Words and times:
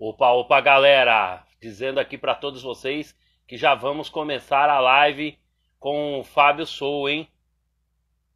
Opa, 0.00 0.30
opa, 0.30 0.60
galera! 0.60 1.44
Dizendo 1.60 1.98
aqui 1.98 2.16
para 2.16 2.32
todos 2.32 2.62
vocês 2.62 3.16
que 3.48 3.56
já 3.56 3.74
vamos 3.74 4.08
começar 4.08 4.70
a 4.70 4.78
live 4.78 5.36
com 5.80 6.20
o 6.20 6.22
Fábio 6.22 6.64
Sou, 6.64 7.08
hein? 7.08 7.28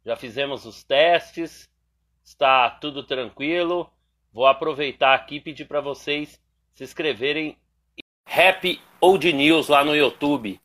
Já 0.05 0.17
fizemos 0.17 0.65
os 0.65 0.83
testes, 0.83 1.69
está 2.21 2.69
tudo 2.69 3.01
tranquilo. 3.01 3.89
Vou 4.33 4.45
aproveitar 4.45 5.13
aqui 5.13 5.35
e 5.35 5.39
pedir 5.39 5.63
para 5.63 5.79
vocês 5.79 6.37
se 6.73 6.83
inscreverem 6.83 7.57
Rap 8.25 8.81
Old 8.99 9.31
News 9.31 9.69
lá 9.69 9.85
no 9.85 9.95
YouTube 9.95 10.59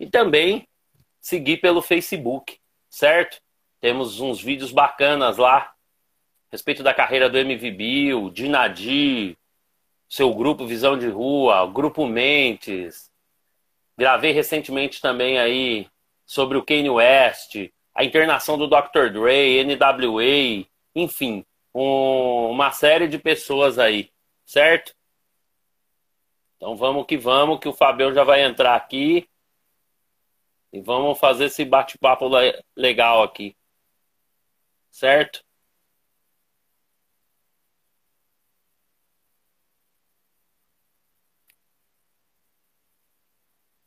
e 0.00 0.06
também 0.08 0.66
seguir 1.20 1.58
pelo 1.58 1.80
Facebook, 1.80 2.58
certo? 2.90 3.40
Temos 3.80 4.18
uns 4.18 4.40
vídeos 4.40 4.72
bacanas 4.72 5.36
lá 5.36 5.58
a 5.58 5.74
respeito 6.50 6.82
da 6.82 6.92
carreira 6.92 7.30
do 7.30 7.38
MV 7.38 7.70
Bill, 7.70 8.28
de 8.28 8.48
Nadir, 8.48 9.36
seu 10.12 10.34
grupo 10.34 10.66
Visão 10.66 10.98
de 10.98 11.08
Rua, 11.08 11.66
Grupo 11.72 12.06
Mentes. 12.06 13.10
Gravei 13.96 14.30
recentemente 14.30 15.00
também 15.00 15.38
aí 15.38 15.88
sobre 16.26 16.58
o 16.58 16.62
Kanye 16.62 16.90
West, 16.90 17.56
a 17.94 18.04
internação 18.04 18.58
do 18.58 18.68
Dr. 18.68 19.10
Dre, 19.10 19.64
NWA, 19.64 20.68
enfim, 20.94 21.46
um, 21.74 22.50
uma 22.50 22.70
série 22.72 23.08
de 23.08 23.18
pessoas 23.18 23.78
aí, 23.78 24.10
certo? 24.44 24.94
Então 26.56 26.76
vamos 26.76 27.06
que 27.06 27.16
vamos, 27.16 27.58
que 27.58 27.68
o 27.68 27.72
Fabião 27.72 28.12
já 28.12 28.22
vai 28.22 28.42
entrar 28.42 28.74
aqui. 28.74 29.26
E 30.70 30.80
vamos 30.82 31.18
fazer 31.18 31.46
esse 31.46 31.64
bate-papo 31.64 32.28
legal 32.76 33.22
aqui. 33.22 33.56
Certo? 34.90 35.42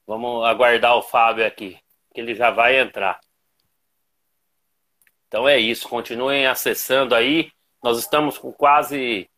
Vamos 0.08 0.46
aguardar 0.46 0.96
o 0.96 1.02
Fábio 1.02 1.46
aqui, 1.46 1.80
que 2.14 2.22
ele 2.22 2.36
já 2.36 2.52
vai 2.52 2.80
entrar. 2.80 3.20
Então 5.28 5.48
é 5.48 5.60
isso, 5.60 5.90
continuem 5.90 6.46
acessando 6.46 7.16
aí. 7.16 7.52
Nós 7.84 7.98
estamos 7.98 8.38
com 8.38 8.54
quase 8.54 9.30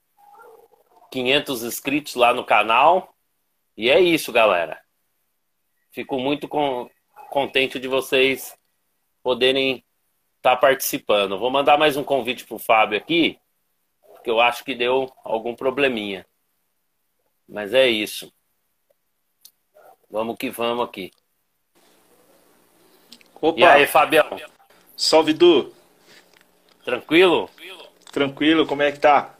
500 1.11 1.63
inscritos 1.63 2.15
lá 2.15 2.33
no 2.33 2.45
canal. 2.45 3.15
E 3.75 3.89
é 3.89 3.99
isso, 3.99 4.31
galera. 4.31 4.81
Fico 5.91 6.19
muito 6.19 6.47
com, 6.47 6.89
contente 7.29 7.79
de 7.79 7.87
vocês 7.87 8.57
poderem 9.23 9.83
estar 10.37 10.55
tá 10.55 10.57
participando. 10.57 11.39
Vou 11.39 11.49
mandar 11.49 11.77
mais 11.77 11.97
um 11.97 12.03
convite 12.03 12.45
para 12.45 12.55
o 12.55 12.59
Fábio 12.59 12.97
aqui, 12.97 13.39
porque 14.13 14.29
eu 14.29 14.39
acho 14.39 14.63
que 14.63 14.75
deu 14.75 15.11
algum 15.23 15.55
probleminha. 15.55 16.25
Mas 17.47 17.73
é 17.73 17.87
isso. 17.87 18.31
Vamos 20.09 20.37
que 20.37 20.49
vamos 20.49 20.85
aqui. 20.85 21.11
Opa. 23.41 23.59
E 23.59 23.63
aí, 23.63 23.85
Fabião? 23.85 24.25
Salve, 24.95 25.33
Du. 25.33 25.73
Tranquilo? 26.83 27.49
Tranquilo, 28.11 28.65
como 28.65 28.81
é 28.81 28.91
que 28.91 28.99
tá? 28.99 29.35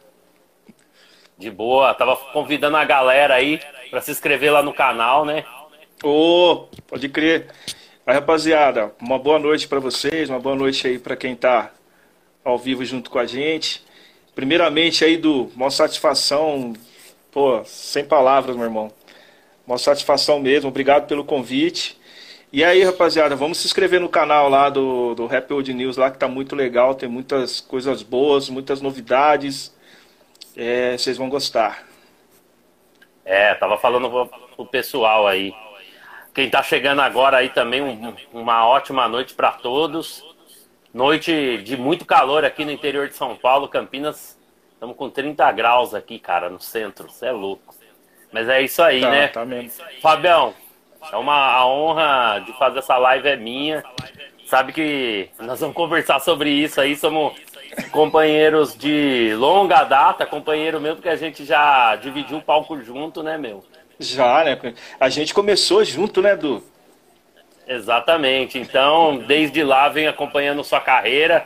De 1.37 1.49
boa, 1.49 1.93
tava 1.93 2.15
convidando 2.33 2.77
a 2.77 2.83
galera 2.83 3.35
aí 3.35 3.59
para 3.89 4.01
se 4.01 4.11
inscrever 4.11 4.51
lá 4.51 4.61
no 4.61 4.73
canal, 4.73 5.23
né? 5.23 5.45
Ô, 6.03 6.51
oh, 6.51 6.67
pode 6.87 7.07
crer. 7.09 7.47
Aí, 8.05 8.13
rapaziada, 8.13 8.93
uma 9.01 9.17
boa 9.17 9.39
noite 9.39 9.67
para 9.67 9.79
vocês, 9.79 10.29
uma 10.29 10.39
boa 10.39 10.55
noite 10.55 10.87
aí 10.87 10.99
para 10.99 11.15
quem 11.15 11.35
tá 11.35 11.71
ao 12.43 12.57
vivo 12.57 12.83
junto 12.85 13.09
com 13.09 13.19
a 13.19 13.25
gente. 13.25 13.83
Primeiramente 14.35 15.03
aí 15.03 15.17
do 15.17 15.45
uma 15.55 15.71
satisfação, 15.71 16.73
pô, 17.31 17.63
sem 17.65 18.05
palavras, 18.05 18.55
meu 18.55 18.65
irmão. 18.65 18.91
Uma 19.67 19.77
satisfação 19.77 20.39
mesmo, 20.39 20.69
obrigado 20.69 21.07
pelo 21.07 21.25
convite. 21.25 21.99
E 22.53 22.63
aí, 22.63 22.81
rapaziada, 22.81 23.35
vamos 23.35 23.57
se 23.57 23.67
inscrever 23.67 23.99
no 23.99 24.07
canal 24.07 24.47
lá 24.47 24.69
do, 24.69 25.13
do 25.13 25.27
Rap 25.27 25.51
Old 25.51 25.73
News 25.73 25.97
lá, 25.97 26.09
que 26.09 26.17
tá 26.17 26.29
muito 26.29 26.55
legal, 26.55 26.95
tem 26.95 27.09
muitas 27.09 27.59
coisas 27.59 28.01
boas, 28.01 28.49
muitas 28.49 28.81
novidades. 28.81 29.75
É, 30.55 30.97
vocês 30.97 31.17
vão 31.17 31.27
gostar. 31.27 31.85
É, 33.25 33.53
tava 33.55 33.77
falando 33.77 34.09
pro 34.55 34.65
pessoal 34.65 35.27
aí. 35.27 35.53
Quem 36.33 36.49
tá 36.49 36.63
chegando 36.63 37.01
agora 37.01 37.37
aí 37.37 37.49
também, 37.49 37.81
um, 37.81 38.15
uma 38.31 38.65
ótima 38.65 39.05
noite 39.09 39.33
para 39.33 39.51
todos. 39.51 40.23
Noite 40.93 41.57
de 41.57 41.75
muito 41.75 42.05
calor 42.05 42.45
aqui 42.45 42.63
no 42.63 42.71
interior 42.71 43.09
de 43.09 43.15
São 43.15 43.35
Paulo, 43.35 43.67
Campinas. 43.67 44.39
Estamos 44.71 44.95
com 44.95 45.09
30 45.09 45.51
graus 45.51 45.93
aqui, 45.93 46.17
cara, 46.19 46.49
no 46.49 46.61
centro. 46.61 47.11
Você 47.11 47.25
é 47.25 47.31
louco. 47.31 47.75
Mas 48.31 48.49
é 48.49 48.61
isso 48.61 48.81
aí, 48.81 49.01
tá, 49.01 49.09
né? 49.09 49.27
Tá 49.27 49.45
mesmo. 49.45 49.71
Fabião, 50.01 50.53
é 51.11 51.15
uma 51.15 51.53
a 51.53 51.65
honra 51.65 52.39
de 52.45 52.53
fazer 52.53 52.79
essa 52.79 52.97
live 52.97 53.27
é 53.27 53.35
minha. 53.37 53.83
Sabe 54.45 54.71
que 54.71 55.29
nós 55.39 55.59
vamos 55.59 55.75
conversar 55.75 56.19
sobre 56.19 56.49
isso 56.49 56.79
aí. 56.79 56.95
Somos 56.95 57.33
companheiros 57.91 58.77
de 58.77 59.33
longa 59.35 59.83
data, 59.83 60.25
companheiro 60.25 60.79
mesmo 60.79 61.01
que 61.01 61.09
a 61.09 61.15
gente 61.15 61.43
já 61.45 61.95
dividiu 61.97 62.37
o 62.37 62.41
palco 62.41 62.81
junto, 62.81 63.21
né, 63.21 63.37
meu? 63.37 63.63
Já, 63.99 64.43
né? 64.43 64.57
A 64.99 65.09
gente 65.09 65.33
começou 65.33 65.83
junto, 65.83 66.21
né, 66.21 66.35
Du? 66.35 66.63
Exatamente. 67.67 68.57
Então, 68.57 69.17
desde 69.17 69.63
lá 69.63 69.89
vem 69.89 70.07
acompanhando 70.07 70.63
sua 70.63 70.79
carreira. 70.79 71.45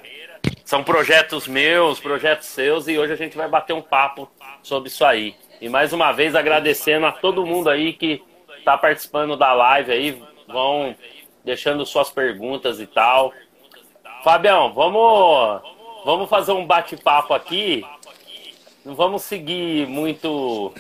São 0.64 0.84
projetos 0.84 1.48
meus, 1.48 2.00
projetos 2.00 2.48
seus, 2.48 2.88
e 2.88 2.98
hoje 2.98 3.14
a 3.14 3.18
gente 3.18 3.36
vai 3.36 3.48
bater 3.48 3.74
um 3.74 3.82
papo 3.82 4.30
sobre 4.62 4.90
isso 4.90 5.04
aí. 5.04 5.36
E 5.62 5.70
mais 5.70 5.94
uma 5.94 6.12
vez 6.12 6.36
agradecendo 6.36 7.06
a 7.06 7.12
todo 7.12 7.46
mundo 7.46 7.70
aí 7.70 7.94
que 7.94 8.22
está 8.58 8.78
participando 8.78 9.38
da 9.38 9.54
live 9.54 9.92
aí, 9.92 10.24
vão 10.48 10.96
deixando 11.46 11.86
suas 11.86 12.10
perguntas 12.10 12.80
e 12.80 12.88
tal. 12.88 13.32
Fabião, 14.24 14.74
vamos 14.74 15.62
Vamos 16.04 16.30
fazer 16.30 16.52
um 16.52 16.66
bate-papo 16.66 17.34
aqui. 17.34 17.86
Não 18.84 18.96
vamos 18.96 19.22
seguir 19.22 19.88
muito 19.88 20.74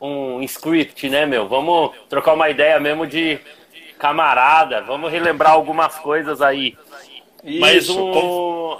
um 0.00 0.40
script, 0.42 1.08
né, 1.08 1.26
meu? 1.26 1.48
Vamos 1.48 1.90
trocar 2.08 2.34
uma 2.34 2.48
ideia 2.48 2.78
mesmo 2.78 3.06
de 3.06 3.40
camarada. 3.98 4.82
Vamos 4.82 5.10
relembrar 5.10 5.52
algumas 5.52 5.98
coisas 5.98 6.40
aí. 6.40 6.78
Isso. 7.42 7.60
Mas 7.60 7.88
um, 7.90 8.78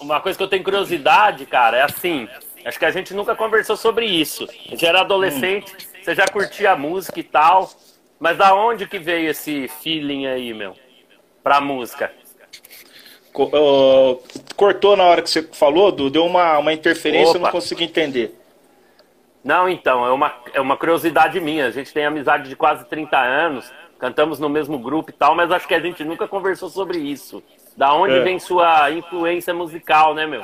uma 0.00 0.20
coisa 0.20 0.38
que 0.38 0.42
eu 0.42 0.48
tenho 0.48 0.64
curiosidade, 0.64 1.44
cara, 1.44 1.76
é 1.76 1.82
assim. 1.82 2.26
Acho 2.66 2.80
que 2.80 2.84
a 2.84 2.90
gente 2.90 3.14
nunca 3.14 3.36
conversou 3.36 3.76
sobre 3.76 4.06
isso. 4.06 4.44
A 4.66 4.70
gente 4.70 4.84
era 4.84 5.02
adolescente, 5.02 5.72
hum. 5.72 6.02
você 6.02 6.16
já 6.16 6.26
curtia 6.26 6.72
a 6.72 6.76
música 6.76 7.20
e 7.20 7.22
tal. 7.22 7.70
Mas 8.18 8.36
da 8.36 8.54
onde 8.54 8.88
que 8.88 8.98
veio 8.98 9.30
esse 9.30 9.68
feeling 9.68 10.26
aí, 10.26 10.52
meu? 10.52 10.74
Pra 11.44 11.60
música? 11.60 12.12
Cortou 14.56 14.96
na 14.96 15.04
hora 15.04 15.22
que 15.22 15.30
você 15.30 15.42
falou, 15.42 15.92
Du, 15.92 16.10
deu 16.10 16.24
uma, 16.24 16.58
uma 16.58 16.72
interferência, 16.72 17.30
Opa. 17.30 17.38
eu 17.38 17.42
não 17.42 17.50
consegui 17.50 17.84
entender. 17.84 18.34
Não, 19.44 19.68
então, 19.68 20.04
é 20.04 20.10
uma, 20.10 20.34
é 20.54 20.60
uma 20.60 20.76
curiosidade 20.76 21.38
minha. 21.38 21.66
A 21.66 21.70
gente 21.70 21.92
tem 21.92 22.04
amizade 22.04 22.48
de 22.48 22.56
quase 22.56 22.84
30 22.86 23.16
anos, 23.16 23.70
cantamos 23.96 24.40
no 24.40 24.48
mesmo 24.48 24.76
grupo 24.78 25.10
e 25.10 25.12
tal, 25.12 25.36
mas 25.36 25.52
acho 25.52 25.68
que 25.68 25.74
a 25.74 25.80
gente 25.80 26.02
nunca 26.02 26.26
conversou 26.26 26.68
sobre 26.68 26.98
isso. 26.98 27.40
Da 27.76 27.92
onde 27.92 28.14
é. 28.14 28.20
vem 28.22 28.40
sua 28.40 28.90
influência 28.90 29.54
musical, 29.54 30.14
né, 30.14 30.26
meu? 30.26 30.42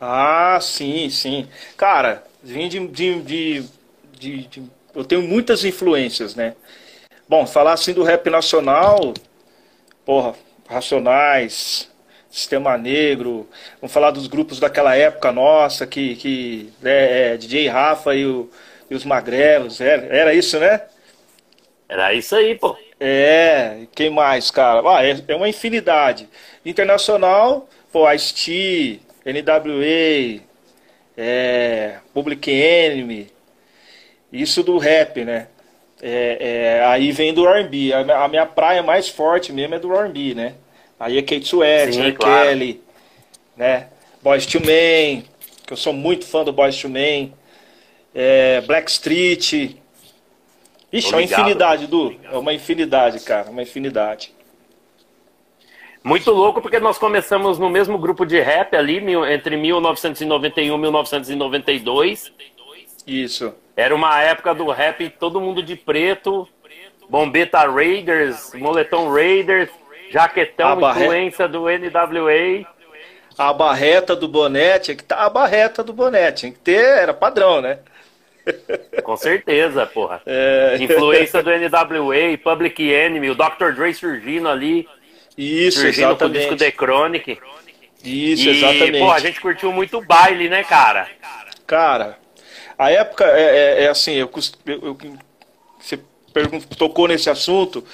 Ah, 0.00 0.58
sim, 0.60 1.08
sim. 1.10 1.48
Cara, 1.76 2.24
vim 2.42 2.68
de, 2.68 2.86
de, 2.88 3.22
de, 3.22 4.46
de, 4.46 4.62
Eu 4.94 5.04
tenho 5.04 5.22
muitas 5.22 5.64
influências, 5.64 6.34
né? 6.34 6.54
Bom, 7.28 7.46
falar 7.46 7.74
assim 7.74 7.94
do 7.94 8.02
rap 8.04 8.30
nacional, 8.30 9.14
porra, 10.04 10.34
Racionais, 10.68 11.90
Sistema 12.30 12.78
Negro, 12.78 13.48
vamos 13.80 13.92
falar 13.92 14.10
dos 14.12 14.26
grupos 14.28 14.60
daquela 14.60 14.96
época 14.96 15.32
nossa, 15.32 15.86
que, 15.86 16.16
que 16.16 16.72
é, 16.84 17.34
é, 17.34 17.36
DJ 17.38 17.68
Rafa 17.68 18.14
e, 18.14 18.26
o, 18.26 18.50
e 18.90 18.94
os 18.94 19.04
Magrelos, 19.04 19.80
era, 19.80 20.06
era 20.06 20.34
isso, 20.34 20.58
né? 20.60 20.82
Era 21.88 22.12
isso 22.14 22.34
aí, 22.34 22.54
pô. 22.56 22.76
É, 22.98 23.86
quem 23.94 24.10
mais, 24.10 24.50
cara? 24.50 24.82
Ah, 24.88 25.04
é, 25.04 25.16
é 25.28 25.36
uma 25.36 25.48
infinidade. 25.48 26.28
Internacional, 26.64 27.68
pô, 27.92 28.10
Ice-T, 28.10 29.00
NWA, 29.26 30.40
é, 31.16 31.96
Public 32.14 32.48
Enemy, 32.48 33.26
isso 34.32 34.62
do 34.62 34.78
rap, 34.78 35.24
né? 35.24 35.48
É, 36.00 36.78
é, 36.78 36.84
aí 36.84 37.10
vem 37.10 37.34
do 37.34 37.48
R&B. 37.48 37.92
A, 37.92 38.24
a, 38.24 38.28
minha 38.28 38.46
praia 38.46 38.82
mais 38.82 39.08
forte 39.08 39.52
mesmo 39.52 39.74
é 39.74 39.78
do 39.78 39.92
R&B, 39.92 40.34
né? 40.34 40.54
Aí 41.00 41.18
é 41.18 41.22
Kate 41.22 41.44
Sweat, 41.44 41.98
R. 41.98 42.12
Claro. 42.12 42.48
Kelly, 42.48 42.80
né? 43.56 43.88
Boys 44.22 44.46
to 44.46 44.60
Men, 44.60 45.24
que 45.66 45.72
eu 45.72 45.76
sou 45.76 45.92
muito 45.92 46.26
fã 46.26 46.44
do 46.44 46.52
Boys 46.52 46.80
to 46.80 46.88
Men. 46.88 47.32
É, 48.14 48.60
Black 48.62 48.90
Street. 48.90 49.76
Ixi, 50.92 51.12
é 51.12 51.16
uma 51.16 51.22
infinidade, 51.22 51.86
Du. 51.86 52.14
É 52.24 52.38
uma 52.38 52.54
infinidade, 52.54 53.20
cara. 53.20 53.50
Uma 53.50 53.62
infinidade. 53.62 54.35
Muito 56.06 56.30
louco, 56.30 56.62
porque 56.62 56.78
nós 56.78 56.98
começamos 56.98 57.58
no 57.58 57.68
mesmo 57.68 57.98
grupo 57.98 58.24
de 58.24 58.38
rap 58.38 58.76
ali, 58.76 59.02
entre 59.28 59.56
1991 59.56 60.76
e 60.76 60.78
1992. 60.78 62.32
Isso. 63.04 63.52
Era 63.76 63.92
uma 63.92 64.22
época 64.22 64.54
do 64.54 64.70
rap, 64.70 65.10
todo 65.18 65.40
mundo 65.40 65.60
de 65.64 65.74
preto, 65.74 66.46
bombeta 67.10 67.66
Raiders, 67.68 68.54
moletom 68.54 69.12
Raiders, 69.12 69.68
jaquetão, 70.08 70.78
influência 70.92 71.48
do 71.48 71.62
NWA. 71.62 72.64
A 73.36 73.52
barreta 73.52 74.14
do 74.14 74.28
boné, 74.28 74.78
tinha 74.78 74.96
que 74.96 75.02
tá 75.02 75.24
a 75.24 75.28
barreta 75.28 75.82
do 75.82 75.92
boné, 75.92 76.30
tinha 76.30 76.52
que 76.52 76.58
ter, 76.60 76.98
era 77.00 77.12
padrão, 77.12 77.60
né? 77.60 77.80
Com 79.02 79.16
certeza, 79.16 79.84
porra. 79.86 80.22
É... 80.24 80.76
Influência 80.80 81.42
do 81.42 81.50
NWA, 81.50 82.38
Public 82.44 82.88
Enemy, 82.88 83.30
o 83.30 83.34
Dr. 83.34 83.72
Dre 83.74 83.92
surgindo 83.92 84.48
ali. 84.48 84.88
Isso, 85.36 85.80
surgindo 85.80 86.10
exatamente. 86.10 86.18
com 86.18 86.24
o 86.26 86.30
disco 86.30 86.56
The 86.56 86.70
Chronic. 86.70 87.38
Isso, 88.04 88.48
e, 88.48 88.56
exatamente. 88.56 88.98
Pô, 88.98 89.10
a 89.10 89.18
gente 89.18 89.40
curtiu 89.40 89.72
muito 89.72 90.00
baile, 90.00 90.48
né, 90.48 90.62
cara? 90.64 91.08
Cara, 91.66 92.18
a 92.78 92.90
época 92.90 93.24
é, 93.24 93.42
é, 93.42 93.84
é 93.84 93.88
assim, 93.88 94.12
eu, 94.12 94.30
eu, 94.66 94.82
eu, 94.84 94.98
você 95.78 95.98
tocou 96.78 97.08
nesse 97.08 97.28
assunto, 97.28 97.84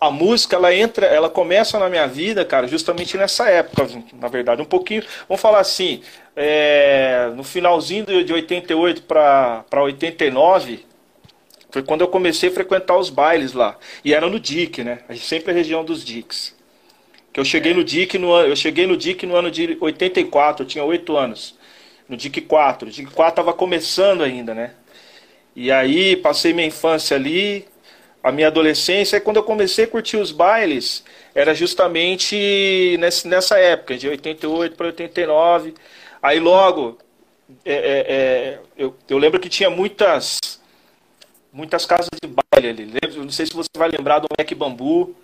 a 0.00 0.10
música 0.10 0.56
ela 0.56 0.74
entra, 0.74 1.06
ela 1.06 1.30
começa 1.30 1.78
na 1.78 1.88
minha 1.88 2.06
vida, 2.06 2.44
cara, 2.44 2.66
justamente 2.66 3.16
nessa 3.16 3.48
época, 3.48 3.88
na 4.14 4.28
verdade, 4.28 4.60
um 4.60 4.66
pouquinho, 4.66 5.02
vamos 5.28 5.40
falar 5.40 5.60
assim, 5.60 6.02
é, 6.36 7.30
no 7.34 7.44
finalzinho 7.44 8.04
de 8.24 8.32
88 8.32 9.02
para 9.02 9.64
89, 9.72 10.84
foi 11.70 11.82
quando 11.82 12.02
eu 12.02 12.08
comecei 12.08 12.50
a 12.50 12.52
frequentar 12.52 12.98
os 12.98 13.08
bailes 13.08 13.54
lá. 13.54 13.78
E 14.04 14.12
era 14.12 14.28
no 14.28 14.38
DIC, 14.38 14.84
né? 14.84 14.98
Sempre 15.16 15.52
a 15.52 15.54
região 15.54 15.82
dos 15.82 16.04
DICs. 16.04 16.54
Que 17.32 17.40
eu 17.40 17.44
cheguei 17.44 17.72
no 17.72 17.82
DIC 17.82 18.18
no 18.18 18.38
eu 18.40 18.54
cheguei 18.54 18.86
no 18.86 18.96
DIC 18.96 19.24
no 19.24 19.36
ano 19.36 19.50
de 19.50 19.76
84, 19.80 20.64
eu 20.64 20.68
tinha 20.68 20.84
8 20.84 21.16
anos. 21.16 21.58
No 22.08 22.16
DIC 22.16 22.42
4. 22.42 22.88
O 22.88 22.90
DIC 22.90 23.10
4 23.10 23.32
estava 23.32 23.52
começando 23.52 24.22
ainda, 24.22 24.54
né? 24.54 24.74
E 25.56 25.70
aí 25.70 26.16
passei 26.16 26.52
minha 26.52 26.66
infância 26.66 27.16
ali, 27.16 27.66
a 28.22 28.32
minha 28.32 28.48
adolescência, 28.48 29.16
e 29.16 29.20
quando 29.20 29.36
eu 29.36 29.42
comecei 29.42 29.84
a 29.84 29.88
curtir 29.88 30.16
os 30.16 30.30
bailes, 30.30 31.04
era 31.34 31.54
justamente 31.54 32.96
nesse, 32.98 33.28
nessa 33.28 33.58
época, 33.58 33.96
de 33.96 34.08
88 34.08 34.76
para 34.76 34.86
89. 34.86 35.74
Aí 36.22 36.38
logo, 36.38 36.98
é, 37.64 37.72
é, 37.74 38.04
é, 38.08 38.58
eu, 38.76 38.94
eu 39.08 39.18
lembro 39.18 39.40
que 39.40 39.48
tinha 39.48 39.68
muitas 39.70 40.38
muitas 41.52 41.84
casas 41.84 42.08
de 42.22 42.28
baile 42.28 42.68
ali. 42.68 42.92
Não 43.16 43.30
sei 43.30 43.46
se 43.46 43.52
você 43.52 43.68
vai 43.76 43.90
lembrar 43.90 44.20
do 44.20 44.28
Mac 44.38 44.50
Bambu. 44.54 45.14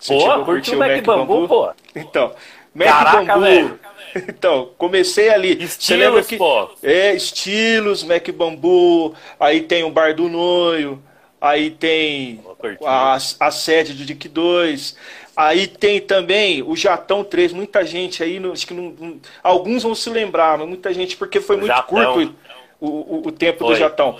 Você 0.00 0.14
pô, 0.14 0.44
curtiu 0.44 0.74
o 0.74 0.78
Mac, 0.78 0.90
Mac 0.90 1.04
Bambu, 1.04 1.34
Bambu, 1.34 1.48
pô. 1.48 1.70
Então, 1.94 2.32
Mac 2.74 2.88
Caraca, 2.88 3.34
Bambu. 3.34 3.40
Velho. 3.40 3.80
Então, 4.28 4.70
comecei 4.76 5.28
ali. 5.28 5.62
Estilos, 5.62 6.26
que, 6.26 6.36
pô. 6.36 6.68
É, 6.82 7.14
estilos, 7.14 8.02
Mac 8.02 8.28
Bambu. 8.30 9.14
Aí 9.38 9.60
tem 9.60 9.84
o 9.84 9.90
Bar 9.90 10.14
do 10.14 10.28
Noio. 10.28 11.00
Aí 11.40 11.70
tem 11.70 12.40
a, 12.84 13.16
a 13.38 13.50
sede 13.50 13.92
do 13.92 14.04
DIC 14.04 14.28
2. 14.28 14.96
Aí 15.36 15.66
tem 15.66 16.00
também 16.00 16.62
o 16.62 16.74
Jatão 16.74 17.22
3. 17.22 17.52
Muita 17.52 17.84
gente 17.84 18.22
aí, 18.22 18.40
acho 18.52 18.66
que 18.66 18.74
não, 18.74 18.94
não, 18.98 19.20
alguns 19.42 19.82
vão 19.82 19.94
se 19.94 20.10
lembrar, 20.10 20.58
mas 20.58 20.68
muita 20.68 20.92
gente, 20.92 21.16
porque 21.16 21.40
foi 21.40 21.56
muito 21.56 21.68
Jatão. 21.68 22.14
curto 22.14 22.34
o, 22.80 22.88
o, 22.88 23.28
o 23.28 23.32
tempo 23.32 23.60
foi. 23.60 23.74
do 23.74 23.78
Jatão. 23.78 24.18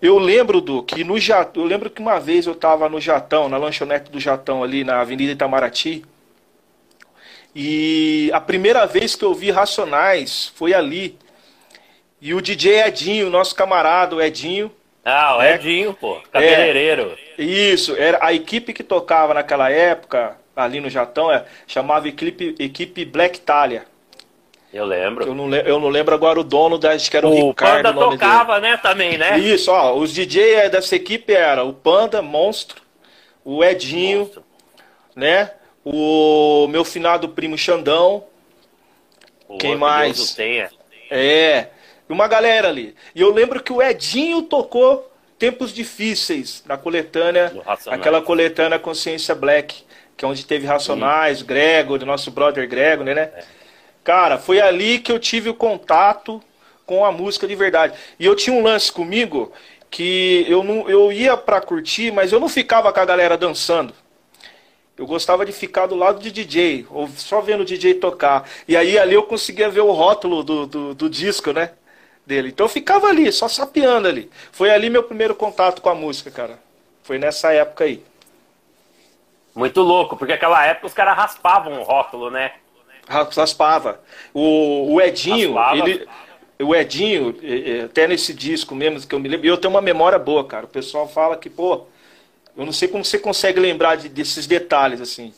Eu 0.00 0.18
lembro 0.18 0.60
do 0.60 0.82
que 0.82 1.02
no 1.02 1.18
Jatão, 1.18 1.62
eu 1.62 1.68
lembro 1.68 1.88
que 1.88 2.00
uma 2.00 2.18
vez 2.18 2.46
eu 2.46 2.52
estava 2.52 2.88
no 2.88 3.00
Jatão, 3.00 3.48
na 3.48 3.56
lanchonete 3.56 4.10
do 4.10 4.20
Jatão 4.20 4.62
ali 4.62 4.84
na 4.84 5.00
Avenida 5.00 5.32
Itamaraty. 5.32 6.04
E 7.54 8.30
a 8.34 8.40
primeira 8.40 8.86
vez 8.86 9.16
que 9.16 9.24
eu 9.24 9.32
vi 9.32 9.50
Racionais 9.50 10.52
foi 10.54 10.74
ali. 10.74 11.18
E 12.20 12.34
o 12.34 12.40
DJ 12.42 12.82
Edinho, 12.82 13.30
nosso 13.30 13.54
camarada, 13.54 14.14
o 14.14 14.20
Edinho. 14.20 14.70
Ah, 15.02 15.36
o 15.36 15.38
né? 15.38 15.54
Edinho, 15.54 15.94
pô, 15.94 16.20
cabeleireiro. 16.30 17.16
É, 17.38 17.42
isso, 17.42 17.96
era 17.96 18.18
a 18.20 18.34
equipe 18.34 18.72
que 18.72 18.82
tocava 18.82 19.32
naquela 19.32 19.70
época, 19.70 20.36
ali 20.54 20.80
no 20.80 20.90
Jatão, 20.90 21.32
é, 21.32 21.44
chamava 21.66 22.08
equipe, 22.08 22.54
equipe 22.58 23.04
Black 23.04 23.40
Talia. 23.40 23.86
Eu 24.76 24.84
lembro. 24.84 25.26
Eu 25.26 25.34
não, 25.34 25.54
eu 25.54 25.80
não 25.80 25.88
lembro 25.88 26.14
agora 26.14 26.38
o 26.38 26.44
dono 26.44 26.76
da. 26.76 26.92
Acho 26.92 27.10
que 27.10 27.16
era 27.16 27.26
o, 27.26 27.30
o 27.30 27.48
Ricardo. 27.48 27.82
Panda 27.84 27.98
o 28.06 28.10
tocava, 28.10 28.60
dele. 28.60 28.72
né? 28.72 28.76
Também, 28.76 29.16
né? 29.16 29.38
Isso, 29.38 29.70
ó. 29.70 29.94
Os 29.94 30.12
DJ 30.12 30.68
dessa 30.68 30.94
equipe 30.94 31.32
era 31.32 31.64
o 31.64 31.72
Panda, 31.72 32.20
Monstro, 32.20 32.82
o 33.42 33.64
Edinho, 33.64 34.20
Monstro. 34.20 34.44
né? 35.14 35.50
O 35.84 36.66
meu 36.68 36.84
finado 36.84 37.30
primo 37.30 37.56
Xandão. 37.56 38.24
O 39.48 39.56
Quem 39.56 39.76
mais? 39.76 40.34
Tenha. 40.34 40.68
É. 41.10 41.68
Uma 42.08 42.28
galera 42.28 42.68
ali. 42.68 42.94
E 43.14 43.20
eu 43.20 43.32
lembro 43.32 43.62
que 43.62 43.72
o 43.72 43.82
Edinho 43.82 44.42
tocou 44.42 45.10
Tempos 45.38 45.72
Difíceis 45.72 46.62
na 46.66 46.76
coletânea. 46.76 47.52
Aquela 47.86 48.20
coletânea 48.20 48.78
Consciência 48.78 49.34
Black. 49.34 49.84
Que 50.16 50.24
é 50.24 50.28
onde 50.28 50.46
teve 50.46 50.66
Racionais, 50.66 51.40
Sim. 51.40 51.44
Gregor, 51.44 52.04
nosso 52.04 52.30
brother 52.30 52.66
Gregor, 52.68 53.04
né? 53.04 53.12
É. 53.34 53.44
Cara, 54.06 54.38
foi 54.38 54.60
ali 54.60 55.00
que 55.00 55.10
eu 55.10 55.18
tive 55.18 55.48
o 55.48 55.54
contato 55.54 56.40
com 56.86 57.04
a 57.04 57.10
música 57.10 57.44
de 57.44 57.56
verdade. 57.56 57.98
E 58.20 58.24
eu 58.24 58.36
tinha 58.36 58.54
um 58.54 58.62
lance 58.62 58.92
comigo 58.92 59.50
que 59.90 60.46
eu 60.48 60.62
não 60.62 60.88
eu 60.88 61.10
ia 61.10 61.36
pra 61.36 61.60
curtir, 61.60 62.12
mas 62.12 62.30
eu 62.30 62.38
não 62.38 62.48
ficava 62.48 62.92
com 62.92 63.00
a 63.00 63.04
galera 63.04 63.36
dançando. 63.36 63.92
Eu 64.96 65.08
gostava 65.08 65.44
de 65.44 65.50
ficar 65.50 65.86
do 65.86 65.96
lado 65.96 66.20
de 66.20 66.30
DJ, 66.30 66.86
ou 66.88 67.08
só 67.16 67.40
vendo 67.40 67.62
o 67.62 67.64
DJ 67.64 67.94
tocar. 67.94 68.48
E 68.68 68.76
aí 68.76 68.96
ali 68.96 69.16
eu 69.16 69.24
conseguia 69.24 69.68
ver 69.68 69.80
o 69.80 69.90
rótulo 69.90 70.44
do, 70.44 70.66
do, 70.66 70.94
do 70.94 71.10
disco, 71.10 71.50
né? 71.52 71.72
Dele. 72.24 72.50
Então 72.50 72.66
eu 72.66 72.70
ficava 72.70 73.08
ali, 73.08 73.32
só 73.32 73.48
sapeando 73.48 74.06
ali. 74.06 74.30
Foi 74.52 74.70
ali 74.70 74.88
meu 74.88 75.02
primeiro 75.02 75.34
contato 75.34 75.82
com 75.82 75.88
a 75.88 75.96
música, 75.96 76.30
cara. 76.30 76.60
Foi 77.02 77.18
nessa 77.18 77.52
época 77.52 77.82
aí. 77.82 78.04
Muito 79.52 79.80
louco, 79.82 80.16
porque 80.16 80.32
aquela 80.32 80.64
época 80.64 80.86
os 80.86 80.94
caras 80.94 81.16
raspavam 81.16 81.80
o 81.80 81.82
rótulo, 81.82 82.30
né? 82.30 82.52
Raspava. 83.06 84.00
O, 84.34 84.94
o 84.94 85.00
Edinho, 85.00 85.54
Raspava. 85.54 85.88
ele. 85.88 86.06
O 86.58 86.74
Edinho, 86.74 87.34
até 87.84 88.08
nesse 88.08 88.32
disco 88.32 88.74
mesmo 88.74 89.06
que 89.06 89.14
eu 89.14 89.18
me 89.18 89.28
lembro, 89.28 89.46
eu 89.46 89.58
tenho 89.58 89.74
uma 89.74 89.82
memória 89.82 90.18
boa, 90.18 90.42
cara. 90.42 90.64
O 90.64 90.68
pessoal 90.68 91.06
fala 91.06 91.36
que, 91.36 91.50
pô, 91.50 91.82
eu 92.56 92.64
não 92.64 92.72
sei 92.72 92.88
como 92.88 93.04
você 93.04 93.18
consegue 93.18 93.60
lembrar 93.60 93.96
de, 93.96 94.08
desses 94.08 94.46
detalhes, 94.46 95.00
assim. 95.00 95.34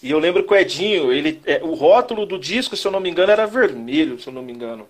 E 0.00 0.10
eu 0.10 0.18
lembro 0.18 0.44
que 0.44 0.52
o 0.52 0.56
Edinho, 0.56 1.12
ele, 1.12 1.40
é, 1.44 1.60
o 1.62 1.74
rótulo 1.74 2.24
do 2.24 2.38
disco, 2.38 2.76
se 2.76 2.86
eu 2.86 2.92
não 2.92 3.00
me 3.00 3.10
engano, 3.10 3.32
era 3.32 3.46
vermelho, 3.46 4.20
se 4.20 4.28
eu 4.28 4.32
não 4.32 4.42
me 4.42 4.52
engano. 4.52 4.88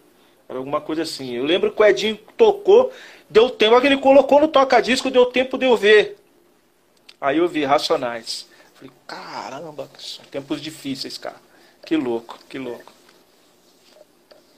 Era 0.48 0.58
alguma 0.58 0.80
coisa 0.80 1.02
assim. 1.02 1.34
Eu 1.34 1.44
lembro 1.44 1.72
que 1.72 1.80
o 1.80 1.84
Edinho 1.84 2.18
tocou, 2.36 2.92
deu 3.30 3.48
tempo, 3.48 3.80
que 3.80 3.86
ele 3.86 3.96
colocou 3.96 4.40
no 4.40 4.48
toca-disco, 4.48 5.10
deu 5.10 5.24
tempo 5.26 5.56
de 5.56 5.64
eu 5.64 5.76
ver. 5.76 6.18
Aí 7.18 7.38
eu 7.38 7.48
vi 7.48 7.64
Racionais. 7.64 8.46
Falei, 8.74 8.90
caramba, 9.06 9.88
são 9.98 10.24
tempos 10.26 10.60
difíceis, 10.60 11.16
cara. 11.16 11.36
Que 11.84 11.96
louco, 11.96 12.38
que 12.48 12.58
louco. 12.58 12.92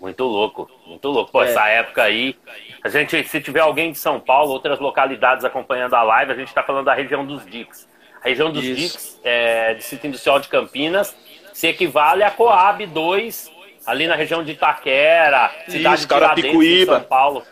Muito 0.01 0.25
louco, 0.25 0.71
muito 0.87 1.09
louco. 1.09 1.33
Pô, 1.33 1.43
é. 1.43 1.49
essa 1.49 1.67
época 1.69 2.03
aí, 2.03 2.37
a 2.85 2.89
gente, 2.89 3.25
se 3.25 3.41
tiver 3.41 3.61
alguém 3.61 3.93
de 3.93 3.99
São 3.99 4.21
Paulo, 4.21 4.53
outras 4.53 4.79
localidades 4.79 5.45
acompanhando 5.45 5.95
a 5.95 6.03
live, 6.03 6.33
a 6.33 6.35
gente 6.35 6.49
está 6.49 6.63
falando 6.63 6.85
da 6.85 6.95
região 6.95 7.25
dos 7.25 7.47
Dix. 7.47 7.89
A 8.23 8.29
região 8.29 8.53
dos 8.53 8.63
Dix, 8.63 9.21
é, 9.25 9.75
Distrito 9.75 10.07
Industrial 10.07 10.39
de 10.39 10.49
Campinas, 10.49 11.17
se 11.53 11.67
equivale 11.67 12.23
a 12.23 12.31
Coab 12.31 12.85
2, 12.85 13.51
ali 13.87 14.07
na 14.07 14.15
região 14.15 14.45
de 14.45 14.53
Itaquera, 14.53 15.51
cidade 15.67 16.01
Isso, 16.01 16.59
de 16.59 16.85
São 16.85 17.03
Paulo. 17.03 17.43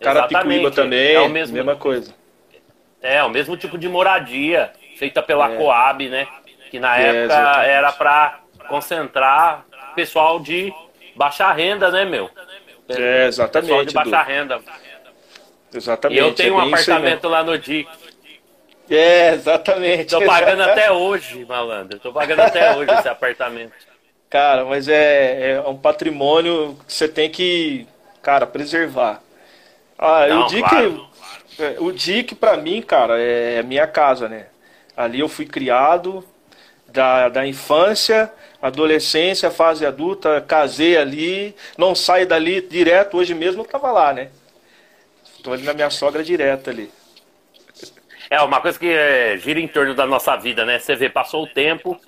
Carapicuíba 0.00 0.70
também, 0.70 1.14
é 1.14 1.20
o 1.20 1.28
mesmo, 1.28 1.54
mesma 1.54 1.76
coisa. 1.76 2.12
É, 3.00 3.22
o 3.22 3.28
mesmo 3.30 3.56
tipo 3.56 3.78
de 3.78 3.88
moradia, 3.88 4.72
feita 4.98 5.22
pela 5.22 5.52
é. 5.52 5.56
Coab, 5.56 6.08
né? 6.08 6.26
Que 6.70 6.80
na 6.80 6.98
é, 6.98 7.02
época 7.02 7.24
exatamente. 7.24 7.70
era 7.70 7.92
para 7.92 8.40
concentrar 8.68 9.64
pessoal 9.94 10.38
de 10.38 10.72
baixa 11.14 11.50
renda, 11.52 11.90
né, 11.90 12.04
meu? 12.04 12.30
É, 12.88 13.26
exatamente. 13.26 13.68
Pessoal 13.68 13.84
de 13.84 13.94
baixa 13.94 14.22
renda. 14.22 14.60
Exatamente. 15.74 16.18
E 16.18 16.22
eu 16.22 16.34
tenho 16.34 16.54
é 16.54 16.56
um 16.56 16.60
apartamento 16.68 17.28
lá 17.28 17.42
no 17.42 17.58
DIC. 17.58 17.88
É, 18.88 19.34
exatamente. 19.34 20.10
Tô 20.10 20.24
pagando 20.24 20.62
até 20.70 20.90
hoje, 20.92 21.44
malandro. 21.44 21.98
Tô 21.98 22.12
pagando 22.12 22.40
até 22.40 22.76
hoje 22.76 22.92
esse 22.92 23.08
apartamento. 23.08 23.72
Cara, 24.30 24.64
mas 24.64 24.88
é, 24.88 25.52
é 25.52 25.60
um 25.60 25.76
patrimônio 25.76 26.76
que 26.86 26.92
você 26.92 27.08
tem 27.08 27.30
que, 27.30 27.86
cara, 28.22 28.46
preservar. 28.46 29.22
Ah, 29.98 30.26
Não, 30.26 30.42
o 30.42 30.46
DIC, 30.46 30.68
claro. 30.68 31.08
É, 31.58 31.76
o 31.78 31.92
DIC 31.92 32.34
para 32.34 32.56
mim, 32.56 32.82
cara, 32.82 33.18
é 33.20 33.62
minha 33.62 33.86
casa, 33.86 34.28
né? 34.28 34.46
Ali 34.96 35.20
eu 35.20 35.28
fui 35.28 35.46
criado, 35.46 36.24
da, 36.88 37.28
da 37.28 37.46
infância, 37.46 38.32
adolescência, 38.66 39.50
fase 39.50 39.86
adulta, 39.86 40.40
casei 40.40 40.96
ali, 40.96 41.54
não 41.76 41.94
saio 41.94 42.26
dali 42.26 42.60
direto, 42.60 43.16
hoje 43.16 43.34
mesmo 43.34 43.62
eu 43.62 43.66
tava 43.66 43.90
lá, 43.90 44.12
né? 44.12 44.28
Estou 45.36 45.52
ali 45.52 45.62
na 45.62 45.74
minha 45.74 45.90
sogra 45.90 46.22
direto 46.22 46.70
ali. 46.70 46.90
É, 48.28 48.40
uma 48.40 48.60
coisa 48.60 48.78
que 48.78 48.88
é, 48.88 49.36
gira 49.36 49.60
em 49.60 49.68
torno 49.68 49.94
da 49.94 50.06
nossa 50.06 50.36
vida, 50.36 50.64
né? 50.64 50.78
Você 50.78 50.96
vê, 50.96 51.08
passou 51.08 51.44
o 51.44 51.46
tempo, 51.46 51.98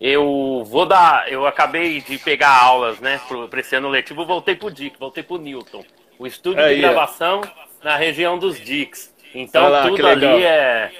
eu 0.00 0.64
vou 0.66 0.84
dar, 0.84 1.30
eu 1.30 1.46
acabei 1.46 2.00
de 2.00 2.18
pegar 2.18 2.60
aulas, 2.60 2.98
né, 2.98 3.20
para 3.48 3.60
esse 3.60 3.76
ano 3.76 3.88
letivo, 3.88 4.26
voltei 4.26 4.56
pro 4.56 4.70
Dick, 4.70 4.98
voltei 4.98 5.22
pro 5.22 5.38
Newton. 5.38 5.84
o 6.18 6.26
estúdio 6.26 6.62
Aí, 6.62 6.74
de 6.74 6.80
gravação 6.80 7.40
é. 7.44 7.48
na 7.84 7.96
região 7.96 8.36
dos 8.36 8.60
Dicks. 8.60 9.14
Então 9.34 9.68
lá, 9.68 9.86
tudo 9.86 10.06
ali 10.06 10.44
é 10.44 10.90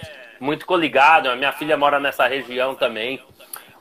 muito 0.41 0.65
coligado. 0.67 1.29
A 1.29 1.37
minha 1.37 1.53
filha 1.53 1.77
mora 1.77 2.01
nessa 2.01 2.27
região 2.27 2.75
também. 2.75 3.21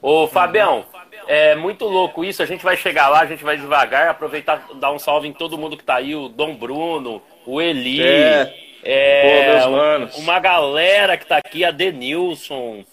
Ô, 0.02 0.28
Fabião, 0.28 0.86
é 1.28 1.56
muito 1.56 1.86
louco 1.86 2.24
isso. 2.24 2.42
A 2.42 2.46
gente 2.46 2.64
vai 2.64 2.76
chegar 2.78 3.10
lá, 3.10 3.22
a 3.22 3.26
gente 3.26 3.44
vai 3.44 3.58
devagar, 3.58 4.10
aproveitar 4.10 4.68
dar 4.76 4.92
um 4.92 5.00
salve 5.00 5.28
em 5.28 5.34
todo 5.34 5.58
mundo 5.58 5.78
que 5.78 5.84
tá 5.84 5.96
aí, 5.96 6.16
o 6.16 6.28
Dom 6.28 6.56
Bruno, 6.56 7.22
o 7.46 7.62
Eli. 7.62 8.02
É. 8.02 8.54
É, 8.84 9.62
Pô, 9.62 10.20
uma 10.20 10.40
galera 10.40 11.16
que 11.16 11.26
tá 11.26 11.38
aqui, 11.38 11.64
a 11.64 11.70
Denilson. 11.70 12.84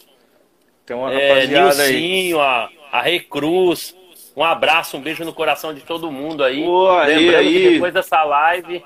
Tem 0.84 0.96
uma 0.96 1.12
é, 1.12 1.28
rapaziada 1.28 1.82
é, 1.82 1.90
Nilcinho, 1.90 2.40
aí. 2.40 2.70
A, 2.92 2.98
a 2.98 3.02
Recruz. 3.02 3.96
Um 4.36 4.44
abraço, 4.44 4.96
um 4.96 5.00
beijo 5.00 5.24
no 5.24 5.32
coração 5.32 5.74
de 5.74 5.80
todo 5.80 6.12
mundo 6.12 6.44
aí. 6.44 6.62
Pô, 6.62 6.94
Lembrando 7.00 7.36
aí, 7.36 7.52
que 7.54 7.70
depois 7.70 7.92
dessa 7.92 8.22
live 8.22 8.84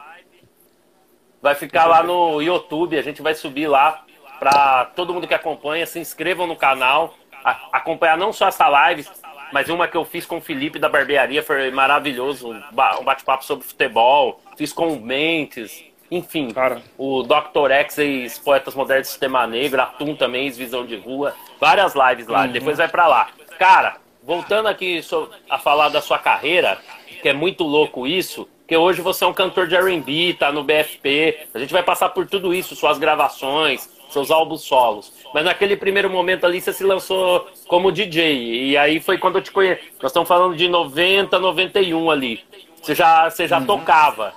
vai 1.43 1.55
ficar 1.57 1.87
lá 1.87 2.03
no 2.03 2.41
YouTube, 2.41 2.97
a 2.97 3.03
gente 3.03 3.21
vai 3.21 3.35
subir 3.35 3.67
lá 3.67 4.05
para 4.39 4.87
todo 4.97 5.13
mundo 5.13 5.27
que 5.27 5.35
acompanha, 5.35 5.85
se 5.85 5.99
inscrevam 5.99 6.47
no 6.47 6.57
canal, 6.57 7.15
a, 7.45 7.69
acompanhar 7.73 8.17
não 8.17 8.33
só 8.33 8.49
essa 8.49 8.69
live, 8.69 9.07
mas 9.53 9.69
uma 9.69 9.87
que 9.87 9.97
eu 9.97 10.05
fiz 10.05 10.25
com 10.27 10.39
o 10.39 10.41
Felipe 10.41 10.79
da 10.79 10.89
Barbearia, 10.89 11.43
foi 11.43 11.71
maravilhoso, 11.71 12.51
um 12.51 13.05
bate-papo 13.05 13.45
sobre 13.45 13.67
futebol, 13.67 14.41
fiz 14.57 14.73
com 14.73 14.89
o 14.89 15.01
Mentes, 15.01 15.85
enfim, 16.11 16.51
Cara. 16.51 16.83
o 16.99 17.23
Dr. 17.23 17.71
X, 17.71 17.99
ex-Poetas 17.99 18.75
Modernos 18.75 19.09
do 19.09 19.11
Sistema 19.11 19.47
Negro, 19.47 19.81
Atum 19.81 20.15
também, 20.15 20.45
ex-Visão 20.45 20.85
de 20.85 20.97
Rua, 20.97 21.35
várias 21.61 21.95
lives 21.95 22.27
lá, 22.27 22.45
uhum. 22.45 22.53
depois 22.53 22.79
vai 22.79 22.89
para 22.89 23.07
lá. 23.07 23.29
Cara, 23.59 23.97
voltando 24.23 24.69
aqui 24.69 25.01
a 25.49 25.59
falar 25.59 25.89
da 25.89 26.01
sua 26.01 26.19
carreira, 26.19 26.79
que 27.21 27.29
é 27.29 27.33
muito 27.33 27.65
louco 27.65 28.07
isso, 28.07 28.49
que 28.67 28.77
hoje 28.77 29.03
você 29.03 29.25
é 29.25 29.27
um 29.27 29.35
cantor 29.35 29.67
de 29.67 29.77
R&B, 29.77 30.35
tá 30.39 30.51
no 30.51 30.65
BFP, 30.65 31.49
a 31.53 31.59
gente 31.59 31.73
vai 31.73 31.83
passar 31.83 32.09
por 32.09 32.27
tudo 32.27 32.55
isso, 32.55 32.75
suas 32.75 32.99
gravações, 32.99 33.89
seus 34.13 34.31
álbuns 34.31 34.63
solos. 34.63 35.13
Mas 35.33 35.45
naquele 35.45 35.77
primeiro 35.77 36.11
momento 36.11 36.45
ali 36.45 36.61
você 36.61 36.73
se 36.73 36.85
lançou 36.85 37.49
como 37.67 37.91
DJ, 37.91 38.71
e 38.71 38.77
aí 38.77 39.01
foi 39.01 39.19
quando 39.19 39.37
eu 39.37 39.43
te 39.43 39.51
conheci. 39.51 39.83
Nós 40.01 40.11
estamos 40.11 40.29
falando 40.29 40.57
de 40.57 40.69
90, 40.69 41.39
91 41.39 42.11
ali. 42.11 42.41
Você 42.81 42.95
já, 42.95 43.31
você 43.31 43.47
já 43.47 43.59
uhum. 43.59 43.67
tocava. 43.67 44.35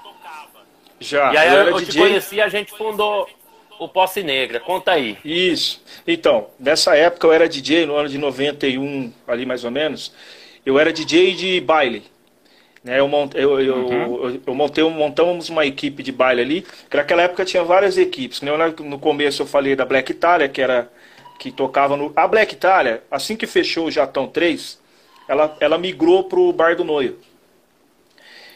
Já. 0.99 1.33
E 1.33 1.37
aí 1.37 1.53
eu, 1.53 1.69
eu 1.69 1.79
te 1.79 1.85
DJ... 1.85 2.01
conheci, 2.01 2.41
a 2.41 2.47
gente 2.47 2.71
fundou 2.71 3.27
o 3.79 3.87
Posse 3.87 4.23
Negra. 4.23 4.59
Conta 4.59 4.91
aí. 4.91 5.17
Isso. 5.23 5.83
Então, 6.07 6.47
nessa 6.59 6.95
época 6.95 7.27
eu 7.27 7.33
era 7.33 7.49
DJ, 7.49 7.85
no 7.85 7.95
ano 7.95 8.07
de 8.07 8.17
91, 8.17 9.11
ali 9.27 9.45
mais 9.45 9.63
ou 9.63 9.71
menos. 9.71 10.13
Eu 10.65 10.79
era 10.79 10.93
DJ 10.93 11.33
de 11.33 11.61
baile. 11.61 12.03
Né, 12.85 12.99
eu, 12.99 13.07
mont, 13.07 13.35
eu, 13.35 13.59
eu, 13.59 13.75
uhum. 13.77 14.27
eu, 14.27 14.41
eu, 14.45 14.53
montei, 14.53 14.83
montamos 14.83 15.49
uma 15.49 15.65
equipe 15.65 16.03
de 16.03 16.11
baile 16.11 16.41
ali, 16.41 16.67
que 16.87 16.95
naquela 16.95 17.23
época 17.23 17.43
tinha 17.43 17.63
várias 17.63 17.97
equipes. 17.97 18.41
Né? 18.41 18.51
No 18.79 18.99
começo 18.99 19.41
eu 19.41 19.47
falei 19.47 19.75
da 19.75 19.83
Black 19.83 20.11
Italia, 20.11 20.47
que 20.47 20.61
era 20.61 20.87
que 21.39 21.51
tocava 21.51 21.97
no. 21.97 22.13
A 22.15 22.27
Black 22.27 22.53
Italia, 22.53 23.01
assim 23.09 23.35
que 23.35 23.47
fechou 23.47 23.87
o 23.87 23.91
Jatão 23.91 24.27
3, 24.27 24.79
ela, 25.27 25.57
ela 25.59 25.79
migrou 25.79 26.25
pro 26.25 26.53
Bar 26.53 26.75
do 26.75 26.83
Noio. 26.83 27.17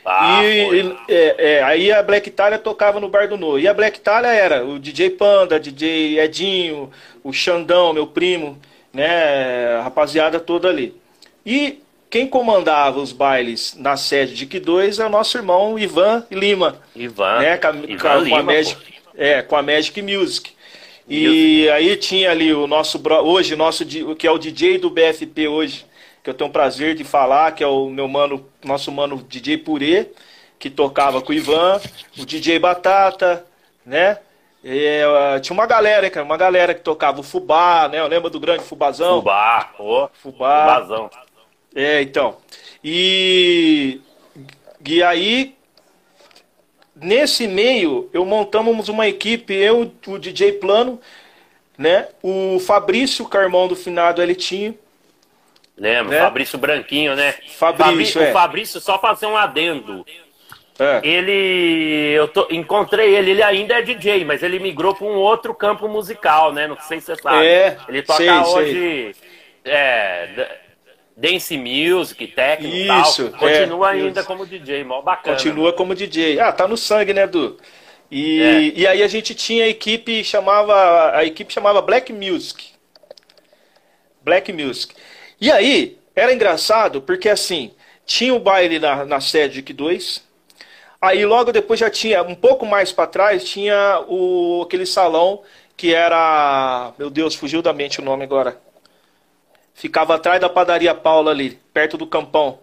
Ah, 0.06 0.44
e, 0.44 0.82
e 0.82 0.98
é, 1.10 1.36
é, 1.56 1.64
aí 1.64 1.92
a 1.92 2.04
Black 2.04 2.30
Italia 2.30 2.60
tocava 2.60 3.00
no 3.00 3.10
Bar 3.10 3.28
do 3.28 3.36
Noio. 3.36 3.64
E 3.64 3.68
a 3.68 3.74
Black 3.74 3.98
Italia 3.98 4.30
era 4.30 4.64
o 4.64 4.78
DJ 4.78 5.10
Panda, 5.10 5.60
DJ 5.60 6.20
Edinho, 6.20 6.92
o 7.24 7.34
Xandão, 7.34 7.94
meu 7.94 8.06
primo, 8.06 8.60
né, 8.94 9.76
a 9.78 9.82
rapaziada 9.82 10.40
toda 10.40 10.70
ali. 10.70 10.96
E 11.44 11.82
quem 12.10 12.28
comandava 12.28 13.00
os 13.00 13.12
bailes 13.12 13.76
na 13.78 13.96
sede 13.96 14.34
de 14.34 14.48
Q2 14.48 15.02
é 15.02 15.06
o 15.06 15.10
nosso 15.10 15.38
irmão 15.38 15.78
Ivan 15.78 16.26
Lima. 16.32 16.82
Ivan. 16.96 17.40
Né, 17.40 17.58
com, 17.58 17.68
a, 17.68 17.72
Ivan 17.72 17.98
com, 17.98 18.24
Lima, 18.24 18.40
a 18.40 18.44
Magic, 18.44 18.94
é, 19.16 19.42
com 19.42 19.56
a 19.56 19.62
Magic 19.62 20.02
Music. 20.02 20.52
E 21.08 21.28
Music. 21.28 21.70
aí 21.70 21.98
tinha 21.98 22.32
ali 22.32 22.54
o 22.54 22.68
nosso 22.68 23.02
hoje 23.24 23.56
nosso 23.56 23.86
que 23.86 24.26
é 24.26 24.32
o 24.32 24.38
DJ 24.38 24.80
do 24.80 24.90
BFP 24.90 25.48
hoje, 25.48 25.86
que 26.24 26.30
eu 26.30 26.34
tenho 26.34 26.50
o 26.50 26.54
prazer 26.54 26.96
de 26.96 27.04
falar, 27.04 27.52
que 27.54 27.64
é 27.64 27.68
o 27.68 27.90
meu 27.90 28.08
mano, 28.08 28.46
nosso 28.64 28.92
mano 28.92 29.24
DJ 29.28 29.58
Purê, 29.58 30.08
que 30.58 30.70
tocava 30.70 31.22
com 31.22 31.32
o 31.32 31.36
Ivan, 31.36 31.80
o 32.18 32.26
DJ 32.26 32.60
Batata, 32.60 33.46
né? 33.86 34.18
E, 34.64 35.02
uh, 35.06 35.40
tinha 35.40 35.54
uma 35.54 35.66
galera, 35.66 36.10
cara, 36.10 36.26
uma 36.26 36.36
galera 36.36 36.74
que 36.74 36.82
tocava 36.82 37.22
o 37.22 37.24
Fubá, 37.24 37.88
né? 37.88 38.00
Eu 38.00 38.08
lembro 38.08 38.30
do 38.30 38.40
grande 38.42 38.64
Fubazão. 38.64 39.20
Fubá, 39.20 39.70
oh, 39.80 40.10
Fubá. 40.14 40.76
Fubazão. 40.76 41.10
É, 41.76 42.02
então. 42.02 42.38
E, 42.84 44.02
e 44.86 45.04
aí, 45.04 45.56
nesse 46.96 47.48
meio, 47.48 48.10
eu 48.14 48.26
montamos 48.26 48.90
uma 48.90 49.08
equipe, 49.08 49.54
eu, 49.54 49.92
o 50.08 50.18
DJ 50.18 50.54
Plano, 50.54 51.00
né? 51.78 52.08
O 52.22 52.60
Fabrício 52.60 53.26
Carmão 53.28 53.68
do 53.68 53.76
finado 53.76 54.22
Elitinho, 54.22 54.78
Lembro, 55.80 56.12
né? 56.12 56.20
Fabrício 56.20 56.60
Branquinho, 56.60 57.16
né? 57.16 57.34
Fabrício, 57.56 58.22
é. 58.22 58.30
O 58.30 58.34
Fabrício, 58.34 58.82
só 58.82 59.00
fazer 59.00 59.26
um 59.26 59.38
adendo. 59.38 60.06
É. 60.78 61.02
Ele. 61.04 62.12
Eu 62.14 62.28
tô, 62.28 62.48
encontrei 62.50 63.16
ele, 63.16 63.32
ele 63.32 63.44
ainda 63.44 63.80
é 63.80 63.82
DJ, 63.82 64.26
mas 64.26 64.44
ele 64.44 64.60
migrou 64.60 64.94
para 64.94 65.08
um 65.08 65.16
outro 65.16 65.54
campo 65.54 65.88
musical, 65.88 66.54
né? 66.54 66.68
Não 66.68 66.78
sei 66.82 67.00
se 67.00 67.08
você 67.08 67.22
sabe. 67.22 67.46
É, 67.46 67.78
ele 67.88 68.02
toca 68.02 68.18
sei, 68.18 68.30
hoje. 68.30 68.74
Sei. 68.74 69.16
É, 69.66 70.60
dance 71.20 71.58
music, 71.58 72.28
techno 72.28 72.70
Isso, 72.70 73.30
tal. 73.30 73.40
Continua 73.40 73.90
é, 73.90 74.02
ainda 74.02 74.24
como 74.24 74.46
DJ, 74.46 74.84
mó 74.86 75.02
bacana. 75.02 75.36
Continua 75.36 75.74
como 75.74 75.94
DJ. 75.94 76.40
Ah, 76.40 76.52
tá 76.54 76.68
no 76.68 76.78
sangue, 76.78 77.14
né, 77.14 77.28
Du? 77.28 77.58
E, 78.10 78.42
é. 78.42 78.62
e 78.80 78.88
aí 78.88 79.04
a 79.04 79.08
gente 79.08 79.36
tinha 79.36 79.66
a 79.66 79.68
equipe 79.68 80.24
chamava. 80.24 81.16
A 81.16 81.26
equipe 81.26 81.54
chamava 81.54 81.82
Black 81.82 82.14
Music. 82.14 82.70
Black 84.22 84.52
Music. 84.54 84.96
E 85.40 85.52
aí, 85.52 85.98
era 86.16 86.34
engraçado 86.34 87.02
porque 87.02 87.30
assim, 87.30 87.72
tinha 88.06 88.34
o 88.34 88.40
baile 88.40 88.80
na, 88.80 89.06
na 89.06 89.20
sede 89.20 89.62
de 89.62 89.74
2. 89.74 90.24
Aí 91.02 91.26
logo 91.26 91.52
depois 91.52 91.80
já 91.80 91.90
tinha, 91.90 92.22
um 92.24 92.36
pouco 92.36 92.66
mais 92.66 92.92
para 92.92 93.08
trás, 93.08 93.44
tinha 93.44 94.04
o, 94.08 94.64
aquele 94.66 94.86
salão 94.86 95.42
que 95.76 95.94
era. 95.94 96.94
Meu 96.98 97.10
Deus, 97.10 97.36
fugiu 97.36 97.62
da 97.62 97.74
mente 97.74 98.00
o 98.00 98.04
nome 98.04 98.24
agora. 98.24 98.60
Ficava 99.80 100.16
atrás 100.16 100.42
da 100.42 100.50
padaria 100.50 100.94
Paula 100.94 101.32
ali, 101.32 101.58
perto 101.74 101.96
do 101.96 102.06
campão. 102.06 102.60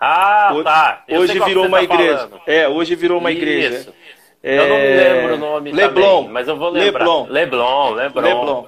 Ah, 0.00 0.50
hoje, 0.54 0.64
tá. 0.64 1.04
Eu 1.06 1.20
hoje 1.20 1.38
virou 1.40 1.66
uma 1.66 1.76
tá 1.76 1.84
igreja. 1.84 2.16
Falando. 2.16 2.40
É, 2.46 2.66
hoje 2.66 2.94
virou 2.94 3.18
uma 3.18 3.30
Isso. 3.30 3.42
igreja. 3.42 3.94
É... 4.42 4.58
Eu 4.58 4.66
não 4.66 4.78
me 4.78 4.96
lembro 4.96 5.34
o 5.34 5.36
nome 5.36 5.72
Leblon, 5.72 6.16
também, 6.16 6.32
mas 6.32 6.48
eu 6.48 6.56
vou 6.56 6.70
lembrar. 6.70 7.04
Leblon. 7.04 7.26
Leblon, 7.28 7.90
Leblon. 7.92 8.22
Leblon. 8.22 8.66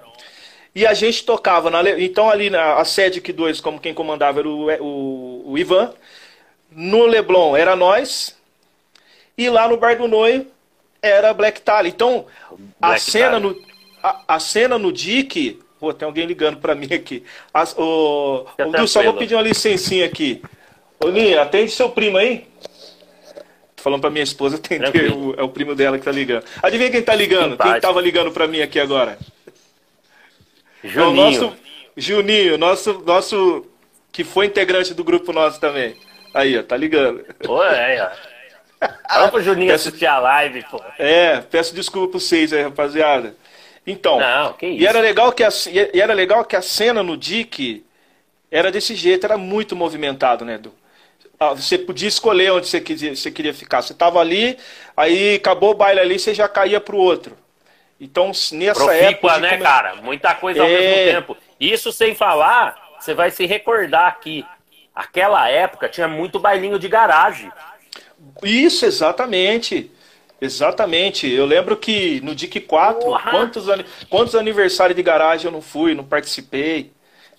E 0.75 0.87
a 0.87 0.93
gente 0.93 1.25
tocava, 1.25 1.71
na, 1.71 1.89
então 1.99 2.29
ali 2.29 2.51
na 2.51 2.75
a 2.75 2.85
sede 2.85 3.23
que 3.23 3.33
dois, 3.33 3.63
como 3.63 3.81
quem 3.81 3.95
comandava 3.95 4.41
era 4.41 4.49
o, 4.49 4.71
o, 4.71 5.53
o, 5.53 5.59
Ivan. 5.59 5.91
No 6.71 7.07
Leblon 7.07 7.57
era 7.57 7.75
nós. 7.75 8.37
E 9.39 9.49
lá 9.49 9.67
no 9.67 9.79
Bar 9.79 9.97
do 9.97 10.07
Noio 10.07 10.47
era 11.01 11.33
Black 11.33 11.63
Tally. 11.63 11.89
Então, 11.89 12.27
Black 12.79 12.97
a 12.97 12.99
cena, 12.99 13.41
no, 13.41 13.57
a, 14.03 14.21
a, 14.29 14.39
cena 14.39 14.79
no 14.79 14.93
Dick. 14.93 15.64
Pô, 15.79 15.93
tem 15.93 16.07
alguém 16.07 16.27
ligando 16.27 16.59
para 16.59 16.75
mim 16.75 16.93
aqui. 16.93 17.25
As, 17.53 17.77
o, 17.77 18.47
o 18.81 18.87
só 18.87 19.03
vou 19.03 19.15
pedir 19.15 19.35
uma 19.35 19.43
licencinha 19.43 20.07
aqui. 20.07 20.43
Ô, 20.99 21.09
Ninha, 21.09 21.43
atende 21.43 21.71
seu 21.71 21.91
primo 21.91 22.17
aí. 22.17 22.47
Tô 23.77 23.83
falando 23.83 24.01
pra 24.01 24.11
minha 24.11 24.23
esposa 24.23 24.57
atender, 24.57 25.13
o, 25.13 25.35
é 25.37 25.43
o 25.43 25.49
primo 25.49 25.75
dela 25.75 25.99
que 25.99 26.05
tá 26.05 26.13
ligando. 26.13 26.45
Adivinha 26.63 26.91
quem 26.91 27.03
tá 27.03 27.15
ligando? 27.15 27.57
Quem 27.59 27.81
tava 27.81 28.01
ligando 28.01 28.31
pra 28.31 28.47
mim 28.47 28.63
aqui 28.63 28.81
agora? 28.81 29.19
Juninho. 30.83 31.05
É 31.05 31.09
o 31.09 31.13
nosso 31.13 31.57
Juninho, 31.97 32.59
nosso, 32.59 33.03
nosso 33.07 33.67
que 34.11 34.25
foi 34.25 34.47
integrante 34.47 34.95
do 34.95 35.05
grupo 35.05 35.33
nosso 35.33 35.61
também. 35.61 35.97
Aí, 36.33 36.59
ó, 36.59 36.63
tá 36.63 36.77
ligando. 36.77 37.25
Pô, 37.43 37.63
é, 37.63 38.03
ó. 38.03 38.35
Fala 39.09 39.29
pro 39.29 39.43
Juninho 39.43 39.71
peço, 39.73 39.89
assistir 39.89 40.07
a 40.07 40.19
live, 40.19 40.65
pô. 40.71 40.83
É, 40.99 41.41
peço 41.41 41.75
desculpa 41.75 42.13
pra 42.13 42.21
vocês 42.21 42.53
aí, 42.53 42.63
rapaziada. 42.63 43.37
Então, 43.87 44.19
Não, 44.19 44.53
que. 44.55 44.67
E 44.67 44.87
era 44.87 45.01
legal 45.01 45.33
que 45.33 45.45
a, 45.45 45.51
e 45.93 46.01
era 46.01 46.15
legal 46.15 46.45
que 46.45 46.57
a 46.57 46.63
cena 46.63 47.03
no 47.03 47.17
Dick 47.17 47.85
era 48.51 48.71
desse 48.71 48.95
jeito, 48.95 49.25
era 49.25 49.37
muito 49.37 49.77
movimentado, 49.77 50.45
né, 50.45 50.55
Edu? 50.55 50.73
Ah, 51.39 51.51
você 51.53 51.77
podia 51.77 52.09
escolher 52.09 52.53
onde 52.53 52.69
você 52.69 52.81
queria, 52.81 53.15
você 53.15 53.31
queria 53.31 53.53
ficar. 53.53 53.83
Você 53.83 53.93
tava 53.93 54.21
ali, 54.21 54.57
aí 54.97 55.35
acabou 55.35 55.73
o 55.73 55.75
baile 55.75 56.01
ali, 56.01 56.19
você 56.19 56.33
já 56.33 56.49
caía 56.49 56.81
pro 56.81 56.97
outro. 56.97 57.37
Então, 58.01 58.29
nessa 58.53 58.85
Profícua, 58.85 59.33
época. 59.33 59.39
né, 59.39 59.51
come... 59.51 59.63
cara? 59.63 59.97
Muita 59.97 60.35
coisa 60.35 60.63
ao 60.63 60.69
é... 60.69 60.71
mesmo 60.71 61.13
tempo. 61.13 61.37
Isso 61.59 61.93
sem 61.93 62.15
falar, 62.15 62.77
você 62.99 63.13
vai 63.15 63.31
se 63.31 63.45
recordar 63.47 64.09
aqui. 64.09 64.45
Aquela 64.95 65.49
época 65.49 65.89
tinha 65.89 66.07
muito 66.07 66.39
bailinho 66.39 66.79
de 66.79 66.89
garagem. 66.89 67.51
Isso, 68.43 68.87
exatamente. 68.87 69.91
Exatamente. 70.41 71.31
Eu 71.31 71.47
lembro 71.47 71.77
que 71.77 72.21
no 72.21 72.35
DIC 72.35 72.61
4, 72.61 73.01
quantos, 73.31 73.67
quantos 74.09 74.35
aniversários 74.35 74.97
de 74.97 75.03
garagem 75.03 75.47
eu 75.47 75.53
não 75.53 75.63
fui, 75.63 75.95
não 75.95 76.05
participei. 76.05 76.93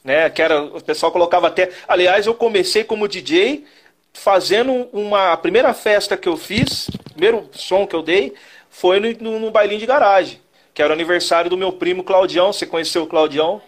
Né? 0.04 0.30
Que 0.30 0.42
era, 0.42 0.62
o 0.62 0.82
pessoal 0.82 1.12
colocava 1.12 1.48
até. 1.48 1.72
Aliás, 1.88 2.26
eu 2.26 2.34
comecei 2.34 2.84
como 2.84 3.08
DJ 3.08 3.66
fazendo 4.14 4.88
uma. 4.94 5.34
A 5.34 5.38
primeira 5.38 5.74
festa 5.74 6.18
que 6.18 6.28
eu 6.28 6.38
fiz, 6.38 6.90
primeiro 7.12 7.50
som 7.52 7.86
que 7.86 7.96
eu 7.96 8.02
dei, 8.02 8.34
foi 8.70 9.00
no, 9.00 9.32
no, 9.32 9.40
no 9.40 9.52
bailinho 9.52 9.80
de 9.80 9.86
garagem. 9.86 10.40
Que 10.74 10.82
era 10.82 10.92
o 10.92 10.94
aniversário 10.94 11.50
do 11.50 11.58
meu 11.58 11.72
primo 11.72 12.04
Claudião. 12.04 12.52
Você 12.52 12.66
conheceu 12.66 13.04
o 13.04 13.08
Claudião? 13.08 13.62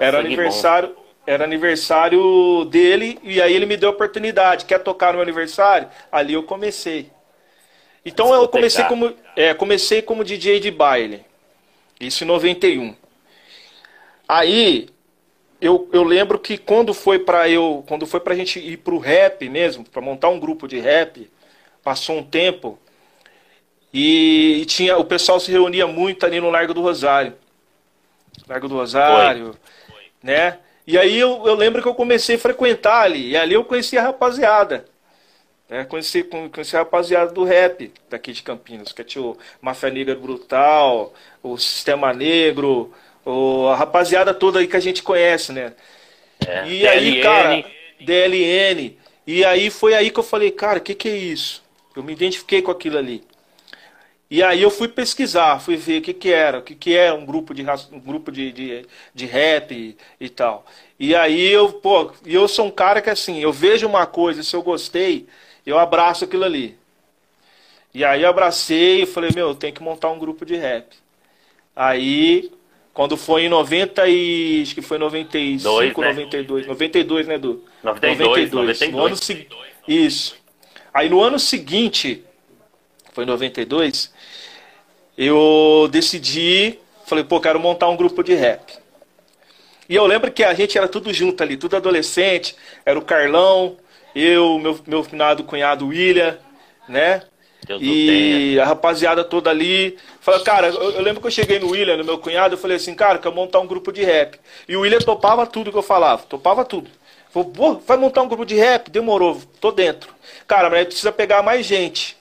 Era 0.00 0.20
aniversário. 0.20 0.88
bom. 0.90 1.06
Era 1.26 1.42
aniversário 1.42 2.64
dele 2.66 3.18
e 3.24 3.42
aí 3.42 3.52
ele 3.52 3.66
me 3.66 3.76
deu 3.76 3.88
a 3.88 3.92
oportunidade. 3.92 4.64
Quer 4.64 4.78
tocar 4.78 5.08
no 5.08 5.14
meu 5.14 5.22
aniversário? 5.22 5.88
Ali 6.10 6.34
eu 6.34 6.44
comecei. 6.44 7.10
Então 8.06 8.32
eu 8.32 8.48
comecei 8.48 8.84
como, 8.84 9.12
é, 9.34 9.52
comecei 9.52 10.00
como 10.00 10.22
DJ 10.22 10.60
de 10.60 10.70
baile. 10.70 11.24
Isso 12.00 12.22
em 12.22 12.26
91. 12.28 12.94
Aí 14.28 14.88
eu, 15.60 15.88
eu 15.92 16.04
lembro 16.04 16.38
que 16.38 16.56
quando 16.56 16.94
foi 16.94 17.18
para 17.18 17.48
eu, 17.48 17.84
quando 17.88 18.06
foi 18.06 18.20
pra 18.20 18.36
gente 18.36 18.60
ir 18.60 18.76
pro 18.76 18.98
rap 18.98 19.48
mesmo, 19.48 19.84
para 19.84 20.00
montar 20.00 20.28
um 20.28 20.38
grupo 20.38 20.68
de 20.68 20.78
rap, 20.78 21.28
passou 21.82 22.18
um 22.18 22.22
tempo 22.22 22.78
e, 23.92 24.60
e, 24.60 24.66
tinha 24.66 24.96
o 24.98 25.04
pessoal 25.04 25.40
se 25.40 25.50
reunia 25.50 25.86
muito 25.88 26.24
ali 26.24 26.40
no 26.40 26.50
Largo 26.50 26.74
do 26.74 26.82
Rosário. 26.82 27.34
Largo 28.48 28.68
do 28.68 28.76
Rosário, 28.76 29.56
foi. 29.88 30.04
né? 30.22 30.58
E 30.86 30.96
aí 30.96 31.18
eu, 31.18 31.42
eu 31.44 31.54
lembro 31.56 31.82
que 31.82 31.88
eu 31.88 31.94
comecei 31.94 32.36
a 32.36 32.38
frequentar 32.38 33.02
ali, 33.02 33.30
e 33.30 33.36
ali 33.36 33.54
eu 33.54 33.64
conheci 33.64 33.98
a 33.98 34.02
rapaziada. 34.02 34.84
Né? 35.68 35.84
Conheci, 35.84 36.22
conheci 36.22 36.76
a 36.76 36.80
rapaziada 36.80 37.32
do 37.32 37.44
rap 37.44 37.92
daqui 38.08 38.32
de 38.32 38.42
Campinas, 38.42 38.92
que 38.92 39.04
tinha 39.04 39.22
o 39.22 39.36
Mafia 39.60 39.90
Negra 39.90 40.14
Brutal, 40.14 41.12
o 41.42 41.58
Sistema 41.58 42.12
Negro, 42.12 42.92
o, 43.24 43.68
a 43.68 43.76
rapaziada 43.76 44.32
toda 44.32 44.60
aí 44.60 44.68
que 44.68 44.76
a 44.76 44.80
gente 44.80 45.02
conhece, 45.02 45.52
né? 45.52 45.72
É, 46.46 46.66
e 46.68 46.80
DLN. 46.80 46.88
aí, 46.88 47.20
cara, 47.22 47.64
DLN. 48.00 48.98
E 49.26 49.44
aí 49.44 49.70
foi 49.70 49.94
aí 49.94 50.10
que 50.10 50.18
eu 50.18 50.24
falei, 50.24 50.50
cara, 50.50 50.78
o 50.78 50.82
que, 50.82 50.94
que 50.94 51.08
é 51.08 51.16
isso? 51.16 51.64
Eu 51.96 52.02
me 52.02 52.12
identifiquei 52.12 52.62
com 52.62 52.70
aquilo 52.70 52.98
ali. 52.98 53.24
E 54.28 54.42
aí 54.42 54.60
eu 54.60 54.70
fui 54.70 54.88
pesquisar, 54.88 55.60
fui 55.60 55.76
ver 55.76 56.00
o 56.00 56.02
que, 56.02 56.12
que 56.12 56.32
era, 56.32 56.58
o 56.58 56.62
que, 56.62 56.74
que 56.74 56.94
era 56.94 57.14
um 57.14 57.24
grupo 57.24 57.54
de 57.54 57.64
um 57.92 58.00
grupo 58.00 58.32
de, 58.32 58.50
de, 58.52 58.86
de 59.14 59.26
rap 59.26 59.72
e, 59.72 59.96
e, 60.20 60.28
tal. 60.28 60.66
E 60.98 61.14
aí 61.14 61.46
eu, 61.48 61.72
pô, 61.74 62.12
eu 62.24 62.48
sou 62.48 62.66
um 62.66 62.70
cara 62.70 63.00
que 63.00 63.08
assim, 63.08 63.40
eu 63.40 63.52
vejo 63.52 63.86
uma 63.86 64.04
coisa, 64.04 64.42
se 64.42 64.54
eu 64.54 64.62
gostei, 64.62 65.26
eu 65.66 65.78
abraço 65.78 66.24
aquilo 66.24 66.44
ali. 66.44 66.76
E 67.92 68.04
aí 68.04 68.22
eu 68.22 68.28
abracei 68.28 69.02
e 69.02 69.06
falei, 69.06 69.30
meu, 69.34 69.48
eu 69.48 69.54
tenho 69.54 69.72
que 69.72 69.82
montar 69.82 70.10
um 70.10 70.18
grupo 70.18 70.44
de 70.44 70.54
rap. 70.56 70.94
Aí, 71.74 72.50
quando 72.94 73.16
foi 73.16 73.44
em 73.44 73.48
90 73.48 74.06
e. 74.08 74.62
Acho 74.62 74.74
que 74.74 74.82
foi 74.82 74.98
95, 74.98 75.62
Dois, 75.62 75.96
né? 75.96 76.24
92. 76.24 76.66
92, 76.66 77.26
né, 77.26 77.34
Edu? 77.34 77.64
92. 77.82 78.50
92. 78.50 78.80
92. 78.80 78.92
No 78.92 79.06
ano 79.06 79.16
se... 79.16 79.48
Isso. 79.86 80.36
Aí 80.92 81.08
no 81.08 81.20
ano 81.20 81.38
seguinte, 81.38 82.24
foi 83.12 83.24
em 83.24 83.26
92, 83.26 84.12
eu 85.16 85.88
decidi, 85.90 86.78
falei, 87.06 87.24
pô, 87.24 87.40
quero 87.40 87.60
montar 87.60 87.88
um 87.88 87.96
grupo 87.96 88.22
de 88.22 88.34
rap. 88.34 88.72
E 89.88 89.94
eu 89.94 90.06
lembro 90.06 90.32
que 90.32 90.42
a 90.42 90.52
gente 90.54 90.76
era 90.76 90.88
tudo 90.88 91.12
junto 91.12 91.42
ali, 91.42 91.56
tudo 91.56 91.76
adolescente, 91.76 92.56
era 92.84 92.98
o 92.98 93.04
Carlão, 93.04 93.76
eu, 94.16 94.58
meu, 94.58 94.78
meu 94.86 95.04
finado 95.04 95.44
cunhado 95.44 95.88
William, 95.88 96.38
né? 96.88 97.22
Deus 97.66 97.82
e 97.82 98.58
a 98.60 98.64
rapaziada 98.64 99.24
toda 99.24 99.50
ali. 99.50 99.98
Falei, 100.20 100.42
cara, 100.42 100.68
eu, 100.68 100.92
eu, 100.92 101.02
lembro 101.02 101.20
que 101.20 101.26
eu 101.26 101.32
cheguei 101.32 101.58
no 101.58 101.70
William, 101.70 101.96
no 101.96 102.04
meu 102.04 102.18
cunhado, 102.18 102.54
eu 102.54 102.58
falei 102.58 102.76
assim, 102.76 102.94
cara, 102.94 103.18
quero 103.18 103.34
montar 103.34 103.60
um 103.60 103.66
grupo 103.66 103.92
de 103.92 104.02
rap. 104.04 104.38
E 104.68 104.76
o 104.76 104.80
William 104.80 105.00
topava 105.00 105.46
tudo 105.46 105.70
que 105.70 105.76
eu 105.76 105.82
falava, 105.82 106.22
topava 106.22 106.64
tudo. 106.64 106.90
Falei, 107.30 107.50
vai 107.86 107.96
montar 107.96 108.22
um 108.22 108.28
grupo 108.28 108.46
de 108.46 108.54
rap? 108.54 108.90
Demorou, 108.90 109.42
tô 109.60 109.70
dentro. 109.70 110.14
Cara, 110.46 110.70
mas 110.70 110.78
aí 110.78 110.84
precisa 110.86 111.12
pegar 111.12 111.42
mais 111.42 111.66
gente. 111.66 112.16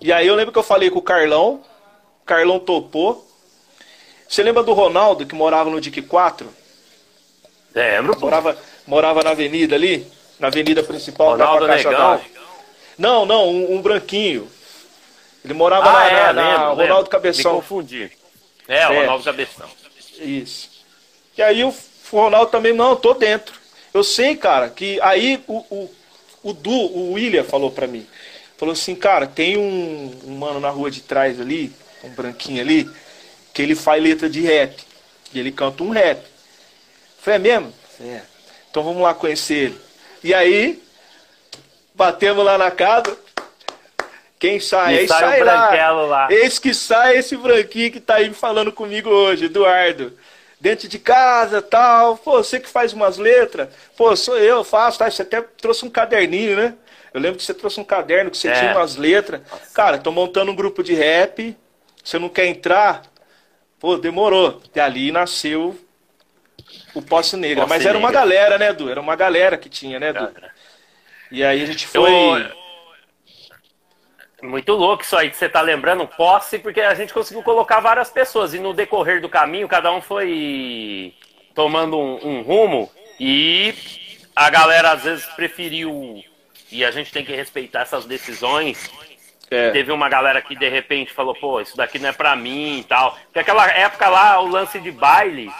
E 0.00 0.12
aí 0.12 0.26
eu 0.26 0.34
lembro 0.34 0.52
que 0.52 0.58
eu 0.58 0.62
falei 0.62 0.90
com 0.90 0.98
o 0.98 1.02
Carlão, 1.02 1.62
Carlão 2.26 2.58
topou. 2.58 3.26
Você 4.28 4.42
lembra 4.42 4.62
do 4.62 4.72
Ronaldo 4.72 5.24
que 5.24 5.34
morava 5.34 5.70
no 5.70 5.80
DIC 5.80 6.02
4? 6.02 6.48
Lembro. 7.74 8.18
Morava, 8.18 8.58
morava 8.86 9.22
na 9.22 9.30
avenida 9.30 9.76
ali, 9.76 10.06
na 10.38 10.48
avenida 10.48 10.82
principal 10.82 11.30
Ronaldo 11.30 11.66
Negão. 11.66 12.20
Não, 12.98 13.26
não, 13.26 13.48
um, 13.48 13.74
um, 13.74 13.82
branquinho. 13.82 14.48
Ele 15.44 15.54
morava 15.54 15.88
ah, 15.88 15.92
na, 15.92 16.06
é, 16.06 16.12
na, 16.12 16.32
na 16.32 16.42
lembro, 16.42 16.66
Ronaldo 16.68 16.94
lembro. 16.94 17.10
Cabeção. 17.10 17.52
Me 17.54 17.60
confundi. 17.60 18.10
É, 18.66 18.78
é, 18.78 18.86
Ronaldo 18.86 19.24
Cabeção. 19.24 19.68
Isso. 20.18 20.70
E 21.36 21.42
aí 21.42 21.62
o 21.62 21.74
Ronaldo 22.10 22.50
também, 22.50 22.72
não, 22.72 22.96
tô 22.96 23.14
dentro. 23.14 23.54
Eu 23.92 24.02
sei, 24.02 24.36
cara, 24.36 24.68
que 24.68 25.00
aí 25.00 25.42
o, 25.46 25.58
o, 25.70 25.90
o 26.42 26.52
Du, 26.52 26.70
o 26.70 27.12
William 27.12 27.44
falou 27.44 27.70
pra 27.70 27.86
mim. 27.86 28.06
Falou 28.56 28.72
assim, 28.72 28.94
cara, 28.94 29.26
tem 29.26 29.56
um, 29.58 30.18
um 30.24 30.36
mano 30.36 30.58
na 30.60 30.70
rua 30.70 30.90
de 30.90 31.02
trás 31.02 31.38
ali, 31.40 31.72
um 32.02 32.08
branquinho 32.10 32.60
ali, 32.60 32.90
que 33.52 33.60
ele 33.60 33.74
faz 33.74 34.02
letra 34.02 34.30
de 34.30 34.40
rap. 34.40 34.82
E 35.32 35.38
ele 35.38 35.52
canta 35.52 35.82
um 35.82 35.90
rap. 35.90 36.24
Falei, 37.18 37.36
é 37.36 37.38
mesmo? 37.38 37.74
É. 38.00 38.22
Então 38.70 38.82
vamos 38.82 39.02
lá 39.02 39.12
conhecer 39.12 39.54
ele. 39.54 39.85
E 40.26 40.34
aí, 40.34 40.82
batemos 41.94 42.44
lá 42.44 42.58
na 42.58 42.68
casa. 42.68 43.16
Quem 44.40 44.58
sai? 44.58 44.94
E 44.94 44.98
aí 44.98 45.06
sai, 45.06 45.20
sai 45.20 45.44
lá. 45.44 45.90
lá. 45.92 46.28
Esse 46.32 46.60
que 46.60 46.74
sai, 46.74 47.16
esse 47.16 47.36
branquinho 47.36 47.92
que 47.92 48.00
tá 48.00 48.16
aí 48.16 48.34
falando 48.34 48.72
comigo 48.72 49.08
hoje, 49.08 49.44
Eduardo. 49.44 50.12
Dentro 50.60 50.88
de 50.88 50.98
casa, 50.98 51.62
tal. 51.62 52.16
Pô, 52.16 52.42
você 52.42 52.58
que 52.58 52.68
faz 52.68 52.92
umas 52.92 53.18
letras. 53.18 53.68
Pô, 53.96 54.16
sou 54.16 54.36
eu, 54.36 54.64
faço, 54.64 54.98
tá? 54.98 55.08
Você 55.08 55.22
até 55.22 55.40
trouxe 55.40 55.84
um 55.84 55.90
caderninho, 55.90 56.56
né? 56.56 56.74
Eu 57.14 57.20
lembro 57.20 57.38
que 57.38 57.44
você 57.44 57.54
trouxe 57.54 57.78
um 57.78 57.84
caderno, 57.84 58.28
que 58.28 58.36
você 58.36 58.48
é. 58.48 58.52
tinha 58.52 58.72
umas 58.72 58.96
letras. 58.96 59.42
Cara, 59.72 59.96
tô 59.96 60.10
montando 60.10 60.50
um 60.50 60.56
grupo 60.56 60.82
de 60.82 60.92
rap. 60.92 61.56
Você 62.02 62.18
não 62.18 62.28
quer 62.28 62.46
entrar? 62.46 63.02
Pô, 63.78 63.96
demorou. 63.96 64.60
E 64.74 64.80
ali 64.80 65.12
nasceu 65.12 65.78
o 66.98 67.02
Posse 67.02 67.36
Negra. 67.36 67.62
Posse 67.62 67.68
Mas 67.68 67.86
era 67.86 67.98
uma 67.98 68.10
galera, 68.10 68.58
né, 68.58 68.70
Edu? 68.70 68.90
Era 68.90 69.00
uma 69.00 69.14
galera 69.14 69.56
que 69.56 69.68
tinha, 69.68 70.00
né, 70.00 70.10
Edu? 70.10 70.32
E 71.30 71.44
aí 71.44 71.62
a 71.62 71.66
gente 71.66 71.86
foi. 71.86 72.10
Eu... 72.10 72.66
Muito 74.42 74.72
louco 74.72 75.02
isso 75.02 75.16
aí 75.16 75.30
que 75.30 75.36
você 75.36 75.48
tá 75.48 75.60
lembrando, 75.60 76.06
posse, 76.06 76.58
porque 76.58 76.80
a 76.80 76.94
gente 76.94 77.12
conseguiu 77.12 77.42
colocar 77.42 77.80
várias 77.80 78.10
pessoas 78.10 78.54
e 78.54 78.58
no 78.58 78.74
decorrer 78.74 79.20
do 79.20 79.30
caminho 79.30 79.66
cada 79.66 79.90
um 79.90 80.00
foi 80.00 81.14
tomando 81.54 81.98
um, 81.98 82.20
um 82.22 82.42
rumo 82.42 82.90
e 83.18 83.74
a 84.36 84.50
galera 84.50 84.92
às 84.92 85.02
vezes 85.04 85.24
preferiu 85.24 86.22
e 86.70 86.84
a 86.84 86.90
gente 86.90 87.10
tem 87.10 87.24
que 87.24 87.34
respeitar 87.34 87.80
essas 87.80 88.04
decisões 88.04 88.90
é. 89.50 89.70
Teve 89.70 89.92
uma 89.92 90.08
galera 90.08 90.42
que 90.42 90.56
de 90.56 90.68
repente 90.68 91.12
falou, 91.12 91.34
pô, 91.34 91.60
isso 91.60 91.76
daqui 91.76 91.98
não 91.98 92.08
é 92.08 92.12
pra 92.12 92.34
mim 92.34 92.80
e 92.80 92.84
tal. 92.84 93.16
Porque 93.26 93.38
aquela 93.38 93.66
época 93.70 94.08
lá, 94.08 94.40
o 94.40 94.48
lance 94.48 94.80
de 94.80 94.90
baile 94.90 95.50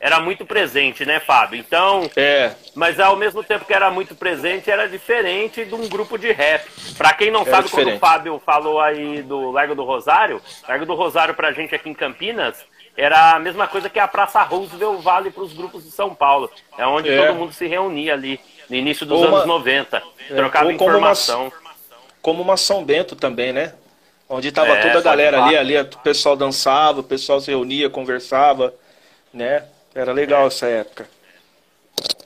era 0.00 0.20
muito 0.20 0.46
presente, 0.46 1.04
né, 1.04 1.20
Fábio? 1.20 1.58
Então. 1.58 2.08
É. 2.16 2.52
Mas 2.74 3.00
ao 3.00 3.16
mesmo 3.16 3.42
tempo 3.42 3.64
que 3.64 3.74
era 3.74 3.90
muito 3.90 4.14
presente, 4.14 4.70
era 4.70 4.88
diferente 4.88 5.64
de 5.64 5.74
um 5.74 5.88
grupo 5.88 6.16
de 6.16 6.30
rap. 6.32 6.64
Pra 6.96 7.12
quem 7.12 7.30
não 7.30 7.42
era 7.42 7.50
sabe, 7.50 7.68
diferente. 7.68 7.86
quando 7.86 7.96
o 7.96 8.00
Fábio 8.00 8.42
falou 8.44 8.80
aí 8.80 9.22
do 9.22 9.50
Largo 9.50 9.74
do 9.74 9.84
Rosário, 9.84 10.40
Largo 10.68 10.86
do 10.86 10.94
Rosário 10.94 11.34
pra 11.34 11.52
gente 11.52 11.74
aqui 11.74 11.88
em 11.88 11.94
Campinas 11.94 12.64
era 12.98 13.36
a 13.36 13.38
mesma 13.38 13.68
coisa 13.68 13.88
que 13.88 14.00
a 14.00 14.08
Praça 14.08 14.42
Roosevelt 14.42 15.00
Vale 15.00 15.30
para 15.30 15.44
os 15.44 15.52
grupos 15.52 15.84
de 15.84 15.90
São 15.92 16.12
Paulo. 16.12 16.50
É 16.76 16.84
onde 16.84 17.08
é. 17.08 17.26
todo 17.26 17.36
mundo 17.36 17.52
se 17.52 17.64
reunia 17.64 18.12
ali, 18.12 18.40
no 18.68 18.74
início 18.74 19.06
dos 19.06 19.20
uma, 19.20 19.28
anos 19.28 19.46
90. 19.46 20.02
É, 20.28 20.34
trocava 20.34 20.72
informação. 20.72 21.42
Uma, 21.46 21.52
como 22.20 22.42
uma 22.42 22.56
São 22.56 22.84
Bento 22.84 23.14
também, 23.14 23.52
né? 23.52 23.72
Onde 24.28 24.50
tava 24.50 24.76
é, 24.76 24.82
toda 24.82 24.98
a 24.98 25.02
galera 25.02 25.44
ali, 25.44 25.56
ali 25.56 25.78
o 25.78 25.86
pessoal 25.98 26.36
dançava, 26.36 26.98
o 26.98 27.04
pessoal 27.04 27.40
se 27.40 27.52
reunia, 27.52 27.88
conversava, 27.88 28.74
né? 29.32 29.62
Era 29.94 30.12
legal 30.12 30.46
essa 30.46 30.66
época. 30.66 31.08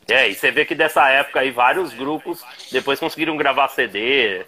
É, 0.09 0.29
e 0.29 0.35
você 0.35 0.51
vê 0.51 0.65
que 0.65 0.75
dessa 0.75 1.09
época 1.09 1.41
aí 1.41 1.51
vários 1.51 1.95
grupos 1.95 2.45
depois 2.71 2.99
conseguiram 2.99 3.37
gravar 3.37 3.69
CD, 3.69 4.45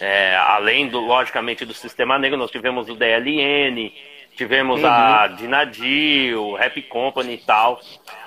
é, 0.00 0.36
além 0.36 0.88
do, 0.88 1.00
logicamente, 1.00 1.64
do 1.64 1.74
Sistema 1.74 2.18
Negro, 2.18 2.38
nós 2.38 2.50
tivemos 2.50 2.88
o 2.88 2.94
DLN, 2.94 3.92
tivemos 4.36 4.82
uhum. 4.82 4.88
a 4.88 5.26
Dinadil, 5.26 6.54
Rap 6.54 6.80
Company 6.82 7.34
e 7.34 7.38
tal. 7.38 7.80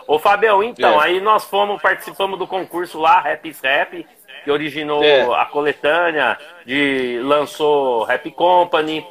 Ô 0.07 0.19
Fabião, 0.19 0.61
então, 0.61 1.01
é. 1.01 1.05
aí 1.05 1.21
nós 1.21 1.45
fomos, 1.45 1.81
participamos 1.81 2.37
do 2.37 2.45
concurso 2.45 2.99
lá, 2.99 3.19
Raps 3.19 3.59
Rap, 3.61 4.05
que 4.43 4.51
originou 4.51 5.03
é. 5.03 5.21
a 5.39 5.45
coletânea, 5.45 6.37
de, 6.65 7.19
lançou 7.23 8.03
Rap 8.03 8.29
Company, 8.31 9.05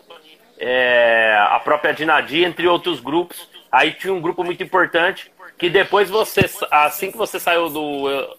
é, 0.58 1.36
a 1.50 1.58
própria 1.58 1.92
Dinadi, 1.92 2.44
entre 2.44 2.68
outros 2.68 3.00
grupos. 3.00 3.50
Aí 3.72 3.92
tinha 3.92 4.12
um 4.12 4.20
grupo 4.20 4.44
muito 4.44 4.62
importante 4.62 5.32
que 5.56 5.70
depois 5.70 6.10
você, 6.10 6.44
assim 6.70 7.10
que 7.10 7.16
você 7.16 7.40
saiu 7.40 7.70
do, 7.70 8.36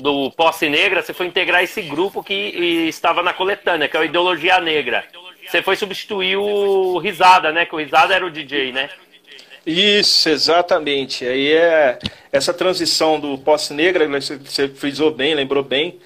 do 0.00 0.30
Posse 0.32 0.68
Negra, 0.68 1.02
você 1.02 1.14
foi 1.14 1.26
integrar 1.26 1.62
esse 1.62 1.80
grupo 1.82 2.22
que 2.22 2.34
estava 2.88 3.22
na 3.22 3.32
coletânea, 3.32 3.88
que 3.88 3.96
é 3.96 4.00
o 4.00 4.04
Ideologia 4.04 4.60
Negra. 4.60 5.04
Você 5.46 5.62
foi 5.62 5.76
substituir 5.76 6.36
o 6.36 6.98
Risada, 6.98 7.52
né? 7.52 7.64
Que 7.64 7.74
o 7.74 7.78
Risada 7.78 8.12
era 8.12 8.26
o 8.26 8.30
DJ, 8.30 8.72
né? 8.72 8.90
Isso, 9.64 10.28
exatamente. 10.28 11.24
Aí 11.24 11.52
é 11.52 11.98
essa 12.32 12.52
transição 12.52 13.20
do 13.20 13.38
Posse 13.38 13.72
Negra, 13.72 14.08
você 14.08 14.68
frisou 14.68 15.12
bem, 15.12 15.34
lembrou 15.34 15.62
bem. 15.62 16.00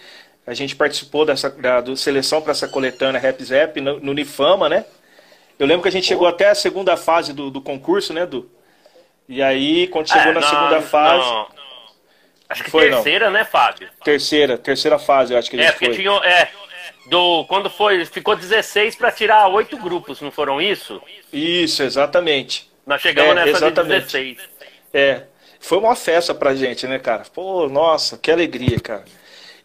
A 0.46 0.52
gente 0.52 0.76
participou 0.76 1.24
dessa 1.24 1.48
da, 1.48 1.80
do 1.80 1.96
seleção 1.96 2.42
para 2.42 2.52
essa 2.52 2.68
coletânea 2.68 3.20
Rap 3.20 3.42
Zap 3.42 3.80
no, 3.80 4.00
no 4.00 4.10
Unifama, 4.10 4.68
né? 4.68 4.84
Eu 5.60 5.66
lembro 5.66 5.82
que 5.82 5.88
a 5.88 5.92
gente 5.92 6.06
chegou 6.06 6.26
até 6.26 6.48
a 6.48 6.54
segunda 6.54 6.96
fase 6.96 7.34
do, 7.34 7.50
do 7.50 7.60
concurso, 7.60 8.14
né, 8.14 8.24
Du? 8.24 8.50
E 9.28 9.42
aí, 9.42 9.86
quando 9.88 10.08
chegou 10.08 10.32
é, 10.32 10.32
na 10.32 10.40
não, 10.40 10.48
segunda 10.48 10.80
fase. 10.80 11.28
Não. 11.28 11.48
Acho 12.48 12.64
que 12.64 12.70
foi, 12.70 12.88
terceira, 12.88 13.26
não. 13.26 13.32
né, 13.34 13.44
Fábio? 13.44 13.90
Terceira, 14.02 14.56
terceira 14.56 14.98
fase, 14.98 15.34
eu 15.34 15.38
acho 15.38 15.50
que 15.50 15.56
a 15.56 15.58
gente 15.60 15.68
é, 15.68 15.72
porque 15.72 15.84
foi. 15.84 15.94
Tinha, 15.96 16.12
é, 16.24 16.48
do, 17.10 17.44
quando 17.44 17.68
foi, 17.68 18.06
ficou 18.06 18.34
16 18.34 18.96
para 18.96 19.12
tirar 19.12 19.48
oito 19.48 19.76
grupos, 19.76 20.22
não 20.22 20.30
foram 20.30 20.62
isso? 20.62 21.00
Isso, 21.30 21.82
exatamente. 21.82 22.70
Nós 22.86 23.02
chegamos 23.02 23.32
é, 23.32 23.34
nessa 23.34 23.66
exatamente. 23.66 24.06
de 24.06 24.34
16. 24.34 24.38
É, 24.94 25.24
foi 25.60 25.76
uma 25.76 25.94
festa 25.94 26.34
pra 26.34 26.54
gente, 26.54 26.86
né, 26.86 26.98
cara? 26.98 27.24
Pô, 27.34 27.68
nossa, 27.68 28.16
que 28.16 28.30
alegria, 28.30 28.80
cara. 28.80 29.04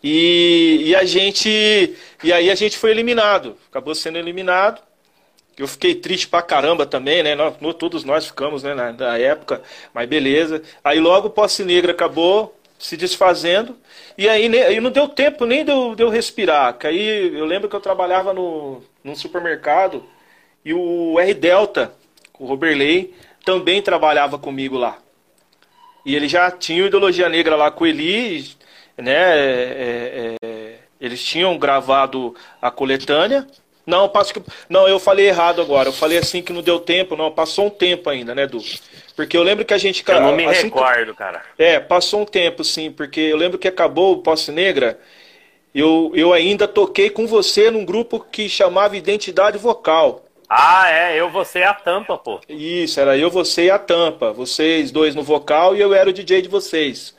E, 0.04 0.82
e 0.88 0.96
a 0.96 1.06
gente. 1.06 1.96
E 2.22 2.34
aí 2.34 2.52
a 2.52 2.56
gente 2.56 2.78
foi 2.78 2.92
eliminado. 2.92 3.58
Acabou 3.70 3.96
sendo 3.96 4.18
eliminado. 4.18 4.84
Eu 5.58 5.68
fiquei 5.68 5.96
triste 5.96 6.28
pra 6.28 6.42
caramba 6.42 6.86
também, 6.86 7.24
né? 7.24 7.34
Nós, 7.34 7.56
todos 7.78 8.04
nós 8.04 8.26
ficamos, 8.26 8.64
né, 8.64 8.74
na, 8.74 8.92
na 8.92 9.18
época, 9.18 9.62
mas 9.94 10.08
beleza. 10.08 10.62
Aí 10.84 11.00
logo 11.00 11.28
o 11.28 11.32
Posse 11.32 11.64
Negra 11.64 11.92
acabou 11.92 12.58
se 12.78 12.98
desfazendo. 12.98 13.78
E 14.18 14.28
aí, 14.28 14.48
aí 14.62 14.80
não 14.80 14.92
deu 14.92 15.08
tempo 15.08 15.46
nem 15.46 15.64
de 15.64 15.72
eu, 15.72 15.96
de 15.96 16.04
eu 16.04 16.10
respirar. 16.10 16.78
Que 16.78 16.88
aí 16.88 17.38
eu 17.38 17.46
lembro 17.46 17.70
que 17.70 17.76
eu 17.76 17.82
trabalhava 17.82 18.34
no, 18.34 18.82
num 19.04 19.16
supermercado 19.16 20.04
e 20.64 20.74
o 20.74 21.20
R 21.20 21.34
Delta, 21.34 21.94
o 22.40 22.46
Roberley, 22.46 23.14
também 23.46 23.82
trabalhava 23.82 24.38
comigo 24.38 24.78
lá. 24.78 24.98
E 26.06 26.16
ele 26.16 26.28
já 26.28 26.52
tinha 26.52 26.86
ideologia 26.86 27.30
negra 27.30 27.56
lá 27.56 27.72
com 27.72 27.84
o 27.84 27.88
Eli, 27.88 28.56
né? 28.98 29.38
É, 29.38 30.36
é, 30.36 30.36
é 30.44 30.76
eles 31.00 31.24
tinham 31.24 31.58
gravado 31.58 32.36
a 32.62 32.72
coletânea. 32.72 33.46
Não, 33.86 34.10
passo 34.10 34.34
que, 34.34 34.42
não, 34.68 34.88
eu 34.88 35.00
falei 35.00 35.28
errado 35.28 35.62
agora. 35.62 35.90
Eu 35.90 35.94
falei 35.94 36.18
assim 36.18 36.42
que 36.42 36.52
não 36.52 36.62
deu 36.62 36.80
tempo, 36.80 37.16
não, 37.16 37.32
passou 37.32 37.68
um 37.68 37.70
tempo 37.70 38.10
ainda, 38.10 38.34
né, 38.34 38.48
Du? 38.48 38.60
Porque 39.16 39.38
eu 39.38 39.44
lembro 39.44 39.64
que 39.64 39.74
a 39.74 39.78
gente. 39.78 40.04
Eu 40.08 40.22
não 40.22 40.36
me 40.36 40.46
assim, 40.46 40.64
recordo, 40.64 41.14
cara. 41.14 41.42
É, 41.58 41.80
passou 41.80 42.22
um 42.22 42.26
tempo, 42.26 42.64
sim, 42.64 42.92
porque 42.92 43.20
eu 43.20 43.38
lembro 43.38 43.58
que 43.58 43.68
acabou 43.68 44.14
o 44.14 44.18
Posse 44.18 44.52
Negra. 44.52 45.00
Eu, 45.74 46.12
eu 46.16 46.32
ainda 46.34 46.68
toquei 46.68 47.10
com 47.10 47.28
você 47.28 47.70
num 47.70 47.84
grupo 47.84 48.20
que 48.20 48.48
chamava 48.48 48.96
Identidade 48.96 49.58
Vocal. 49.58 50.26
Ah, 50.50 50.90
é, 50.90 51.20
eu, 51.20 51.30
você 51.30 51.60
e 51.60 51.64
a 51.64 51.74
tampa, 51.74 52.18
pô. 52.18 52.40
Isso, 52.48 53.00
era 53.00 53.18
eu, 53.18 53.30
você 53.30 53.66
e 53.66 53.70
a 53.70 53.80
tampa. 53.80 54.32
Vocês 54.32 54.92
dois 54.92 55.16
no 55.16 55.24
vocal 55.24 55.76
e 55.76 55.82
eu 55.82 55.94
era 55.94 56.10
o 56.10 56.14
DJ 56.14 56.42
de 56.42 56.50
vocês. 56.50 57.16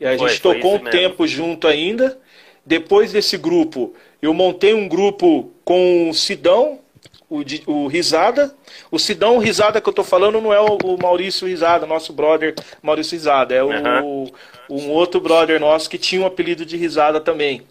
E 0.00 0.06
a 0.06 0.16
foi, 0.16 0.28
gente 0.28 0.40
tocou 0.40 0.76
um 0.76 0.82
mesmo. 0.82 0.90
tempo 0.90 1.26
junto 1.26 1.66
ainda. 1.66 2.18
Depois 2.64 3.12
desse 3.12 3.36
grupo, 3.36 3.94
eu 4.20 4.34
montei 4.34 4.74
um 4.74 4.88
grupo 4.88 5.52
com 5.64 6.10
o 6.10 6.14
Sidão, 6.14 6.80
o, 7.28 7.42
o 7.66 7.86
Risada. 7.86 8.54
O 8.90 8.98
Sidão 8.98 9.38
Risada 9.38 9.80
que 9.80 9.88
eu 9.88 9.92
tô 9.92 10.02
falando 10.02 10.40
não 10.40 10.52
é 10.52 10.60
o, 10.60 10.78
o 10.84 10.98
Maurício 11.00 11.46
Risada, 11.46 11.86
nosso 11.86 12.12
brother 12.12 12.54
Maurício 12.82 13.12
Risada. 13.12 13.54
É 13.54 13.62
o, 13.62 13.68
uhum. 13.68 14.30
um 14.70 14.90
outro 14.90 15.20
brother 15.20 15.60
nosso 15.60 15.88
que 15.88 15.98
tinha 15.98 16.22
um 16.22 16.26
apelido 16.26 16.64
de 16.64 16.76
Risada 16.76 17.20
também. 17.20 17.62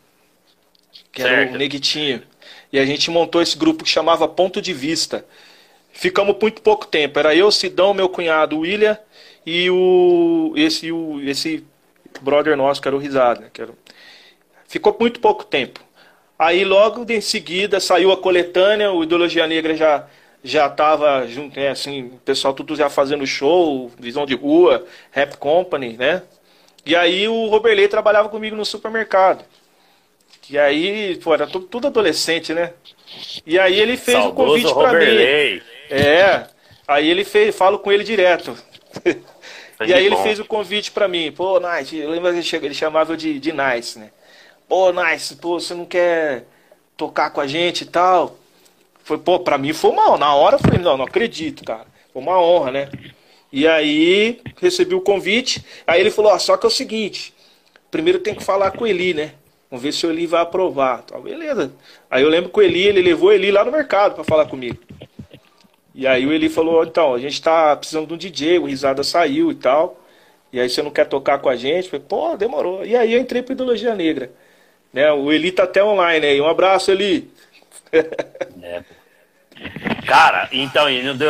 Que 1.11 1.21
certo. 1.21 1.33
era 1.33 1.55
o 1.55 1.57
Neguitinho. 1.57 2.23
E 2.71 2.79
a 2.79 2.85
gente 2.85 3.09
montou 3.09 3.41
esse 3.41 3.57
grupo 3.57 3.83
que 3.83 3.89
chamava 3.89 4.27
Ponto 4.27 4.61
de 4.61 4.73
Vista. 4.73 5.25
Ficamos 5.91 6.35
muito 6.39 6.61
pouco 6.61 6.85
tempo. 6.85 7.17
Era 7.17 7.35
eu, 7.35 7.51
Sidão, 7.51 7.93
meu 7.93 8.07
cunhado 8.07 8.59
William 8.59 8.97
e 9.45 9.69
o 9.69 10.53
esse 10.55 10.91
o 10.91 11.19
esse 11.21 11.65
brother 12.21 12.55
nosso 12.55 12.81
que 12.81 12.87
era 12.87 12.95
o 12.95 12.99
Risada, 12.99 13.49
que 13.51 13.61
era... 13.61 13.71
Ficou 14.67 14.95
muito 14.99 15.19
pouco 15.19 15.45
tempo. 15.45 15.86
Aí 16.37 16.63
logo 16.63 17.05
em 17.11 17.21
seguida 17.21 17.79
saiu 17.79 18.11
a 18.11 18.17
coletânea, 18.17 18.91
o 18.91 19.03
Ideologia 19.03 19.47
Negra 19.47 19.75
já 19.75 20.07
já 20.43 20.67
estava 20.67 21.27
junto, 21.27 21.59
né, 21.59 21.69
assim, 21.69 22.03
o 22.03 22.19
pessoal 22.23 22.53
tudo 22.53 22.75
já 22.75 22.89
fazendo 22.89 23.25
show, 23.25 23.91
visão 23.99 24.25
de 24.25 24.35
rua, 24.35 24.85
rap 25.11 25.35
company, 25.37 25.97
né? 25.97 26.21
E 26.85 26.95
aí 26.95 27.27
o 27.27 27.47
Roberley 27.47 27.87
trabalhava 27.87 28.29
comigo 28.29 28.55
no 28.55 28.63
supermercado. 28.63 29.43
E 30.49 30.57
aí, 30.57 31.17
pô, 31.17 31.33
era 31.33 31.45
tudo, 31.45 31.65
tudo 31.65 31.87
adolescente, 31.87 32.53
né? 32.53 32.71
E 33.45 33.59
aí 33.59 33.77
ele 33.77 33.97
fez 33.97 34.17
o 34.17 34.29
um 34.29 34.33
convite 34.33 34.73
para 34.73 34.93
mim. 34.93 35.05
É. 35.89 36.47
Aí 36.87 37.09
ele 37.09 37.25
fez, 37.25 37.53
falo 37.53 37.79
com 37.79 37.91
ele 37.91 38.05
direto. 38.05 38.57
e 39.85 39.93
aí 39.93 40.05
ele 40.05 40.15
fez 40.17 40.39
o 40.39 40.45
convite 40.45 40.91
para 40.91 41.09
mim. 41.09 41.29
Pô, 41.33 41.59
Nice, 41.59 41.97
eu 41.97 42.09
lembro 42.09 42.31
que 42.41 42.55
ele 42.55 42.73
chamava 42.73 43.17
de, 43.17 43.37
de 43.37 43.51
Nice, 43.51 43.99
né? 43.99 44.09
Pô, 44.67 44.91
Nice, 44.91 45.35
pô, 45.37 45.59
você 45.59 45.73
não 45.73 45.85
quer 45.85 46.45
tocar 46.97 47.29
com 47.29 47.39
a 47.39 47.47
gente 47.47 47.81
e 47.81 47.85
tal? 47.85 48.37
Foi, 49.03 49.17
pô, 49.17 49.39
pra 49.39 49.57
mim 49.57 49.73
foi 49.73 49.91
mal. 49.93 50.17
Na 50.17 50.35
hora 50.35 50.55
eu 50.55 50.59
falei, 50.59 50.79
não, 50.79 50.97
não 50.97 51.05
acredito, 51.05 51.63
cara. 51.63 51.85
Foi 52.11 52.21
uma 52.21 52.41
honra, 52.41 52.71
né? 52.71 52.89
E 53.51 53.67
aí 53.67 54.41
recebi 54.59 54.93
o 54.93 55.01
convite. 55.01 55.63
Aí 55.85 56.01
ele 56.01 56.11
falou, 56.11 56.31
ó, 56.33 56.39
só 56.39 56.57
que 56.57 56.65
é 56.65 56.69
o 56.69 56.71
seguinte, 56.71 57.33
primeiro 57.89 58.19
tem 58.19 58.35
que 58.35 58.43
falar 58.43 58.71
com 58.71 58.85
ele, 58.85 59.13
né? 59.13 59.33
Vamos 59.69 59.83
ver 59.83 59.93
se 59.93 60.05
o 60.05 60.09
Eli 60.11 60.27
vai 60.27 60.41
aprovar. 60.41 61.03
Tal. 61.03 61.21
Beleza. 61.21 61.71
Aí 62.09 62.23
eu 62.23 62.29
lembro 62.29 62.49
que 62.49 62.59
o 62.59 62.61
Eli, 62.61 62.83
ele 62.83 63.01
levou 63.01 63.29
o 63.29 63.33
Eli 63.33 63.51
lá 63.51 63.63
no 63.65 63.71
mercado 63.71 64.15
para 64.15 64.23
falar 64.23 64.45
comigo. 64.47 64.77
E 65.93 66.05
aí 66.07 66.25
o 66.25 66.31
Eli 66.31 66.49
falou, 66.49 66.83
então, 66.83 67.13
a 67.13 67.19
gente 67.19 67.41
tá 67.41 67.75
precisando 67.75 68.07
de 68.07 68.13
um 68.13 68.17
DJ, 68.17 68.59
o 68.59 68.65
Risada 68.65 69.03
saiu 69.03 69.51
e 69.51 69.55
tal. 69.55 69.99
E 70.53 70.59
aí 70.59 70.69
você 70.69 70.81
não 70.81 70.91
quer 70.91 71.05
tocar 71.05 71.39
com 71.39 71.49
a 71.49 71.55
gente? 71.55 71.85
Eu 71.85 71.91
falei, 71.91 72.05
pô, 72.07 72.37
demorou. 72.37 72.85
E 72.85 72.95
aí 72.95 73.13
eu 73.13 73.19
entrei 73.19 73.41
para 73.41 73.53
Ideologia 73.53 73.95
Negra. 73.95 74.31
Né? 74.93 75.11
O 75.11 75.31
Eli 75.31 75.51
tá 75.51 75.63
até 75.63 75.83
online 75.83 76.25
aí. 76.25 76.41
Um 76.41 76.47
abraço, 76.47 76.91
Eli. 76.91 77.29
É. 78.61 78.83
Cara, 80.05 80.47
então, 80.51 80.87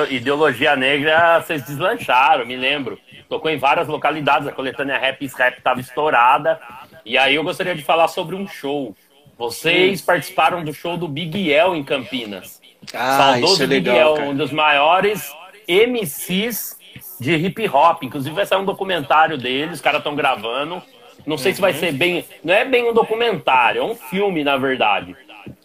Ideologia 0.09 0.75
Negra, 0.75 1.39
vocês 1.39 1.63
deslancharam, 1.63 2.45
me 2.45 2.55
lembro. 2.55 2.99
Tocou 3.29 3.49
em 3.49 3.57
várias 3.57 3.87
localidades, 3.87 4.47
a 4.47 4.51
coletânea 4.51 4.97
Rap 4.97 5.25
Rap 5.37 5.61
tava 5.61 5.79
estourada. 5.79 6.59
E 7.05 7.17
aí 7.17 7.35
eu 7.35 7.43
gostaria 7.43 7.75
de 7.75 7.83
falar 7.83 8.07
sobre 8.07 8.35
um 8.35 8.47
show. 8.47 8.95
Vocês 9.37 10.01
participaram 10.01 10.63
do 10.63 10.73
show 10.73 10.97
do 10.97 11.07
Big 11.07 11.51
El 11.51 11.75
em 11.75 11.83
Campinas. 11.83 12.61
Ah, 12.93 13.17
Saudoso 13.17 13.53
isso 13.53 13.63
é 13.63 13.67
Big 13.67 13.89
legal, 13.89 14.17
El, 14.17 14.29
um 14.29 14.35
dos 14.35 14.51
maiores 14.51 15.31
MCs 15.67 16.77
de 17.19 17.35
hip 17.35 17.67
hop. 17.69 18.03
Inclusive 18.03 18.35
vai 18.35 18.45
sair 18.45 18.59
um 18.59 18.65
documentário 18.65 19.37
deles, 19.37 19.75
os 19.75 19.81
caras 19.81 19.99
estão 19.99 20.15
gravando. 20.15 20.81
Não 21.27 21.37
sei 21.37 21.51
uhum. 21.51 21.55
se 21.55 21.61
vai 21.61 21.73
ser 21.73 21.91
bem. 21.91 22.23
Não 22.41 22.53
é 22.53 22.63
bem 22.63 22.89
um 22.89 22.93
documentário, 22.93 23.81
é 23.81 23.83
um 23.83 23.93
filme, 23.93 24.45
na 24.45 24.55
verdade. 24.55 25.13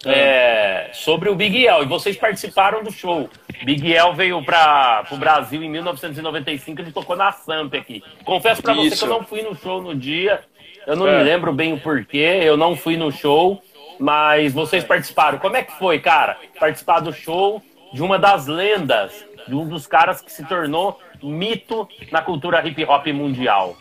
É, 0.05 0.89
sobre 0.91 1.29
o 1.29 1.35
Big 1.35 1.65
El. 1.65 1.83
E 1.83 1.85
vocês 1.85 2.17
participaram 2.17 2.83
do 2.83 2.91
show. 2.91 3.29
Big 3.63 3.93
El 3.93 4.13
veio 4.13 4.43
para 4.43 5.05
o 5.09 5.15
Brasil 5.15 5.63
em 5.63 5.69
1995, 5.69 6.81
ele 6.81 6.91
tocou 6.91 7.15
na 7.15 7.31
Samp 7.31 7.73
aqui. 7.75 8.03
Confesso 8.25 8.61
para 8.61 8.73
você 8.73 8.95
que 8.95 9.03
eu 9.03 9.07
não 9.07 9.23
fui 9.23 9.41
no 9.41 9.55
show 9.55 9.81
no 9.81 9.95
dia, 9.95 10.41
eu 10.85 10.97
não 10.97 11.07
é. 11.07 11.17
me 11.17 11.23
lembro 11.23 11.53
bem 11.53 11.71
o 11.71 11.79
porquê, 11.79 12.41
eu 12.43 12.57
não 12.57 12.75
fui 12.75 12.97
no 12.97 13.09
show, 13.09 13.63
mas 13.97 14.51
vocês 14.51 14.83
participaram. 14.83 15.39
Como 15.39 15.55
é 15.55 15.63
que 15.63 15.71
foi, 15.77 15.99
cara? 15.99 16.37
Participar 16.59 16.99
do 16.99 17.13
show 17.13 17.61
de 17.93 18.03
uma 18.03 18.19
das 18.19 18.47
lendas, 18.47 19.25
de 19.47 19.55
um 19.55 19.65
dos 19.65 19.87
caras 19.87 20.19
que 20.19 20.31
se 20.31 20.45
tornou 20.45 20.99
mito 21.21 21.87
na 22.11 22.21
cultura 22.21 22.65
hip 22.67 22.83
hop 22.83 23.07
mundial. 23.07 23.77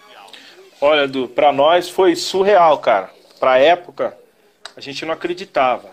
Olha, 0.84 1.04
Edu, 1.04 1.28
pra 1.28 1.52
nós 1.52 1.88
foi 1.88 2.16
surreal, 2.16 2.76
cara. 2.78 3.08
Pra 3.38 3.56
época, 3.56 4.18
a 4.76 4.80
gente 4.80 5.06
não 5.06 5.14
acreditava. 5.14 5.88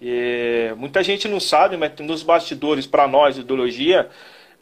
E, 0.00 0.72
muita 0.76 1.02
gente 1.02 1.26
não 1.26 1.40
sabe, 1.40 1.76
mas 1.76 1.90
nos 1.98 2.22
bastidores, 2.22 2.86
para 2.86 3.08
nós, 3.08 3.36
ideologia, 3.36 4.08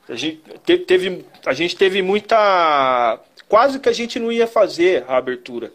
a 0.08 0.14
gente 0.14 0.40
teve, 0.86 1.22
a 1.44 1.52
gente 1.52 1.76
teve 1.76 2.00
muita. 2.00 3.20
Quase 3.46 3.78
que 3.78 3.90
a 3.90 3.92
gente 3.92 4.18
não 4.18 4.32
ia 4.32 4.46
fazer 4.46 5.04
a 5.06 5.18
abertura. 5.18 5.70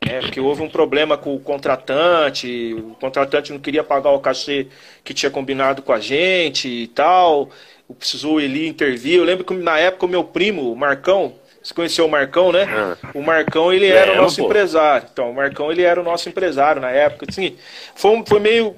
É, 0.00 0.20
porque 0.20 0.40
houve 0.40 0.62
um 0.62 0.70
problema 0.70 1.18
com 1.18 1.34
o 1.34 1.40
contratante, 1.40 2.72
o 2.72 2.94
contratante 2.98 3.52
não 3.52 3.60
queria 3.60 3.84
pagar 3.84 4.12
o 4.12 4.20
cachê 4.20 4.68
que 5.04 5.12
tinha 5.12 5.30
combinado 5.30 5.82
com 5.82 5.92
a 5.92 6.00
gente 6.00 6.68
e 6.68 6.86
tal. 6.86 7.50
Precisou 7.98 8.40
ele 8.40 8.66
intervir. 8.66 9.18
Eu 9.18 9.24
lembro 9.24 9.44
que 9.44 9.52
na 9.52 9.78
época 9.78 10.06
o 10.06 10.08
meu 10.08 10.24
primo, 10.24 10.72
o 10.72 10.76
Marcão, 10.76 11.34
você 11.66 11.74
conheceu 11.74 12.06
o 12.06 12.08
Marcão, 12.08 12.52
né? 12.52 12.64
Ah. 12.70 12.96
O 13.12 13.20
Marcão, 13.20 13.72
ele 13.72 13.88
era 13.88 14.12
é, 14.12 14.18
o 14.18 14.22
nosso 14.22 14.36
pô. 14.36 14.44
empresário. 14.44 15.08
Então, 15.12 15.32
o 15.32 15.34
Marcão, 15.34 15.72
ele 15.72 15.82
era 15.82 16.00
o 16.00 16.04
nosso 16.04 16.28
empresário 16.28 16.80
na 16.80 16.90
época. 16.90 17.26
Assim, 17.28 17.56
foi, 17.92 18.22
foi 18.24 18.38
meio 18.38 18.76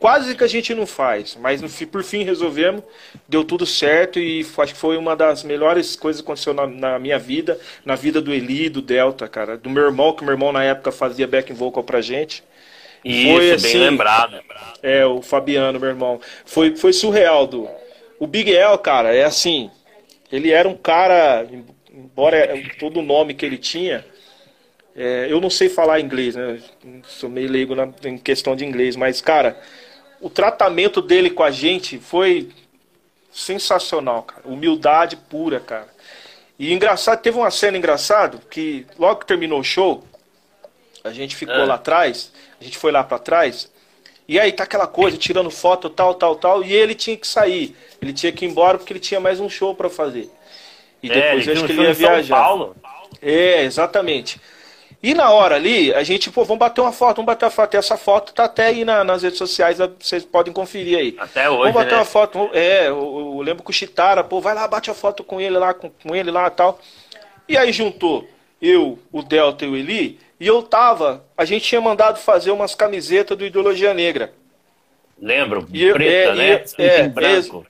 quase 0.00 0.34
que 0.34 0.42
a 0.42 0.48
gente 0.48 0.74
não 0.74 0.86
faz, 0.86 1.38
mas 1.40 1.62
por 1.86 2.02
fim 2.02 2.24
resolvemos, 2.24 2.82
deu 3.28 3.44
tudo 3.44 3.64
certo 3.64 4.18
e 4.18 4.44
acho 4.58 4.74
que 4.74 4.78
foi 4.78 4.96
uma 4.96 5.14
das 5.14 5.44
melhores 5.44 5.94
coisas 5.94 6.20
que 6.20 6.26
aconteceu 6.26 6.52
na, 6.52 6.66
na, 6.66 6.98
minha 6.98 7.18
vida, 7.18 7.58
na 7.84 7.94
vida 7.94 8.20
do 8.20 8.34
Eli, 8.34 8.68
do 8.68 8.82
Delta, 8.82 9.28
cara, 9.28 9.56
do 9.56 9.70
meu 9.70 9.84
irmão, 9.84 10.12
que 10.12 10.24
meu 10.24 10.34
irmão 10.34 10.52
na 10.52 10.64
época 10.64 10.90
fazia 10.90 11.28
back 11.28 11.52
vocal 11.52 11.84
pra 11.84 12.00
gente. 12.00 12.42
Isso, 13.04 13.36
foi, 13.36 13.52
assim, 13.52 13.68
bem 13.68 13.88
lembrado. 13.88 14.40
É, 14.82 15.06
o 15.06 15.22
Fabiano, 15.22 15.78
meu 15.78 15.90
irmão. 15.90 16.20
Foi, 16.44 16.74
foi 16.74 16.92
surreal, 16.92 17.46
do 17.46 17.68
O 18.18 18.26
Big 18.26 18.52
El, 18.52 18.76
cara, 18.78 19.14
é 19.14 19.24
assim, 19.24 19.70
ele 20.30 20.50
era 20.50 20.68
um 20.68 20.76
cara, 20.76 21.46
embora 21.96 22.62
todo 22.78 23.00
o 23.00 23.02
nome 23.02 23.34
que 23.34 23.44
ele 23.44 23.56
tinha, 23.56 24.04
é, 24.94 25.26
eu 25.30 25.40
não 25.40 25.50
sei 25.50 25.68
falar 25.68 26.00
inglês, 26.00 26.34
né? 26.34 26.60
Sou 27.04 27.30
meio 27.30 27.50
leigo 27.50 27.74
na, 27.74 27.88
em 28.04 28.18
questão 28.18 28.54
de 28.54 28.64
inglês, 28.64 28.96
mas, 28.96 29.20
cara, 29.20 29.58
o 30.20 30.28
tratamento 30.28 31.00
dele 31.00 31.30
com 31.30 31.42
a 31.42 31.50
gente 31.50 31.98
foi 31.98 32.50
sensacional, 33.32 34.22
cara. 34.22 34.42
Humildade 34.44 35.16
pura, 35.16 35.58
cara. 35.58 35.88
E 36.58 36.72
engraçado, 36.72 37.20
teve 37.20 37.36
uma 37.36 37.50
cena 37.50 37.76
engraçada 37.76 38.38
que 38.50 38.86
logo 38.98 39.20
que 39.20 39.26
terminou 39.26 39.60
o 39.60 39.64
show, 39.64 40.04
a 41.04 41.10
gente 41.10 41.36
ficou 41.36 41.54
é. 41.54 41.64
lá 41.66 41.74
atrás, 41.74 42.32
a 42.60 42.64
gente 42.64 42.78
foi 42.78 42.90
lá 42.90 43.04
para 43.04 43.18
trás, 43.18 43.70
e 44.28 44.40
aí 44.40 44.50
tá 44.50 44.64
aquela 44.64 44.86
coisa, 44.86 45.16
tirando 45.16 45.50
foto, 45.50 45.88
tal, 45.88 46.14
tal, 46.14 46.34
tal, 46.36 46.64
e 46.64 46.72
ele 46.72 46.94
tinha 46.94 47.16
que 47.16 47.26
sair. 47.26 47.76
Ele 48.02 48.12
tinha 48.12 48.32
que 48.32 48.44
ir 48.44 48.48
embora 48.48 48.76
porque 48.76 48.92
ele 48.92 49.00
tinha 49.00 49.20
mais 49.20 49.38
um 49.38 49.48
show 49.48 49.74
para 49.74 49.88
fazer. 49.88 50.30
E 51.06 51.08
depois 51.08 51.46
é, 51.46 51.50
eu 51.50 51.54
acho 51.54 51.64
que 51.64 51.72
ele 51.72 51.82
ia 51.82 51.94
viajar. 51.94 52.36
Paulo. 52.36 52.76
É, 53.22 53.62
exatamente. 53.62 54.40
E 55.02 55.14
na 55.14 55.30
hora 55.30 55.56
ali, 55.56 55.92
a 55.94 56.02
gente, 56.02 56.30
pô, 56.30 56.44
vamos 56.44 56.58
bater 56.58 56.80
uma 56.80 56.92
foto, 56.92 57.16
vamos 57.16 57.26
bater 57.26 57.44
uma 57.44 57.50
foto. 57.50 57.74
E 57.74 57.76
essa 57.76 57.96
foto 57.96 58.32
tá 58.32 58.44
até 58.44 58.66
aí 58.66 58.84
na, 58.84 59.04
nas 59.04 59.22
redes 59.22 59.38
sociais, 59.38 59.78
vocês 60.00 60.24
podem 60.24 60.52
conferir 60.52 60.98
aí. 60.98 61.16
Até 61.18 61.48
hoje, 61.48 61.58
Vamos 61.58 61.74
bater 61.74 61.92
né? 61.92 61.98
uma 61.98 62.04
foto. 62.04 62.50
É, 62.52 62.88
eu, 62.88 63.34
eu, 63.36 63.40
lembro 63.42 63.62
que 63.62 63.70
o 63.70 63.72
Chitara, 63.72 64.24
pô, 64.24 64.40
vai 64.40 64.54
lá, 64.54 64.66
bate 64.66 64.90
a 64.90 64.94
foto 64.94 65.22
com 65.22 65.40
ele 65.40 65.58
lá, 65.58 65.74
com, 65.74 65.90
com 65.90 66.16
ele 66.16 66.30
lá 66.30 66.46
e 66.46 66.50
tal. 66.50 66.80
E 67.48 67.56
aí 67.56 67.72
juntou 67.72 68.26
eu, 68.60 68.98
o 69.12 69.22
Delta 69.22 69.64
e 69.64 69.68
o 69.68 69.76
Eli, 69.76 70.18
e 70.40 70.46
eu 70.46 70.62
tava, 70.62 71.24
a 71.36 71.44
gente 71.44 71.64
tinha 71.64 71.80
mandado 71.80 72.18
fazer 72.18 72.50
umas 72.50 72.74
camisetas 72.74 73.36
do 73.36 73.44
Ideologia 73.44 73.94
Negra. 73.94 74.32
Lembro, 75.20 75.66
e, 75.72 75.92
preta, 75.92 76.32
é, 76.32 76.34
né? 76.34 76.64
É, 76.78 77.02
em 77.04 77.08
branco. 77.08 77.66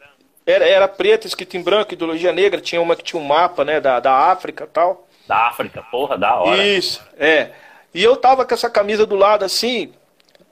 Era, 0.47 0.65
era 0.65 0.89
preta, 0.89 1.27
escrito 1.27 1.57
em 1.57 1.63
branco, 1.63 1.93
Ideologia 1.93 2.33
Negra, 2.33 2.61
tinha 2.61 2.81
uma 2.81 2.95
que 2.95 3.03
tinha 3.03 3.21
um 3.21 3.25
mapa, 3.25 3.65
né, 3.65 3.81
da, 3.81 3.99
da 3.99 4.13
África 4.13 4.65
e 4.65 4.69
tal. 4.69 5.07
Da 5.27 5.49
África, 5.49 5.83
porra, 5.91 6.17
da 6.17 6.37
hora. 6.37 6.65
Isso, 6.65 7.03
é. 7.19 7.51
E 7.93 8.03
eu 8.03 8.17
tava 8.17 8.45
com 8.45 8.55
essa 8.55 8.71
camisa 8.71 9.05
do 9.05 9.17
lado 9.17 9.45
assim, 9.45 9.93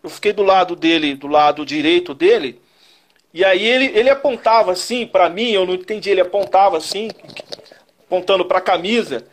eu 0.02 0.11
fiquei 0.11 0.33
do 0.33 0.42
lado 0.42 0.74
dele, 0.74 1.14
do 1.14 1.28
lado 1.28 1.64
direito 1.64 2.12
dele, 2.12 2.61
e 3.33 3.44
aí 3.44 3.64
ele, 3.64 3.92
ele 3.94 4.11
apontava 4.11 4.72
assim 4.72 5.07
para 5.07 5.28
mim, 5.28 5.50
eu 5.50 5.64
não 5.64 5.74
entendi, 5.74 6.11
ele 6.11 6.20
apontava 6.20 6.76
assim, 6.76 7.11
apontando 8.07 8.44
para 8.44 8.59
a 8.59 8.62
camisa, 8.62 9.26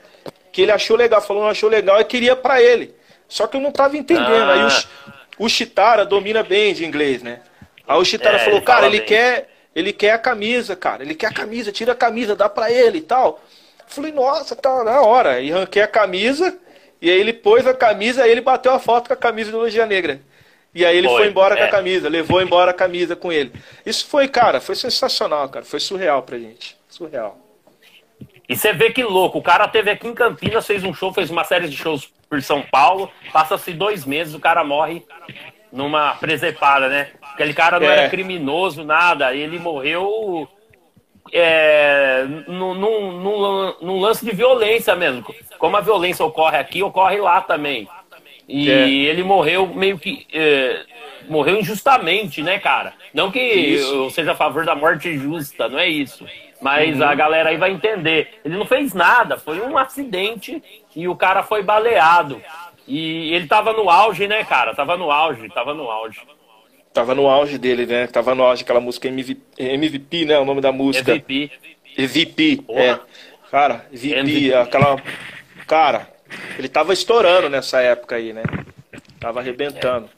que 0.52 0.62
ele 0.62 0.72
achou 0.72 0.98
legal, 0.98 1.22
falou, 1.22 1.44
não 1.44 1.50
achou 1.50 1.70
legal, 1.70 1.98
eu 1.98 2.06
queria 2.06 2.36
para 2.36 2.62
ele. 2.62 2.94
Só 3.28 3.48
que 3.48 3.56
eu 3.56 3.62
não 3.62 3.72
tava 3.72 3.96
entendendo. 3.96 4.30
Ah. 4.30 4.54
Aí 4.54 4.64
o, 5.40 5.46
o 5.46 5.50
Chitara 5.50 6.06
domina 6.06 6.44
bem 6.44 6.74
de 6.74 6.86
inglês, 6.86 7.24
né? 7.24 7.42
Aí 7.88 7.98
o 7.98 8.04
Chitara 8.04 8.38
é, 8.38 8.40
falou, 8.40 8.62
cara, 8.62 8.88
ele 8.88 8.98
bem. 8.98 9.08
quer, 9.08 9.50
ele 9.76 9.94
quer 9.94 10.12
a 10.12 10.18
camisa, 10.18 10.76
cara, 10.76 11.04
ele 11.04 11.16
quer 11.16 11.28
a 11.28 11.34
camisa, 11.34 11.72
tira 11.72 11.94
a 11.94 11.96
camisa, 11.96 12.36
dá 12.36 12.50
para 12.50 12.72
ele 12.72 13.00
e 13.00 13.02
tal. 13.02 13.42
Falei, 13.88 14.12
nossa, 14.12 14.56
tá 14.56 14.84
na 14.84 15.02
hora. 15.02 15.40
E 15.40 15.52
ranquei 15.52 15.82
a 15.82 15.88
camisa, 15.88 16.58
e 17.02 17.10
aí 17.10 17.20
ele 17.20 17.34
pôs 17.34 17.66
a 17.66 17.74
camisa, 17.74 18.24
aí 18.24 18.32
ele 18.32 18.42
bateu 18.42 18.74
a 18.74 18.80
foto 18.80 19.08
com 19.08 19.14
a 19.14 19.18
camisa 19.18 19.52
do 19.52 19.58
Logia 19.58 19.86
Negra. 19.86 20.22
E 20.74 20.86
aí 20.86 20.98
ele 20.98 21.08
foi, 21.08 21.18
foi 21.18 21.28
embora 21.28 21.56
é. 21.56 21.58
com 21.58 21.64
a 21.64 21.68
é. 21.68 21.72
camisa, 21.72 22.10
levou 22.10 22.42
embora 22.42 22.72
a 22.72 22.74
camisa 22.74 23.16
com 23.16 23.32
ele. 23.32 23.52
Isso 23.86 24.08
foi, 24.08 24.28
cara, 24.28 24.62
foi 24.62 24.76
sensacional, 24.76 25.50
cara. 25.50 25.66
Foi 25.66 25.80
surreal 25.80 26.24
pra 26.24 26.38
gente. 26.38 26.78
Surreal. 26.90 27.38
E 28.48 28.56
você 28.56 28.74
vê 28.74 28.92
que 28.92 29.04
louco, 29.04 29.40
o 29.40 29.42
cara 29.42 29.68
teve 29.68 29.92
aqui 29.92 30.08
em 30.08 30.14
Campinas, 30.14 30.66
fez 30.66 30.84
um 30.84 30.94
show, 30.94 31.14
fez 31.14 31.30
uma 31.30 31.44
série 31.44 31.70
de 31.70 31.76
shows 31.76 32.12
por 32.30 32.42
São 32.42 32.62
Paulo, 32.62 33.10
passa-se 33.32 33.72
dois 33.74 34.06
meses, 34.06 34.34
o 34.34 34.40
cara 34.40 34.64
morre 34.64 35.06
numa 35.72 36.16
presepada, 36.16 36.90
né? 36.90 37.12
Aquele 37.42 37.54
cara 37.56 37.80
não 37.80 37.90
é. 37.90 37.98
era 37.98 38.10
criminoso, 38.10 38.84
nada, 38.84 39.34
ele 39.34 39.58
morreu 39.58 40.48
é, 41.32 42.26
num, 42.48 42.74
num, 42.74 43.76
num, 43.82 44.00
lance 44.00 44.24
de 44.24 44.32
violência 44.32 44.96
mesmo. 44.96 45.26
Como 45.58 45.76
a 45.76 45.82
violência 45.82 46.26
ocorre 46.26 46.58
aqui, 46.58 46.84
ocorre 46.84 47.18
lá 47.20 47.42
também. 47.42 47.88
E 48.48 48.70
é. 48.70 48.90
ele 48.90 49.24
morreu 49.24 49.68
meio 49.68 49.98
que. 49.98 50.28
É, 50.34 50.84
morreu 51.28 51.58
injustamente, 51.60 52.42
né, 52.42 52.60
cara? 52.60 52.94
Não 53.14 53.32
que 53.32 53.40
isso. 53.40 53.94
eu 53.94 54.10
seja 54.10 54.34
a 54.34 54.36
favor 54.36 54.66
da 54.66 54.76
morte 54.76 55.18
justa, 55.18 55.70
não 55.70 55.80
é 55.80 55.88
isso. 55.88 56.26
Mas 56.62 56.98
uhum. 56.98 57.06
a 57.06 57.16
galera 57.16 57.50
aí 57.50 57.58
vai 57.58 57.72
entender. 57.72 58.40
Ele 58.46 58.58
não 58.58 58.66
fez 58.66 58.94
nada, 58.94 59.38
foi 59.38 59.60
um 59.62 59.78
acidente 59.78 60.62
e 60.96 61.08
o 61.08 61.16
cara 61.16 61.44
foi 61.44 61.64
baleado. 61.64 62.42
E 62.88 63.34
ele 63.34 63.48
tava 63.48 63.74
no 63.74 63.90
auge, 63.90 64.28
né, 64.28 64.44
cara? 64.44 64.76
Tava 64.76 64.98
no 64.98 65.10
auge, 65.12 65.48
tava 65.50 65.74
no 65.74 65.90
auge. 65.90 66.20
Tava 66.94 67.16
no 67.16 67.28
auge 67.28 67.58
dele, 67.58 67.86
né? 67.86 68.08
Tava 68.08 68.36
no 68.36 68.44
auge 68.44 68.64
aquela 68.64 68.82
música 68.82 69.08
MVP, 69.08 69.42
MVP 69.58 70.26
né? 70.26 70.38
O 70.40 70.46
nome 70.46 70.60
da 70.60 70.72
música. 70.72 71.12
MVP. 71.12 71.52
MVP, 71.98 72.64
é. 72.70 73.00
Cara, 73.50 73.86
MVP, 73.92 74.16
MVP, 74.16 74.54
aquela. 74.54 75.02
Cara, 75.68 76.10
ele 76.58 76.68
tava 76.68 76.94
estourando 76.94 77.50
nessa 77.50 77.82
época 77.82 78.16
aí, 78.16 78.34
né? 78.34 78.44
Tava 79.20 79.40
arrebentando. 79.40 80.10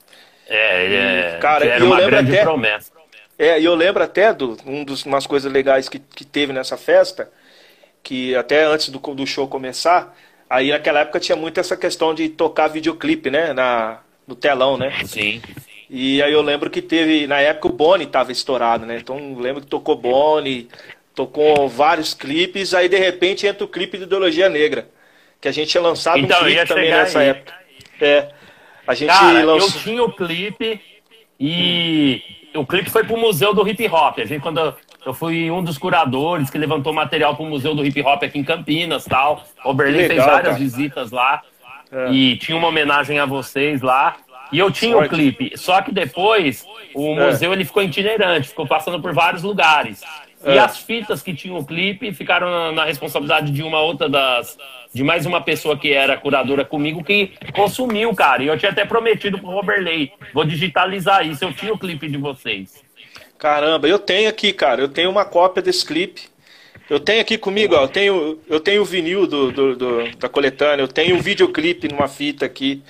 É, 0.47 0.85
ele 0.85 0.95
é. 0.95 1.37
Cara, 1.39 1.65
era 1.65 1.83
uma 1.83 2.01
grande 2.01 2.31
até, 2.31 2.41
promessa. 2.43 2.91
É, 3.37 3.59
e 3.59 3.65
eu 3.65 3.75
lembro 3.75 4.03
até 4.03 4.33
de 4.33 4.43
um 4.65 4.83
dos, 4.83 5.05
umas 5.05 5.25
coisas 5.25 5.51
legais 5.51 5.89
que, 5.89 5.99
que 5.99 6.25
teve 6.25 6.53
nessa 6.53 6.77
festa, 6.77 7.31
que 8.01 8.35
até 8.35 8.63
antes 8.63 8.89
do, 8.89 8.99
do 8.99 9.25
show 9.25 9.47
começar, 9.47 10.15
aí 10.49 10.69
naquela 10.69 11.01
época 11.01 11.19
tinha 11.19 11.35
muito 11.35 11.59
essa 11.59 11.75
questão 11.75 12.13
de 12.13 12.29
tocar 12.29 12.67
videoclipe, 12.67 13.29
né? 13.29 13.53
Na, 13.53 13.99
no 14.27 14.35
telão, 14.35 14.77
né? 14.77 14.93
Sim. 15.05 15.41
E 15.89 16.21
aí 16.21 16.33
eu 16.33 16.41
lembro 16.41 16.69
que 16.69 16.81
teve, 16.81 17.27
na 17.27 17.39
época 17.39 17.67
o 17.67 17.71
Boni 17.71 18.05
tava 18.05 18.31
estourado, 18.31 18.85
né? 18.85 18.97
Então 18.97 19.17
eu 19.17 19.39
lembro 19.39 19.61
que 19.61 19.67
tocou 19.67 19.95
Boni, 19.95 20.67
tocou 21.13 21.67
vários 21.67 22.13
clipes, 22.13 22.73
aí 22.73 22.89
de 22.89 22.97
repente 22.97 23.45
entra 23.45 23.63
o 23.63 23.67
clipe 23.67 23.97
de 23.97 24.03
Ideologia 24.03 24.49
Negra, 24.49 24.87
que 25.39 25.47
a 25.47 25.51
gente 25.51 25.69
tinha 25.69 25.83
lançado 25.83 26.19
então, 26.19 26.41
um 26.41 26.45
clipe 26.45 26.65
também 26.65 26.89
nessa 26.89 27.19
aí. 27.19 27.29
época. 27.29 27.53
É. 28.01 28.29
A 28.87 28.93
gente 28.93 29.09
Cara, 29.09 29.45
lançou... 29.45 29.69
eu 29.69 29.83
tinha 29.83 30.03
o 30.03 30.11
clipe 30.11 30.81
e 31.39 32.21
o 32.55 32.65
clipe 32.65 32.89
foi 32.89 33.03
pro 33.03 33.17
Museu 33.17 33.53
do 33.53 33.67
Hip 33.67 33.87
Hop. 33.87 34.19
A 34.19 34.25
gente, 34.25 34.41
quando 34.41 34.75
eu 35.05 35.13
fui 35.13 35.51
um 35.51 35.63
dos 35.63 35.77
curadores 35.77 36.49
que 36.49 36.57
levantou 36.57 36.93
material 36.93 37.35
pro 37.35 37.45
Museu 37.45 37.75
do 37.75 37.85
Hip 37.85 38.01
Hop 38.01 38.23
aqui 38.23 38.39
em 38.39 38.43
Campinas 38.43 39.05
tal. 39.05 39.43
O 39.65 39.73
Berlim 39.73 40.07
fez 40.07 40.23
várias 40.23 40.53
cara. 40.53 40.53
visitas 40.53 41.11
lá. 41.11 41.41
É. 41.93 42.11
E 42.11 42.37
tinha 42.37 42.57
uma 42.57 42.67
homenagem 42.67 43.19
a 43.19 43.25
vocês 43.25 43.81
lá. 43.81 44.17
E 44.51 44.59
eu 44.59 44.69
tinha 44.69 44.95
o 44.97 45.09
clipe, 45.09 45.53
só 45.55 45.81
que 45.81 45.91
depois 45.91 46.63
o 46.93 47.19
é. 47.19 47.25
museu 47.25 47.51
ele 47.51 47.65
ficou 47.65 47.81
itinerante, 47.81 48.49
ficou 48.49 48.67
passando 48.67 49.01
por 49.01 49.11
vários 49.11 49.41
lugares. 49.41 50.01
É. 50.43 50.55
E 50.55 50.59
as 50.59 50.77
fitas 50.77 51.21
que 51.21 51.33
tinham 51.33 51.57
o 51.57 51.65
clipe 51.65 52.13
ficaram 52.13 52.49
na, 52.49 52.71
na, 52.71 52.85
responsabilidade 52.85 53.51
de 53.51 53.63
uma 53.63 53.79
outra 53.79 54.09
das. 54.09 54.57
De 54.93 55.03
mais 55.03 55.25
uma 55.25 55.41
pessoa 55.41 55.75
que 55.75 55.91
era 55.91 56.15
curadora 56.15 56.63
comigo 56.63 57.03
que 57.03 57.31
consumiu, 57.55 58.13
cara. 58.13 58.43
E 58.43 58.47
eu 58.47 58.57
tinha 58.59 58.71
até 58.71 58.85
prometido 58.85 59.39
pro 59.39 59.49
Roberley, 59.49 60.11
vou 60.31 60.45
digitalizar 60.45 61.25
isso. 61.25 61.43
Eu 61.43 61.51
tinha 61.51 61.73
o 61.73 61.79
clipe 61.79 62.07
de 62.07 62.17
vocês. 62.17 62.83
Caramba, 63.39 63.87
eu 63.87 63.97
tenho 63.97 64.29
aqui, 64.29 64.53
cara. 64.53 64.81
Eu 64.81 64.87
tenho 64.87 65.09
uma 65.09 65.25
cópia 65.25 65.63
desse 65.63 65.83
clipe. 65.83 66.29
Eu 66.89 66.99
tenho 66.99 67.21
aqui 67.21 67.37
comigo, 67.37 67.75
ó, 67.75 67.83
eu 67.83 67.87
tenho, 67.87 68.39
eu 68.47 68.59
tenho 68.59 68.81
o 68.81 68.85
vinil 68.85 69.25
do, 69.25 69.51
do, 69.51 69.75
do, 69.75 70.17
da 70.17 70.27
coletânea, 70.27 70.83
eu 70.83 70.87
tenho 70.87 71.17
o 71.17 71.21
videoclipe 71.21 71.87
numa 71.87 72.07
fita 72.07 72.45
aqui. 72.45 72.83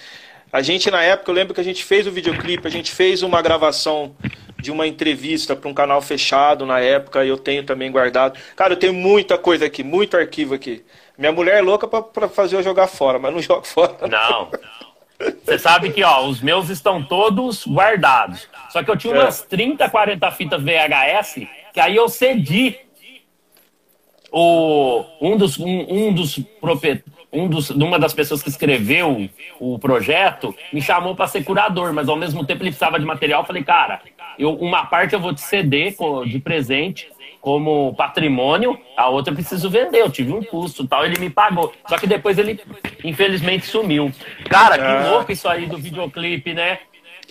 A 0.51 0.61
gente, 0.61 0.89
na 0.89 1.01
época, 1.01 1.29
eu 1.31 1.35
lembro 1.35 1.53
que 1.53 1.61
a 1.61 1.63
gente 1.63 1.83
fez 1.83 2.05
o 2.05 2.11
videoclipe, 2.11 2.67
a 2.67 2.71
gente 2.71 2.91
fez 2.91 3.23
uma 3.23 3.41
gravação 3.41 4.15
de 4.59 4.71
uma 4.71 4.87
entrevista 4.87 5.55
para 5.55 5.69
um 5.69 5.73
canal 5.73 6.01
fechado 6.01 6.65
na 6.65 6.79
época, 6.79 7.23
e 7.25 7.29
eu 7.29 7.37
tenho 7.37 7.63
também 7.63 7.91
guardado. 7.91 8.39
Cara, 8.55 8.73
eu 8.73 8.77
tenho 8.77 8.93
muita 8.93 9.37
coisa 9.37 9.65
aqui, 9.65 9.83
muito 9.83 10.15
arquivo 10.15 10.53
aqui. 10.53 10.83
Minha 11.17 11.31
mulher 11.31 11.57
é 11.57 11.61
louca 11.61 11.87
para 11.87 12.29
fazer 12.29 12.55
eu 12.55 12.63
jogar 12.63 12.87
fora, 12.87 13.19
mas 13.19 13.33
não 13.33 13.41
jogo 13.43 13.65
fora. 13.65 14.07
Não. 14.07 14.49
Você 15.43 15.59
sabe 15.59 15.91
que, 15.91 16.03
ó, 16.03 16.25
os 16.25 16.41
meus 16.41 16.69
estão 16.69 17.03
todos 17.03 17.67
guardados. 17.67 18.47
Só 18.69 18.83
que 18.83 18.89
eu 18.89 18.97
tinha 18.97 19.15
é. 19.15 19.19
umas 19.19 19.41
30, 19.41 19.89
40 19.89 20.31
fitas 20.31 20.61
VHS, 20.61 21.47
que 21.73 21.79
aí 21.79 21.95
eu 21.95 22.09
cedi 22.09 22.77
o, 24.35 25.05
um 25.21 25.37
dos, 25.37 25.59
um, 25.59 25.85
um 25.87 26.11
dos 26.11 26.39
um 27.31 27.47
dos, 27.47 27.69
uma 27.69 27.99
das 27.99 28.13
pessoas 28.13 28.41
que 28.41 28.49
escreveu 28.49 29.29
o 29.59 29.77
projeto 29.77 30.55
me 30.71 30.81
chamou 30.81 31.15
para 31.15 31.27
ser 31.27 31.43
curador, 31.43 31.93
mas 31.93 32.09
ao 32.09 32.15
mesmo 32.15 32.43
tempo 32.45 32.63
ele 32.63 32.69
precisava 32.69 32.99
de 32.99 33.05
material. 33.05 33.41
Eu 33.41 33.45
falei, 33.45 33.63
cara, 33.63 34.01
eu, 34.37 34.53
uma 34.55 34.85
parte 34.85 35.13
eu 35.13 35.19
vou 35.19 35.33
te 35.33 35.41
ceder 35.41 35.95
de 36.25 36.39
presente 36.39 37.07
como 37.41 37.93
patrimônio, 37.95 38.79
a 38.95 39.09
outra 39.09 39.31
eu 39.31 39.35
preciso 39.35 39.69
vender. 39.69 39.99
Eu 39.99 40.09
tive 40.09 40.31
um 40.31 40.43
custo 40.43 40.87
tal, 40.87 41.05
ele 41.05 41.19
me 41.19 41.29
pagou. 41.29 41.73
Só 41.87 41.97
que 41.97 42.07
depois 42.07 42.37
ele, 42.39 42.59
infelizmente, 43.03 43.65
sumiu. 43.65 44.11
Cara, 44.49 44.77
que 44.77 44.83
ah. 44.83 45.11
louco 45.11 45.31
isso 45.31 45.47
aí 45.47 45.67
do 45.67 45.77
videoclipe, 45.77 46.53
né? 46.53 46.79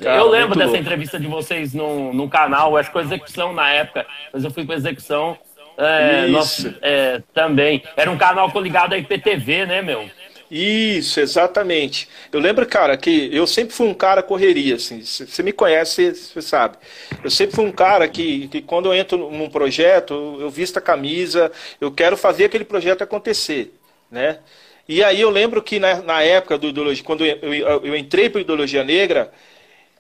Cara, 0.01 0.19
eu 0.19 0.29
lembro 0.29 0.55
dessa 0.55 0.71
louco. 0.71 0.83
entrevista 0.83 1.19
de 1.19 1.27
vocês 1.27 1.75
no, 1.75 2.13
no 2.13 2.29
canal, 2.29 2.77
acho 2.77 2.91
que 2.91 2.93
foi 2.93 3.03
execução 3.03 3.53
na 3.53 3.71
época, 3.71 4.07
mas 4.33 4.45
eu 4.45 4.51
fui 4.51 4.67
com 4.67 4.73
execução. 4.73 5.39
É, 5.85 6.27
nossa, 6.29 6.77
é, 6.81 7.23
também. 7.35 7.83
Era 7.97 8.11
um 8.11 8.17
canal 8.17 8.51
coligado 8.51 8.93
à 8.95 8.99
IPTV, 8.99 9.67
né, 9.67 9.83
meu? 9.83 10.09
Isso, 10.51 11.19
exatamente. 11.19 12.07
Eu 12.31 12.39
lembro, 12.39 12.67
cara, 12.67 12.95
que 12.97 13.35
eu 13.35 13.47
sempre 13.47 13.75
fui 13.75 13.87
um 13.89 13.95
cara 13.95 14.23
correria, 14.23 14.75
assim. 14.75 15.01
Você 15.03 15.43
me 15.43 15.51
conhece, 15.51 16.15
você 16.15 16.43
sabe. 16.43 16.77
Eu 17.25 17.31
sempre 17.31 17.57
fui 17.57 17.65
um 17.65 17.73
cara 17.73 18.07
que, 18.07 18.49
que 18.49 18.61
quando 18.61 18.87
eu 18.87 18.95
entro 18.95 19.31
num 19.31 19.49
projeto, 19.49 20.37
eu 20.41 20.51
visto 20.51 20.77
a 20.77 20.81
camisa, 20.83 21.51
eu 21.81 21.91
quero 21.91 22.19
fazer 22.19 22.45
aquele 22.45 22.65
projeto 22.65 23.01
acontecer, 23.01 23.73
né? 24.11 24.41
E 24.87 25.03
aí 25.03 25.21
eu 25.21 25.31
lembro 25.31 25.63
que 25.63 25.79
na, 25.81 26.03
na 26.03 26.23
época 26.23 26.59
do 26.59 26.69
ideologia, 26.69 27.05
quando 27.05 27.25
eu, 27.25 27.55
eu, 27.55 27.87
eu 27.87 27.97
entrei 27.97 28.29
para 28.29 28.43
ideologia 28.43 28.85
negra, 28.85 29.33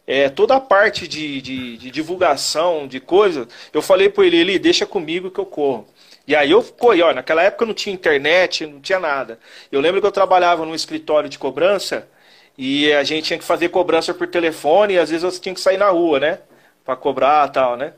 é, 0.07 0.29
toda 0.29 0.57
a 0.57 0.61
parte 0.61 1.07
de, 1.07 1.41
de, 1.41 1.77
de 1.77 1.91
divulgação 1.91 2.87
de 2.87 3.01
coisas, 3.01 3.47
eu 3.73 3.81
falei 3.81 4.09
para 4.09 4.27
ele, 4.27 4.37
ele 4.37 4.59
deixa 4.59 4.85
comigo 4.85 5.31
que 5.31 5.39
eu 5.39 5.47
corro. 5.47 5.87
E 6.27 6.37
aí 6.37 6.51
eu 6.51 6.63
corri, 6.63 7.03
ó, 7.03 7.13
naquela 7.13 7.43
época 7.43 7.67
não 7.67 7.75
tinha 7.75 7.95
internet, 7.95 8.67
não 8.67 8.81
tinha 8.81 8.99
nada. 9.01 9.39
Eu 9.71 9.81
lembro 9.81 10.01
que 10.01 10.07
eu 10.07 10.13
trabalhava 10.13 10.65
num 10.65 10.75
escritório 10.75 11.29
de 11.29 11.39
cobrança 11.39 12.09
e 12.57 12.93
a 12.93 13.03
gente 13.03 13.25
tinha 13.27 13.39
que 13.39 13.45
fazer 13.45 13.69
cobrança 13.71 14.15
por 14.15 14.27
telefone 14.27 14.95
e 14.95 14.99
às 14.99 15.11
vezes 15.11 15.25
eu 15.25 15.41
tinha 15.41 15.55
que 15.55 15.61
sair 15.61 15.79
na 15.79 15.89
rua, 15.89 16.21
né? 16.21 16.39
Pra 16.85 16.95
cobrar 16.97 17.49
e 17.49 17.53
tal, 17.53 17.77
né? 17.77 17.95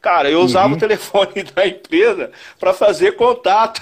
Cara, 0.00 0.30
eu 0.30 0.40
usava 0.40 0.68
uhum. 0.68 0.74
o 0.74 0.78
telefone 0.78 1.42
da 1.54 1.66
empresa 1.66 2.30
para 2.60 2.72
fazer 2.72 3.16
contato. 3.16 3.80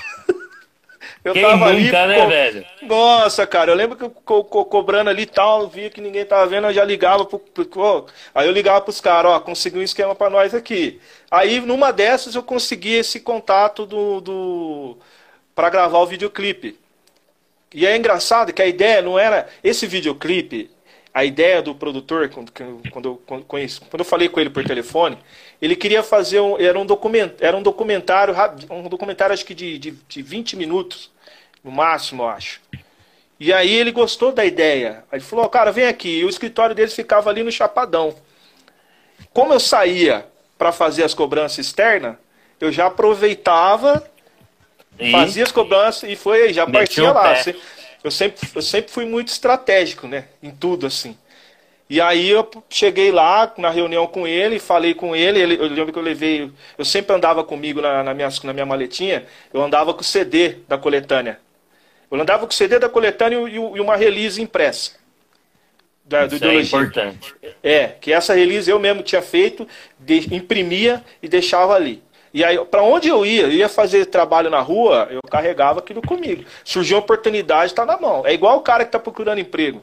Eu 1.25 1.33
Quem 1.35 1.43
tava 1.43 1.73
nunca, 1.73 2.03
ali, 2.03 2.09
né, 2.09 2.21
co... 2.21 2.29
velho? 2.29 2.67
Nossa, 2.83 3.47
cara, 3.47 3.71
eu 3.71 3.77
lembro 3.77 3.97
que 3.97 4.05
eu 4.05 4.11
co 4.11 4.43
co 4.45 4.65
cobrando 4.65 5.09
ali 5.09 5.23
e 5.23 5.27
tal, 5.27 5.69
via 5.69 5.89
que 5.89 6.01
ninguém 6.01 6.25
tava 6.25 6.47
vendo, 6.47 6.67
eu 6.67 6.75
já 6.75 6.85
ligava 6.85 7.25
pro, 7.25 7.39
pro... 7.39 8.07
aí 8.35 8.47
eu 8.47 8.53
ligava 8.53 8.81
pros 8.81 9.01
caras, 9.01 9.31
ó, 9.31 9.41
consegui 9.41 9.79
um 9.79 9.83
esquema 9.83 10.15
para 10.17 10.31
nós 10.31 10.53
aqui. 10.53 11.01
Aí 11.31 11.61
numa 11.61 11.93
dessas 11.93 12.35
eu 12.35 12.43
consegui 12.43 12.95
esse 12.95 13.21
contato 13.21 13.87
do, 13.87 14.21
do... 14.21 14.99
para 15.55 15.71
gravar 15.71 15.99
o 16.01 16.07
videoclipe. 16.07 16.77
E 17.73 17.87
é 17.87 17.97
engraçado 17.97 18.53
que 18.53 18.61
a 18.61 18.67
ideia 18.67 19.01
não 19.01 19.19
era 19.19 19.49
esse 19.63 19.87
videoclipe, 19.87 20.71
a 21.15 21.25
ideia 21.25 21.63
do 21.63 21.75
produtor, 21.75 22.29
quando, 22.31 22.51
quando, 22.91 23.09
eu, 23.09 23.23
quando, 23.27 23.45
quando 23.45 23.99
eu 23.99 24.05
falei 24.05 24.29
com 24.29 24.41
ele 24.41 24.51
por 24.51 24.65
telefone, 24.65 25.19
ele 25.61 25.77
queria 25.77 26.03
fazer 26.03 26.41
um, 26.41 26.59
era 26.59 26.79
um 26.79 26.87
documentário, 26.87 27.37
era 27.41 27.57
um 27.57 27.63
documentário, 27.63 28.35
um 28.71 28.89
documentário 28.89 29.33
acho 29.33 29.45
que 29.45 29.55
de, 29.55 29.79
de, 29.79 29.91
de 30.09 30.23
20 30.23 30.57
minutos, 30.57 31.12
no 31.63 31.71
máximo, 31.71 32.23
eu 32.23 32.29
acho. 32.29 32.61
E 33.39 33.53
aí 33.53 33.73
ele 33.73 33.91
gostou 33.91 34.33
da 34.33 34.45
ideia. 34.45 35.05
Ele 35.13 35.23
falou, 35.23 35.49
cara, 35.49 35.73
vem 35.73 35.87
aqui. 35.87 36.21
E 36.21 36.25
o 36.25 36.29
escritório 36.29 36.75
deles 36.75 36.95
ficava 36.95 37.29
ali 37.29 37.43
no 37.43 37.51
Chapadão. 37.51 38.15
Como 39.33 39.53
eu 39.53 39.61
saía 39.61 40.27
para 40.57 40.71
fazer 40.71 41.03
as 41.05 41.15
cobranças 41.15 41.59
externas, 41.59 42.17
eu 42.61 42.71
já 42.71 42.87
aproveitava, 42.87 44.09
e? 44.99 45.11
fazia 45.11 45.43
as 45.43 45.51
cobranças 45.51 46.09
e 46.09 46.15
foi 46.15 46.53
já 46.53 46.67
partia 46.67 47.11
lá. 47.11 47.35
Eu 48.05 48.11
sempre, 48.11 48.49
eu 48.55 48.63
sempre 48.63 48.93
fui 48.93 49.05
muito 49.05 49.29
estratégico, 49.29 50.07
né? 50.07 50.27
Em 50.43 50.51
tudo, 50.51 50.87
assim. 50.87 51.17
E 51.91 52.01
aí 52.01 52.31
eu 52.31 52.49
cheguei 52.71 53.13
lá 53.13 53.53
na 53.59 53.71
reunião 53.71 54.07
com 54.07 54.27
ele, 54.27 54.59
falei 54.59 54.95
com 54.95 55.15
ele, 55.15 55.39
ele 55.39 55.55
eu 55.57 55.67
lembro 55.67 55.93
que 55.93 55.99
eu 55.99 56.03
levei, 56.03 56.51
eu 56.79 56.85
sempre 56.85 57.15
andava 57.15 57.45
comigo 57.45 57.81
na, 57.83 58.03
na, 58.03 58.15
minha, 58.15 58.29
na 58.45 58.53
minha 58.53 58.65
maletinha, 58.65 59.27
eu 59.53 59.63
andava 59.63 59.93
com 59.93 60.01
o 60.01 60.05
CD 60.05 60.57
da 60.67 60.79
coletânea. 60.79 61.39
Eu 62.13 62.21
andava 62.21 62.47
com 62.47 62.53
o 62.53 62.55
CD 62.55 62.79
da 62.79 62.91
coletânea 62.91 63.39
e, 63.49 63.55
e 63.55 63.81
uma 63.81 63.97
release 63.97 64.41
impressa. 64.41 64.93
Da, 66.05 66.27
do 66.27 66.37
Isso 66.37 66.45
é 66.45 66.61
importante. 66.61 67.35
É, 67.63 67.87
que 68.01 68.13
essa 68.13 68.35
release 68.35 68.71
eu 68.71 68.79
mesmo 68.79 69.03
tinha 69.03 69.23
feito, 69.23 69.67
de, 69.99 70.35
imprimia 70.35 71.03
e 71.23 71.29
deixava 71.29 71.75
ali. 71.75 72.03
E 72.35 72.45
aí, 72.45 72.63
para 72.67 72.83
onde 72.83 73.09
eu 73.09 73.25
ia, 73.25 73.43
eu 73.43 73.53
ia 73.53 73.69
fazer 73.69 74.07
trabalho 74.07 74.51
na 74.51 74.61
rua, 74.61 75.09
eu 75.11 75.21
carregava 75.23 75.81
aquilo 75.81 76.03
comigo. 76.03 76.45
Surgiu 76.65 76.97
uma 76.97 77.03
oportunidade, 77.03 77.73
está 77.73 77.87
na 77.87 77.99
mão. 77.99 78.27
É 78.27 78.33
igual 78.33 78.59
o 78.59 78.63
cara 78.63 78.85
que 78.85 78.89
está 78.89 78.99
procurando 78.99 79.39
emprego. 79.39 79.81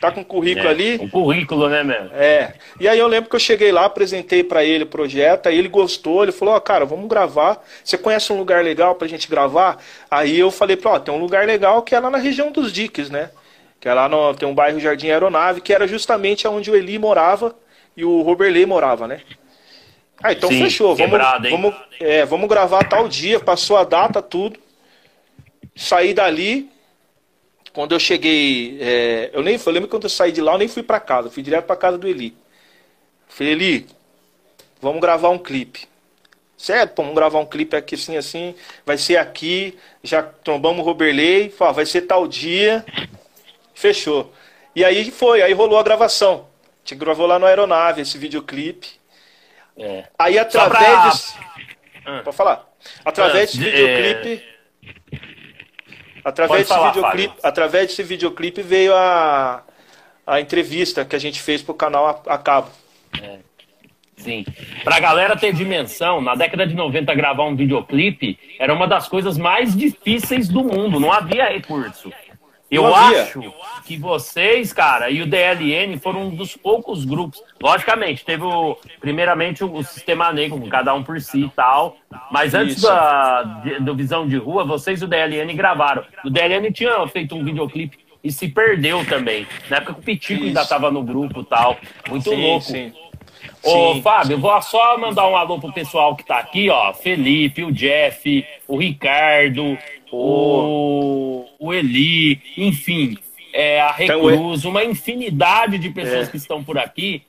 Tá 0.00 0.10
com 0.10 0.20
um 0.20 0.24
currículo 0.24 0.66
é, 0.66 0.70
ali. 0.70 0.98
Um 0.98 1.10
currículo, 1.10 1.68
né, 1.68 1.84
meu? 1.84 2.06
É. 2.14 2.54
E 2.80 2.88
aí 2.88 2.98
eu 2.98 3.06
lembro 3.06 3.28
que 3.28 3.36
eu 3.36 3.40
cheguei 3.40 3.70
lá, 3.70 3.84
apresentei 3.84 4.42
para 4.42 4.64
ele 4.64 4.84
o 4.84 4.86
projeto, 4.86 5.46
aí 5.46 5.58
ele 5.58 5.68
gostou, 5.68 6.22
ele 6.22 6.32
falou: 6.32 6.54
Ó, 6.54 6.56
oh, 6.56 6.60
cara, 6.60 6.86
vamos 6.86 7.06
gravar. 7.06 7.62
Você 7.84 7.98
conhece 7.98 8.32
um 8.32 8.38
lugar 8.38 8.64
legal 8.64 8.94
pra 8.94 9.06
gente 9.06 9.28
gravar? 9.28 9.76
Aí 10.10 10.38
eu 10.38 10.50
falei: 10.50 10.78
Ó, 10.82 10.94
oh, 10.94 11.00
tem 11.00 11.12
um 11.12 11.18
lugar 11.18 11.46
legal 11.46 11.82
que 11.82 11.94
é 11.94 12.00
lá 12.00 12.08
na 12.08 12.16
região 12.16 12.50
dos 12.50 12.72
Diques, 12.72 13.10
né? 13.10 13.30
Que 13.78 13.90
é 13.90 13.94
lá 13.94 14.08
no. 14.08 14.34
Tem 14.34 14.48
um 14.48 14.54
bairro 14.54 14.80
Jardim 14.80 15.10
Aeronave, 15.10 15.60
que 15.60 15.72
era 15.72 15.86
justamente 15.86 16.48
onde 16.48 16.70
o 16.70 16.76
Eli 16.76 16.98
morava 16.98 17.54
e 17.94 18.02
o 18.02 18.22
Roberley 18.22 18.64
morava, 18.64 19.06
né? 19.06 19.20
Ah, 20.22 20.32
então 20.32 20.48
Sim, 20.48 20.62
fechou. 20.62 20.96
Vamos, 20.96 21.18
vamos, 21.50 21.74
é, 22.00 22.24
vamos 22.24 22.48
gravar 22.48 22.84
tal 22.84 23.06
dia, 23.06 23.38
passou 23.38 23.76
a 23.76 23.84
data, 23.84 24.22
tudo. 24.22 24.58
Saí 25.76 26.14
dali. 26.14 26.70
Quando 27.72 27.92
eu 27.92 28.00
cheguei. 28.00 28.78
É, 28.80 29.30
eu 29.32 29.42
nem 29.42 29.58
eu 29.64 29.72
lembro 29.72 29.88
quando 29.88 30.04
eu 30.04 30.10
saí 30.10 30.32
de 30.32 30.40
lá, 30.40 30.52
eu 30.52 30.58
nem 30.58 30.68
fui 30.68 30.82
para 30.82 31.00
casa, 31.00 31.30
fui 31.30 31.42
direto 31.42 31.66
para 31.66 31.76
casa 31.76 31.98
do 31.98 32.08
Eli. 32.08 32.36
Falei, 33.28 33.52
Eli, 33.52 33.86
vamos 34.80 35.00
gravar 35.00 35.30
um 35.30 35.38
clipe. 35.38 35.88
Certo, 36.56 36.96
vamos 36.96 37.14
gravar 37.14 37.38
um 37.38 37.46
clipe 37.46 37.74
aqui 37.74 37.94
assim, 37.94 38.18
assim. 38.18 38.54
Vai 38.84 38.98
ser 38.98 39.16
aqui. 39.16 39.78
Já 40.02 40.22
tombamos 40.22 40.82
o 40.82 40.84
Roberley. 40.84 41.48
Falei, 41.48 41.74
vai 41.74 41.86
ser 41.86 42.02
tal 42.02 42.28
dia. 42.28 42.84
Fechou. 43.72 44.30
E 44.76 44.84
aí 44.84 45.10
foi, 45.10 45.40
aí 45.40 45.54
rolou 45.54 45.78
a 45.78 45.82
gravação. 45.82 46.46
A 46.62 46.88
gente 46.88 46.98
gravou 46.98 47.26
lá 47.26 47.38
no 47.38 47.46
aeronave 47.46 48.02
esse 48.02 48.18
videoclipe. 48.18 48.88
É. 49.74 50.04
Aí 50.18 50.38
através 50.38 50.84
pra... 50.84 51.08
desse... 51.08 51.34
ah. 52.04 52.20
Pode 52.24 52.36
falar. 52.36 52.68
Através 53.06 53.54
desse 53.54 53.66
é, 53.66 53.70
videoclipe. 53.70 54.44
É... 55.12 55.29
Através 56.24 56.60
desse, 56.60 56.68
falar, 56.68 56.92
videoclipe, 56.92 57.34
através 57.42 57.86
desse 57.88 58.02
videoclipe 58.02 58.62
veio 58.62 58.94
a, 58.94 59.62
a 60.26 60.40
entrevista 60.40 61.04
que 61.04 61.16
a 61.16 61.18
gente 61.18 61.40
fez 61.40 61.62
pro 61.62 61.74
canal 61.74 62.06
a, 62.06 62.34
a 62.34 62.38
cabo. 62.38 62.68
É. 63.20 63.38
Sim. 64.16 64.44
Pra 64.84 65.00
galera 65.00 65.36
ter 65.36 65.52
dimensão, 65.54 66.20
na 66.20 66.34
década 66.34 66.66
de 66.66 66.74
90 66.74 67.14
gravar 67.14 67.44
um 67.44 67.56
videoclipe 67.56 68.38
era 68.58 68.72
uma 68.72 68.86
das 68.86 69.08
coisas 69.08 69.38
mais 69.38 69.74
difíceis 69.74 70.48
do 70.48 70.62
mundo, 70.62 71.00
não 71.00 71.10
havia 71.10 71.48
recurso. 71.48 72.12
Eu 72.70 72.94
acho 72.94 73.42
que 73.84 73.96
vocês, 73.96 74.72
cara, 74.72 75.10
e 75.10 75.20
o 75.20 75.26
DLN 75.26 75.98
foram 75.98 76.28
um 76.28 76.30
dos 76.30 76.56
poucos 76.56 77.04
grupos. 77.04 77.42
Logicamente, 77.60 78.24
teve 78.24 78.44
o, 78.44 78.76
primeiramente 79.00 79.64
o, 79.64 79.82
Sistema 79.82 80.32
Negro, 80.32 80.60
cada 80.68 80.94
um 80.94 81.02
por 81.02 81.20
si 81.20 81.46
e 81.46 81.48
tal. 81.50 81.96
Mas 82.30 82.54
antes 82.54 82.80
da, 82.80 83.42
do 83.80 83.94
Visão 83.96 84.28
de 84.28 84.36
Rua, 84.36 84.64
vocês 84.64 85.02
e 85.02 85.04
o 85.04 85.08
DLN 85.08 85.52
gravaram. 85.54 86.04
O 86.24 86.30
DLN 86.30 86.72
tinha 86.72 87.06
feito 87.08 87.34
um 87.34 87.42
videoclipe 87.42 87.98
e 88.22 88.30
se 88.30 88.48
perdeu 88.48 89.04
também. 89.04 89.46
Na 89.68 89.78
época 89.78 89.94
que 89.94 90.00
o 90.00 90.02
Pitico 90.02 90.34
Isso. 90.34 90.48
ainda 90.48 90.64
tava 90.64 90.90
no 90.90 91.02
grupo 91.02 91.40
e 91.40 91.44
tal. 91.44 91.76
Muito 92.08 92.30
sim, 92.30 92.40
louco. 92.40 92.66
Sim. 92.66 92.92
Ô, 93.62 93.94
sim, 93.94 94.02
Fábio, 94.02 94.38
vou 94.38 94.60
só 94.62 94.96
mandar 94.98 95.26
um 95.28 95.36
alô 95.36 95.58
pro 95.58 95.72
pessoal 95.72 96.14
que 96.14 96.24
tá 96.24 96.38
aqui, 96.38 96.70
ó. 96.70 96.92
Felipe, 96.92 97.62
o 97.62 97.72
Jeff, 97.72 98.46
o 98.66 98.76
Ricardo, 98.76 99.76
o, 100.12 101.46
o 101.58 101.72
Eli, 101.72 102.40
enfim, 102.56 103.16
é, 103.52 103.80
a 103.80 103.94
então, 103.98 104.24
Reclus, 104.24 104.64
uma 104.64 104.84
infinidade 104.84 105.78
de 105.78 105.90
pessoas 105.90 106.28
é. 106.28 106.30
que 106.30 106.36
estão 106.36 106.62
por 106.62 106.78
aqui. 106.78 107.22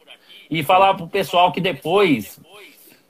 E 0.50 0.64
falar 0.64 0.96
pro 0.96 1.08
pessoal 1.08 1.52
que 1.52 1.62
depois 1.62 2.38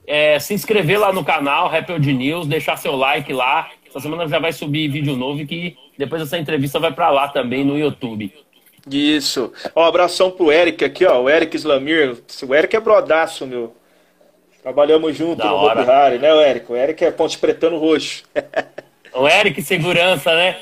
é, 0.05 0.37
se 0.39 0.53
inscrever 0.53 0.99
lá 0.99 1.11
no 1.11 1.23
canal 1.23 1.67
Rapid 1.67 2.05
News, 2.05 2.47
deixar 2.47 2.77
seu 2.77 2.95
like 2.95 3.33
lá. 3.33 3.69
Essa 3.87 3.99
semana 3.99 4.27
já 4.27 4.39
vai 4.39 4.53
subir 4.53 4.87
vídeo 4.87 5.15
novo 5.15 5.45
que 5.45 5.75
depois 5.97 6.21
essa 6.21 6.37
entrevista 6.37 6.79
vai 6.79 6.91
para 6.91 7.09
lá 7.09 7.27
também 7.27 7.65
no 7.65 7.77
YouTube. 7.77 8.31
Isso. 8.89 9.51
Ó, 9.75 9.83
um 9.83 9.87
abração 9.87 10.31
pro 10.31 10.51
Eric 10.51 10.83
aqui, 10.83 11.05
ó. 11.05 11.21
O 11.21 11.29
Eric 11.29 11.55
Slamir. 11.55 12.17
O 12.47 12.55
Eric 12.55 12.75
é 12.75 12.79
brodaço, 12.79 13.45
meu. 13.45 13.75
Trabalhamos 14.61 15.15
junto 15.15 15.37
da 15.37 15.45
no 15.45 15.65
Hopi 15.65 16.19
né, 16.19 16.33
o 16.33 16.41
Eric? 16.41 16.71
O 16.71 16.75
Eric 16.75 17.03
é 17.03 17.11
ponte 17.11 17.37
pretano 17.37 17.77
roxo. 17.77 18.23
O 19.13 19.27
Eric 19.27 19.61
Segurança, 19.61 20.33
né? 20.33 20.57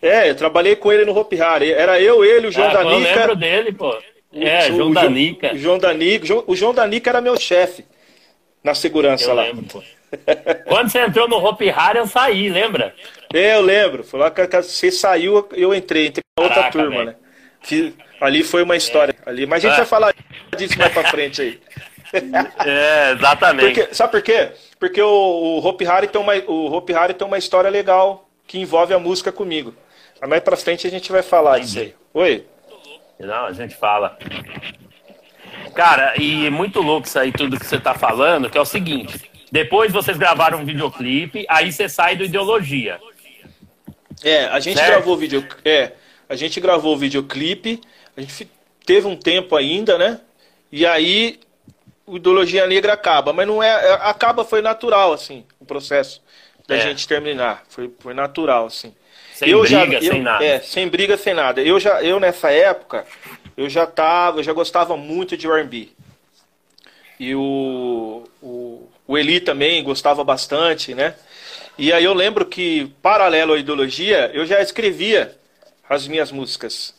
É, 0.00 0.28
eu 0.28 0.34
trabalhei 0.34 0.76
com 0.76 0.92
ele 0.92 1.04
no 1.04 1.16
Hopi 1.16 1.40
Hari. 1.40 1.72
Era 1.72 2.00
eu, 2.00 2.24
ele, 2.24 2.48
o 2.48 2.52
João 2.52 2.68
ah, 2.68 2.72
Danica. 2.72 2.94
Eu 2.94 3.16
lembro 3.16 3.36
dele, 3.36 3.72
pô. 3.72 3.96
É, 4.32 4.70
o, 4.70 4.76
João 4.76 4.90
o, 4.90 4.94
Danica. 4.94 5.54
O 5.54 5.58
João 5.58 5.78
Danica. 5.78 6.44
O 6.46 6.56
João 6.56 6.74
Danica 6.74 7.10
era 7.10 7.20
meu 7.20 7.38
chefe 7.38 7.84
na 8.62 8.74
segurança 8.74 9.30
eu 9.30 9.34
lá. 9.34 9.44
Lembro, 9.44 9.64
pô. 9.64 9.82
Quando 10.66 10.90
você 10.90 11.00
entrou 11.00 11.28
no 11.28 11.36
Hopi 11.36 11.70
Hari, 11.70 11.98
eu 11.98 12.06
saí, 12.06 12.48
lembra? 12.48 12.94
É, 13.32 13.54
eu 13.54 13.62
lembro. 13.62 14.04
Foi 14.04 14.20
lá 14.20 14.30
que 14.30 14.46
você 14.46 14.90
saiu, 14.90 15.48
eu 15.52 15.74
entrei, 15.74 16.08
entrei 16.08 16.22
na 16.38 16.44
outra 16.44 16.62
Caraca, 16.62 16.78
turma, 16.78 17.04
véio. 17.04 17.06
né? 17.06 17.92
Ali 18.20 18.44
foi 18.44 18.62
uma 18.62 18.76
história. 18.76 19.14
É. 19.24 19.30
Ali. 19.30 19.46
Mas 19.46 19.64
a 19.64 19.68
gente 19.68 19.76
vai 19.76 19.86
falar 19.86 20.14
disso 20.56 20.78
mais 20.78 20.92
pra 20.92 21.04
frente 21.04 21.42
aí. 21.42 21.60
É, 22.64 23.12
exatamente. 23.12 23.80
Porque, 23.80 23.94
sabe 23.94 24.12
por 24.12 24.22
quê? 24.22 24.52
Porque 24.78 25.00
o, 25.02 25.08
o 25.08 25.66
Hope 25.66 25.84
Harry 25.84 26.08
tem 26.08 26.20
uma, 26.20 26.34
o 26.46 26.72
Hope 26.72 26.92
Harry 26.92 27.14
tem 27.14 27.26
uma 27.26 27.38
história 27.38 27.68
legal 27.70 28.28
que 28.46 28.58
envolve 28.58 28.94
a 28.94 28.98
música 28.98 29.32
comigo. 29.32 29.74
Mas 30.20 30.30
mais 30.30 30.42
pra 30.42 30.56
frente 30.56 30.86
a 30.86 30.90
gente 30.90 31.10
vai 31.10 31.22
falar 31.22 31.58
disso 31.58 31.78
aí. 31.78 31.94
Oi? 32.14 32.46
Não, 33.18 33.46
a 33.46 33.52
gente 33.52 33.74
fala. 33.74 34.18
Cara, 35.74 36.14
e 36.20 36.48
muito 36.50 36.80
louco 36.80 37.06
isso 37.06 37.18
aí, 37.18 37.32
tudo 37.32 37.58
que 37.58 37.66
você 37.66 37.78
tá 37.78 37.94
falando, 37.94 38.48
que 38.48 38.56
é 38.56 38.60
o 38.60 38.64
seguinte. 38.64 39.30
Depois 39.50 39.92
vocês 39.92 40.16
gravaram 40.16 40.60
um 40.60 40.64
videoclipe, 40.64 41.44
aí 41.48 41.72
você 41.72 41.88
sai 41.88 42.16
do 42.16 42.24
Ideologia. 42.24 43.00
É, 44.22 44.46
a 44.46 44.60
gente 44.60 44.76
certo? 44.78 44.90
gravou 44.90 45.14
o 45.14 45.16
vídeo. 45.16 45.46
É, 45.64 45.92
A 46.28 46.34
gente 46.34 46.60
gravou 46.60 46.94
o 46.94 46.96
videoclipe, 46.96 47.80
a 48.16 48.20
gente 48.20 48.48
teve 48.86 49.06
um 49.06 49.16
tempo 49.16 49.54
ainda, 49.56 49.98
né? 49.98 50.20
E 50.72 50.86
aí 50.86 51.38
o 52.06 52.16
Ideologia 52.16 52.66
Negra 52.66 52.92
acaba, 52.92 53.32
mas 53.32 53.46
não 53.46 53.62
é, 53.62 53.68
é 53.68 53.92
acaba 54.02 54.44
foi 54.44 54.60
natural 54.60 55.12
assim, 55.12 55.44
o 55.58 55.64
processo 55.64 56.22
da 56.66 56.76
é. 56.76 56.80
gente 56.80 57.06
terminar, 57.06 57.64
foi, 57.68 57.90
foi 57.98 58.14
natural 58.14 58.66
assim. 58.66 58.94
Sem 59.34 59.48
eu 59.48 59.62
briga, 59.62 60.00
já, 60.00 60.12
sem 60.12 60.22
nada. 60.22 60.44
É, 60.44 60.60
sem 60.60 60.88
briga, 60.88 61.16
sem 61.16 61.34
nada. 61.34 61.60
Eu 61.60 61.80
já 61.80 62.02
eu 62.02 62.20
nessa 62.20 62.52
época, 62.52 63.04
eu 63.56 63.68
já 63.68 63.84
tava, 63.84 64.38
eu 64.38 64.44
já 64.44 64.52
gostava 64.52 64.96
muito 64.96 65.36
de 65.36 65.48
R&B. 65.48 65.88
E 67.18 67.34
o, 67.34 68.24
o, 68.40 68.88
o 69.06 69.18
Eli 69.18 69.40
também 69.40 69.82
gostava 69.82 70.22
bastante, 70.22 70.94
né? 70.94 71.14
E 71.76 71.92
aí 71.92 72.04
eu 72.04 72.14
lembro 72.14 72.46
que, 72.46 72.92
paralelo 73.02 73.54
à 73.54 73.58
ideologia, 73.58 74.30
eu 74.32 74.46
já 74.46 74.60
escrevia 74.60 75.36
as 75.88 76.06
minhas 76.06 76.30
músicas 76.30 76.94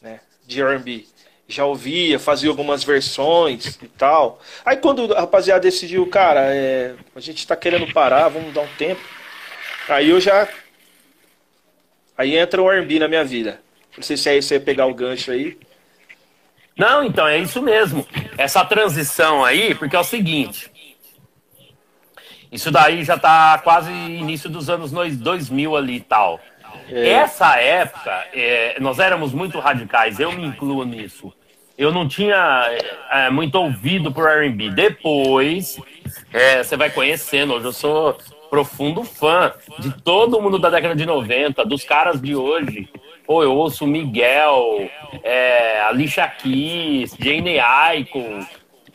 né, 0.00 0.20
de 0.44 0.60
R&B 0.60 1.06
já 1.54 1.64
ouvia, 1.64 2.18
fazia 2.18 2.48
algumas 2.48 2.82
versões 2.82 3.78
e 3.82 3.88
tal. 3.88 4.40
Aí 4.64 4.76
quando 4.76 5.12
a 5.14 5.20
rapaziada 5.20 5.60
decidiu, 5.60 6.06
cara, 6.06 6.54
é, 6.54 6.94
a 7.14 7.20
gente 7.20 7.46
tá 7.46 7.54
querendo 7.54 7.92
parar, 7.92 8.28
vamos 8.28 8.54
dar 8.54 8.62
um 8.62 8.74
tempo. 8.78 9.00
Aí 9.88 10.10
eu 10.10 10.20
já. 10.20 10.48
Aí 12.16 12.36
entra 12.36 12.62
o 12.62 12.70
R&B 12.70 12.98
na 12.98 13.08
minha 13.08 13.24
vida. 13.24 13.60
Não 13.96 14.02
sei 14.02 14.16
se 14.16 14.28
é 14.28 14.38
isso 14.38 14.52
aí 14.52 14.60
pegar 14.60 14.86
o 14.86 14.94
gancho 14.94 15.30
aí. 15.30 15.58
Não, 16.76 17.04
então 17.04 17.26
é 17.26 17.38
isso 17.38 17.60
mesmo. 17.60 18.06
Essa 18.38 18.64
transição 18.64 19.44
aí, 19.44 19.74
porque 19.74 19.94
é 19.94 19.98
o 19.98 20.04
seguinte. 20.04 20.70
Isso 22.50 22.70
daí 22.70 23.04
já 23.04 23.18
tá 23.18 23.58
quase 23.58 23.90
início 23.90 24.48
dos 24.48 24.70
anos 24.70 24.90
2000 24.90 25.76
ali 25.76 25.96
e 25.96 26.00
tal. 26.00 26.40
É. 26.88 27.08
Essa 27.08 27.56
época, 27.56 28.26
é, 28.32 28.78
nós 28.80 28.98
éramos 28.98 29.32
muito 29.32 29.58
radicais, 29.58 30.18
eu 30.18 30.32
me 30.32 30.44
incluo 30.44 30.84
nisso 30.84 31.32
eu 31.82 31.92
não 31.92 32.06
tinha 32.06 32.68
é, 33.10 33.30
muito 33.30 33.56
ouvido 33.56 34.12
por 34.12 34.28
R&B. 34.28 34.70
Depois, 34.70 35.78
é, 36.32 36.62
você 36.62 36.76
vai 36.76 36.90
conhecendo. 36.90 37.54
Hoje 37.54 37.66
eu 37.66 37.72
sou 37.72 38.18
profundo 38.48 39.02
fã 39.02 39.52
de 39.78 39.90
todo 40.02 40.40
mundo 40.40 40.58
da 40.58 40.70
década 40.70 40.94
de 40.94 41.04
90, 41.04 41.64
dos 41.64 41.84
caras 41.84 42.20
de 42.20 42.36
hoje. 42.36 42.88
Pô, 43.26 43.42
eu 43.42 43.54
ouço 43.54 43.86
Miguel, 43.86 44.88
é, 45.22 45.80
Alicia 45.82 46.28
Keys, 46.28 47.16
Jane 47.18 47.58
Aiko, 47.58 48.20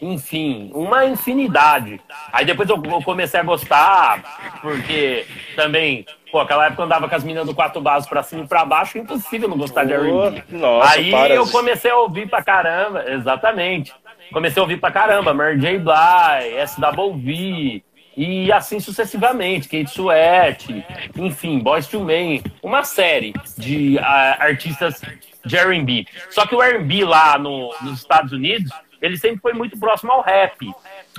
enfim, 0.02 0.70
uma 0.74 1.06
infinidade. 1.06 2.00
Aí 2.32 2.46
depois 2.46 2.70
eu 2.70 2.80
comecei 3.02 3.40
a 3.40 3.44
gostar, 3.44 4.60
porque 4.62 5.26
também 5.56 6.06
Pô, 6.38 6.42
aquela 6.42 6.68
época 6.68 6.84
eu 6.84 6.86
andava 6.86 7.10
com 7.10 7.16
as 7.16 7.24
meninas 7.24 7.48
do 7.48 7.56
quarto 7.56 7.82
base 7.82 8.08
pra 8.08 8.22
cima 8.22 8.44
e 8.44 8.48
pra 8.48 8.64
baixo, 8.64 9.00
impossível 9.00 9.50
não 9.50 9.58
gostar 9.58 9.82
oh, 9.82 9.88
de 9.88 9.94
R&B. 9.94 10.44
Aí 10.84 11.10
para. 11.10 11.34
eu 11.34 11.48
comecei 11.48 11.90
a 11.90 11.98
ouvir 11.98 12.30
pra 12.30 12.44
caramba, 12.44 13.04
exatamente. 13.10 13.92
Comecei 14.32 14.60
a 14.60 14.64
ouvir 14.64 14.80
pra 14.80 14.92
caramba, 14.92 15.34
Mary 15.34 15.60
J. 15.60 15.80
Blige, 15.80 16.68
SWV, 16.68 17.84
e 18.16 18.52
assim 18.52 18.80
sucessivamente, 18.80 19.68
Kate 19.68 19.90
Sweat, 19.90 20.86
enfim, 21.16 21.58
Boys 21.58 21.88
to 21.88 22.02
Men, 22.02 22.44
uma 22.62 22.84
série 22.84 23.34
de 23.58 23.96
uh, 23.98 24.02
artistas 24.38 25.02
de 25.44 25.58
R&B. 25.58 26.06
Só 26.30 26.46
que 26.46 26.54
o 26.54 26.62
R&B 26.62 27.04
lá 27.04 27.40
no, 27.40 27.74
nos 27.82 27.98
Estados 27.98 28.32
Unidos, 28.32 28.72
ele 29.02 29.18
sempre 29.18 29.40
foi 29.40 29.54
muito 29.54 29.76
próximo 29.80 30.12
ao 30.12 30.22
rap. 30.22 30.72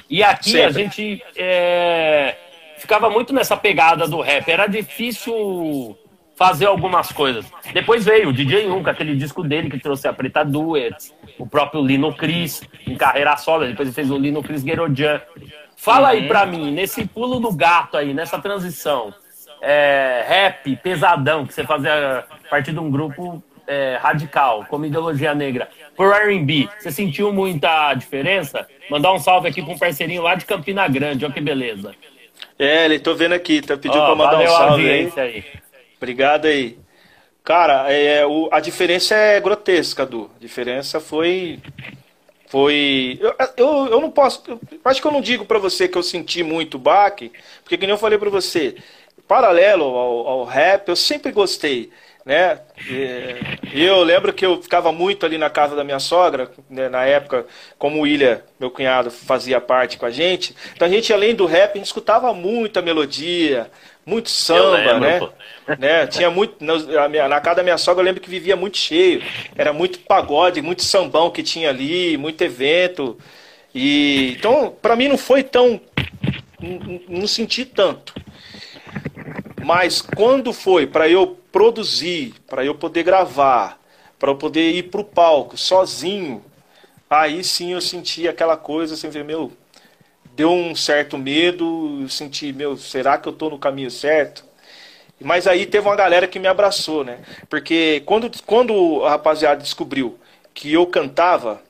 E 0.08 0.22
aqui 0.22 0.52
sempre. 0.52 0.64
a 0.64 0.70
gente... 0.70 1.24
É 1.34 2.36
ficava 2.78 3.10
muito 3.10 3.32
nessa 3.32 3.56
pegada 3.56 4.06
do 4.06 4.20
rap. 4.20 4.48
Era 4.48 4.66
difícil 4.66 5.96
fazer 6.38 6.66
algumas 6.66 7.10
coisas. 7.10 7.44
Depois 7.72 8.04
veio 8.04 8.28
o 8.28 8.32
DJ 8.32 8.68
1, 8.68 8.82
com 8.84 8.90
aquele 8.90 9.16
disco 9.16 9.42
dele 9.42 9.68
que 9.68 9.80
trouxe 9.80 10.06
a 10.06 10.12
Preta 10.12 10.44
Duets, 10.44 11.12
o 11.36 11.44
próprio 11.44 11.82
Lino 11.82 12.14
Cris, 12.14 12.62
em 12.86 12.96
carreira 12.96 13.36
solo, 13.36 13.66
depois 13.66 13.88
ele 13.88 13.94
fez 13.94 14.08
o 14.08 14.16
Lino 14.16 14.40
Cris 14.40 14.62
Guerodian. 14.62 15.20
Fala 15.76 16.10
aí 16.10 16.22
uhum. 16.22 16.28
pra 16.28 16.46
mim, 16.46 16.70
nesse 16.70 17.04
pulo 17.06 17.40
do 17.40 17.52
gato 17.52 17.96
aí, 17.96 18.14
nessa 18.14 18.38
transição, 18.38 19.12
é, 19.60 20.24
rap, 20.28 20.76
pesadão, 20.76 21.44
que 21.44 21.52
você 21.52 21.64
fazia 21.64 22.18
a 22.20 22.48
partir 22.48 22.72
de 22.72 22.78
um 22.78 22.88
grupo 22.88 23.42
é, 23.66 23.98
radical, 24.00 24.64
como 24.70 24.86
ideologia 24.86 25.34
negra, 25.34 25.68
por 25.96 26.14
R&B, 26.14 26.68
você 26.78 26.92
sentiu 26.92 27.32
muita 27.32 27.92
diferença? 27.94 28.66
Mandar 28.88 29.12
um 29.12 29.18
salve 29.18 29.48
aqui 29.48 29.60
pra 29.60 29.74
um 29.74 29.78
parceirinho 29.78 30.22
lá 30.22 30.36
de 30.36 30.46
Campina 30.46 30.86
Grande, 30.86 31.24
olha 31.24 31.34
que 31.34 31.40
beleza. 31.40 31.92
É, 32.58 32.84
ele 32.84 32.98
tô 32.98 33.14
vendo 33.14 33.34
aqui, 33.34 33.62
tá 33.62 33.76
pedindo 33.76 34.02
oh, 34.02 34.06
pra 34.06 34.14
mandar 34.14 34.40
um 34.40 34.46
salve 34.46 34.90
aí. 34.90 35.12
aí. 35.16 35.44
Obrigado 35.96 36.46
aí. 36.46 36.78
Cara, 37.44 37.90
é, 37.90 38.26
o, 38.26 38.48
a 38.52 38.60
diferença 38.60 39.14
é 39.14 39.40
grotesca, 39.40 40.04
Du. 40.04 40.30
A 40.36 40.40
diferença 40.40 41.00
foi. 41.00 41.58
Foi. 42.48 43.18
Eu, 43.20 43.34
eu, 43.56 43.86
eu 43.86 44.00
não 44.00 44.10
posso. 44.10 44.42
Eu, 44.46 44.60
acho 44.84 45.00
que 45.00 45.06
eu 45.06 45.12
não 45.12 45.20
digo 45.20 45.44
para 45.44 45.58
você 45.58 45.88
que 45.88 45.96
eu 45.96 46.02
senti 46.02 46.42
muito 46.42 46.78
baque, 46.78 47.32
porque, 47.62 47.78
como 47.78 47.90
eu 47.90 47.98
falei 47.98 48.18
para 48.18 48.28
você, 48.28 48.76
paralelo 49.26 49.84
ao, 49.84 50.26
ao 50.28 50.44
rap, 50.44 50.88
eu 50.88 50.96
sempre 50.96 51.32
gostei 51.32 51.90
né? 52.28 52.60
E 53.72 53.82
eu 53.82 54.02
lembro 54.02 54.34
que 54.34 54.44
eu 54.44 54.60
ficava 54.60 54.92
muito 54.92 55.24
ali 55.24 55.38
na 55.38 55.48
casa 55.48 55.74
da 55.74 55.82
minha 55.82 55.98
sogra, 55.98 56.50
né, 56.68 56.86
na 56.86 57.02
época, 57.06 57.46
como 57.78 57.96
o 57.96 58.00
William, 58.02 58.42
meu 58.60 58.70
cunhado, 58.70 59.10
fazia 59.10 59.58
parte 59.62 59.96
com 59.96 60.04
a 60.04 60.10
gente. 60.10 60.54
Então 60.74 60.86
a 60.86 60.90
gente, 60.90 61.10
além 61.10 61.34
do 61.34 61.46
rap, 61.46 61.72
a 61.72 61.76
gente 61.78 61.86
escutava 61.86 62.34
muita 62.34 62.82
melodia, 62.82 63.70
muito 64.04 64.28
samba, 64.28 64.98
lembro, 64.98 65.32
né? 65.66 65.76
né? 65.78 66.06
Tinha 66.06 66.30
muito. 66.30 66.62
Na, 66.62 67.28
na 67.28 67.40
casa 67.40 67.56
da 67.56 67.62
minha 67.62 67.78
sogra 67.78 68.02
eu 68.02 68.04
lembro 68.04 68.20
que 68.20 68.28
vivia 68.28 68.56
muito 68.56 68.76
cheio. 68.76 69.22
Era 69.56 69.72
muito 69.72 69.98
pagode, 70.00 70.60
muito 70.60 70.82
sambão 70.82 71.30
que 71.30 71.42
tinha 71.42 71.70
ali, 71.70 72.18
muito 72.18 72.44
evento. 72.44 73.16
E 73.74 74.34
então, 74.38 74.76
para 74.82 74.94
mim 74.94 75.08
não 75.08 75.16
foi 75.16 75.42
tão. 75.42 75.80
Não, 76.60 77.00
não 77.20 77.26
senti 77.26 77.64
tanto. 77.64 78.12
Mas 79.64 80.02
quando 80.02 80.52
foi 80.52 80.86
para 80.86 81.08
eu 81.08 81.37
produzir, 81.58 82.34
para 82.46 82.64
eu 82.64 82.72
poder 82.72 83.02
gravar, 83.02 83.80
para 84.16 84.30
eu 84.30 84.36
poder 84.36 84.70
ir 84.70 84.84
para 84.84 85.00
o 85.00 85.04
palco 85.04 85.56
sozinho, 85.56 86.44
aí 87.10 87.42
sim 87.42 87.72
eu 87.72 87.80
senti 87.80 88.28
aquela 88.28 88.56
coisa, 88.56 88.94
assim, 88.94 89.08
ver, 89.08 89.24
meu, 89.24 89.50
deu 90.36 90.52
um 90.52 90.76
certo 90.76 91.18
medo, 91.18 91.98
eu 92.02 92.08
senti, 92.08 92.52
meu, 92.52 92.76
será 92.76 93.18
que 93.18 93.26
eu 93.26 93.32
estou 93.32 93.50
no 93.50 93.58
caminho 93.58 93.90
certo? 93.90 94.44
Mas 95.20 95.48
aí 95.48 95.66
teve 95.66 95.84
uma 95.88 95.96
galera 95.96 96.28
que 96.28 96.38
me 96.38 96.46
abraçou, 96.46 97.02
né? 97.02 97.18
Porque 97.50 98.04
quando, 98.06 98.30
quando 98.46 99.04
a 99.04 99.10
rapaziada 99.10 99.60
descobriu 99.60 100.16
que 100.54 100.72
eu 100.72 100.86
cantava, 100.86 101.60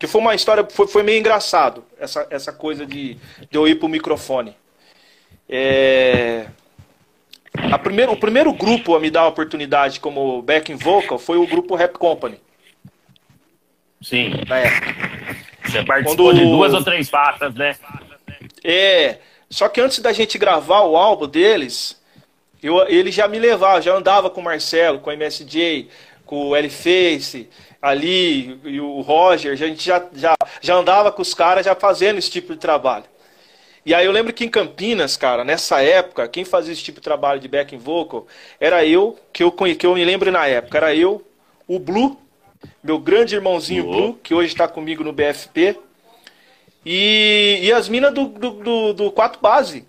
que 0.00 0.08
foi 0.08 0.20
uma 0.20 0.34
história, 0.34 0.66
foi, 0.68 0.88
foi 0.88 1.04
meio 1.04 1.20
engraçado, 1.20 1.84
essa, 1.96 2.26
essa 2.28 2.52
coisa 2.52 2.84
de, 2.84 3.14
de 3.14 3.56
eu 3.56 3.68
ir 3.68 3.76
pro 3.76 3.88
microfone. 3.88 4.56
É, 5.48 6.48
primeiro, 7.82 8.12
o 8.12 8.16
primeiro 8.16 8.52
grupo 8.52 8.94
a 8.94 9.00
me 9.00 9.10
dar 9.10 9.22
a 9.22 9.28
oportunidade 9.28 10.00
como 10.00 10.42
backing 10.42 10.76
vocal 10.76 11.18
foi 11.18 11.38
o 11.38 11.46
grupo 11.46 11.74
Rap 11.74 11.94
Company. 11.98 12.40
Sim. 14.02 14.32
Na 14.46 14.58
época. 14.58 14.94
Você 15.64 15.84
participou 15.84 16.26
Quando... 16.26 16.38
de 16.38 16.44
duas 16.44 16.74
ou 16.74 16.84
três 16.84 17.08
faixas, 17.08 17.54
né? 17.54 17.76
É. 18.62 19.18
Só 19.48 19.68
que 19.68 19.80
antes 19.80 20.00
da 20.00 20.12
gente 20.12 20.38
gravar 20.38 20.82
o 20.82 20.96
álbum 20.96 21.26
deles, 21.26 22.00
eu, 22.62 22.86
ele 22.88 23.12
já 23.12 23.28
me 23.28 23.38
levava, 23.38 23.80
já 23.80 23.94
andava 23.94 24.28
com 24.28 24.40
o 24.40 24.44
Marcelo, 24.44 24.98
com 24.98 25.10
o 25.10 25.12
MSJ, 25.12 25.88
com 26.24 26.48
o 26.48 26.56
L-Face, 26.56 27.48
ali, 27.80 28.58
e 28.64 28.80
o 28.80 29.00
Roger, 29.02 29.52
a 29.52 29.56
gente 29.56 29.84
já, 29.84 30.04
já, 30.12 30.34
já 30.60 30.74
andava 30.74 31.12
com 31.12 31.22
os 31.22 31.32
caras 31.32 31.64
já 31.64 31.74
fazendo 31.76 32.18
esse 32.18 32.30
tipo 32.30 32.54
de 32.54 32.58
trabalho. 32.58 33.04
E 33.86 33.94
aí 33.94 34.04
eu 34.04 34.10
lembro 34.10 34.32
que 34.32 34.44
em 34.44 34.48
Campinas, 34.48 35.16
cara, 35.16 35.44
nessa 35.44 35.80
época, 35.80 36.26
quem 36.26 36.44
fazia 36.44 36.72
esse 36.72 36.82
tipo 36.82 36.98
de 36.98 37.04
trabalho 37.04 37.38
de 37.38 37.46
backing 37.46 37.78
vocal 37.78 38.26
era 38.58 38.84
eu, 38.84 39.16
que 39.32 39.44
eu, 39.44 39.52
que 39.52 39.86
eu 39.86 39.94
me 39.94 40.04
lembro 40.04 40.32
na 40.32 40.44
época, 40.44 40.76
era 40.76 40.92
eu, 40.92 41.24
o 41.68 41.78
Blue, 41.78 42.18
meu 42.82 42.98
grande 42.98 43.36
irmãozinho 43.36 43.84
Blue, 43.84 44.18
que 44.24 44.34
hoje 44.34 44.48
está 44.48 44.66
comigo 44.66 45.04
no 45.04 45.12
BFP, 45.12 45.78
e, 46.84 47.60
e 47.62 47.72
as 47.72 47.88
minas 47.88 48.12
do, 48.12 48.26
do, 48.26 48.50
do, 48.50 48.92
do 48.92 49.12
Quatro 49.12 49.40
Base. 49.40 49.86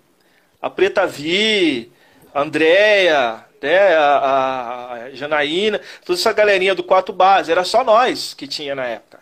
A 0.62 0.70
Preta 0.70 1.04
Vi, 1.04 1.90
a 2.32 2.42
Andréia, 2.42 3.44
né, 3.60 3.96
a, 3.96 4.92
a 4.92 5.10
Janaína, 5.10 5.80
toda 6.04 6.16
essa 6.16 6.32
galerinha 6.32 6.72
do 6.72 6.84
Quatro 6.84 7.12
Base. 7.12 7.50
Era 7.50 7.64
só 7.64 7.82
nós 7.82 8.32
que 8.32 8.46
tinha 8.46 8.76
na 8.76 8.86
época. 8.86 9.17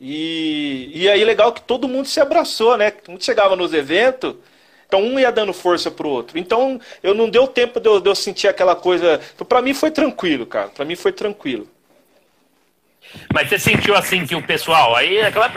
E, 0.00 0.90
e 0.92 1.08
aí 1.08 1.24
legal 1.24 1.52
que 1.52 1.62
todo 1.62 1.88
mundo 1.88 2.06
se 2.06 2.20
abraçou, 2.20 2.76
né? 2.76 2.90
Todo 2.90 3.12
mundo 3.12 3.24
chegava 3.24 3.56
nos 3.56 3.72
eventos, 3.72 4.34
então 4.86 5.00
um 5.00 5.18
ia 5.18 5.30
dando 5.30 5.52
força 5.52 5.90
pro 5.90 6.08
outro. 6.08 6.38
Então 6.38 6.80
eu 7.02 7.14
não 7.14 7.28
deu 7.28 7.46
tempo 7.46 7.80
de 7.80 7.88
eu, 7.88 8.00
de 8.00 8.08
eu 8.08 8.14
sentir 8.14 8.48
aquela 8.48 8.74
coisa. 8.74 9.20
Então, 9.34 9.46
para 9.46 9.62
mim 9.62 9.72
foi 9.72 9.90
tranquilo, 9.90 10.46
cara. 10.46 10.68
Para 10.68 10.84
mim 10.84 10.96
foi 10.96 11.12
tranquilo. 11.12 11.68
Mas 13.32 13.48
você 13.48 13.58
sentiu 13.58 13.94
assim 13.94 14.26
que 14.26 14.34
o 14.34 14.44
pessoal, 14.44 14.96
aí 14.96 15.20
aquela 15.20 15.50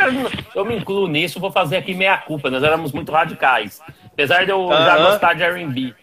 eu 0.53 0.65
me 0.65 0.75
incluo 0.75 1.07
nisso, 1.07 1.39
vou 1.39 1.51
fazer 1.51 1.77
aqui 1.77 1.93
meia 1.93 2.17
culpa, 2.17 2.51
nós 2.51 2.61
éramos 2.61 2.91
muito 2.91 3.11
radicais. 3.11 3.81
Apesar 4.05 4.45
de 4.45 4.51
eu 4.51 4.61
uh 4.61 4.69
-huh. 4.69 4.85
já 4.85 4.97
gostar 4.97 5.33
de 5.33 5.43
R&B. 5.43 5.93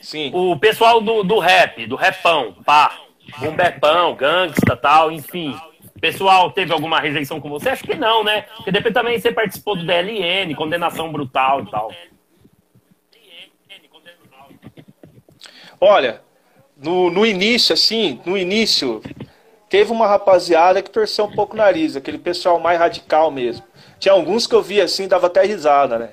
Sim. 0.00 0.30
O 0.32 0.56
pessoal 0.58 1.00
do, 1.00 1.22
do 1.22 1.38
rap, 1.38 1.86
do 1.86 1.96
rapão, 1.96 2.54
pá, 2.64 2.92
um 3.42 3.52
Bepão, 3.52 4.14
Gangsta 4.14 4.76
tal, 4.76 5.10
enfim. 5.10 5.56
Pessoal, 6.00 6.50
teve 6.52 6.72
alguma 6.72 7.00
rejeição 7.00 7.40
com 7.40 7.48
você? 7.48 7.70
Acho 7.70 7.84
que 7.84 7.94
não, 7.94 8.22
né? 8.22 8.42
Porque 8.56 8.70
depois 8.70 8.94
também 8.94 9.18
você 9.18 9.32
participou 9.32 9.76
do 9.76 9.84
DLN, 9.84 10.54
condenação 10.54 11.10
brutal 11.10 11.62
e 11.62 11.70
tal. 11.70 11.92
Olha, 15.80 16.22
no, 16.76 17.10
no 17.10 17.24
início, 17.26 17.72
assim, 17.72 18.20
no 18.24 18.36
início, 18.36 19.02
teve 19.68 19.92
uma 19.92 20.06
rapaziada 20.06 20.82
que 20.82 20.90
torceu 20.90 21.26
um 21.26 21.32
pouco 21.32 21.54
o 21.54 21.56
nariz, 21.56 21.96
aquele 21.96 22.18
pessoal 22.18 22.58
mais 22.58 22.78
radical 22.78 23.30
mesmo. 23.30 23.64
Tinha 23.98 24.12
alguns 24.12 24.46
que 24.46 24.54
eu 24.54 24.62
via 24.62 24.84
assim, 24.84 25.08
dava 25.08 25.26
até 25.26 25.44
risada, 25.44 25.98
né? 25.98 26.10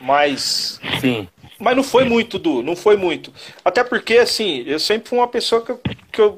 Mas. 0.00 0.80
Sim. 1.00 1.28
Mas 1.58 1.76
não 1.76 1.84
foi 1.84 2.04
muito, 2.04 2.38
Du, 2.38 2.62
não 2.62 2.74
foi 2.74 2.96
muito. 2.96 3.32
Até 3.64 3.84
porque, 3.84 4.18
assim, 4.18 4.64
eu 4.66 4.78
sempre 4.78 5.08
fui 5.08 5.18
uma 5.18 5.28
pessoa 5.28 5.64
que 5.64 5.70
eu, 5.70 5.80
que 6.10 6.20
eu 6.20 6.36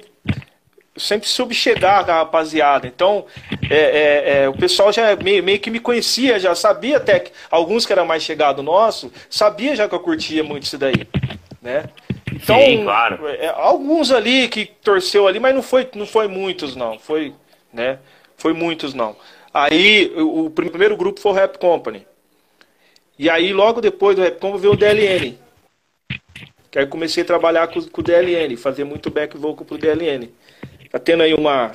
sempre 0.97 1.29
soube 1.29 1.55
chegar 1.55 2.09
a 2.09 2.19
rapaziada. 2.19 2.87
Então, 2.87 3.27
é, 3.71 3.77
é, 3.77 4.43
é, 4.45 4.49
o 4.49 4.55
pessoal 4.55 4.93
já 4.93 5.15
meio, 5.17 5.43
meio, 5.43 5.59
que 5.59 5.71
me 5.71 5.81
conhecia, 5.81 6.39
já 6.39 6.55
sabia 6.55 6.97
até 6.97 7.21
que 7.21 7.33
alguns 7.51 7.87
que 7.87 7.93
eram 7.93 8.07
mais 8.07 8.23
chegado 8.23 8.63
nosso, 8.63 9.13
sabia 9.29 9.77
já 9.77 9.89
que 9.89 9.95
eu 9.95 10.01
curtia 10.01 10.43
muito 10.43 10.65
isso 10.65 10.79
daí, 10.79 11.07
né? 11.61 11.85
Então, 12.33 12.59
Sim, 12.59 12.85
claro. 12.85 13.27
É, 13.29 13.49
alguns 13.49 14.11
ali 14.11 14.49
que 14.49 14.67
torceu 14.67 15.27
ali, 15.27 15.41
mas 15.41 15.55
não 15.55 15.63
foi, 15.63 15.89
não 15.95 16.07
foi 16.07 16.29
muitos 16.29 16.77
não, 16.77 16.99
foi, 16.99 17.35
né? 17.73 17.99
Foi 18.37 18.53
muitos 18.53 18.93
não. 18.93 19.17
Aí 19.53 20.13
o, 20.17 20.47
o 20.47 20.51
primeiro 20.51 20.97
grupo 20.97 21.19
foi 21.21 21.33
o 21.33 21.35
Rap 21.35 21.59
Company. 21.59 22.07
E 23.19 23.31
aí 23.31 23.53
logo 23.53 23.81
depois 23.81 24.15
do 24.15 24.23
Rap 24.23 24.39
Company 24.39 24.61
veio 24.61 24.75
o 24.75 24.77
DLN. 24.77 25.39
Que 26.71 26.81
aí 26.81 26.87
comecei 26.87 27.23
a 27.23 27.27
trabalhar 27.27 27.67
com, 27.69 27.81
com 27.81 28.01
o 28.03 28.05
DLN, 28.05 28.55
fazer 28.57 28.85
muito 28.85 29.11
back 29.11 29.35
vocal 29.39 29.65
pro 29.65 29.79
DLN. 29.79 30.31
Tá 30.91 30.99
tendo 30.99 31.23
aí 31.23 31.35
uma. 31.35 31.73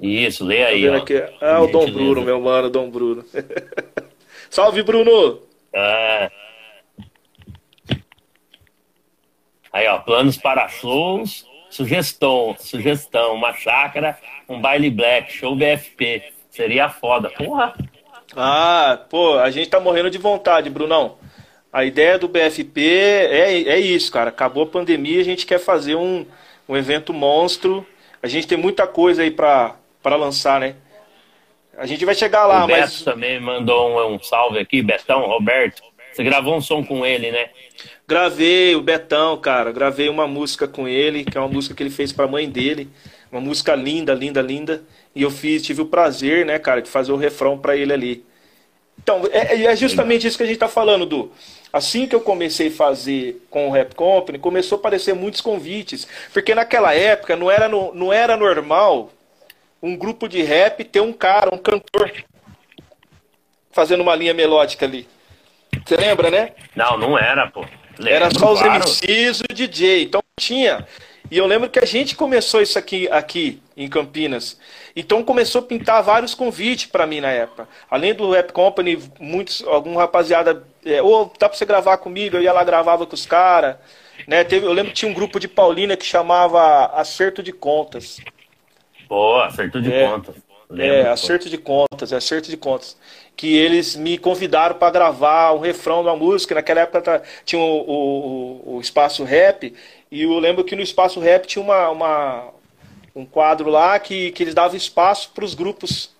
Isso, 0.00 0.44
lê 0.44 0.64
aí. 0.64 0.88
Tá 0.88 0.96
aqui? 0.96 1.24
Ah, 1.40 1.60
o 1.60 1.66
Dom 1.68 1.90
Bruno, 1.90 2.22
meu 2.22 2.40
mano, 2.40 2.70
Dom 2.70 2.90
Bruno. 2.90 3.24
Salve, 4.50 4.82
Bruno! 4.82 5.40
Ah. 5.74 6.30
Aí, 9.72 9.86
ó, 9.88 9.98
planos 9.98 10.36
para 10.36 10.68
shows, 10.68 11.46
sugestão, 11.68 12.56
sugestão, 12.58 13.34
uma 13.34 13.52
chácara, 13.52 14.18
um 14.48 14.60
baile 14.60 14.90
black, 14.90 15.32
show 15.32 15.54
BFP. 15.54 16.32
Seria 16.50 16.88
foda. 16.88 17.28
Porra! 17.30 17.74
Ah, 18.34 18.98
pô, 19.10 19.38
a 19.38 19.50
gente 19.50 19.68
tá 19.68 19.78
morrendo 19.78 20.10
de 20.10 20.18
vontade, 20.18 20.70
Brunão. 20.70 21.18
A 21.72 21.84
ideia 21.84 22.18
do 22.18 22.28
BFP 22.28 22.80
é, 22.80 23.62
é 23.68 23.78
isso, 23.78 24.10
cara. 24.10 24.30
Acabou 24.30 24.62
a 24.62 24.66
pandemia, 24.66 25.20
a 25.20 25.24
gente 25.24 25.44
quer 25.44 25.58
fazer 25.58 25.94
um, 25.94 26.24
um 26.68 26.76
evento 26.76 27.12
monstro. 27.12 27.86
A 28.22 28.28
gente 28.28 28.46
tem 28.46 28.58
muita 28.58 28.86
coisa 28.86 29.22
aí 29.22 29.30
pra, 29.30 29.76
pra 30.02 30.16
lançar, 30.16 30.60
né? 30.60 30.76
A 31.76 31.86
gente 31.86 32.04
vai 32.04 32.14
chegar 32.14 32.46
lá, 32.46 32.64
o 32.64 32.66
Beto 32.66 32.80
mas. 32.80 33.02
também 33.02 33.38
mandou 33.38 33.90
um, 33.90 34.14
um 34.14 34.22
salve 34.22 34.58
aqui, 34.58 34.82
Betão, 34.82 35.26
Roberto. 35.26 35.82
Você 36.12 36.24
gravou 36.24 36.56
um 36.56 36.60
som 36.62 36.82
com 36.82 37.04
ele, 37.04 37.30
né? 37.30 37.50
Gravei 38.08 38.74
o 38.74 38.80
Betão, 38.80 39.36
cara. 39.36 39.70
Gravei 39.70 40.08
uma 40.08 40.26
música 40.26 40.66
com 40.66 40.88
ele, 40.88 41.24
que 41.24 41.36
é 41.36 41.40
uma 41.40 41.48
música 41.48 41.74
que 41.74 41.82
ele 41.82 41.90
fez 41.90 42.10
para 42.10 42.24
a 42.24 42.28
mãe 42.28 42.48
dele. 42.48 42.88
Uma 43.30 43.40
música 43.40 43.74
linda, 43.74 44.14
linda, 44.14 44.40
linda. 44.40 44.82
E 45.14 45.22
eu 45.22 45.30
fiz, 45.30 45.62
tive 45.62 45.82
o 45.82 45.86
prazer, 45.86 46.46
né, 46.46 46.58
cara, 46.58 46.80
de 46.80 46.88
fazer 46.88 47.12
o 47.12 47.16
refrão 47.16 47.58
para 47.58 47.76
ele 47.76 47.92
ali. 47.92 48.24
Então, 48.98 49.22
é, 49.30 49.64
é 49.64 49.76
justamente 49.76 50.26
isso 50.26 50.38
que 50.38 50.42
a 50.42 50.46
gente 50.46 50.58
tá 50.58 50.68
falando, 50.68 51.04
Du. 51.04 51.30
Assim 51.72 52.06
que 52.06 52.14
eu 52.14 52.20
comecei 52.20 52.68
a 52.68 52.72
fazer 52.72 53.44
com 53.50 53.68
o 53.68 53.72
Rap 53.72 53.94
Company, 53.94 54.38
começou 54.38 54.76
a 54.76 54.78
aparecer 54.78 55.14
muitos 55.14 55.40
convites. 55.40 56.06
Porque 56.32 56.54
naquela 56.54 56.94
época 56.94 57.36
não 57.36 57.50
era, 57.50 57.68
no, 57.68 57.94
não 57.94 58.12
era 58.12 58.36
normal 58.36 59.10
um 59.82 59.96
grupo 59.96 60.28
de 60.28 60.42
rap 60.42 60.82
ter 60.84 61.00
um 61.00 61.12
cara, 61.12 61.54
um 61.54 61.58
cantor, 61.58 62.12
fazendo 63.70 64.00
uma 64.00 64.14
linha 64.14 64.32
melódica 64.32 64.86
ali. 64.86 65.06
Você 65.84 65.96
lembra, 65.96 66.30
né? 66.30 66.52
Não, 66.74 66.96
não 66.96 67.18
era, 67.18 67.48
pô. 67.48 67.60
Lembro, 67.98 68.08
era 68.08 68.30
só 68.30 68.52
os 68.52 68.60
claro. 68.60 68.84
MCs 68.84 69.40
e 69.40 69.52
o 69.52 69.54
DJ. 69.54 70.02
Então 70.04 70.22
tinha. 70.38 70.86
E 71.30 71.38
eu 71.38 71.46
lembro 71.46 71.68
que 71.68 71.78
a 71.78 71.84
gente 71.84 72.14
começou 72.14 72.62
isso 72.62 72.78
aqui, 72.78 73.08
aqui 73.10 73.60
em 73.76 73.88
Campinas. 73.88 74.58
Então 74.96 75.22
começou 75.22 75.60
a 75.60 75.64
pintar 75.64 76.02
vários 76.02 76.34
convites 76.34 76.86
para 76.86 77.06
mim 77.06 77.20
na 77.20 77.30
época. 77.30 77.68
Além 77.90 78.14
do 78.14 78.30
Rap 78.30 78.50
Company, 78.52 78.98
muitos, 79.20 79.62
algum 79.66 79.94
rapaziada, 79.94 80.64
é, 80.84 81.02
ou 81.02 81.24
oh, 81.24 81.38
dá 81.38 81.50
para 81.50 81.58
você 81.58 81.66
gravar 81.66 81.98
comigo, 81.98 82.36
eu 82.36 82.42
ia 82.42 82.52
lá 82.52 82.64
gravava 82.64 83.06
com 83.06 83.14
os 83.14 83.26
caras. 83.26 83.76
Né? 84.26 84.42
Teve, 84.42 84.64
eu 84.64 84.72
lembro 84.72 84.92
que 84.92 84.98
tinha 84.98 85.10
um 85.10 85.14
grupo 85.14 85.38
de 85.38 85.48
Paulina 85.48 85.96
que 85.96 86.06
chamava 86.06 86.86
Acerto 86.86 87.42
de 87.42 87.52
Contas. 87.52 88.18
Boa, 89.06 89.46
Acerto 89.46 89.82
de 89.82 89.92
é, 89.92 90.08
Contas. 90.08 90.34
Lembro, 90.70 90.96
é, 90.96 91.08
Acerto 91.10 91.50
de 91.50 91.58
Contas, 91.58 92.12
é 92.12 92.16
Acerto 92.16 92.48
de 92.48 92.56
Contas 92.56 92.96
que 93.36 93.54
eles 93.54 93.94
me 93.94 94.16
convidaram 94.16 94.76
para 94.76 94.90
gravar 94.90 95.52
um 95.52 95.58
refrão 95.58 96.02
da 96.02 96.16
música. 96.16 96.54
Naquela 96.54 96.80
época 96.80 97.02
tá, 97.02 97.22
tinha 97.44 97.60
o, 97.60 97.82
o, 97.86 98.76
o, 98.76 98.80
espaço 98.80 99.22
rap, 99.24 99.74
e 100.10 100.22
eu 100.22 100.38
lembro 100.38 100.64
que 100.64 100.74
no 100.74 100.80
espaço 100.80 101.20
rap 101.20 101.46
tinha 101.46 101.62
uma, 101.62 101.90
uma 101.90 102.55
um 103.16 103.24
quadro 103.24 103.70
lá 103.70 103.98
que, 103.98 104.30
que 104.32 104.42
eles 104.42 104.54
davam 104.54 104.76
espaço 104.76 105.30
para 105.34 105.44
os 105.44 105.54
grupos. 105.54 106.14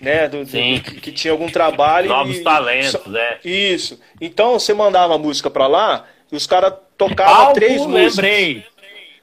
Né, 0.00 0.28
do, 0.28 0.44
do 0.44 0.50
que, 0.50 0.80
que, 1.00 1.12
tinha 1.12 1.32
algum 1.32 1.48
trabalho. 1.48 2.08
Novos 2.08 2.38
e, 2.38 2.42
talentos, 2.42 3.06
né? 3.06 3.38
Isso. 3.44 3.98
Então 4.20 4.54
você 4.54 4.74
mandava 4.74 5.14
a 5.14 5.18
música 5.18 5.48
para 5.48 5.68
lá 5.68 6.04
e 6.30 6.36
os 6.36 6.44
caras 6.44 6.74
tocavam 6.98 7.52
três 7.54 7.80
músicas. 7.86 8.16
Lembrei. 8.16 8.66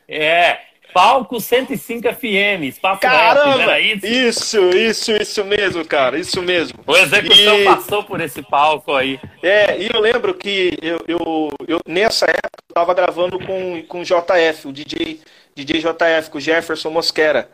É, 0.07 0.59
Palco 0.93 1.39
105 1.39 2.13
FM, 2.13 2.63
espaço 2.63 3.01
Caramba, 3.01 3.79
isso? 3.79 4.05
isso? 4.05 4.69
Isso, 4.69 5.11
isso, 5.11 5.43
mesmo, 5.43 5.83
cara, 5.83 6.19
isso 6.19 6.41
mesmo. 6.41 6.79
O 6.85 6.95
Execução 6.95 7.59
e... 7.59 7.65
passou 7.65 8.03
por 8.03 8.21
esse 8.21 8.43
palco 8.43 8.93
aí. 8.93 9.19
É, 9.41 9.77
e 9.79 9.89
eu 9.91 9.99
lembro 9.99 10.33
que 10.35 10.77
eu, 10.81 11.03
eu, 11.07 11.49
eu 11.67 11.79
nessa 11.87 12.25
época 12.25 12.59
eu 12.69 12.75
tava 12.75 12.93
gravando 12.93 13.39
com, 13.39 13.83
com 13.87 14.01
o 14.01 14.03
JF, 14.03 14.67
o 14.67 14.71
DJ, 14.71 15.19
DJ 15.55 15.79
JF, 15.79 16.29
com 16.29 16.37
o 16.37 16.41
Jefferson 16.41 16.89
Mosquera, 16.89 17.49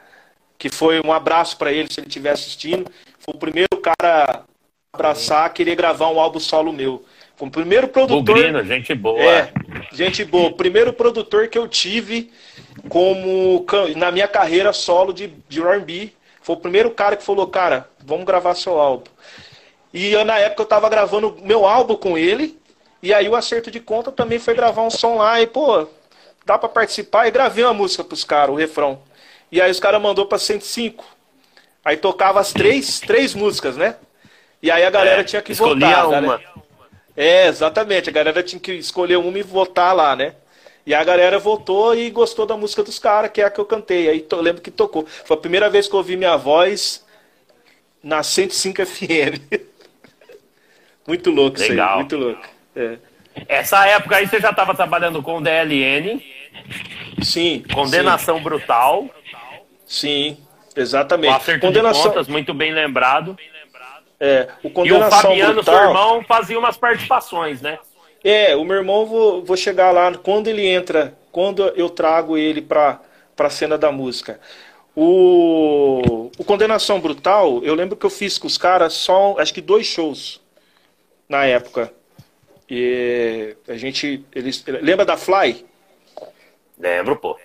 que 0.58 0.70
foi 0.70 1.02
um 1.02 1.12
abraço 1.12 1.58
para 1.58 1.72
ele 1.72 1.92
se 1.92 2.00
ele 2.00 2.08
estiver 2.08 2.32
assistindo. 2.32 2.90
Foi 3.20 3.34
o 3.34 3.38
primeiro 3.38 3.78
cara 3.82 4.46
a 4.94 4.98
abraçar, 4.98 5.54
querer 5.54 5.76
gravar 5.76 6.10
um 6.10 6.20
álbum 6.20 6.40
solo 6.40 6.72
meu. 6.72 7.04
Foi 7.36 7.48
o 7.48 7.52
primeiro 7.52 7.88
produtor. 7.88 8.36
Bugrino, 8.36 8.64
gente 8.64 8.94
boa. 8.94 9.22
É, 9.22 9.52
gente 9.94 10.26
boa. 10.26 10.50
O 10.50 10.54
primeiro 10.54 10.92
produtor 10.92 11.48
que 11.48 11.58
eu 11.58 11.68
tive 11.68 12.32
como 12.88 13.66
na 13.96 14.12
minha 14.12 14.28
carreira 14.28 14.74
solo 14.74 15.14
de, 15.14 15.28
de 15.48 15.62
R&B. 15.62 16.12
Foi 16.42 16.56
o 16.56 16.60
primeiro 16.60 16.92
cara 16.92 17.16
que 17.16 17.24
falou, 17.24 17.48
cara, 17.48 17.90
vamos 18.04 18.26
gravar 18.26 18.56
seu 18.56 18.80
álbum. 18.80 19.10
E 19.94 20.12
eu, 20.12 20.24
na 20.24 20.38
época 20.38 20.64
eu 20.64 20.68
tava 20.68 20.90
gravando 20.90 21.38
meu 21.42 21.66
álbum 21.66 21.96
com 21.96 22.18
ele, 22.18 22.58
e 23.02 23.14
aí 23.14 23.28
o 23.28 23.36
Acerto 23.36 23.72
de 23.72 23.80
Conta 23.80 24.12
também 24.12 24.40
foi 24.40 24.54
gravar 24.54 24.84
um 24.84 24.90
som 24.90 25.16
lá, 25.16 25.42
e 25.42 25.48
pô, 25.48 25.88
dá 26.50 26.58
para 26.58 26.68
participar, 26.68 27.28
e 27.28 27.32
gravei 27.32 27.64
uma 27.64 27.76
música 27.76 28.04
pros 28.04 28.24
caras, 28.24 28.50
o 28.50 28.58
refrão. 28.58 29.00
E 29.52 29.62
aí 29.62 29.70
os 29.70 29.80
caras 29.80 30.02
mandou 30.02 30.26
pra 30.26 30.40
105. 30.40 31.06
Aí 31.86 31.96
tocava 31.96 32.40
as 32.40 32.52
três, 32.52 33.00
três 33.00 33.36
músicas, 33.36 33.78
né? 33.78 33.96
E 34.62 34.72
aí 34.72 34.84
a 34.84 34.90
galera 34.90 35.22
é, 35.22 35.24
tinha 35.24 35.44
que 35.44 35.54
votar. 35.54 36.08
Uma. 36.08 36.22
Galera... 36.22 36.44
É, 37.16 37.48
exatamente. 37.48 38.10
A 38.10 38.14
galera 38.14 38.42
tinha 38.42 38.60
que 38.60 38.74
escolher 38.74 39.18
uma 39.18 39.38
e 39.38 39.44
votar 39.44 39.96
lá, 39.96 40.16
né? 40.16 40.34
E 40.86 40.94
a 40.94 41.04
galera 41.04 41.38
voltou 41.38 41.96
e 41.96 42.10
gostou 42.10 42.48
da 42.48 42.58
música 42.58 42.82
dos 42.82 42.98
caras, 42.98 43.30
que 43.32 43.42
é 43.42 43.46
a 43.46 43.52
que 43.52 43.60
eu 43.60 43.66
cantei. 43.66 44.10
Aí 44.10 44.26
eu 44.30 44.42
lembro 44.42 44.62
que 44.62 44.72
tocou. 44.72 45.06
Foi 45.06 45.38
a 45.38 45.40
primeira 45.40 45.70
vez 45.70 45.88
que 45.88 45.94
eu 45.94 45.98
ouvi 46.00 46.18
minha 46.18 46.36
voz 46.36 47.06
na 48.04 48.24
105 48.24 48.86
FM. 48.86 49.54
muito 51.06 51.30
louco 51.30 51.60
Legal. 51.60 51.76
isso 51.76 51.82
aí, 51.92 51.96
muito 51.96 52.18
louco. 52.18 52.42
É. 52.76 52.98
Essa 53.48 53.86
época 53.88 54.16
aí 54.16 54.28
você 54.28 54.40
já 54.40 54.50
estava 54.50 54.74
trabalhando 54.74 55.22
com 55.22 55.42
DLN. 55.42 56.39
Sim. 57.22 57.64
Condenação 57.74 58.38
sim. 58.38 58.44
brutal. 58.44 59.10
Sim, 59.86 60.38
exatamente. 60.76 61.32
O 61.32 61.36
acerto 61.36 61.66
condenação... 61.66 62.02
de 62.04 62.08
contas, 62.10 62.28
muito 62.28 62.54
bem 62.54 62.72
lembrado. 62.72 63.38
É, 64.20 64.50
o 64.64 64.70
condenação 64.70 65.34
e 65.34 65.38
o 65.38 65.40
Fabiano, 65.40 65.54
brutal... 65.56 65.76
seu 65.76 65.88
irmão, 65.88 66.24
fazia 66.28 66.60
umas 66.60 66.78
participações, 66.78 67.62
né? 67.62 67.80
É, 68.24 68.56
o 68.56 68.66
meu 68.66 68.78
irmão 68.78 69.06
vou, 69.06 69.44
vou 69.44 69.56
chegar 69.56 69.92
lá 69.92 70.14
quando 70.18 70.48
ele 70.48 70.68
entra, 70.68 71.18
quando 71.32 71.64
eu 71.70 71.90
trago 71.90 72.38
ele 72.38 72.62
para 72.62 73.00
a 73.38 73.50
cena 73.50 73.78
da 73.78 73.92
música. 73.92 74.40
O, 74.96 76.30
o 76.38 76.44
Condenação 76.44 77.00
Brutal, 77.00 77.64
eu 77.64 77.74
lembro 77.74 77.96
que 77.96 78.06
eu 78.06 78.10
fiz 78.10 78.38
com 78.38 78.48
os 78.48 78.58
caras 78.58 78.94
só, 78.94 79.36
acho 79.40 79.54
que 79.54 79.62
dois 79.62 79.86
shows 79.86 80.42
na 81.30 81.46
época. 81.46 81.94
E 82.70 83.56
a 83.68 83.78
gente, 83.78 84.26
eles, 84.36 84.64
lembra 84.82 85.06
da 85.06 85.16
Fly? 85.16 85.66
Lembro, 86.80 87.18
pô. 87.18 87.38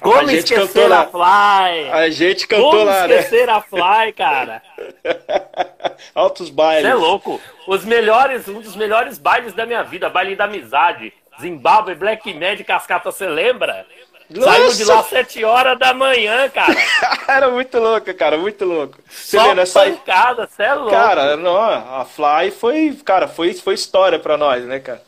Como 0.00 0.16
a 0.16 0.24
gente 0.24 0.52
esquecer 0.52 0.92
a 0.92 1.06
Fly? 1.06 1.90
A 1.92 2.10
gente 2.10 2.46
cantou 2.48 2.72
Como 2.72 2.84
lá, 2.84 3.06
né? 3.06 3.20
esquecer 3.20 3.48
a 3.48 3.60
Fly, 3.60 4.12
cara? 4.16 4.60
Altos 6.12 6.50
bailes. 6.50 6.82
Você 6.82 6.90
é 6.90 6.94
louco. 6.94 7.40
Os 7.68 7.84
melhores, 7.84 8.48
um 8.48 8.60
dos 8.60 8.74
melhores 8.74 9.16
bailes 9.16 9.52
da 9.52 9.64
minha 9.64 9.84
vida, 9.84 10.10
baile 10.10 10.34
da 10.34 10.44
amizade. 10.44 11.12
Zimbábue, 11.40 11.94
Black 11.94 12.34
Mad, 12.34 12.60
Cascata, 12.64 13.12
você 13.12 13.26
lembra? 13.26 13.86
Saiu 14.40 14.72
de 14.72 14.84
lá 14.84 15.00
às 15.00 15.06
7 15.06 15.44
horas 15.44 15.78
da 15.78 15.92
manhã, 15.92 16.48
cara. 16.48 16.74
Era 17.28 17.50
muito 17.50 17.78
louco, 17.78 18.12
cara, 18.14 18.36
muito 18.38 18.64
louco. 18.64 18.98
Você 19.08 19.36
Só 19.36 19.54
vê, 19.84 19.92
pancada, 19.94 20.46
você 20.46 20.62
é 20.62 20.74
louco. 20.74 20.90
Cara, 20.90 21.36
não, 21.36 21.56
a 21.56 22.04
Fly 22.04 22.50
foi, 22.50 22.98
cara, 23.04 23.28
foi, 23.28 23.52
foi 23.54 23.74
história 23.74 24.18
pra 24.18 24.36
nós, 24.36 24.64
né, 24.64 24.80
cara? 24.80 25.02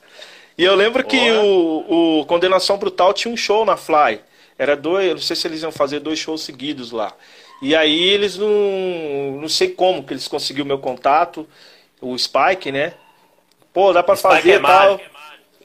E 0.57 0.65
eu 0.65 0.75
lembro 0.75 1.05
que 1.05 1.31
o, 1.33 2.21
o 2.21 2.27
Condenação 2.27 2.79
Brutal 2.79 3.13
tinha 3.13 3.33
um 3.33 3.37
show 3.37 3.65
na 3.65 3.77
Fly. 3.77 4.21
Era 4.57 4.77
dois, 4.77 5.09
eu 5.09 5.15
não 5.15 5.23
sei 5.23 5.35
se 5.35 5.47
eles 5.49 5.63
iam 5.63 5.73
fazer 5.73 5.99
dois 6.01 6.19
shows 6.19 6.43
seguidos 6.43 6.93
lá. 6.93 7.13
E 7.61 7.75
aí 7.75 8.03
eles 8.05 8.37
não, 8.37 9.41
não 9.41 9.49
sei 9.49 9.69
como 9.69 10.05
que 10.05 10.13
eles 10.13 10.29
conseguiram 10.29 10.67
meu 10.67 10.79
contato, 10.79 11.49
o 12.01 12.17
Spike, 12.17 12.71
né? 12.71 12.95
Pô, 13.73 13.93
dá 13.93 14.03
pra 14.03 14.15
fazer 14.15 14.53
é 14.53 14.59
tal. 14.61 15.01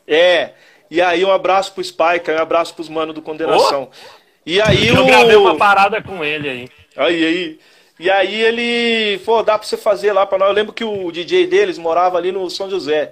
É. 0.07 0.51
E 0.89 0.99
aí 1.01 1.23
um 1.23 1.31
abraço 1.31 1.73
pro 1.73 1.83
Spike, 1.83 2.31
um 2.31 2.41
abraço 2.41 2.73
pros 2.73 2.89
manos 2.89 3.13
do 3.13 3.21
Condenação. 3.21 3.89
Oh! 3.91 4.19
E 4.45 4.59
aí 4.59 4.87
eu 4.87 5.03
o... 5.03 5.05
gravei 5.05 5.35
uma 5.35 5.55
parada 5.55 6.01
com 6.01 6.23
ele 6.23 6.49
aí. 6.49 6.69
Aí, 6.97 7.25
aí. 7.25 7.59
E 7.99 8.09
aí 8.09 8.41
ele, 8.41 9.19
pô, 9.19 9.43
dá 9.43 9.57
pra 9.57 9.67
você 9.67 9.77
fazer 9.77 10.13
lá 10.13 10.25
pra 10.25 10.37
nós. 10.37 10.47
Eu 10.47 10.55
lembro 10.55 10.73
que 10.73 10.83
o 10.83 11.11
DJ 11.11 11.45
deles 11.45 11.77
morava 11.77 12.17
ali 12.17 12.31
no 12.31 12.49
São 12.49 12.69
José. 12.69 13.11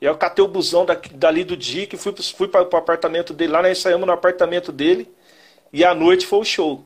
E 0.00 0.06
aí 0.06 0.12
eu 0.12 0.16
catei 0.16 0.44
o 0.44 0.48
busão 0.48 0.84
daqui, 0.84 1.12
dali 1.12 1.42
do 1.42 1.56
Dick, 1.56 1.96
fui, 1.96 2.14
fui 2.36 2.48
para 2.48 2.62
o 2.62 2.76
apartamento 2.76 3.32
dele, 3.32 3.52
lá 3.52 3.62
nós 3.62 3.78
saímos 3.78 4.06
no 4.06 4.12
apartamento 4.12 4.70
dele, 4.70 5.10
e 5.72 5.84
à 5.84 5.94
noite 5.94 6.26
foi 6.26 6.38
o 6.38 6.44
show. 6.44 6.84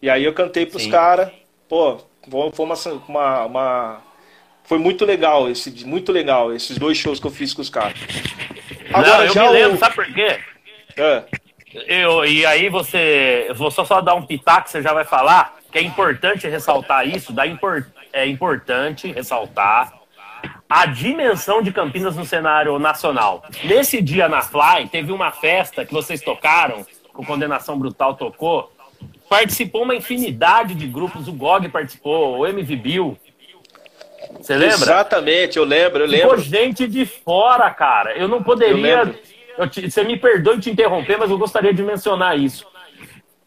E 0.00 0.08
aí 0.08 0.24
eu 0.24 0.32
cantei 0.32 0.66
pros 0.66 0.86
caras, 0.86 1.30
pô, 1.68 1.98
foi 2.52 2.64
uma, 2.64 2.74
uma, 3.08 3.44
uma, 3.46 4.02
Foi 4.64 4.78
muito 4.78 5.04
legal, 5.04 5.50
esse, 5.50 5.84
muito 5.84 6.12
legal, 6.12 6.52
esses 6.52 6.78
dois 6.78 6.96
shows 6.96 7.18
que 7.18 7.26
eu 7.26 7.30
fiz 7.30 7.52
com 7.52 7.62
os 7.62 7.70
caras. 7.70 7.98
Agora, 8.92 9.18
Não, 9.18 9.24
eu 9.24 9.32
já 9.32 9.42
me 9.44 9.52
lembro, 9.52 9.74
o... 9.74 9.78
sabe 9.78 9.94
por 9.94 10.06
quê? 10.12 10.38
É. 10.96 11.22
Eu, 11.86 12.24
e 12.24 12.44
aí 12.44 12.68
você. 12.68 13.46
Eu 13.48 13.54
vou 13.54 13.70
só, 13.70 13.84
só 13.84 14.00
dar 14.00 14.14
um 14.14 14.26
pitaco, 14.26 14.68
você 14.68 14.82
já 14.82 14.92
vai 14.92 15.04
falar, 15.04 15.56
que 15.70 15.78
é 15.78 15.82
importante 15.82 16.46
ressaltar 16.46 17.08
isso, 17.08 17.32
da 17.32 17.46
import, 17.46 17.86
é 18.12 18.26
importante 18.26 19.10
ressaltar 19.10 20.01
a 20.74 20.86
dimensão 20.86 21.60
de 21.60 21.70
Campinas 21.70 22.16
no 22.16 22.24
cenário 22.24 22.78
nacional. 22.78 23.44
Nesse 23.62 24.00
dia 24.00 24.26
na 24.26 24.40
Fly, 24.40 24.88
teve 24.90 25.12
uma 25.12 25.30
festa 25.30 25.84
que 25.84 25.92
vocês 25.92 26.22
tocaram, 26.22 26.86
o 27.14 27.22
Condenação 27.22 27.78
Brutal 27.78 28.14
tocou. 28.14 28.72
Participou 29.28 29.82
uma 29.82 29.94
infinidade 29.94 30.74
de 30.74 30.86
grupos, 30.86 31.28
o 31.28 31.32
GOG 31.32 31.68
participou, 31.68 32.38
o 32.38 32.46
MV 32.46 32.76
Bill. 32.76 33.18
Você 34.40 34.54
lembra? 34.54 34.76
Exatamente, 34.76 35.58
eu 35.58 35.64
lembro, 35.64 36.04
eu 36.04 36.06
lembro. 36.06 36.30
Ficou 36.30 36.38
gente 36.38 36.88
de 36.88 37.04
fora, 37.04 37.70
cara. 37.70 38.16
Eu 38.16 38.26
não 38.26 38.42
poderia. 38.42 39.14
Eu 39.58 39.68
te, 39.68 39.90
você 39.90 40.02
me 40.02 40.18
perdoe 40.18 40.58
te 40.58 40.70
interromper, 40.70 41.18
mas 41.18 41.30
eu 41.30 41.36
gostaria 41.36 41.74
de 41.74 41.82
mencionar 41.82 42.38
isso. 42.38 42.66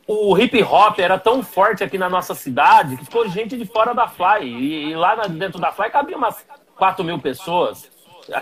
O 0.05 0.38
hip 0.38 0.61
hop 0.61 0.99
era 0.99 1.17
tão 1.17 1.41
forte 1.41 1.84
aqui 1.84 1.97
na 1.97 2.07
nossa 2.07 2.36
cidade 2.36 2.97
que 2.97 3.05
ficou 3.05 3.28
gente 3.28 3.57
de 3.57 3.65
fora 3.65 3.95
da 3.95 4.07
Fly. 4.07 4.43
E, 4.43 4.91
e 4.91 4.95
lá 4.95 5.15
dentro 5.26 5.59
da 5.59 5.71
Fly 5.71 5.89
cabia 5.89 6.15
umas 6.15 6.45
4 6.78 7.03
mil 7.03 7.19
pessoas, 7.19 7.89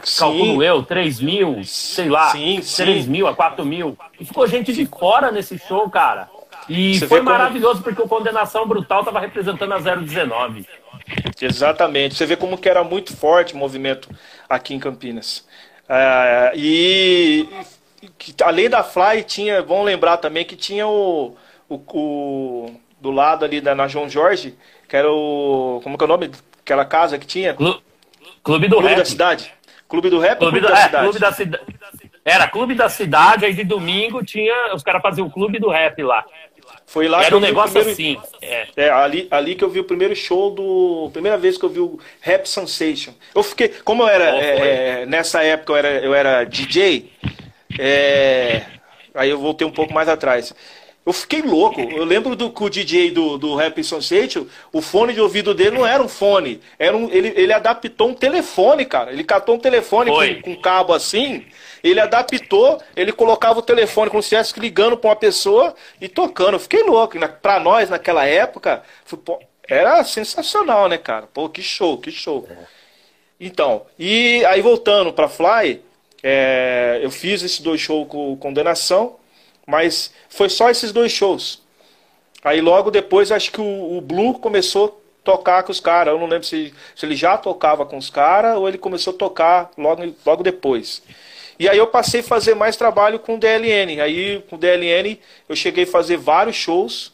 sim. 0.04 0.20
calculo 0.20 0.64
eu, 0.64 0.84
3 0.84 1.20
mil, 1.20 1.64
sei 1.64 2.10
lá, 2.10 2.32
sim, 2.32 2.60
3 2.62 3.06
sim. 3.06 3.10
mil 3.10 3.28
a 3.28 3.36
4 3.36 3.66
mil. 3.66 3.98
E 4.20 4.26
ficou 4.26 4.48
gente 4.48 4.74
de 4.74 4.86
fora 4.86 5.32
nesse 5.32 5.58
show, 5.58 5.90
cara. 5.90 6.30
E 6.70 6.98
Você 6.98 7.08
foi 7.08 7.22
maravilhoso 7.22 7.82
como... 7.82 7.84
porque 7.84 8.02
o 8.02 8.08
Condenação 8.08 8.68
Brutal 8.68 9.00
estava 9.00 9.20
representando 9.20 9.74
a 9.74 9.80
019. 9.80 10.66
Exatamente. 11.42 12.16
Você 12.16 12.26
vê 12.26 12.36
como 12.36 12.58
que 12.58 12.70
era 12.70 12.84
muito 12.84 13.16
forte 13.16 13.54
o 13.54 13.58
movimento 13.58 14.10
aqui 14.50 14.74
em 14.74 14.80
Campinas. 14.80 15.46
É, 15.88 16.54
e 16.56 17.48
além 18.42 18.70
da 18.70 18.84
Fly, 18.84 19.24
tinha, 19.24 19.62
vamos 19.62 19.86
lembrar 19.86 20.18
também 20.18 20.46
que 20.46 20.56
tinha 20.56 20.88
o, 20.88 21.36
o, 21.68 21.76
o, 21.76 22.76
do 23.00 23.12
lado 23.12 23.44
ali 23.44 23.60
da 23.60 23.76
na 23.76 23.88
João 23.88 24.10
Jorge, 24.10 24.56
que 24.88 24.96
era 24.96 25.12
o. 25.12 25.82
Como 25.84 25.98
que 25.98 26.04
é 26.04 26.06
o 26.06 26.08
nome? 26.08 26.32
Aquela 26.62 26.86
casa 26.86 27.20
que 27.20 27.28
tinha? 27.28 27.56
Clube 28.44 28.68
do 28.68 28.76
Clube 28.76 28.90
Rap. 28.90 28.98
da 28.98 29.06
Cidade. 29.06 29.54
Clube 29.88 30.10
do 30.10 30.20
Rap 30.20 30.40
Clube, 30.40 30.60
da, 30.60 30.72
é, 30.72 30.76
Cidade? 30.76 31.04
Clube 31.04 31.20
da 31.20 31.32
Cidade. 31.32 31.64
Era 32.26 32.48
Clube 32.48 32.76
da 32.76 32.90
Cidade, 32.90 33.46
aí 33.46 33.54
de 33.54 33.64
domingo 33.64 34.24
tinha. 34.24 34.74
Os 34.74 34.84
caras 34.84 35.02
faziam 35.02 35.28
o 35.28 35.32
Clube 35.32 35.60
do 35.60 35.70
Rap 35.70 36.02
lá. 36.02 36.26
Foi 36.86 37.08
lá 37.08 37.24
Era 37.24 37.36
um 37.36 37.40
negócio 37.40 37.74
primeiro... 37.74 38.22
assim. 38.22 38.38
É. 38.42 38.68
é, 38.76 38.90
ali, 38.90 39.28
ali 39.32 39.56
que 39.56 39.64
eu 39.64 39.70
vi 39.70 39.80
o 39.80 39.84
primeiro 39.84 40.16
show 40.16 40.52
do. 40.52 41.10
Primeira 41.12 41.38
vez 41.38 41.58
que 41.58 41.66
eu 41.66 41.70
vi 41.70 41.80
o 41.80 42.00
Rap 42.22 42.48
Sensation. 42.48 43.14
Eu 43.34 43.44
fiquei. 43.44 43.70
Como 43.70 44.04
eu 44.04 44.08
era. 44.08 44.36
Oh, 44.36 44.40
é, 44.40 45.02
é, 45.02 45.06
nessa 45.06 45.44
época 45.44 45.74
eu 45.74 45.78
era, 45.78 45.90
eu 45.90 46.14
era 46.14 46.44
DJ. 46.44 47.12
É, 47.80 48.64
aí 49.14 49.30
eu 49.30 49.40
voltei 49.40 49.66
um 49.66 49.72
pouco 49.72 49.94
mais 49.94 50.08
atrás. 50.08 50.54
Eu 51.06 51.12
fiquei 51.12 51.42
louco. 51.42 51.82
Eu 51.82 52.06
lembro 52.06 52.36
do 52.36 52.50
que 52.50 52.64
o 52.64 52.70
DJ 52.70 53.12
do, 53.12 53.38
do 53.38 53.56
Rap 53.56 53.84
Sensation, 53.84 54.46
o 54.72 54.82
fone 54.82 55.14
de 55.14 55.20
ouvido 55.20 55.54
dele 55.54 55.78
não 55.78 55.86
era 55.86 56.02
um 56.02 56.08
fone. 56.08 56.62
Era 56.80 56.96
um, 56.96 57.10
ele, 57.10 57.34
ele 57.36 57.52
adaptou 57.52 58.10
um 58.10 58.14
telefone, 58.14 58.86
cara. 58.86 59.12
Ele 59.12 59.24
catou 59.24 59.56
um 59.56 59.60
telefone 59.60 60.12
com, 60.12 60.42
com 60.42 60.62
cabo 60.62 60.94
assim. 60.94 61.46
Ele 61.84 62.00
adaptou, 62.00 62.82
ele 62.96 63.12
colocava 63.12 63.60
o 63.60 63.64
telefone 63.64 64.10
como 64.10 64.24
se 64.24 64.28
estivesse 64.28 64.58
ligando 64.58 64.96
para 64.96 65.10
uma 65.10 65.16
pessoa 65.16 65.76
e 66.00 66.08
tocando. 66.08 66.54
Eu 66.54 66.60
fiquei 66.60 66.84
louco. 66.84 67.20
Na, 67.20 67.28
pra 67.28 67.60
nós, 67.60 67.90
naquela 67.90 68.26
época, 68.26 68.82
era 69.68 70.02
sensacional, 70.06 70.88
né, 70.88 70.98
cara? 70.98 71.28
Pô, 71.34 71.50
que 71.50 71.62
show, 71.62 71.98
que 71.98 72.12
show. 72.12 72.48
Então, 73.38 73.86
e 74.00 74.46
aí 74.46 74.62
voltando 74.62 75.12
pra 75.12 75.28
Fly, 75.28 75.82
é, 76.24 77.02
eu 77.04 77.12
fiz 77.12 77.44
esses 77.44 77.60
dois 77.60 77.82
shows 77.82 78.08
com 78.08 78.38
Condenação. 78.38 79.18
Mas 79.66 80.14
foi 80.30 80.50
só 80.50 80.70
esses 80.70 80.92
dois 80.92 81.12
shows. 81.12 81.62
Aí 82.44 82.60
logo 82.60 82.92
depois 82.92 83.32
acho 83.32 83.52
que 83.52 83.62
o, 83.62 83.98
o 83.98 84.02
Blue 84.02 84.38
começou 84.40 84.88
a 84.88 85.04
tocar 85.24 85.64
com 85.64 85.72
os 85.72 85.80
caras. 85.80 86.14
Eu 86.14 86.20
não 86.20 86.28
lembro 86.28 86.46
se, 86.46 86.74
se 86.96 87.06
ele 87.06 87.16
já 87.16 87.38
tocava 87.38 87.86
com 87.86 87.98
os 87.98 88.10
caras 88.10 88.58
ou 88.58 88.68
ele 88.68 88.78
começou 88.78 89.14
a 89.14 89.18
tocar 89.18 89.72
logo, 89.78 90.04
logo 90.26 90.44
depois. 90.44 91.02
E 91.58 91.70
aí 91.70 91.78
eu 91.78 91.88
passei 91.88 92.20
a 92.20 92.24
fazer 92.24 92.56
mais 92.56 92.76
trabalho 92.76 93.20
com 93.20 93.36
o 93.36 93.40
DLN. 93.40 94.02
Aí 94.02 94.42
com 94.50 94.56
o 94.56 94.60
DLN 94.60 95.20
eu 95.48 95.56
cheguei 95.56 95.86
a 95.86 95.88
fazer 95.88 96.18
vários 96.18 96.56
shows. 96.56 97.14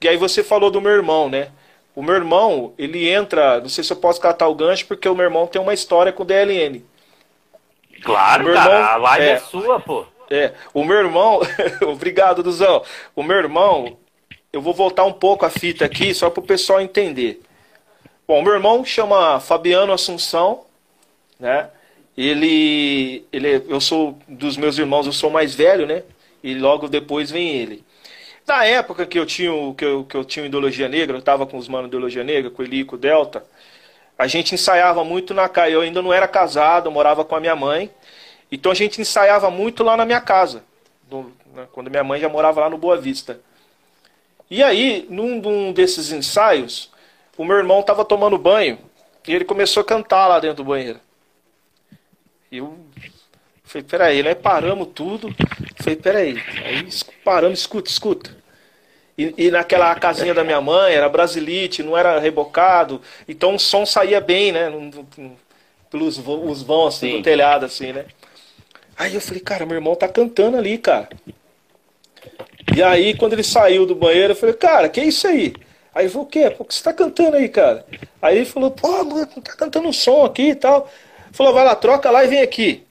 E 0.00 0.08
aí 0.08 0.16
você 0.16 0.44
falou 0.44 0.70
do 0.70 0.80
meu 0.80 0.92
irmão, 0.92 1.28
né? 1.28 1.48
O 1.94 2.02
meu 2.02 2.14
irmão, 2.14 2.72
ele 2.78 3.08
entra, 3.08 3.60
não 3.60 3.68
sei 3.68 3.82
se 3.82 3.92
eu 3.92 3.96
posso 3.96 4.20
catar 4.20 4.46
o 4.46 4.54
gancho, 4.54 4.86
porque 4.86 5.08
o 5.08 5.14
meu 5.14 5.24
irmão 5.24 5.46
tem 5.46 5.60
uma 5.60 5.74
história 5.74 6.12
com 6.12 6.22
o 6.22 6.26
DLN. 6.26 6.84
Claro, 8.02 8.52
cara, 8.52 8.74
irmão, 8.74 8.88
a 8.88 8.96
live 8.96 9.26
é, 9.26 9.30
é 9.32 9.38
sua, 9.40 9.80
pô. 9.80 10.06
É, 10.30 10.52
o 10.72 10.84
meu 10.84 10.96
irmão, 10.96 11.40
obrigado, 11.82 12.42
Duzão. 12.42 12.84
O 13.16 13.22
meu 13.22 13.36
irmão, 13.36 13.98
eu 14.52 14.62
vou 14.62 14.72
voltar 14.72 15.04
um 15.04 15.12
pouco 15.12 15.44
a 15.44 15.50
fita 15.50 15.84
aqui, 15.84 16.14
só 16.14 16.30
para 16.30 16.40
o 16.40 16.46
pessoal 16.46 16.80
entender. 16.80 17.42
Bom, 18.28 18.40
meu 18.40 18.52
irmão 18.54 18.84
chama 18.84 19.40
Fabiano 19.40 19.92
Assunção, 19.92 20.64
né? 21.38 21.68
Ele, 22.16 23.24
ele, 23.32 23.64
eu 23.68 23.80
sou 23.80 24.18
dos 24.28 24.56
meus 24.56 24.78
irmãos, 24.78 25.06
eu 25.06 25.12
sou 25.12 25.30
mais 25.30 25.54
velho, 25.54 25.86
né? 25.86 26.04
E 26.44 26.54
logo 26.54 26.88
depois 26.88 27.30
vem 27.30 27.48
ele. 27.48 27.84
Na 28.46 28.64
época 28.64 29.06
que 29.06 29.18
eu 29.18 29.26
tinha, 29.26 29.50
que 29.74 29.84
eu, 29.84 30.04
que 30.04 30.16
eu 30.16 30.24
tinha 30.24 30.46
ideologia 30.46 30.88
negra, 30.88 31.16
eu 31.16 31.20
estava 31.20 31.46
com 31.46 31.56
os 31.56 31.68
manos 31.68 31.90
de 31.90 31.96
ideologia 31.96 32.22
negra, 32.22 32.50
com 32.50 32.62
o 32.62 32.64
Eli, 32.64 32.84
com 32.84 32.96
o 32.96 32.98
Delta, 32.98 33.44
a 34.18 34.26
gente 34.26 34.54
ensaiava 34.54 35.04
muito 35.04 35.32
na 35.34 35.48
casa. 35.48 35.70
Eu 35.70 35.80
ainda 35.80 36.02
não 36.02 36.12
era 36.12 36.28
casado, 36.28 36.86
eu 36.86 36.92
morava 36.92 37.24
com 37.24 37.34
a 37.34 37.40
minha 37.40 37.56
mãe. 37.56 37.90
Então 38.50 38.72
a 38.72 38.74
gente 38.74 39.00
ensaiava 39.00 39.50
muito 39.50 39.82
lá 39.84 39.96
na 39.96 40.04
minha 40.04 40.20
casa, 40.20 40.64
do, 41.08 41.32
né, 41.54 41.66
quando 41.72 41.90
minha 41.90 42.04
mãe 42.04 42.20
já 42.20 42.28
morava 42.28 42.60
lá 42.60 42.70
no 42.70 42.78
Boa 42.78 42.96
Vista. 42.96 43.40
E 44.50 44.62
aí, 44.62 45.06
num, 45.08 45.40
num 45.40 45.72
desses 45.72 46.10
ensaios, 46.10 46.90
o 47.36 47.44
meu 47.44 47.56
irmão 47.56 47.80
estava 47.80 48.04
tomando 48.04 48.36
banho 48.36 48.78
e 49.26 49.32
ele 49.32 49.44
começou 49.44 49.82
a 49.82 49.84
cantar 49.84 50.26
lá 50.26 50.40
dentro 50.40 50.56
do 50.56 50.64
banheiro. 50.64 50.98
E 52.50 52.58
eu 52.58 52.76
falei, 53.62 53.86
peraí, 53.88 54.22
nós 54.22 54.34
paramos 54.34 54.88
tudo. 54.92 55.32
Falei, 55.76 55.96
peraí. 55.96 56.42
Aí 56.64 56.88
paramos, 57.24 57.60
escuta, 57.60 57.88
escuta. 57.88 58.36
E, 59.16 59.34
e, 59.36 59.50
naquela 59.50 59.94
casinha 59.94 60.34
da 60.34 60.42
minha 60.42 60.60
mãe 60.60 60.94
era 60.94 61.08
brasilite, 61.08 61.82
não 61.82 61.96
era 61.96 62.18
rebocado, 62.18 63.02
então 63.28 63.54
o 63.54 63.58
som 63.58 63.84
saía 63.84 64.18
bem, 64.18 64.50
né? 64.50 64.72
Pelos 65.90 66.16
os 66.18 66.62
vão 66.62 66.86
assim, 66.86 67.10
Sim. 67.10 67.16
do 67.18 67.22
telhado, 67.22 67.66
assim, 67.66 67.92
né? 67.92 68.06
Aí 69.00 69.14
eu 69.14 69.20
falei, 69.22 69.40
cara, 69.40 69.64
meu 69.64 69.76
irmão 69.76 69.96
tá 69.96 70.06
cantando 70.06 70.58
ali, 70.58 70.76
cara. 70.76 71.08
E 72.76 72.82
aí, 72.82 73.16
quando 73.16 73.32
ele 73.32 73.42
saiu 73.42 73.86
do 73.86 73.94
banheiro, 73.94 74.34
eu 74.34 74.36
falei, 74.36 74.54
cara, 74.54 74.90
que 74.90 75.00
é 75.00 75.04
isso 75.04 75.26
aí? 75.26 75.54
Aí 75.94 76.04
ele 76.04 76.10
falou, 76.10 76.26
o 76.26 76.28
quê? 76.28 76.50
Por 76.50 76.66
que 76.66 76.74
você 76.74 76.84
tá 76.84 76.92
cantando 76.92 77.38
aí, 77.38 77.48
cara? 77.48 77.86
Aí 78.20 78.36
ele 78.36 78.44
falou, 78.44 78.70
pô, 78.70 79.02
mano, 79.02 79.26
tá 79.26 79.56
cantando 79.56 79.88
um 79.88 79.92
som 79.92 80.22
aqui 80.26 80.50
e 80.50 80.54
tal. 80.54 80.86
Falou, 81.32 81.54
vai 81.54 81.64
lá, 81.64 81.74
troca 81.74 82.10
lá 82.10 82.26
e 82.26 82.28
vem 82.28 82.42
aqui. 82.42 82.84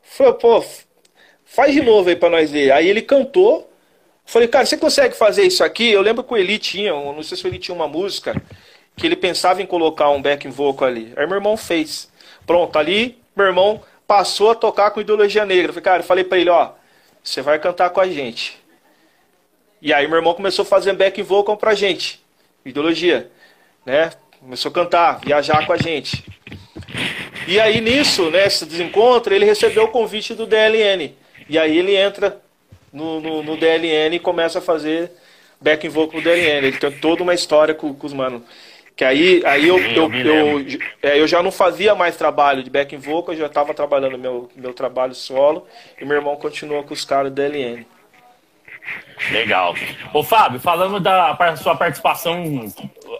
Falei, 0.00 0.32
pô, 0.32 0.64
faz 1.44 1.74
de 1.74 1.82
novo 1.82 2.08
aí 2.08 2.16
pra 2.16 2.30
nós 2.30 2.50
ver. 2.50 2.72
Aí 2.72 2.88
ele 2.88 3.02
cantou. 3.02 3.70
Falei, 4.24 4.48
cara, 4.48 4.64
você 4.64 4.78
consegue 4.78 5.14
fazer 5.14 5.42
isso 5.42 5.62
aqui? 5.62 5.90
Eu 5.90 6.00
lembro 6.00 6.24
que 6.24 6.32
o 6.32 6.36
Eli 6.38 6.58
tinha, 6.58 6.94
não 6.94 7.22
sei 7.22 7.36
se 7.36 7.44
o 7.44 7.48
Eli 7.48 7.58
tinha 7.58 7.74
uma 7.74 7.86
música, 7.86 8.40
que 8.96 9.06
ele 9.06 9.16
pensava 9.16 9.60
em 9.60 9.66
colocar 9.66 10.08
um 10.08 10.22
backing 10.22 10.48
vocal 10.48 10.88
ali. 10.88 11.12
Aí 11.14 11.26
meu 11.26 11.36
irmão 11.36 11.58
fez. 11.58 12.10
Pronto, 12.46 12.78
ali, 12.78 13.18
meu 13.36 13.44
irmão 13.44 13.82
passou 14.08 14.50
a 14.50 14.54
tocar 14.54 14.90
com 14.90 15.02
ideologia 15.02 15.44
negra. 15.44 15.70
Falei, 15.70 15.84
cara, 15.84 16.02
eu 16.02 16.06
falei 16.06 16.24
para 16.24 16.38
ele, 16.38 16.48
ó, 16.48 16.70
você 17.22 17.42
vai 17.42 17.58
cantar 17.58 17.90
com 17.90 18.00
a 18.00 18.08
gente. 18.08 18.58
E 19.82 19.92
aí 19.92 20.08
meu 20.08 20.16
irmão 20.16 20.32
começou 20.32 20.62
a 20.62 20.66
fazer 20.66 20.94
back 20.94 21.20
vocal 21.22 21.58
pra 21.58 21.74
gente, 21.74 22.24
ideologia, 22.64 23.30
né? 23.84 24.10
Começou 24.40 24.70
a 24.70 24.74
cantar, 24.74 25.20
viajar 25.20 25.66
com 25.66 25.72
a 25.74 25.76
gente. 25.76 26.24
E 27.46 27.60
aí 27.60 27.80
nisso, 27.80 28.30
nesse 28.30 28.64
desencontro, 28.64 29.34
ele 29.34 29.44
recebeu 29.44 29.84
o 29.84 29.88
convite 29.88 30.34
do 30.34 30.46
DLN. 30.46 31.14
E 31.48 31.58
aí 31.58 31.76
ele 31.76 31.94
entra 31.94 32.40
no, 32.92 33.20
no, 33.20 33.42
no 33.42 33.56
DLN 33.56 34.16
e 34.16 34.20
começa 34.20 34.58
a 34.58 34.62
fazer 34.62 35.12
back 35.60 35.86
vocal 35.86 36.18
no 36.18 36.24
DLN. 36.24 36.66
Ele 36.66 36.78
tem 36.78 36.90
toda 36.92 37.22
uma 37.22 37.34
história 37.34 37.74
com, 37.74 37.92
com 37.92 38.06
os 38.06 38.12
manos. 38.12 38.42
Que 38.98 39.04
aí, 39.04 39.40
aí 39.46 39.68
eu, 39.68 39.78
eu, 39.78 40.12
eu, 40.12 40.60
eu, 40.60 40.78
é, 41.00 41.20
eu, 41.20 41.28
já 41.28 41.40
não 41.40 41.52
fazia 41.52 41.94
mais 41.94 42.16
trabalho 42.16 42.64
de 42.64 42.68
back 42.68 42.96
vocal, 42.96 43.32
eu 43.32 43.38
já 43.38 43.46
estava 43.46 43.72
trabalhando 43.72 44.18
meu, 44.18 44.50
meu 44.56 44.74
trabalho 44.74 45.14
solo. 45.14 45.64
E 46.00 46.04
meu 46.04 46.16
irmão 46.16 46.34
continuou 46.34 46.82
com 46.82 46.94
os 46.94 47.04
caras 47.04 47.30
do 47.30 47.36
DLN. 47.36 47.86
Legal. 49.30 49.76
Ô 50.12 50.24
Fábio, 50.24 50.58
falando 50.58 50.98
da 50.98 51.38
sua 51.62 51.76
participação, 51.76 52.66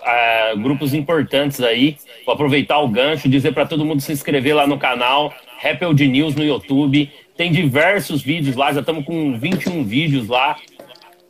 é, 0.04 0.56
grupos 0.56 0.92
importantes 0.94 1.60
aí, 1.60 1.96
vou 2.26 2.34
aproveitar 2.34 2.80
o 2.80 2.88
gancho, 2.88 3.28
dizer 3.28 3.54
para 3.54 3.64
todo 3.64 3.84
mundo 3.84 4.00
se 4.00 4.10
inscrever 4.10 4.56
lá 4.56 4.66
no 4.66 4.78
canal, 4.78 5.32
Rappel 5.62 5.94
de 5.94 6.08
News 6.08 6.34
no 6.34 6.42
YouTube. 6.42 7.08
Tem 7.36 7.52
diversos 7.52 8.20
vídeos 8.20 8.56
lá, 8.56 8.72
já 8.72 8.80
estamos 8.80 9.04
com 9.04 9.38
21 9.38 9.84
vídeos 9.84 10.26
lá. 10.26 10.56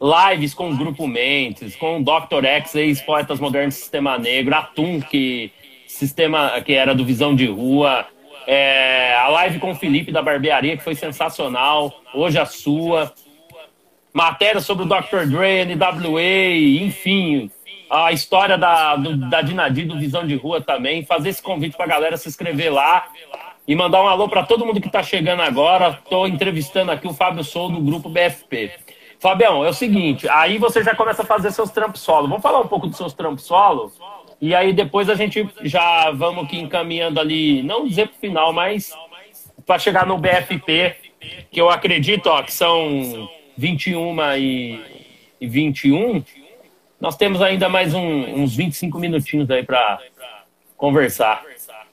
Lives 0.01 0.55
com 0.55 0.70
o 0.70 0.76
Grupo 0.76 1.07
Mentes, 1.07 1.74
com 1.74 2.01
o 2.01 2.05
Dr. 2.05 2.44
X, 2.44 2.74
ex-Poetas 2.74 3.40
Modernos 3.40 3.74
Sistema 3.74 4.16
Negro, 4.16 4.55
Atum, 4.55 5.01
que, 5.01 5.51
sistema, 5.86 6.61
que 6.61 6.72
era 6.72 6.94
do 6.94 7.05
Visão 7.05 7.34
de 7.34 7.46
Rua, 7.46 8.07
é, 8.46 9.14
a 9.16 9.28
live 9.28 9.59
com 9.59 9.72
o 9.72 9.74
Felipe 9.74 10.12
da 10.12 10.22
Barbearia, 10.22 10.76
que 10.76 10.84
foi 10.84 10.94
sensacional, 10.94 12.03
hoje 12.14 12.38
a 12.38 12.46
sua 12.46 13.12
matéria 14.12 14.61
sobre 14.61 14.84
o 14.84 14.88
Dr. 14.88 15.26
Dre, 15.26 15.64
NWA, 15.64 16.82
enfim, 16.82 17.51
a 17.90 18.12
história 18.12 18.57
da, 18.57 18.96
do, 18.96 19.16
da 19.16 19.42
Dinadi, 19.42 19.84
do 19.84 19.99
Visão 19.99 20.26
de 20.26 20.34
Rua 20.34 20.61
também. 20.61 21.05
Fazer 21.05 21.30
esse 21.30 21.42
convite 21.42 21.76
para 21.76 21.86
a 21.86 21.88
galera 21.88 22.16
se 22.16 22.28
inscrever 22.28 22.72
lá 22.72 23.07
e 23.66 23.74
mandar 23.74 24.03
um 24.03 24.09
alô 24.09 24.28
para 24.28 24.44
todo 24.44 24.64
mundo 24.64 24.80
que 24.80 24.86
está 24.86 25.03
chegando 25.03 25.42
agora. 25.42 25.99
Estou 26.03 26.26
entrevistando 26.26 26.90
aqui 26.90 27.07
o 27.07 27.14
Fábio 27.14 27.44
Sou 27.44 27.70
do 27.70 27.80
grupo 27.80 28.09
BFP. 28.09 28.72
Fabião, 29.20 29.64
é 29.64 29.68
o 29.68 29.74
seguinte, 29.74 30.28
aí 30.28 30.58
você 30.58 30.82
já 30.82 30.94
começa 30.94 31.22
a 31.22 31.26
fazer 31.26 31.50
seus 31.50 31.70
trampos 31.70 32.00
solo. 32.00 32.28
Vamos 32.28 32.42
falar 32.42 32.60
um 32.60 32.68
pouco 32.68 32.86
dos 32.86 32.96
seus 32.96 33.12
trampos 33.12 33.44
solo? 33.44 33.92
E 34.40 34.54
aí 34.54 34.72
depois 34.72 35.10
a 35.10 35.16
gente 35.16 35.48
já 35.62 36.10
vamos 36.12 36.44
aqui 36.44 36.58
encaminhando 36.58 37.18
ali, 37.18 37.62
não 37.64 37.86
dizer 37.86 38.08
pro 38.08 38.18
final, 38.18 38.52
mas 38.52 38.92
para 39.66 39.78
chegar 39.78 40.06
no 40.06 40.16
BFP, 40.16 40.94
que 41.50 41.60
eu 41.60 41.68
acredito, 41.68 42.28
ó, 42.28 42.42
que 42.42 42.52
são 42.52 43.28
21 43.56 44.36
e, 44.36 44.80
e 45.40 45.46
21, 45.48 46.22
nós 47.00 47.16
temos 47.16 47.42
ainda 47.42 47.68
mais 47.68 47.94
um, 47.94 48.42
uns 48.42 48.54
25 48.54 48.98
minutinhos 49.00 49.50
aí 49.50 49.64
para 49.64 49.98
conversar. 50.76 51.42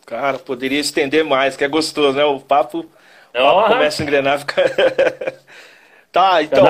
Cara, 0.06 0.38
poderia 0.38 0.80
estender 0.80 1.26
mais, 1.26 1.58
que 1.58 1.64
é 1.64 1.68
gostoso, 1.68 2.16
né? 2.16 2.24
O 2.24 2.40
papo, 2.40 2.80
o 2.82 2.86
papo 3.34 3.68
começa 3.74 4.02
a 4.02 4.04
engrenar. 4.04 4.40
Fica... 4.40 4.64
tá, 6.20 6.44
então, 6.44 6.66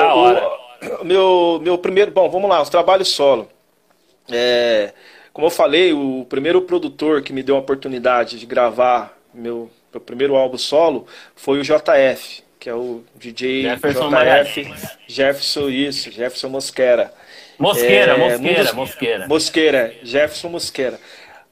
o, 1.02 1.06
meu, 1.06 1.60
meu 1.62 1.78
primeiro. 1.78 2.12
Bom, 2.12 2.30
vamos 2.30 2.50
lá, 2.50 2.62
os 2.62 2.70
trabalhos 2.70 3.10
solo. 3.10 3.50
É, 4.32 4.94
como 5.32 5.48
eu 5.48 5.52
falei, 5.52 5.94
o 5.94 6.26
primeiro 6.28 6.62
produtor 6.62 7.22
que 7.22 7.32
me 7.32 7.44
deu 7.44 7.56
a 7.56 7.60
oportunidade 7.60 8.40
de 8.40 8.46
gravar 8.46 9.18
meu, 9.34 9.70
meu 9.94 10.02
primeiro 10.02 10.36
álbum 10.36 10.58
solo 10.58 11.06
foi 11.36 11.60
o 11.60 11.64
JF 11.64 12.46
que 12.66 12.70
é 12.70 12.74
o 12.74 13.04
DJ 13.14 13.62
Jefferson 13.62 14.10
JF, 14.10 14.74
Jefferson, 15.08 15.70
isso, 15.70 16.12
Jefferson 16.12 16.50
Mosquera. 16.50 17.14
Mosqueira, 17.60 18.14
é, 18.14 18.18
Mosqueira, 18.18 18.64
dos, 18.64 18.74
Mosqueira. 18.74 19.28
Mosqueira, 19.28 19.96
Jefferson 20.02 20.50
Mosqueira. 20.50 21.00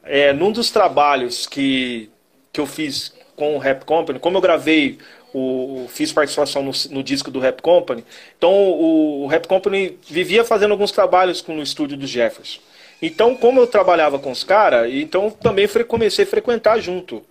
É, 0.03 0.33
num 0.33 0.51
dos 0.51 0.71
trabalhos 0.71 1.45
que, 1.45 2.09
que 2.51 2.59
eu 2.59 2.65
fiz 2.65 3.13
com 3.35 3.55
o 3.55 3.59
Rap 3.59 3.85
Company, 3.85 4.17
como 4.17 4.37
eu 4.37 4.41
gravei, 4.41 4.97
o, 5.33 5.87
fiz 5.89 6.11
participação 6.11 6.61
no, 6.61 6.71
no 6.91 7.03
disco 7.03 7.31
do 7.31 7.39
Rap 7.39 7.61
Company, 7.61 8.05
então 8.37 8.51
o, 8.51 9.23
o 9.23 9.27
Rap 9.27 9.47
Company 9.47 9.97
vivia 10.07 10.43
fazendo 10.43 10.71
alguns 10.71 10.91
trabalhos 10.91 11.41
com, 11.41 11.55
no 11.55 11.63
estúdio 11.63 11.97
do 11.97 12.05
Jefferson. 12.07 12.59
Então, 13.01 13.35
como 13.35 13.59
eu 13.59 13.67
trabalhava 13.67 14.17
com 14.17 14.31
os 14.31 14.45
caras, 14.45 14.89
então 14.93 15.29
também 15.29 15.67
comecei 15.85 16.23
a 16.23 16.27
frequentar 16.27 16.79
junto. 16.79 17.21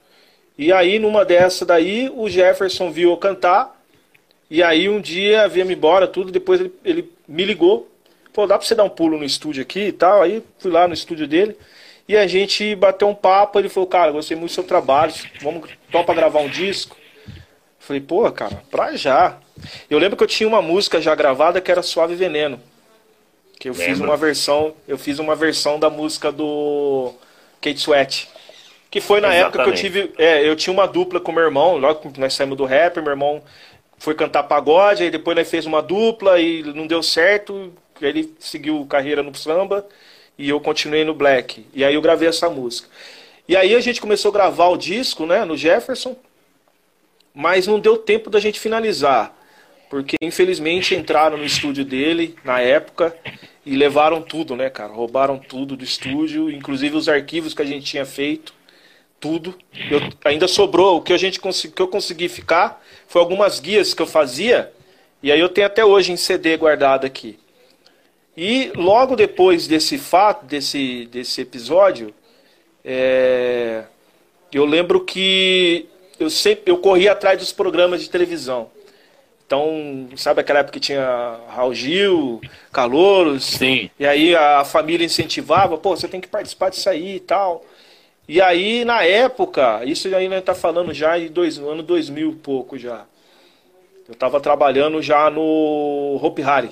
E 0.59 0.71
aí, 0.71 0.99
numa 0.99 1.25
dessa 1.25 1.65
daí, 1.65 2.11
o 2.15 2.29
Jefferson 2.29 2.91
viu 2.91 3.11
eu 3.11 3.17
cantar. 3.17 3.81
E 4.51 4.63
aí, 4.63 4.87
um 4.89 5.01
dia, 5.01 5.49
viemos 5.49 5.73
embora, 5.73 6.07
tudo. 6.07 6.31
Depois, 6.31 6.61
ele, 6.61 6.73
ele 6.85 7.13
me 7.27 7.45
ligou. 7.45 7.89
Pô, 8.35 8.47
dá 8.47 8.59
pra 8.59 8.67
você 8.67 8.75
dar 8.75 8.85
um 8.85 8.91
pulo 8.91 9.17
no 9.17 9.25
estúdio 9.25 9.63
aqui 9.63 9.87
e 9.87 9.93
tal. 9.93 10.21
Aí, 10.21 10.43
fui 10.59 10.71
lá 10.71 10.87
no 10.87 10.93
estúdio 10.93 11.27
dele. 11.27 11.57
E 12.07 12.19
a 12.19 12.27
gente 12.27 12.75
bateu 12.75 13.09
um 13.09 13.15
papo. 13.15 13.59
Ele 13.59 13.71
falou, 13.71 13.89
cara, 13.89 14.13
gostei 14.13 14.37
muito 14.37 14.51
do 14.51 14.55
seu 14.55 14.65
trabalho. 14.65 15.15
Vamos, 15.41 15.71
topa 15.91 16.13
gravar 16.13 16.41
um 16.41 16.49
disco? 16.49 16.97
Falei, 17.83 18.01
pô, 18.01 18.31
cara, 18.31 18.63
pra 18.71 18.95
já. 18.95 19.37
Eu 19.91 19.99
lembro 19.99 20.17
que 20.17 20.23
eu 20.23 20.29
tinha 20.29 20.49
uma 20.49 20.63
música 20.63 21.01
já 21.01 21.15
gravada 21.17 21.61
que 21.61 21.71
era 21.71 21.83
Suave 21.83 22.15
Veneno. 22.15 22.61
Que 23.59 23.69
eu 23.69 23.75
fiz 23.75 23.99
uma 23.99 24.17
versão, 24.17 24.73
eu 24.87 24.97
fiz 24.97 25.19
uma 25.19 25.35
versão 25.35 25.81
da 25.81 25.91
música 25.91 26.31
do 26.31 27.13
Kate 27.61 27.81
Sweat. 27.81 28.29
Que 28.89 29.01
foi 29.01 29.21
na 29.21 29.35
Exatamente. 29.35 29.49
época 29.49 29.65
que 29.65 29.71
eu 29.71 29.75
tive. 29.75 30.13
É, 30.17 30.49
eu 30.49 30.55
tinha 30.55 30.73
uma 30.73 30.87
dupla 30.87 31.19
com 31.19 31.33
meu 31.33 31.43
irmão, 31.43 31.77
logo 31.77 32.13
que 32.13 32.21
nós 32.21 32.35
saímos 32.35 32.57
do 32.57 32.65
rap, 32.65 33.01
meu 33.01 33.11
irmão 33.11 33.43
foi 33.99 34.15
cantar 34.15 34.45
pagode, 34.45 35.03
aí 35.03 35.11
depois 35.11 35.37
nós 35.37 35.49
fez 35.49 35.67
uma 35.67 35.83
dupla 35.83 36.41
e 36.41 36.63
não 36.63 36.87
deu 36.87 37.03
certo. 37.03 37.73
Ele 38.01 38.33
seguiu 38.39 38.87
carreira 38.87 39.23
no 39.25 39.35
samba 39.35 39.87
e 40.39 40.49
eu 40.49 40.61
continuei 40.61 41.05
no 41.05 41.15
black. 41.15 41.67
E 41.75 41.85
aí 41.85 41.95
eu 41.95 42.03
gravei 42.03 42.29
essa 42.29 42.49
música. 42.49 42.89
E 43.49 43.57
aí 43.57 43.75
a 43.75 43.81
gente 43.81 44.01
começou 44.01 44.31
a 44.31 44.35
gravar 44.35 44.69
o 44.69 44.77
disco, 44.77 45.27
né, 45.27 45.45
no 45.45 45.57
Jefferson, 45.57 46.17
mas 47.35 47.67
não 47.67 47.81
deu 47.81 47.97
tempo 47.97 48.31
da 48.31 48.41
gente 48.41 48.61
finalizar, 48.61 49.37
porque 49.89 50.17
infelizmente 50.23 50.95
entraram 50.95 51.37
no 51.37 51.45
estúdio 51.45 51.85
dele 51.85 52.35
na 52.45 52.61
época 52.61 53.17
e 53.65 53.77
levaram 53.77 54.21
tudo, 54.21 54.57
né, 54.57 54.69
cara? 54.69 54.93
Roubaram 54.93 55.39
tudo 55.39 55.77
do 55.77 55.85
estúdio, 55.85 56.51
inclusive 56.51 56.97
os 56.97 57.09
arquivos 57.09 57.55
que 57.55 57.63
a 57.63 57.67
gente 57.67 57.87
tinha 57.87 58.05
feito 58.05 58.53
tudo. 59.23 59.57
Eu, 59.89 60.01
ainda 60.25 60.49
sobrou. 60.49 60.97
O 60.97 61.01
que, 61.01 61.13
a 61.13 61.17
gente 61.17 61.41
que 61.41 61.81
eu 61.81 61.87
consegui 61.87 62.29
ficar 62.29 62.85
foi 63.07 63.23
algumas 63.23 63.61
guias 63.61 63.95
que 63.95 64.03
eu 64.03 64.07
fazia. 64.07 64.73
E 65.23 65.31
aí 65.31 65.39
eu 65.39 65.49
tenho 65.49 65.69
até 65.69 65.85
hoje 65.85 66.11
em 66.11 66.17
CD 66.17 66.57
guardado 66.57 67.07
aqui. 67.07 67.39
E 68.37 68.73
logo 68.75 69.15
depois 69.15 69.69
desse 69.69 69.97
fato, 69.97 70.45
desse, 70.45 71.07
desse 71.07 71.41
episódio, 71.41 72.13
é, 72.85 73.85
eu 74.53 74.65
lembro 74.65 75.05
que 75.05 75.87
eu 76.23 76.31
sempre 76.31 76.71
eu 76.71 76.79
corria 76.79 77.13
atrás 77.13 77.39
dos 77.39 77.53
programas 77.53 78.03
de 78.03 78.11
televisão. 78.11 78.71
Então, 79.47 80.09
sabe 80.17 80.41
aquela 80.41 80.61
época 80.61 80.73
que 80.73 80.81
tinha 80.81 81.39
Raul 81.51 81.75
Gil, 81.75 82.41
Calouros? 82.73 83.45
Sim. 83.45 83.91
E 83.99 84.07
aí 84.07 84.35
a 84.35 84.65
família 84.65 85.05
incentivava, 85.05 85.77
pô, 85.77 85.95
você 85.95 86.09
tem 86.09 86.23
que 86.23 86.29
participar 86.29 86.71
disso 86.71 86.89
aí 86.89 87.17
e 87.17 87.21
tal. 87.21 87.63
E 88.27 88.41
aí, 88.41 88.83
na 88.83 89.05
época, 89.05 89.85
isso 89.85 90.09
ainda 90.17 90.39
está 90.39 90.55
falando 90.55 90.95
já 90.95 91.19
em 91.19 91.29
dois, 91.29 91.59
no 91.59 91.69
ano 91.69 91.83
2000 91.83 92.31
e 92.31 92.35
pouco 92.37 92.79
já. 92.79 93.05
Eu 94.09 94.15
estava 94.15 94.41
trabalhando 94.41 95.03
já 95.03 95.29
no 95.29 96.19
Hope 96.23 96.41
Harry, 96.41 96.71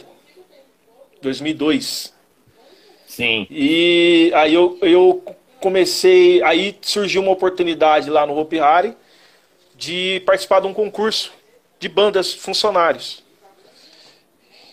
2002. 1.20 2.14
Sim. 3.06 3.46
E 3.50 4.32
aí 4.34 4.54
eu, 4.54 4.78
eu 4.80 5.22
comecei, 5.60 6.42
aí 6.42 6.74
surgiu 6.80 7.20
uma 7.20 7.32
oportunidade 7.32 8.08
lá 8.08 8.24
no 8.24 8.38
Hope 8.38 8.58
Harry 8.58 8.96
de 9.80 10.20
participar 10.26 10.60
de 10.60 10.66
um 10.66 10.74
concurso 10.74 11.32
de 11.78 11.88
bandas 11.88 12.34
funcionários. 12.34 13.24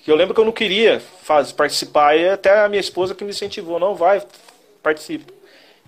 Eu 0.06 0.18
lembro 0.18 0.36
que 0.36 0.42
eu 0.42 0.46
não 0.46 0.52
queria 0.52 1.00
faz, 1.00 1.54
participar 1.54 2.18
e 2.18 2.28
até 2.28 2.60
a 2.60 2.68
minha 2.68 2.82
esposa 2.82 3.16
que 3.16 3.24
me 3.24 3.30
incentivou, 3.30 3.80
não 3.80 3.96
vai, 3.96 4.22
participe. 4.84 5.34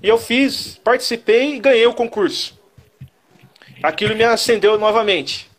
E 0.02 0.08
eu 0.08 0.18
fiz, 0.18 0.80
participei 0.82 1.56
e 1.56 1.60
ganhei 1.60 1.86
o 1.86 1.94
concurso. 1.94 2.58
Aquilo 3.84 4.16
me 4.16 4.24
acendeu 4.24 4.78
novamente. 4.78 5.50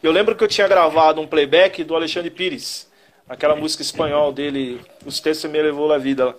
Eu 0.00 0.12
lembro 0.12 0.36
que 0.36 0.44
eu 0.44 0.48
tinha 0.48 0.68
gravado 0.68 1.20
um 1.20 1.26
playback 1.26 1.82
do 1.82 1.96
Alexandre 1.96 2.30
Pires, 2.30 2.88
aquela 3.28 3.56
música 3.56 3.82
espanhol 3.82 4.32
dele, 4.32 4.80
Os 5.04 5.18
Textos 5.18 5.50
Me 5.50 5.60
Levou 5.60 5.92
a 5.92 5.98
Vida. 5.98 6.36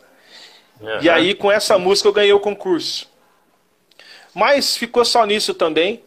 Uhum. 0.79 1.01
E 1.01 1.09
aí, 1.09 1.35
com 1.35 1.51
essa 1.51 1.77
música, 1.77 2.07
eu 2.07 2.13
ganhei 2.13 2.31
o 2.31 2.39
concurso. 2.39 3.09
Mas 4.33 4.77
ficou 4.77 5.03
só 5.03 5.25
nisso 5.25 5.53
também. 5.53 6.01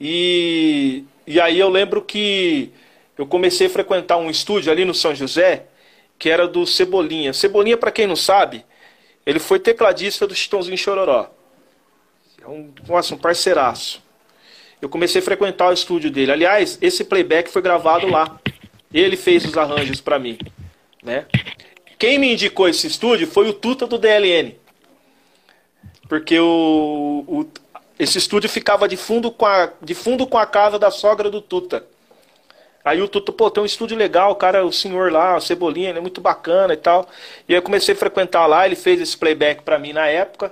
E, 0.00 1.04
e 1.26 1.38
aí 1.38 1.58
eu 1.58 1.68
lembro 1.68 2.00
que 2.00 2.72
eu 3.18 3.26
comecei 3.26 3.66
a 3.66 3.70
frequentar 3.70 4.16
um 4.16 4.30
estúdio 4.30 4.72
ali 4.72 4.84
no 4.84 4.94
São 4.94 5.14
José, 5.14 5.66
que 6.18 6.30
era 6.30 6.48
do 6.48 6.66
Cebolinha. 6.66 7.32
Cebolinha, 7.32 7.76
para 7.76 7.90
quem 7.90 8.06
não 8.06 8.16
sabe, 8.16 8.64
ele 9.26 9.38
foi 9.38 9.58
tecladista 9.58 10.26
do 10.26 10.34
Chitãozinho 10.34 10.78
Chororó. 10.78 11.30
É 12.42 12.48
um, 12.48 12.72
nossa, 12.88 13.14
um 13.14 13.18
parceiraço. 13.18 14.02
Eu 14.80 14.88
comecei 14.88 15.20
a 15.20 15.24
frequentar 15.24 15.68
o 15.68 15.74
estúdio 15.74 16.10
dele. 16.10 16.32
Aliás, 16.32 16.78
esse 16.80 17.04
playback 17.04 17.50
foi 17.50 17.60
gravado 17.60 18.06
lá. 18.06 18.40
Ele 18.92 19.16
fez 19.16 19.44
os 19.44 19.56
arranjos 19.56 20.00
para 20.00 20.18
mim, 20.18 20.38
né? 21.02 21.26
Quem 21.98 22.18
me 22.18 22.32
indicou 22.32 22.66
esse 22.66 22.86
estúdio 22.86 23.26
foi 23.26 23.48
o 23.48 23.52
Tuta 23.52 23.86
do 23.86 23.98
DLN. 23.98 24.56
Porque 26.08 26.40
o, 26.40 27.24
o 27.28 27.44
esse 28.00 28.16
estúdio 28.16 28.48
ficava 28.48 28.88
de 28.88 28.96
fundo, 28.96 29.30
com 29.30 29.44
a, 29.44 29.70
de 29.82 29.94
fundo 29.94 30.26
com 30.26 30.38
a 30.38 30.46
casa 30.46 30.78
da 30.78 30.90
sogra 30.90 31.28
do 31.28 31.42
Tuta. 31.42 31.84
Aí 32.82 33.02
o 33.02 33.06
Tuta, 33.06 33.30
pô, 33.30 33.50
tem 33.50 33.62
um 33.62 33.66
estúdio 33.66 33.94
legal, 33.94 34.32
o 34.32 34.36
cara, 34.36 34.64
o 34.64 34.72
senhor 34.72 35.12
lá, 35.12 35.36
o 35.36 35.40
Cebolinha, 35.40 35.90
ele 35.90 35.98
é 35.98 36.00
muito 36.00 36.18
bacana 36.18 36.72
e 36.72 36.78
tal. 36.78 37.06
E 37.46 37.52
aí 37.52 37.58
eu 37.58 37.62
comecei 37.62 37.94
a 37.94 37.98
frequentar 37.98 38.46
lá, 38.46 38.64
ele 38.64 38.74
fez 38.74 39.02
esse 39.02 39.14
playback 39.14 39.62
para 39.62 39.78
mim 39.78 39.92
na 39.92 40.06
época. 40.06 40.50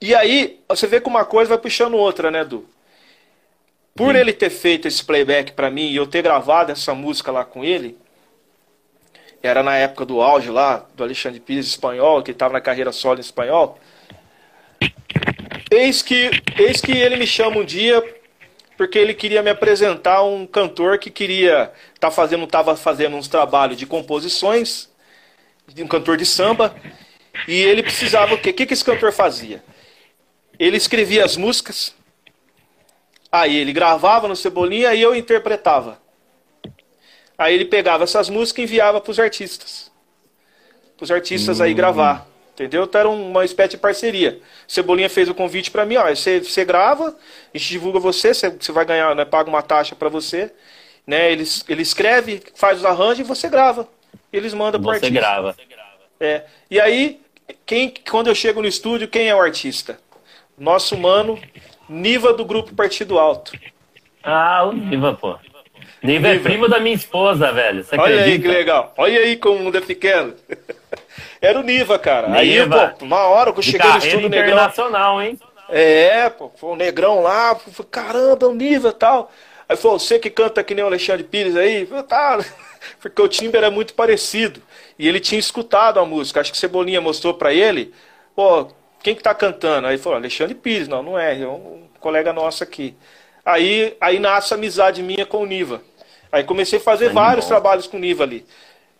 E 0.00 0.14
aí, 0.14 0.60
você 0.66 0.86
vê 0.86 0.98
que 0.98 1.08
uma 1.08 1.26
coisa 1.26 1.50
vai 1.50 1.58
puxando 1.58 1.94
outra, 1.94 2.30
né, 2.30 2.42
Du? 2.42 2.66
Por 3.94 4.14
Sim. 4.14 4.20
ele 4.20 4.32
ter 4.32 4.48
feito 4.48 4.88
esse 4.88 5.04
playback 5.04 5.52
para 5.52 5.70
mim 5.70 5.90
e 5.90 5.96
eu 5.96 6.06
ter 6.06 6.22
gravado 6.22 6.72
essa 6.72 6.94
música 6.94 7.30
lá 7.30 7.44
com 7.44 7.62
ele, 7.62 7.98
era 9.42 9.62
na 9.62 9.76
época 9.76 10.06
do 10.06 10.22
auge 10.22 10.48
lá, 10.48 10.86
do 10.94 11.04
Alexandre 11.04 11.38
Pires 11.38 11.66
espanhol, 11.66 12.22
que 12.22 12.30
estava 12.30 12.54
na 12.54 12.62
carreira 12.62 12.92
solo 12.92 13.18
em 13.18 13.20
espanhol. 13.20 13.78
Eis 15.72 16.02
que, 16.02 16.30
eis 16.58 16.80
que 16.80 16.92
ele 16.92 17.16
me 17.16 17.26
chama 17.26 17.58
um 17.58 17.64
dia 17.64 18.02
porque 18.76 18.98
ele 18.98 19.14
queria 19.14 19.42
me 19.42 19.50
apresentar 19.50 20.22
um 20.22 20.46
cantor 20.46 20.98
que 20.98 21.10
queria 21.10 21.72
tá 22.00 22.10
fazendo, 22.10 22.44
estava 22.44 22.76
fazendo 22.76 23.16
uns 23.16 23.28
trabalhos 23.28 23.76
de 23.76 23.86
composições, 23.86 24.90
de 25.68 25.82
um 25.82 25.86
cantor 25.86 26.16
de 26.16 26.26
samba, 26.26 26.74
e 27.46 27.54
ele 27.54 27.82
precisava 27.82 28.34
o 28.34 28.38
quê? 28.38 28.50
O 28.50 28.54
que, 28.54 28.66
que 28.66 28.74
esse 28.74 28.84
cantor 28.84 29.12
fazia? 29.12 29.62
Ele 30.58 30.76
escrevia 30.76 31.24
as 31.24 31.36
músicas, 31.36 31.94
Aí 33.32 33.56
ele 33.56 33.72
gravava 33.72 34.28
no 34.28 34.36
Cebolinha 34.36 34.92
e 34.92 35.00
eu 35.00 35.14
interpretava. 35.14 35.98
Aí 37.38 37.54
ele 37.54 37.64
pegava 37.64 38.04
essas 38.04 38.28
músicas 38.28 38.60
e 38.60 38.64
enviava 38.64 39.00
para 39.00 39.10
os 39.10 39.18
artistas. 39.18 39.90
Para 40.98 41.04
os 41.04 41.10
artistas 41.10 41.58
aí 41.58 41.72
gravar. 41.72 42.26
Entendeu? 42.54 42.84
Então 42.84 43.00
era 43.00 43.08
uma 43.08 43.44
espécie 43.44 43.70
de 43.70 43.78
parceria. 43.78 44.38
Cebolinha 44.68 45.08
fez 45.08 45.28
o 45.28 45.34
convite 45.34 45.70
para 45.70 45.86
mim, 45.86 45.96
ó, 45.96 46.08
você, 46.08 46.40
você 46.40 46.64
grava, 46.64 47.16
a 47.54 47.58
gente 47.58 47.70
divulga 47.70 47.98
você, 47.98 48.34
você, 48.34 48.50
você 48.50 48.72
vai 48.72 48.84
ganhar, 48.84 49.14
né, 49.16 49.24
paga 49.24 49.48
uma 49.48 49.62
taxa 49.62 49.96
para 49.96 50.10
você, 50.10 50.52
né? 51.06 51.32
Ele, 51.32 51.44
ele 51.68 51.82
escreve, 51.82 52.42
faz 52.54 52.78
os 52.78 52.84
arranjos 52.84 53.20
e 53.20 53.22
você 53.22 53.48
grava. 53.48 53.88
Eles 54.32 54.54
mandam 54.54 54.80
para 54.80 54.88
o 54.88 54.90
artista. 54.92 55.08
Você 55.08 55.18
grava. 55.18 55.56
É. 56.20 56.44
E 56.70 56.78
aí, 56.78 57.20
quem, 57.66 57.92
quando 58.08 58.28
eu 58.28 58.34
chego 58.34 58.60
no 58.60 58.68
estúdio, 58.68 59.08
quem 59.08 59.28
é 59.28 59.34
o 59.34 59.40
artista? 59.40 59.98
Nosso 60.56 60.96
mano 60.96 61.38
Niva 61.88 62.32
do 62.32 62.44
grupo 62.44 62.74
Partido 62.74 63.18
Alto. 63.18 63.52
Ah, 64.22 64.64
o 64.64 64.72
Niva, 64.72 65.14
pô. 65.14 65.36
Niva, 66.02 66.28
é 66.28 66.38
primo 66.38 66.68
da 66.68 66.80
minha 66.80 66.94
esposa, 66.94 67.52
velho. 67.52 67.84
Você 67.84 67.96
Olha 67.96 68.24
aí 68.24 68.38
que 68.38 68.48
legal. 68.48 68.92
Olha 68.96 69.20
aí 69.20 69.36
como 69.36 69.56
o 69.56 69.62
mundo 69.64 69.78
é 69.78 69.80
pequeno. 69.80 70.34
Era 71.42 71.58
o 71.58 71.62
Niva, 71.64 71.98
cara. 71.98 72.28
Niva. 72.28 72.84
Aí, 72.84 72.92
pô, 72.92 73.04
uma 73.04 73.24
hora 73.26 73.52
que 73.52 73.58
eu 73.58 73.62
cheguei 73.62 73.90
no 73.90 73.98
estúdio 73.98 74.28
Negrão. 74.28 74.52
internacional, 74.52 75.20
hein? 75.20 75.38
É, 75.68 76.30
pô, 76.30 76.52
foi 76.54 76.70
o 76.70 76.76
Negrão 76.76 77.20
lá, 77.20 77.56
falei, 77.56 77.90
caramba, 77.90 78.46
o 78.46 78.54
Niva 78.54 78.90
e 78.90 78.92
tal. 78.92 79.30
Aí 79.68 79.76
falou, 79.76 79.98
você 79.98 80.20
que 80.20 80.30
canta 80.30 80.62
que 80.62 80.72
nem 80.72 80.84
o 80.84 80.86
Alexandre 80.86 81.24
Pires 81.24 81.56
aí? 81.56 81.84
Falei, 81.84 82.04
tá, 82.04 82.38
porque 83.02 83.20
o 83.20 83.26
timbre 83.26 83.58
era 83.58 83.70
muito 83.72 83.92
parecido. 83.94 84.62
E 84.96 85.08
ele 85.08 85.18
tinha 85.18 85.38
escutado 85.38 85.98
a 85.98 86.04
música. 86.04 86.40
Acho 86.40 86.52
que 86.52 86.58
Cebolinha 86.58 87.00
mostrou 87.00 87.34
para 87.34 87.52
ele. 87.52 87.92
Pô, 88.36 88.68
quem 89.02 89.14
que 89.16 89.22
tá 89.22 89.34
cantando? 89.34 89.88
Aí 89.88 89.98
falou, 89.98 90.18
Alexandre 90.18 90.54
Pires. 90.54 90.86
Não, 90.86 91.02
não 91.02 91.18
é, 91.18 91.40
é 91.40 91.48
um 91.48 91.88
colega 91.98 92.32
nosso 92.32 92.62
aqui. 92.62 92.94
Aí, 93.44 93.96
aí 94.00 94.20
nasce 94.20 94.54
a 94.54 94.56
amizade 94.56 95.02
minha 95.02 95.26
com 95.26 95.38
o 95.38 95.46
Niva. 95.46 95.82
Aí 96.30 96.44
comecei 96.44 96.78
a 96.78 96.82
fazer 96.82 97.10
vários 97.10 97.46
bom. 97.46 97.48
trabalhos 97.48 97.88
com 97.88 97.96
o 97.96 98.00
Niva 98.00 98.22
ali. 98.22 98.46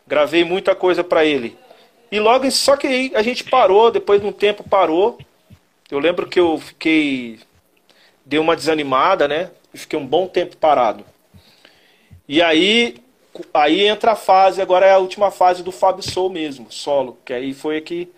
Gravei 0.06 0.42
muita 0.42 0.74
coisa 0.74 1.04
para 1.04 1.24
ele. 1.24 1.56
E 2.12 2.20
logo, 2.20 2.48
só 2.50 2.76
que 2.76 2.86
aí 2.86 3.12
a 3.14 3.22
gente 3.22 3.42
parou, 3.42 3.90
depois 3.90 4.20
de 4.20 4.26
um 4.26 4.32
tempo 4.32 4.62
parou. 4.68 5.18
Eu 5.90 5.98
lembro 5.98 6.28
que 6.28 6.38
eu 6.38 6.58
fiquei. 6.58 7.40
Deu 8.24 8.42
uma 8.42 8.54
desanimada, 8.54 9.26
né? 9.26 9.50
E 9.72 9.78
fiquei 9.78 9.98
um 9.98 10.06
bom 10.06 10.28
tempo 10.28 10.56
parado. 10.56 11.04
E 12.28 12.42
aí, 12.42 13.02
aí 13.52 13.86
entra 13.86 14.12
a 14.12 14.16
fase, 14.16 14.60
agora 14.60 14.86
é 14.86 14.92
a 14.92 14.98
última 14.98 15.30
fase 15.30 15.62
do 15.62 15.72
Fábio 15.72 16.02
Sou 16.02 16.28
mesmo, 16.28 16.70
solo. 16.70 17.18
Que 17.24 17.32
aí 17.32 17.54
foi 17.54 17.80
que 17.80 18.08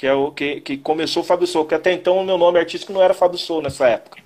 que 0.00 0.06
é 0.06 0.14
o 0.14 0.32
que, 0.32 0.62
que 0.62 0.78
começou 0.78 1.22
o 1.22 1.26
Fábio 1.26 1.46
Sou, 1.46 1.66
que 1.66 1.74
até 1.74 1.92
então 1.92 2.16
o 2.16 2.24
meu 2.24 2.38
nome 2.38 2.58
artístico 2.58 2.90
não 2.90 3.02
era 3.02 3.12
Fábio 3.12 3.36
Sou 3.36 3.60
nessa 3.60 3.86
época. 3.86 4.22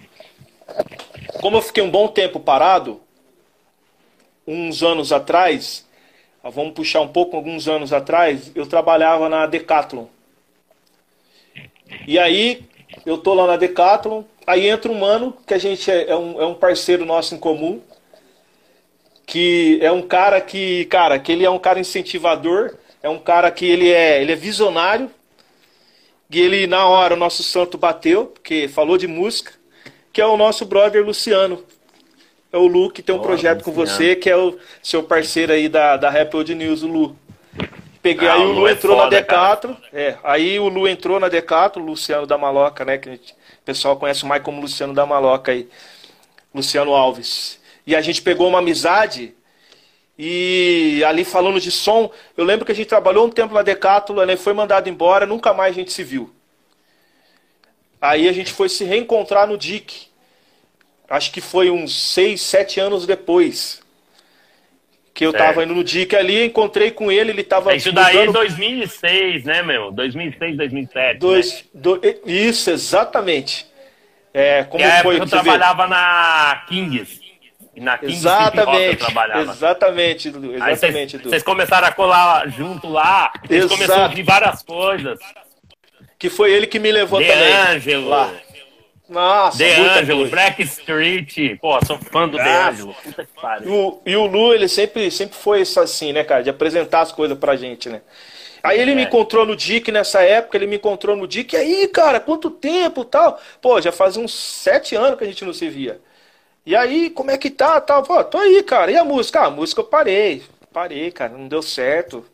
Como 1.40 1.56
eu 1.56 1.62
fiquei 1.62 1.82
um 1.82 1.90
bom 1.90 2.06
tempo 2.06 2.38
parado, 2.38 3.00
uns 4.46 4.84
anos 4.84 5.10
atrás, 5.10 5.83
vamos 6.50 6.74
puxar 6.74 7.00
um 7.00 7.08
pouco, 7.08 7.36
alguns 7.36 7.68
anos 7.68 7.92
atrás, 7.92 8.52
eu 8.54 8.66
trabalhava 8.66 9.28
na 9.28 9.46
Decathlon. 9.46 10.06
E 12.06 12.18
aí, 12.18 12.64
eu 13.04 13.18
tô 13.18 13.34
lá 13.34 13.46
na 13.46 13.56
Decathlon, 13.56 14.24
aí 14.46 14.68
entra 14.68 14.90
um 14.90 14.98
mano, 14.98 15.36
que 15.46 15.54
a 15.54 15.58
gente 15.58 15.90
é, 15.90 16.10
é, 16.10 16.16
um, 16.16 16.40
é 16.40 16.46
um 16.46 16.54
parceiro 16.54 17.04
nosso 17.04 17.34
em 17.34 17.38
comum, 17.38 17.80
que 19.26 19.78
é 19.80 19.90
um 19.90 20.02
cara 20.02 20.40
que, 20.40 20.84
cara, 20.86 21.18
que 21.18 21.32
ele 21.32 21.44
é 21.44 21.50
um 21.50 21.58
cara 21.58 21.80
incentivador, 21.80 22.76
é 23.02 23.08
um 23.08 23.18
cara 23.18 23.50
que 23.50 23.64
ele 23.64 23.90
é, 23.90 24.20
ele 24.20 24.32
é 24.32 24.36
visionário, 24.36 25.10
e 26.30 26.40
ele, 26.40 26.66
na 26.66 26.86
hora, 26.86 27.14
o 27.14 27.16
nosso 27.16 27.44
santo 27.44 27.78
bateu, 27.78 28.26
porque 28.26 28.66
falou 28.66 28.98
de 28.98 29.06
música, 29.06 29.52
que 30.12 30.20
é 30.20 30.26
o 30.26 30.36
nosso 30.36 30.64
brother 30.64 31.04
Luciano. 31.04 31.62
É 32.54 32.56
o 32.56 32.68
Lu 32.68 32.88
que 32.88 33.02
tem 33.02 33.12
um 33.12 33.18
projeto 33.18 33.64
com 33.64 33.72
você, 33.72 34.14
que 34.14 34.30
é 34.30 34.36
o 34.36 34.56
seu 34.80 35.02
parceiro 35.02 35.52
aí 35.52 35.68
da, 35.68 35.96
da 35.96 36.08
Rap 36.08 36.32
Old 36.36 36.54
News, 36.54 36.84
o 36.84 36.86
Lu. 36.86 37.18
Peguei, 38.00 38.28
ah, 38.28 38.34
aí 38.34 38.42
o 38.42 38.44
Lu, 38.44 38.60
Lu 38.60 38.68
é 38.68 38.72
entrou 38.72 38.96
foda, 38.96 39.10
na 39.10 39.10
Decathlon. 39.10 39.74
É, 39.92 40.16
aí 40.22 40.60
o 40.60 40.68
Lu 40.68 40.86
entrou 40.86 41.18
na 41.18 41.28
Decathlon, 41.28 41.84
Luciano 41.84 42.28
da 42.28 42.38
Maloca, 42.38 42.84
né? 42.84 42.96
Que 42.96 43.10
gente, 43.10 43.32
o 43.32 43.64
pessoal 43.64 43.96
conhece 43.96 44.24
mais 44.24 44.40
como 44.40 44.60
Luciano 44.60 44.94
da 44.94 45.04
Maloca 45.04 45.50
aí. 45.50 45.68
Luciano 46.54 46.94
Alves. 46.94 47.58
E 47.84 47.96
a 47.96 48.00
gente 48.00 48.22
pegou 48.22 48.46
uma 48.46 48.60
amizade 48.60 49.34
e 50.16 51.02
ali 51.04 51.24
falando 51.24 51.58
de 51.58 51.72
som, 51.72 52.08
eu 52.36 52.44
lembro 52.44 52.64
que 52.64 52.70
a 52.70 52.74
gente 52.74 52.86
trabalhou 52.86 53.26
um 53.26 53.30
tempo 53.30 53.52
na 53.52 53.62
Decathlon, 53.62 54.26
né, 54.26 54.36
foi 54.36 54.52
mandado 54.52 54.88
embora, 54.88 55.26
nunca 55.26 55.52
mais 55.52 55.74
a 55.74 55.80
gente 55.80 55.92
se 55.92 56.04
viu. 56.04 56.32
Aí 58.00 58.28
a 58.28 58.32
gente 58.32 58.52
foi 58.52 58.68
se 58.68 58.84
reencontrar 58.84 59.48
no 59.48 59.58
DIC. 59.58 60.13
Acho 61.08 61.30
que 61.30 61.40
foi 61.40 61.70
uns 61.70 61.94
6, 62.12 62.40
7 62.40 62.80
anos 62.80 63.06
depois. 63.06 63.82
Que 65.12 65.24
eu 65.24 65.30
certo. 65.30 65.44
tava 65.44 65.62
indo 65.62 65.74
no 65.74 65.84
DIC 65.84 66.12
ali, 66.16 66.44
encontrei 66.44 66.90
com 66.90 67.12
ele, 67.12 67.30
ele 67.30 67.44
tava. 67.44 67.72
É 67.72 67.76
isso 67.76 67.92
daí 67.92 68.18
é 68.18 68.26
2006, 68.26 69.44
né, 69.44 69.62
meu? 69.62 69.92
2006, 69.92 70.56
2007. 70.56 71.18
Dois, 71.20 71.52
né? 71.52 71.62
do, 71.72 72.00
isso, 72.26 72.70
exatamente. 72.70 73.64
É, 74.32 74.64
como 74.64 74.82
que 74.82 75.02
foi? 75.02 75.20
eu 75.20 75.26
trabalhava 75.26 75.86
na 75.86 76.64
Kings. 76.66 77.20
Na 77.76 77.96
King 77.96 78.12
exatamente, 78.12 78.96
trabalhava. 78.96 79.52
Exatamente, 79.52 80.30
Dudu. 80.30 80.54
Exatamente, 80.54 81.18
Vocês 81.18 81.42
começaram 81.44 81.86
a 81.86 81.92
colar 81.92 82.48
junto 82.48 82.88
lá. 82.88 83.32
Vocês 83.46 83.66
começaram 83.66 84.04
a 84.04 84.08
ouvir 84.08 84.24
várias 84.24 84.62
coisas. 84.64 85.20
Que 86.18 86.28
foi 86.28 86.52
ele 86.52 86.66
que 86.66 86.80
me 86.80 86.90
levou 86.90 87.20
De 87.20 87.28
também. 87.28 87.52
Angelo. 87.52 88.08
Lá. 88.08 88.32
Nossa, 89.08 89.58
De 89.58 89.64
Angelo, 89.64 90.28
Black 90.28 90.62
Street. 90.62 91.58
Pô, 91.60 91.78
sou 91.84 91.98
fã 91.98 92.26
do 92.26 92.38
De 92.38 92.48
Angelo. 92.48 92.94
Puta 93.02 93.24
que 93.24 93.40
pariu. 93.40 93.68
E 93.68 93.72
o, 93.72 94.00
e 94.06 94.16
o 94.16 94.26
Lu, 94.26 94.54
ele 94.54 94.66
sempre, 94.66 95.10
sempre 95.10 95.36
foi 95.36 95.60
assim, 95.60 96.12
né, 96.12 96.24
cara? 96.24 96.42
De 96.42 96.50
apresentar 96.50 97.02
as 97.02 97.12
coisas 97.12 97.36
pra 97.38 97.56
gente, 97.56 97.88
né? 97.88 98.00
Aí 98.62 98.80
ele 98.80 98.92
é. 98.92 98.94
me 98.94 99.02
encontrou 99.02 99.44
no 99.44 99.54
Dick 99.54 99.92
nessa 99.92 100.22
época, 100.22 100.56
ele 100.56 100.66
me 100.66 100.76
encontrou 100.76 101.14
no 101.14 101.28
Dick. 101.28 101.54
E 101.54 101.58
aí, 101.58 101.88
cara, 101.88 102.18
quanto 102.18 102.50
tempo 102.50 103.04
tal? 103.04 103.38
Pô, 103.60 103.78
já 103.78 103.92
faz 103.92 104.16
uns 104.16 104.32
sete 104.32 104.96
anos 104.96 105.18
que 105.18 105.24
a 105.24 105.26
gente 105.26 105.44
não 105.44 105.52
se 105.52 105.68
via. 105.68 106.00
E 106.64 106.74
aí, 106.74 107.10
como 107.10 107.30
é 107.30 107.36
que 107.36 107.50
tá? 107.50 107.78
Tá, 107.78 108.00
pô, 108.00 108.24
tô 108.24 108.38
aí, 108.38 108.62
cara. 108.62 108.90
E 108.90 108.96
a 108.96 109.04
música? 109.04 109.40
Ah, 109.40 109.46
a 109.46 109.50
música 109.50 109.82
eu 109.82 109.84
parei. 109.84 110.42
Parei, 110.72 111.10
cara, 111.10 111.36
não 111.36 111.46
deu 111.46 111.60
certo. 111.60 112.24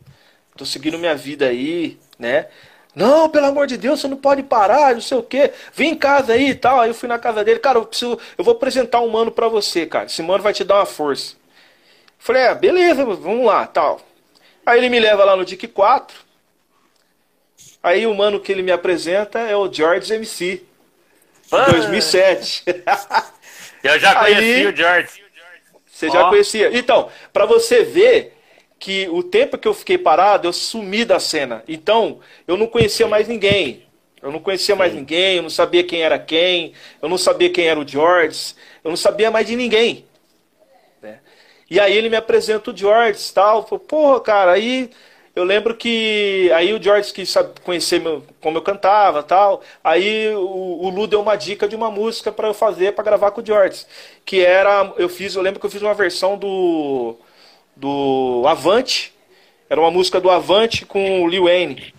Tô 0.55 0.65
seguindo 0.65 0.97
minha 0.97 1.15
vida 1.15 1.47
aí, 1.47 1.97
né? 2.17 2.47
Não, 2.93 3.29
pelo 3.29 3.45
amor 3.45 3.67
de 3.67 3.77
Deus, 3.77 4.01
você 4.01 4.07
não 4.07 4.17
pode 4.17 4.43
parar, 4.43 4.93
não 4.93 5.01
sei 5.01 5.17
o 5.17 5.23
quê. 5.23 5.51
Vem 5.73 5.91
em 5.91 5.95
casa 5.95 6.33
aí 6.33 6.49
e 6.49 6.55
tal. 6.55 6.79
Aí 6.81 6.89
eu 6.89 6.93
fui 6.93 7.07
na 7.07 7.17
casa 7.17 7.43
dele, 7.43 7.59
cara, 7.59 7.79
eu 7.79 7.85
preciso. 7.85 8.19
Eu 8.37 8.43
vou 8.43 8.53
apresentar 8.53 8.99
um 8.99 9.09
mano 9.09 9.31
pra 9.31 9.47
você, 9.47 9.85
cara. 9.85 10.05
Esse 10.05 10.21
mano 10.21 10.43
vai 10.43 10.53
te 10.53 10.63
dar 10.63 10.75
uma 10.75 10.85
força. 10.85 11.35
Falei, 12.19 12.43
é, 12.43 12.55
beleza, 12.55 13.03
vamos 13.05 13.45
lá, 13.45 13.65
tal. 13.65 14.01
Aí 14.65 14.77
ele 14.77 14.89
me 14.89 14.99
leva 14.99 15.23
lá 15.23 15.35
no 15.35 15.45
DIC 15.45 15.67
4. 15.67 16.15
Aí 17.81 18.05
o 18.05 18.13
mano 18.13 18.39
que 18.39 18.51
ele 18.51 18.61
me 18.61 18.71
apresenta 18.71 19.39
é 19.39 19.55
o 19.55 19.71
George 19.71 20.13
MC. 20.13 20.63
Ah. 21.51 21.65
2007. 21.71 22.63
Eu 23.83 23.97
já 23.97 24.15
conheci 24.15 24.43
Aí, 24.43 24.67
o 24.67 24.75
George. 24.75 25.23
Você 25.87 26.07
oh. 26.07 26.11
já 26.11 26.29
conhecia. 26.29 26.77
Então, 26.77 27.09
para 27.33 27.45
você 27.45 27.83
ver 27.83 28.37
que 28.81 29.07
o 29.09 29.21
tempo 29.21 29.59
que 29.59 29.67
eu 29.67 29.75
fiquei 29.75 29.95
parado, 29.95 30.47
eu 30.47 30.51
sumi 30.51 31.05
da 31.05 31.19
cena. 31.19 31.63
Então, 31.67 32.19
eu 32.47 32.57
não 32.57 32.65
conhecia 32.65 33.07
mais 33.07 33.27
ninguém. 33.27 33.85
Eu 34.19 34.31
não 34.31 34.39
conhecia 34.39 34.75
mais 34.75 34.91
ninguém, 34.91 35.37
eu 35.37 35.43
não 35.43 35.51
sabia 35.51 35.83
quem 35.83 36.01
era 36.01 36.17
quem, 36.17 36.73
eu 36.99 37.07
não 37.07 37.17
sabia 37.17 37.51
quem 37.51 37.67
era 37.67 37.79
o 37.79 37.87
George, 37.87 38.55
eu 38.83 38.89
não 38.89 38.97
sabia 38.97 39.29
mais 39.29 39.45
de 39.45 39.55
ninguém. 39.55 40.05
Né? 40.99 41.19
E 41.69 41.79
aí 41.79 41.95
ele 41.95 42.09
me 42.09 42.15
apresenta 42.15 42.71
o 42.71 42.75
George 42.75 43.19
e 43.29 43.33
tal. 43.33 43.67
Falei, 43.67 43.85
porra, 43.87 44.19
cara, 44.19 44.51
aí 44.53 44.89
eu 45.35 45.43
lembro 45.43 45.75
que 45.75 46.51
aí 46.53 46.73
o 46.73 46.81
George 46.81 47.13
quis 47.13 47.29
sabe, 47.29 47.59
conhecer 47.63 47.99
meu, 47.99 48.23
como 48.41 48.57
eu 48.57 48.63
cantava 48.63 49.21
tal. 49.21 49.61
Aí 49.83 50.33
o, 50.33 50.85
o 50.85 50.89
Lu 50.89 51.05
deu 51.05 51.21
uma 51.21 51.35
dica 51.35 51.67
de 51.67 51.75
uma 51.75 51.91
música 51.91 52.31
para 52.31 52.47
eu 52.47 52.53
fazer 52.53 52.93
para 52.93 53.03
gravar 53.03 53.29
com 53.29 53.41
o 53.41 53.45
George, 53.45 53.85
que 54.25 54.41
era 54.41 54.91
eu 54.97 55.07
fiz, 55.07 55.35
eu 55.35 55.41
lembro 55.43 55.59
que 55.59 55.65
eu 55.67 55.71
fiz 55.71 55.83
uma 55.83 55.93
versão 55.93 56.35
do 56.35 57.15
do 57.81 58.45
Avante, 58.47 59.11
era 59.67 59.81
uma 59.81 59.89
música 59.89 60.21
do 60.21 60.29
Avante 60.29 60.85
com 60.85 61.23
o 61.23 61.27
Lil 61.27 61.45
Wayne. 61.45 61.93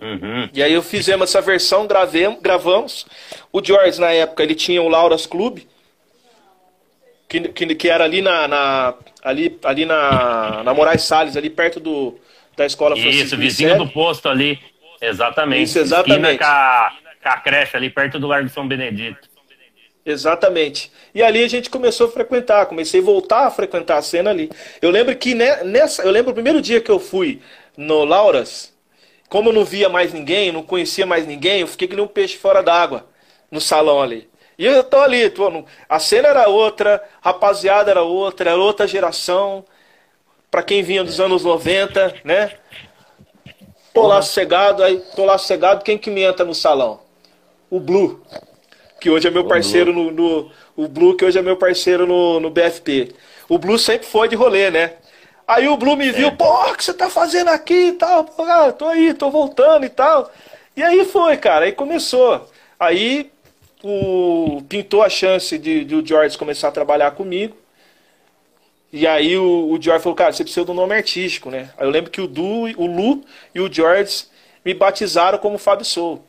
Uhum. 0.00 0.50
E 0.52 0.62
aí 0.62 0.72
eu 0.72 0.82
fizemos 0.82 1.30
essa 1.30 1.40
versão, 1.40 1.86
gravemos, 1.86 2.40
gravamos. 2.42 3.06
O 3.50 3.64
George 3.64 3.98
na 3.98 4.12
época 4.12 4.42
ele 4.42 4.54
tinha 4.54 4.82
o 4.82 4.88
Lauras 4.88 5.24
Club, 5.24 5.60
que, 7.26 7.40
que, 7.40 7.74
que 7.74 7.88
era 7.88 8.04
ali 8.04 8.20
na, 8.20 8.46
na 8.46 8.94
ali, 9.22 9.58
ali 9.64 9.86
na, 9.86 10.62
na 10.62 10.74
Moraes 10.74 11.02
Salles, 11.02 11.36
ali 11.36 11.48
perto 11.48 11.80
do, 11.80 12.18
da 12.54 12.66
escola 12.66 12.94
Francisco 12.94 13.24
Isso, 13.24 13.36
vizinho 13.38 13.78
do 13.78 13.88
posto 13.88 14.28
ali. 14.28 14.60
Exatamente. 15.00 15.62
Isso, 15.62 15.78
exatamente. 15.78 16.38
com 16.38 16.44
a, 16.44 16.92
com 17.22 17.28
a 17.28 17.36
creche 17.38 17.76
ali 17.76 17.88
perto 17.88 18.18
do 18.18 18.26
Largo 18.26 18.48
São 18.50 18.68
Benedito. 18.68 19.33
Exatamente. 20.04 20.92
E 21.14 21.22
ali 21.22 21.42
a 21.42 21.48
gente 21.48 21.70
começou 21.70 22.08
a 22.08 22.10
frequentar, 22.10 22.66
comecei 22.66 23.00
a 23.00 23.04
voltar 23.04 23.46
a 23.46 23.50
frequentar 23.50 23.96
a 23.98 24.02
cena 24.02 24.30
ali. 24.30 24.50
Eu 24.82 24.90
lembro 24.90 25.16
que 25.16 25.34
nessa, 25.34 26.02
eu 26.02 26.10
lembro 26.10 26.30
o 26.30 26.34
primeiro 26.34 26.60
dia 26.60 26.80
que 26.80 26.90
eu 26.90 26.98
fui 26.98 27.40
no 27.76 28.04
Lauras, 28.04 28.72
como 29.28 29.48
eu 29.48 29.54
não 29.54 29.64
via 29.64 29.88
mais 29.88 30.12
ninguém, 30.12 30.52
não 30.52 30.62
conhecia 30.62 31.06
mais 31.06 31.26
ninguém, 31.26 31.60
eu 31.60 31.66
fiquei 31.66 31.88
que 31.88 31.96
nem 31.96 32.04
um 32.04 32.08
peixe 32.08 32.36
fora 32.36 32.62
d'água 32.62 33.06
no 33.50 33.60
salão 33.60 34.02
ali. 34.02 34.28
E 34.58 34.66
eu 34.66 34.84
tô 34.84 34.98
ali, 34.98 35.30
tô 35.30 35.50
no, 35.50 35.64
a 35.88 35.98
cena 35.98 36.28
era 36.28 36.48
outra, 36.48 37.02
rapaziada 37.20 37.90
era 37.90 38.02
outra, 38.02 38.50
era 38.50 38.58
outra 38.58 38.86
geração 38.86 39.64
para 40.50 40.62
quem 40.62 40.82
vinha 40.82 41.02
dos 41.02 41.18
anos 41.18 41.42
90, 41.42 42.14
né? 42.22 42.52
Tô 43.92 44.06
lá 44.06 44.20
sossegado, 44.22 44.82
aí 44.82 45.02
tô 45.16 45.24
lá 45.24 45.38
sossegado, 45.38 45.82
quem 45.82 45.96
que 45.96 46.10
me 46.10 46.22
entra 46.22 46.44
no 46.44 46.54
salão? 46.54 47.00
O 47.70 47.80
Blue, 47.80 48.22
que 49.04 49.10
hoje 49.10 49.28
é 49.28 49.30
meu 49.30 49.44
parceiro 49.44 49.92
no, 49.92 50.10
no, 50.10 50.50
O 50.74 50.88
Blue, 50.88 51.14
que 51.14 51.26
hoje 51.26 51.38
é 51.38 51.42
meu 51.42 51.58
parceiro 51.58 52.06
no, 52.06 52.40
no 52.40 52.48
BFP. 52.48 53.12
O 53.50 53.58
Blue 53.58 53.78
sempre 53.78 54.06
foi 54.06 54.28
de 54.28 54.34
rolê, 54.34 54.70
né? 54.70 54.94
Aí 55.46 55.68
o 55.68 55.76
Blue 55.76 55.94
me 55.94 56.10
viu, 56.10 56.28
é. 56.28 56.30
pô, 56.30 56.70
o 56.70 56.74
que 56.74 56.82
você 56.82 56.94
tá 56.94 57.10
fazendo 57.10 57.48
aqui 57.48 57.88
e 57.88 57.92
tal? 57.92 58.24
Pô, 58.24 58.46
cara, 58.46 58.72
tô 58.72 58.86
aí, 58.86 59.12
tô 59.12 59.30
voltando 59.30 59.84
e 59.84 59.90
tal. 59.90 60.32
E 60.74 60.82
aí 60.82 61.04
foi, 61.04 61.36
cara, 61.36 61.66
aí 61.66 61.72
começou. 61.72 62.48
Aí 62.80 63.30
o, 63.82 64.62
pintou 64.70 65.02
a 65.02 65.10
chance 65.10 65.58
de, 65.58 65.84
de 65.84 65.94
o 65.94 66.06
George 66.06 66.38
começar 66.38 66.68
a 66.68 66.72
trabalhar 66.72 67.10
comigo. 67.10 67.54
E 68.90 69.06
aí 69.06 69.36
o, 69.36 69.70
o 69.70 69.78
George 69.78 70.02
falou, 70.02 70.16
cara, 70.16 70.32
você 70.32 70.44
precisa 70.44 70.64
do 70.64 70.72
nome 70.72 70.94
artístico, 70.94 71.50
né? 71.50 71.68
Aí 71.76 71.86
eu 71.86 71.90
lembro 71.90 72.10
que 72.10 72.22
o, 72.22 72.26
du, 72.26 72.70
o 72.78 72.86
Lu 72.86 73.22
e 73.54 73.60
o 73.60 73.70
George 73.70 74.24
me 74.64 74.72
batizaram 74.72 75.36
como 75.36 75.58
Fábio 75.58 75.84
Soul. 75.84 76.24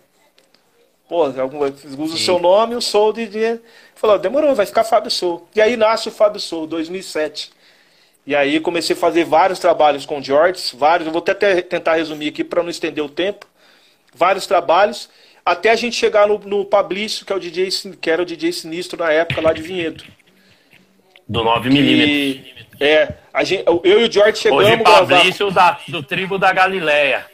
Pô, 1.07 1.27
usa 1.27 1.45
o 1.45 2.17
seu 2.17 2.39
nome, 2.39 2.75
o 2.75 2.81
Soul 2.81 3.13
de 3.13 3.27
dia. 3.27 3.61
Falou, 3.93 4.17
demorou, 4.17 4.55
vai 4.55 4.65
ficar 4.65 4.83
Fábio 4.83 5.11
Soul. 5.11 5.47
E 5.55 5.61
aí 5.61 5.77
nasce 5.77 6.09
o 6.09 6.11
Fábio 6.11 6.39
Soul, 6.39 6.65
2007. 6.65 7.51
E 8.25 8.35
aí 8.35 8.59
comecei 8.59 8.95
a 8.95 8.99
fazer 8.99 9.23
vários 9.23 9.59
trabalhos 9.59 10.05
com 10.05 10.17
o 10.17 10.23
George, 10.23 10.75
vários, 10.75 11.05
eu 11.05 11.13
vou 11.13 11.21
até 11.21 11.61
tentar 11.61 11.95
resumir 11.95 12.29
aqui 12.29 12.43
para 12.43 12.63
não 12.63 12.69
estender 12.71 13.03
o 13.03 13.09
tempo. 13.09 13.45
Vários 14.15 14.47
trabalhos, 14.47 15.09
até 15.45 15.69
a 15.69 15.75
gente 15.75 15.95
chegar 15.95 16.27
no, 16.27 16.39
no 16.39 16.65
Pablício, 16.65 17.25
que 17.25 17.31
é 17.31 17.35
o 17.35 17.39
DJ, 17.39 17.69
que 18.01 18.09
era 18.09 18.21
o 18.21 18.25
DJ 18.25 18.51
sinistro 18.51 18.97
na 18.97 19.11
época 19.11 19.41
lá 19.41 19.53
de 19.53 19.61
Vinhedo. 19.61 20.03
Do 21.27 21.43
9mm. 21.43 22.45
É, 22.79 23.13
a 23.31 23.43
gente, 23.43 23.63
eu 23.65 24.01
e 24.01 24.07
o 24.07 24.11
George 24.11 24.39
chegamos 24.39 24.65
Hoje, 24.65 24.83
Fabrício 24.83 25.51
gravar... 25.51 25.83
da, 25.87 25.99
do 25.99 26.03
tribo 26.03 26.37
da 26.37 26.51
Galileia. 26.51 27.25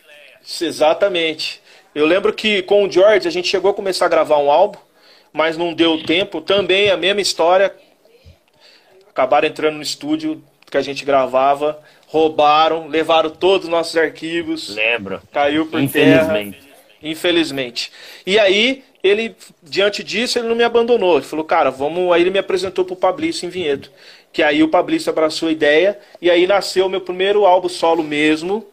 Exatamente. 0.59 1.61
Eu 1.93 2.05
lembro 2.05 2.33
que 2.33 2.61
com 2.63 2.85
o 2.85 2.91
George 2.91 3.27
a 3.27 3.31
gente 3.31 3.47
chegou 3.47 3.71
a 3.71 3.73
começar 3.73 4.05
a 4.05 4.09
gravar 4.09 4.37
um 4.37 4.49
álbum, 4.49 4.79
mas 5.33 5.57
não 5.57 5.73
deu 5.73 6.01
tempo. 6.03 6.41
Também 6.41 6.89
a 6.89 6.97
mesma 6.97 7.21
história. 7.21 7.73
Acabaram 9.09 9.47
entrando 9.47 9.75
no 9.75 9.81
estúdio 9.81 10.41
que 10.69 10.77
a 10.77 10.81
gente 10.81 11.03
gravava, 11.03 11.81
roubaram, 12.07 12.87
levaram 12.87 13.29
todos 13.29 13.65
os 13.65 13.71
nossos 13.71 13.97
arquivos. 13.97 14.73
Lembro. 14.73 15.21
Caiu 15.33 15.65
por 15.65 15.81
Infelizmente. 15.81 16.59
terra. 16.59 16.71
Infelizmente. 17.03 17.91
E 18.25 18.39
aí, 18.39 18.83
ele, 19.03 19.35
diante 19.61 20.01
disso, 20.01 20.39
ele 20.39 20.47
não 20.47 20.55
me 20.55 20.63
abandonou. 20.63 21.17
Ele 21.17 21.25
falou, 21.25 21.43
cara, 21.43 21.69
vamos. 21.69 22.13
Aí 22.13 22.21
ele 22.21 22.29
me 22.29 22.39
apresentou 22.39 22.85
pro 22.85 22.95
Pablício 22.95 23.45
em 23.45 23.49
Vinhedo 23.49 23.89
que 24.31 24.41
aí 24.41 24.63
o 24.63 24.69
Fabrício 24.69 25.09
abraçou 25.09 25.49
a 25.49 25.51
ideia, 25.51 25.99
e 26.21 26.29
aí 26.29 26.47
nasceu 26.47 26.85
o 26.85 26.89
meu 26.89 27.01
primeiro 27.01 27.45
álbum 27.45 27.67
solo 27.67 28.03
mesmo, 28.03 28.65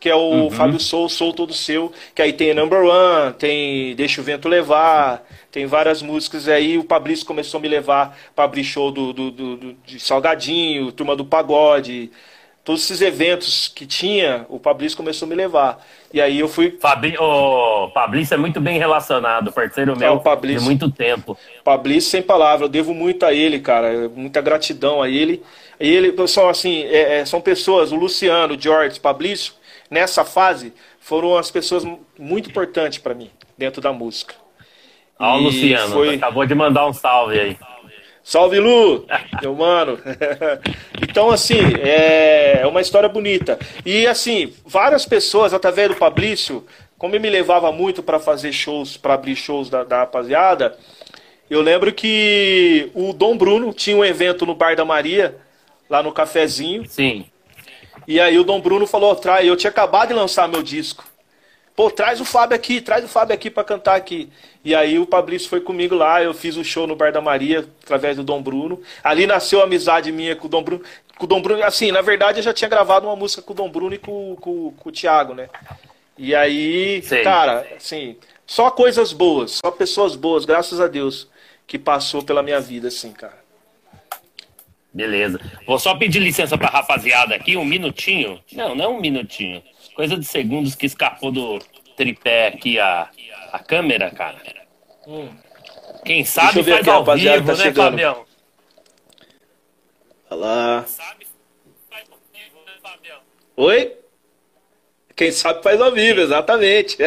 que 0.00 0.08
é 0.08 0.14
o 0.14 0.18
uhum. 0.18 0.50
Fábio 0.50 0.80
Soul, 0.80 1.08
Soul 1.10 1.34
Todo 1.34 1.52
Seu, 1.52 1.92
que 2.14 2.22
aí 2.22 2.32
tem 2.32 2.54
Number 2.54 2.82
One, 2.82 3.34
tem 3.34 3.94
Deixa 3.94 4.20
o 4.20 4.24
Vento 4.24 4.48
Levar, 4.48 5.22
tem 5.52 5.66
várias 5.66 6.00
músicas, 6.00 6.48
aí 6.48 6.78
o 6.78 6.84
Fabrício 6.84 7.26
começou 7.26 7.58
a 7.58 7.60
me 7.60 7.68
levar 7.68 8.18
para 8.34 8.44
abrir 8.44 8.64
show 8.64 8.90
do, 8.90 9.12
do, 9.12 9.30
do, 9.30 9.56
do, 9.56 9.76
de 9.84 10.00
Salgadinho, 10.00 10.90
Turma 10.90 11.14
do 11.14 11.24
Pagode, 11.24 12.10
todos 12.64 12.84
esses 12.84 13.00
eventos 13.00 13.68
que 13.68 13.86
tinha, 13.86 14.46
o 14.48 14.58
Fabrício 14.58 14.96
começou 14.96 15.26
a 15.26 15.28
me 15.28 15.34
levar. 15.34 15.84
E 16.12 16.20
aí 16.20 16.38
eu 16.40 16.48
fui. 16.48 16.76
Fabri... 16.80 17.16
O 17.18 17.90
Fabrício 17.92 18.34
é 18.34 18.36
muito 18.36 18.60
bem 18.60 18.78
relacionado, 18.78 19.52
parceiro 19.52 19.96
meu 19.96 20.16
é, 20.16 20.20
Fabrício... 20.20 20.60
de 20.60 20.64
muito 20.64 20.90
tempo. 20.90 21.36
Fabrício, 21.64 22.10
sem 22.10 22.22
palavra, 22.22 22.66
eu 22.66 22.68
devo 22.68 22.94
muito 22.94 23.24
a 23.26 23.32
ele, 23.32 23.60
cara. 23.60 24.08
Muita 24.08 24.40
gratidão 24.40 25.02
a 25.02 25.08
ele. 25.08 25.42
E 25.78 25.88
ele 25.88 26.28
são 26.28 26.48
assim, 26.48 26.82
é, 26.84 27.20
é, 27.20 27.24
são 27.24 27.40
pessoas, 27.40 27.90
o 27.90 27.96
Luciano, 27.96 28.54
o 28.54 28.60
George, 28.60 28.98
o 28.98 29.02
Fabrício, 29.02 29.54
nessa 29.90 30.24
fase, 30.24 30.72
foram 31.00 31.36
as 31.36 31.50
pessoas 31.50 31.84
muito 32.18 32.48
importantes 32.48 32.98
para 32.98 33.14
mim, 33.14 33.30
dentro 33.58 33.82
da 33.82 33.92
música. 33.92 34.34
Ó, 35.18 35.36
o 35.36 35.40
Luciano, 35.40 35.92
foi... 35.92 36.14
acabou 36.14 36.46
de 36.46 36.54
mandar 36.54 36.86
um 36.86 36.92
salve 36.92 37.38
aí. 37.38 37.58
Salve, 38.22 38.60
Lu! 38.60 39.06
Meu 39.42 39.54
mano. 39.54 39.98
então, 41.02 41.30
assim, 41.30 41.58
é 41.82 42.62
uma 42.66 42.80
história 42.80 43.08
bonita. 43.08 43.58
E, 43.84 44.06
assim, 44.06 44.52
várias 44.64 45.04
pessoas, 45.04 45.52
através 45.52 45.88
do 45.88 45.96
Fabrício, 45.96 46.64
como 46.96 47.14
ele 47.14 47.22
me 47.22 47.30
levava 47.30 47.72
muito 47.72 48.02
para 48.02 48.20
fazer 48.20 48.52
shows, 48.52 48.96
para 48.96 49.14
abrir 49.14 49.34
shows 49.34 49.70
da, 49.70 49.84
da 49.84 49.98
rapaziada, 50.00 50.76
eu 51.48 51.60
lembro 51.60 51.92
que 51.92 52.90
o 52.94 53.12
Dom 53.12 53.36
Bruno 53.36 53.72
tinha 53.72 53.96
um 53.96 54.04
evento 54.04 54.46
no 54.46 54.54
Bar 54.54 54.76
da 54.76 54.84
Maria, 54.84 55.36
lá 55.88 56.02
no 56.02 56.12
cafezinho. 56.12 56.84
Sim. 56.86 57.24
E 58.10 58.18
aí 58.18 58.36
o 58.40 58.42
Dom 58.42 58.60
Bruno 58.60 58.88
falou, 58.88 59.14
trai, 59.14 59.48
eu 59.48 59.56
tinha 59.56 59.70
acabado 59.70 60.08
de 60.08 60.14
lançar 60.14 60.48
meu 60.48 60.64
disco. 60.64 61.04
Pô, 61.76 61.88
traz 61.88 62.20
o 62.20 62.24
Fábio 62.24 62.56
aqui, 62.56 62.80
traz 62.80 63.04
o 63.04 63.08
Fábio 63.08 63.32
aqui 63.32 63.48
para 63.48 63.62
cantar 63.62 63.94
aqui. 63.94 64.28
E 64.64 64.74
aí 64.74 64.98
o 64.98 65.06
Fabrício 65.06 65.48
foi 65.48 65.60
comigo 65.60 65.94
lá, 65.94 66.20
eu 66.20 66.34
fiz 66.34 66.56
o 66.56 66.60
um 66.60 66.64
show 66.64 66.88
no 66.88 66.96
Bar 66.96 67.12
da 67.12 67.20
Maria, 67.20 67.68
através 67.84 68.16
do 68.16 68.24
Dom 68.24 68.42
Bruno. 68.42 68.82
Ali 69.04 69.28
nasceu 69.28 69.60
a 69.60 69.62
amizade 69.62 70.10
minha 70.10 70.34
com 70.34 70.48
o 70.48 70.50
Dom 70.50 70.60
Bruno. 70.60 70.82
Com 71.16 71.24
o 71.24 71.28
Dom 71.28 71.40
Bruno, 71.40 71.62
assim, 71.62 71.92
na 71.92 72.02
verdade 72.02 72.40
eu 72.40 72.42
já 72.42 72.52
tinha 72.52 72.68
gravado 72.68 73.06
uma 73.06 73.14
música 73.14 73.42
com 73.42 73.52
o 73.52 73.56
Dom 73.56 73.70
Bruno 73.70 73.94
e 73.94 73.98
com, 73.98 74.34
com, 74.40 74.72
com 74.72 74.88
o 74.88 74.92
Thiago, 74.92 75.32
né? 75.32 75.48
E 76.18 76.34
aí, 76.34 77.00
Sei. 77.02 77.22
cara, 77.22 77.64
assim, 77.76 78.16
só 78.44 78.72
coisas 78.72 79.12
boas, 79.12 79.60
só 79.64 79.70
pessoas 79.70 80.16
boas, 80.16 80.44
graças 80.44 80.80
a 80.80 80.88
Deus, 80.88 81.28
que 81.64 81.78
passou 81.78 82.24
pela 82.24 82.42
minha 82.42 82.60
vida, 82.60 82.88
assim, 82.88 83.12
cara. 83.12 83.39
Beleza. 84.92 85.40
Vou 85.66 85.78
só 85.78 85.94
pedir 85.94 86.18
licença 86.18 86.58
pra 86.58 86.68
rapaziada 86.68 87.34
aqui, 87.34 87.56
um 87.56 87.64
minutinho. 87.64 88.42
Não, 88.52 88.74
não 88.74 88.96
um 88.96 89.00
minutinho. 89.00 89.62
Coisa 89.94 90.16
de 90.16 90.24
segundos 90.24 90.74
que 90.74 90.86
escapou 90.86 91.30
do 91.30 91.60
tripé 91.96 92.48
aqui 92.48 92.78
a, 92.78 93.08
a 93.52 93.58
câmera, 93.60 94.10
cara. 94.10 94.38
Hum. 95.06 95.28
Quem 96.04 96.24
sabe 96.24 96.64
faz 96.64 96.80
aqui, 96.80 96.90
ao 96.90 97.04
vivo, 97.04 97.46
tá 97.46 97.52
né, 97.52 97.56
chegando. 97.56 97.90
Fabião? 97.90 98.24
Olha 100.30 100.40
lá. 100.40 100.84
Sabe, 100.86 101.26
faz 101.88 102.08
ao 102.10 102.18
vivo, 102.32 102.58
né, 102.66 102.72
Fabião? 102.82 103.20
Oi? 103.56 103.96
Quem 105.14 105.30
sabe 105.30 105.62
faz 105.62 105.80
ao 105.80 105.92
vivo, 105.92 106.20
exatamente. 106.20 106.96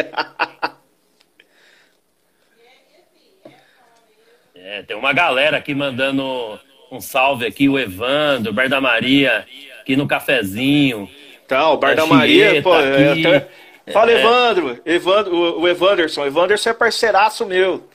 é, 4.54 4.82
tem 4.84 4.96
uma 4.96 5.12
galera 5.12 5.58
aqui 5.58 5.74
mandando 5.74 6.58
um 6.96 7.00
salve 7.00 7.46
aqui, 7.46 7.68
o 7.68 7.78
Evandro, 7.78 8.50
o 8.50 8.54
Bar 8.54 8.68
da 8.68 8.80
Maria, 8.80 9.46
aqui 9.80 9.96
no 9.96 10.06
cafezinho. 10.06 11.08
Tá, 11.46 11.70
o 11.70 11.76
Bar 11.76 11.94
da 11.94 12.06
Maria, 12.06 12.62
pô, 12.62 12.74
é 12.74 13.12
até... 13.12 13.48
Fala, 13.92 14.10
é. 14.10 14.20
Evandro, 14.20 14.80
Evandro, 14.86 15.60
o 15.60 15.68
Evanderson. 15.68 16.24
Evanderson 16.24 16.70
é 16.70 16.74
parceiraço 16.74 17.44
meu, 17.44 17.86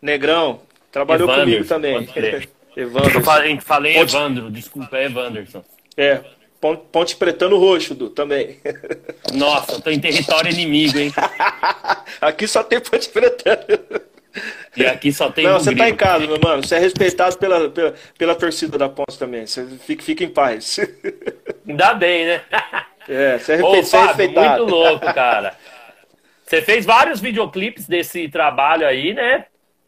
negrão. 0.00 0.60
Trabalhou 0.92 1.28
comigo 1.28 1.64
também. 1.64 2.06
Evandro. 2.76 3.22
Falei, 3.22 3.58
falei 3.60 3.94
Ponte... 3.94 4.14
Evandro, 4.14 4.50
desculpa, 4.50 4.96
é 4.96 5.04
Evanderson. 5.06 5.64
É, 5.96 6.20
Ponte 6.60 7.16
Pretano 7.16 7.58
Roxo 7.58 7.94
também. 8.10 8.58
Nossa, 9.32 9.80
tô 9.80 9.90
em 9.90 9.98
território 9.98 10.50
inimigo, 10.50 10.98
hein? 10.98 11.12
Aqui 12.20 12.46
só 12.46 12.62
tem 12.62 12.80
Ponte 12.80 13.08
Pretano. 13.08 13.78
E 14.76 14.86
aqui 14.86 15.12
só 15.12 15.30
tem 15.30 15.44
Não, 15.44 15.56
um 15.56 15.58
você 15.60 15.70
grilo. 15.74 15.80
tá 15.80 15.88
em 15.90 15.96
casa, 15.96 16.26
meu 16.26 16.38
mano. 16.42 16.62
Você 16.62 16.76
é 16.76 16.78
respeitado 16.78 17.36
pela, 17.38 17.68
pela, 17.70 17.94
pela 18.16 18.34
torcida 18.34 18.76
da 18.78 18.88
Ponte 18.88 19.18
também. 19.18 19.46
Você 19.46 19.66
fica, 19.78 20.02
fica 20.02 20.24
em 20.24 20.28
paz. 20.30 20.78
Ainda 21.66 21.94
bem, 21.94 22.26
né? 22.26 22.42
É, 23.08 23.38
você 23.38 23.54
é, 23.54 23.62
Ô, 23.62 23.74
você 23.82 23.96
é 23.96 24.06
respeitado. 24.06 24.62
muito 24.64 24.74
louco, 24.74 25.04
cara. 25.14 25.54
Você 26.44 26.62
fez 26.62 26.84
vários 26.86 27.20
videoclipes 27.20 27.86
desse 27.86 28.28
trabalho 28.28 28.86
aí, 28.86 29.12
né? 29.14 29.46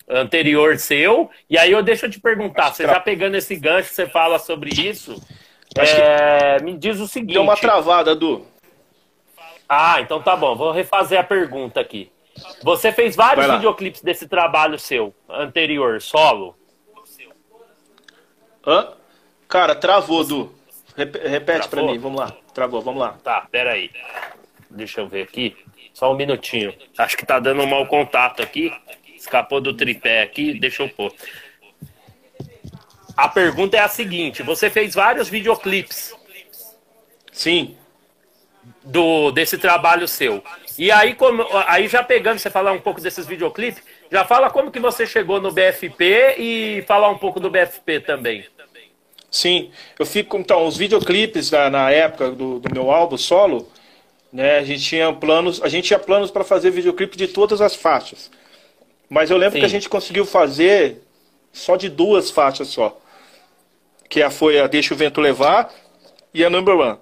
Anterior 0.09 0.77
seu. 0.79 1.31
E 1.49 1.57
aí 1.57 1.71
eu 1.71 1.83
deixo 1.83 2.07
eu 2.07 2.11
te 2.11 2.19
perguntar, 2.21 2.73
você 2.75 2.83
Tra- 2.83 2.95
já 2.95 3.01
pegando 3.01 3.37
esse 3.37 3.55
gancho, 3.57 3.91
você 3.95 4.07
fala 4.07 4.39
sobre 4.39 4.71
isso. 4.71 5.13
Acho 5.79 5.95
que- 5.95 6.01
é, 6.03 6.59
Me 6.63 6.77
diz 6.77 6.99
o 6.99 7.07
seguinte. 7.07 7.35
Deu 7.35 7.43
uma 7.43 7.57
travada, 7.57 8.15
Du. 8.15 8.45
Ah, 9.69 10.01
então 10.01 10.21
tá 10.21 10.35
bom. 10.35 10.57
Vou 10.57 10.73
refazer 10.73 11.19
a 11.19 11.23
pergunta 11.23 11.81
aqui. 11.81 12.11
Você 12.63 12.93
fez 12.93 13.17
vários 13.17 13.47
videoclipes 13.47 14.03
desse 14.03 14.29
trabalho 14.29 14.79
seu 14.79 15.15
anterior, 15.29 16.01
solo? 16.01 16.57
Hã? 18.67 18.93
Cara, 19.49 19.75
travou, 19.75 20.25
Du. 20.25 20.55
Rep- 20.97 21.17
repete 21.17 21.61
pra 21.69 21.79
Travou? 21.79 21.93
mim, 21.93 21.99
vamos 21.99 22.21
lá. 22.21 22.37
Travou, 22.53 22.81
vamos 22.83 23.01
lá. 23.01 23.17
Tá, 23.25 23.47
peraí. 23.51 23.91
Deixa 24.69 25.01
eu 25.01 25.09
ver 25.09 25.23
aqui. 25.23 25.57
Só 25.95 26.13
um 26.13 26.17
minutinho. 26.17 26.75
Acho 26.99 27.17
que 27.17 27.25
tá 27.27 27.39
dando 27.39 27.63
um 27.63 27.67
mau 27.67 27.87
contato 27.87 28.43
aqui. 28.43 28.73
Escapou 29.17 29.61
do 29.61 29.75
tripé 29.75 30.23
aqui, 30.23 30.59
deixa 30.59 30.83
eu 30.83 30.89
pôr. 30.89 31.13
A 33.17 33.29
pergunta 33.29 33.77
é 33.77 33.81
a 33.81 33.89
seguinte: 33.89 34.43
você 34.43 34.71
fez 34.71 34.95
vários 34.95 35.29
videoclipes 35.29 36.15
Sim. 37.33 37.77
do 38.85 39.31
desse 39.31 39.59
trabalho 39.59 40.07
seu. 40.09 40.43
E 40.81 40.91
aí, 40.91 41.13
como, 41.15 41.47
aí 41.67 41.87
já 41.89 42.03
pegando, 42.03 42.39
você 42.39 42.49
falar 42.49 42.73
um 42.73 42.81
pouco 42.81 43.03
desses 43.03 43.27
videoclipes, 43.27 43.83
já 44.11 44.25
fala 44.25 44.49
como 44.49 44.71
que 44.71 44.81
você 44.81 45.07
chegou 45.07 45.39
no 45.39 45.53
BFP 45.53 46.37
e 46.39 46.83
falar 46.87 47.11
um 47.11 47.19
pouco 47.19 47.39
do 47.39 47.51
BFP 47.51 48.01
também. 48.01 48.47
Sim, 49.31 49.71
eu 49.99 50.07
fico. 50.07 50.39
Então, 50.39 50.67
os 50.67 50.79
videoclipes 50.79 51.51
na, 51.51 51.69
na 51.69 51.91
época 51.91 52.31
do, 52.31 52.59
do 52.59 52.73
meu 52.73 52.91
álbum 52.91 53.19
solo, 53.19 53.69
né? 54.33 54.57
A 54.57 54.65
gente 54.65 54.83
tinha 54.83 55.13
planos, 55.13 55.63
a 55.63 55.69
gente 55.69 55.85
tinha 55.89 55.99
planos 55.99 56.31
para 56.31 56.45
fazer 56.45 56.71
videoclipe 56.71 57.15
de 57.15 57.29
todas 57.29 57.61
as 57.61 57.75
faixas. 57.77 58.31
Mas 59.07 59.31
eu 59.31 59.37
lembro 59.37 59.57
Sim. 59.57 59.61
que 59.61 59.67
a 59.67 59.69
gente 59.69 59.87
conseguiu 59.87 60.25
fazer 60.25 61.03
só 61.53 61.77
de 61.77 61.91
duas 61.91 62.31
faixas 62.31 62.69
só. 62.69 62.99
Que 64.09 64.23
a- 64.23 64.31
foi 64.31 64.59
a 64.59 64.67
Deixa 64.67 64.95
o 64.95 64.97
Vento 64.97 65.21
Levar 65.21 65.71
e 66.33 66.43
a 66.43 66.49
Number 66.49 66.75
One. 66.75 66.99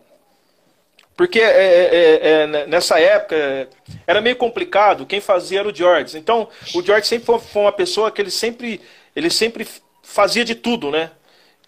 Porque 1.19 1.41
é, 1.41 1.45
é, 1.51 1.97
é, 1.97 2.43
é, 2.45 2.67
nessa 2.69 3.01
época 3.01 3.69
era 4.07 4.21
meio 4.21 4.37
complicado, 4.37 5.05
quem 5.05 5.21
fazia 5.21 5.59
era 5.59 5.69
o 5.69 5.75
George. 5.75 6.17
Então, 6.17 6.49
o 6.73 6.81
George 6.81 7.09
sempre 7.09 7.27
foi, 7.41 7.61
uma 7.63 7.73
pessoa 7.73 8.09
que 8.13 8.23
ele 8.23 8.31
sempre, 8.31 8.81
ele 9.17 9.29
sempre 9.29 9.67
fazia 10.01 10.45
de 10.45 10.55
tudo, 10.55 10.93
né? 10.93 11.11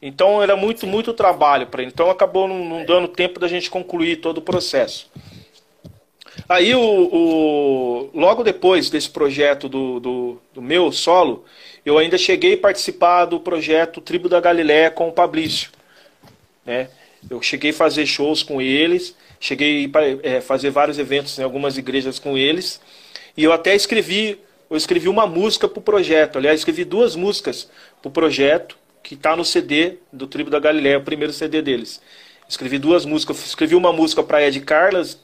Então 0.00 0.40
era 0.40 0.54
muito, 0.56 0.86
muito 0.86 1.12
trabalho 1.12 1.66
para 1.66 1.82
ele. 1.82 1.90
Então 1.92 2.08
acabou 2.08 2.46
não, 2.46 2.64
não 2.64 2.84
dando 2.84 3.08
tempo 3.08 3.40
da 3.40 3.48
gente 3.48 3.68
concluir 3.68 4.18
todo 4.18 4.38
o 4.38 4.42
processo. 4.42 5.10
Aí, 6.48 6.74
o, 6.74 6.80
o- 6.80 8.10
logo 8.14 8.42
depois 8.44 8.88
desse 8.90 9.10
projeto 9.10 9.68
do, 9.68 10.00
do, 10.00 10.42
do 10.54 10.62
meu 10.62 10.92
solo, 10.92 11.44
eu 11.84 11.98
ainda 11.98 12.16
cheguei 12.18 12.54
a 12.54 12.58
participar 12.58 13.24
do 13.24 13.40
projeto 13.40 14.00
Tribo 14.00 14.28
da 14.28 14.40
Galileia 14.40 14.90
com 14.90 15.08
o 15.08 15.12
Fabrício. 15.12 15.70
Né? 16.64 16.88
Eu 17.30 17.40
cheguei 17.42 17.70
a 17.70 17.74
fazer 17.74 18.06
shows 18.06 18.42
com 18.42 18.60
eles, 18.60 19.16
cheguei 19.40 19.90
a 20.36 20.42
fazer 20.42 20.70
vários 20.70 20.98
eventos 20.98 21.38
em 21.38 21.42
algumas 21.42 21.78
igrejas 21.78 22.18
com 22.18 22.36
eles, 22.36 22.80
e 23.36 23.42
eu 23.42 23.52
até 23.52 23.74
escrevi, 23.74 24.38
eu 24.68 24.76
escrevi 24.76 25.08
uma 25.08 25.26
música 25.26 25.66
para 25.66 25.78
o 25.78 25.82
projeto. 25.82 26.36
Aliás, 26.36 26.60
escrevi 26.60 26.84
duas 26.84 27.16
músicas 27.16 27.68
para 28.02 28.08
o 28.08 28.12
projeto, 28.12 28.76
que 29.02 29.14
está 29.14 29.34
no 29.34 29.44
CD 29.44 29.96
do 30.12 30.26
Tribo 30.26 30.50
da 30.50 30.60
Galileia, 30.60 30.98
o 30.98 31.02
primeiro 31.02 31.32
CD 31.32 31.62
deles. 31.62 32.02
Escrevi 32.46 32.78
duas 32.78 33.06
músicas, 33.06 33.44
escrevi 33.46 33.74
uma 33.74 33.92
música 33.92 34.22
para 34.22 34.46
Ed 34.46 34.60
Carlas, 34.60 35.18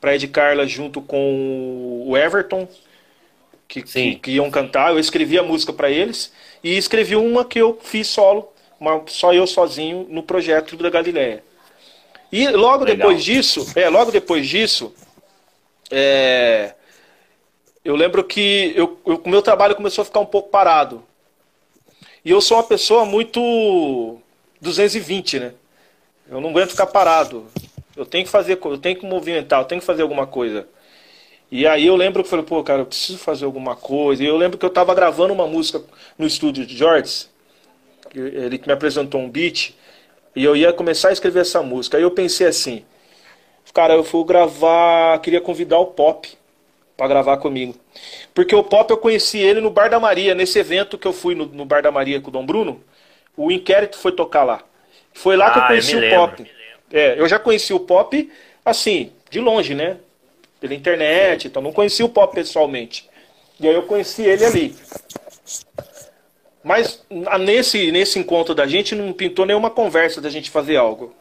para 0.00 0.14
Ed 0.14 0.28
Carla 0.28 0.66
junto 0.66 1.02
com 1.02 2.04
o 2.06 2.16
Everton, 2.16 2.68
que, 3.66 3.82
que, 3.82 4.14
que 4.16 4.30
iam 4.32 4.50
cantar. 4.50 4.92
Eu 4.92 4.98
escrevi 4.98 5.38
a 5.38 5.42
música 5.42 5.72
para 5.72 5.90
eles 5.90 6.32
e 6.62 6.76
escrevi 6.76 7.16
uma 7.16 7.44
que 7.44 7.58
eu 7.58 7.78
fiz 7.82 8.06
solo, 8.06 8.52
uma, 8.78 9.02
só 9.06 9.32
eu 9.32 9.46
sozinho 9.46 10.06
no 10.08 10.22
projeto 10.22 10.66
Tribo 10.68 10.82
da 10.82 10.90
Galileia. 10.90 11.42
E 12.30 12.48
logo 12.48 12.84
Legal. 12.84 12.96
depois 12.96 13.24
disso, 13.24 13.66
é, 13.74 13.88
logo 13.88 14.10
depois 14.10 14.48
disso, 14.48 14.92
é, 15.90 16.74
eu 17.84 17.94
lembro 17.94 18.24
que 18.24 18.74
o 19.04 19.28
meu 19.28 19.40
trabalho 19.42 19.76
começou 19.76 20.02
a 20.02 20.04
ficar 20.04 20.20
um 20.20 20.26
pouco 20.26 20.48
parado. 20.50 21.04
E 22.24 22.30
eu 22.30 22.40
sou 22.40 22.56
uma 22.56 22.64
pessoa 22.64 23.04
muito 23.04 24.18
220, 24.60 25.38
né? 25.38 25.54
Eu 26.28 26.40
não 26.40 26.50
aguento 26.50 26.70
ficar 26.70 26.86
parado. 26.86 27.46
Eu 27.96 28.04
tenho 28.04 28.24
que 28.24 28.30
fazer, 28.30 28.58
eu 28.62 28.78
tenho 28.78 28.98
que 28.98 29.06
movimentar, 29.06 29.60
eu 29.60 29.64
tenho 29.64 29.80
que 29.80 29.86
fazer 29.86 30.02
alguma 30.02 30.26
coisa. 30.26 30.66
E 31.50 31.66
aí 31.66 31.86
eu 31.86 31.94
lembro 31.94 32.22
que 32.22 32.26
eu 32.26 32.30
falei, 32.30 32.44
pô, 32.44 32.62
cara, 32.64 32.82
eu 32.82 32.86
preciso 32.86 33.18
fazer 33.18 33.44
alguma 33.44 33.76
coisa. 33.76 34.22
E 34.22 34.26
eu 34.26 34.36
lembro 34.36 34.58
que 34.58 34.66
eu 34.66 34.70
tava 34.70 34.94
gravando 34.94 35.32
uma 35.32 35.46
música 35.46 35.80
no 36.18 36.26
estúdio 36.26 36.66
de 36.66 36.76
George, 36.76 37.26
que 38.10 38.18
ele 38.18 38.60
me 38.66 38.72
apresentou 38.72 39.20
um 39.20 39.30
beat, 39.30 39.74
e 40.36 40.44
eu 40.44 40.54
ia 40.54 40.72
começar 40.72 41.08
a 41.08 41.12
escrever 41.12 41.40
essa 41.40 41.62
música. 41.62 41.96
Aí 41.96 42.02
eu 42.02 42.10
pensei 42.10 42.46
assim, 42.46 42.84
cara, 43.72 43.94
eu 43.94 44.04
fui 44.04 44.22
gravar, 44.24 45.18
queria 45.20 45.40
convidar 45.40 45.78
o 45.78 45.86
Pop 45.86 46.28
para 46.96 47.08
gravar 47.08 47.38
comigo. 47.38 47.74
Porque 48.34 48.54
o 48.54 48.62
Pop 48.62 48.90
eu 48.90 48.98
conheci 48.98 49.38
ele 49.38 49.60
no 49.62 49.70
Bar 49.70 49.88
da 49.88 49.98
Maria, 49.98 50.34
nesse 50.34 50.58
evento 50.58 50.98
que 50.98 51.06
eu 51.08 51.12
fui 51.12 51.34
no, 51.34 51.46
no 51.46 51.64
Bar 51.64 51.82
da 51.82 51.90
Maria 51.90 52.20
com 52.20 52.28
o 52.28 52.32
Dom 52.32 52.44
Bruno, 52.44 52.84
o 53.36 53.50
Inquérito 53.50 53.96
foi 53.96 54.12
tocar 54.12 54.44
lá. 54.44 54.62
Foi 55.14 55.36
lá 55.36 55.50
que 55.50 55.58
eu 55.58 55.62
Ah, 55.62 55.64
eu 55.64 55.68
conheci 55.68 55.94
me 55.94 55.98
o 55.98 56.00
lembro. 56.00 56.36
Pop. 56.36 56.52
É, 56.92 57.18
eu 57.18 57.26
já 57.28 57.38
conheci 57.38 57.72
o 57.72 57.80
Pop, 57.80 58.30
assim, 58.64 59.12
de 59.30 59.40
longe, 59.40 59.74
né? 59.74 59.96
Pela 60.60 60.74
internet, 60.74 61.48
então 61.48 61.62
não 61.62 61.72
conheci 61.72 62.02
o 62.02 62.08
Pop 62.08 62.34
pessoalmente. 62.34 63.08
E 63.58 63.66
aí 63.66 63.74
eu 63.74 63.82
conheci 63.84 64.22
ele 64.22 64.44
ali. 64.44 64.76
Mas 66.66 67.00
nesse, 67.38 67.92
nesse 67.92 68.18
encontro 68.18 68.52
da 68.52 68.66
gente 68.66 68.92
não 68.92 69.12
pintou 69.12 69.46
nenhuma 69.46 69.70
conversa 69.70 70.20
da 70.20 70.28
gente 70.28 70.50
fazer 70.50 70.74
algo. 70.74 71.14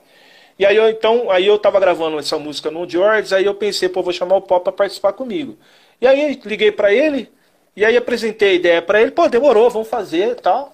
E 0.58 0.66
aí 0.66 0.76
eu 0.76 0.90
então, 0.90 1.30
aí 1.30 1.46
eu 1.46 1.60
tava 1.60 1.80
gravando 1.80 2.18
essa 2.18 2.40
música 2.40 2.72
no 2.72 2.90
George, 2.90 3.36
aí 3.36 3.46
eu 3.46 3.54
pensei, 3.54 3.88
pô, 3.88 4.02
vou 4.02 4.12
chamar 4.12 4.38
o 4.38 4.42
Pop 4.42 4.64
para 4.64 4.74
participar 4.74 5.14
comigo. 5.14 5.56
E 6.02 6.08
aí 6.08 6.42
liguei 6.44 6.72
para 6.72 6.92
ele, 6.92 7.32
e 7.76 7.86
aí 7.86 7.96
apresentei 7.96 8.50
a 8.50 8.54
ideia 8.54 8.82
para 8.82 9.00
ele, 9.00 9.12
pô, 9.12 9.30
demorou, 9.30 9.70
vamos 9.70 9.88
fazer, 9.88 10.34
tal. 10.38 10.74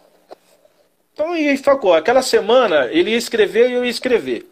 Então 1.13 1.35
e 1.35 1.49
aí 1.49 1.57
ficou, 1.57 1.93
aquela 1.93 2.21
semana 2.21 2.87
ele 2.93 3.11
ia 3.11 3.17
escrever 3.17 3.69
e 3.69 3.73
eu 3.73 3.83
ia 3.83 3.91
escrever. 3.91 4.47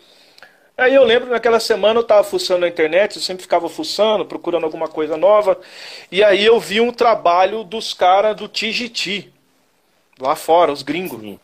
Aí 0.77 0.95
eu 0.95 1.05
lembro 1.05 1.29
naquela 1.29 1.61
semana 1.61 1.97
eu 1.97 2.03
tava 2.03 2.25
fuçando 2.25 2.59
na 2.59 2.67
internet, 2.67 3.15
eu 3.15 3.21
sempre 3.21 3.43
ficava 3.43 3.69
fuçando, 3.69 4.25
procurando 4.25 4.65
alguma 4.65 4.89
coisa 4.89 5.15
nova, 5.15 5.57
e 6.11 6.21
aí 6.21 6.43
eu 6.45 6.59
vi 6.59 6.81
um 6.81 6.91
trabalho 6.91 7.63
dos 7.63 7.93
caras 7.93 8.35
do 8.35 8.49
TGT, 8.49 9.38
lá 10.19 10.35
fora, 10.35 10.71
os 10.71 10.81
gringos 10.83 11.19
Sim. 11.21 11.39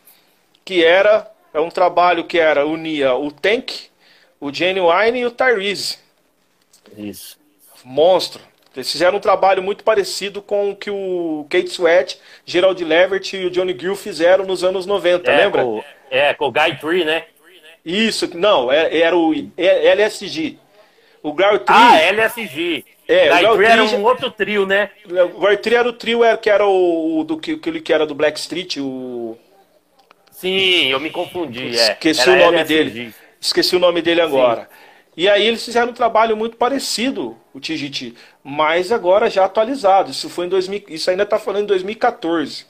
que 0.64 0.84
era 0.84 1.30
é 1.54 1.60
um 1.60 1.70
trabalho 1.70 2.24
que 2.24 2.38
era 2.38 2.66
unia 2.66 3.14
o 3.14 3.30
Tank, 3.32 3.72
o 4.40 4.52
Genuine 4.52 5.20
e 5.20 5.26
o 5.26 5.30
Tyrese. 5.30 5.98
Isso. 6.96 7.38
Monstro. 7.84 8.42
Eles 8.74 8.92
fizeram 8.92 9.16
um 9.16 9.20
trabalho 9.20 9.62
muito 9.62 9.82
parecido 9.82 10.42
com 10.42 10.70
o 10.70 10.76
que 10.76 10.90
o 10.90 11.46
Kate 11.48 11.68
Sweat, 11.70 12.20
Gerald 12.44 12.84
Levert 12.84 13.32
e 13.32 13.46
o 13.46 13.50
Johnny 13.50 13.74
Gill 13.78 13.96
fizeram 13.96 14.44
nos 14.44 14.62
anos 14.62 14.84
90, 14.84 15.30
É, 15.30 15.36
lembra? 15.44 15.62
com, 15.62 15.82
é, 16.10 16.34
com 16.34 16.44
o 16.48 16.52
Guy 16.52 16.76
Tree, 16.78 17.04
né? 17.04 17.24
Isso, 17.82 18.36
não, 18.36 18.70
é- 18.70 18.98
era 18.98 19.16
o 19.16 19.32
é- 19.56 19.86
LSG. 19.92 20.58
O 21.26 21.32
Glory 21.32 21.58
Tree, 21.58 21.76
Ah, 21.76 22.00
LSG. 22.00 22.84
É, 23.08 23.48
o 23.50 23.56
Tree 23.56 23.66
era 23.66 23.82
um 23.84 24.04
outro 24.04 24.30
trio, 24.30 24.64
né? 24.64 24.90
o 25.04 25.28
Glory 25.40 25.56
Tree 25.56 25.74
era 25.76 25.88
o 25.88 25.92
trio 25.92 26.22
era, 26.22 26.36
que 26.36 26.48
era 26.48 26.66
o, 26.66 27.24
do 27.24 27.36
que, 27.36 27.52
aquele 27.52 27.80
que 27.80 27.92
era 27.92 28.06
do 28.06 28.14
Black 28.14 28.38
Street, 28.38 28.76
o 28.78 29.36
Sim, 30.30 30.86
eu 30.86 31.00
me 31.00 31.10
confundi. 31.10 31.76
É. 31.76 31.92
Esqueci 31.92 32.20
Era 32.20 32.32
o 32.32 32.36
nome 32.36 32.58
LSG. 32.58 32.74
dele. 32.84 33.14
Esqueci 33.40 33.74
o 33.74 33.78
nome 33.80 34.02
dele 34.02 34.20
agora. 34.20 34.68
E 35.16 35.28
aí 35.28 35.46
eles 35.46 35.64
fizeram 35.64 35.90
um 35.90 35.94
trabalho 35.94 36.36
muito 36.36 36.56
parecido, 36.56 37.36
o 37.54 37.58
TGT, 37.58 38.14
mas 38.44 38.92
agora 38.92 39.28
já 39.30 39.46
atualizado. 39.46 40.10
Isso 40.12 40.28
foi 40.28 40.46
em 40.46 40.48
2000, 40.48 40.84
isso 40.88 41.10
ainda 41.10 41.22
está 41.24 41.38
falando 41.38 41.64
em 41.64 41.66
2014. 41.66 42.66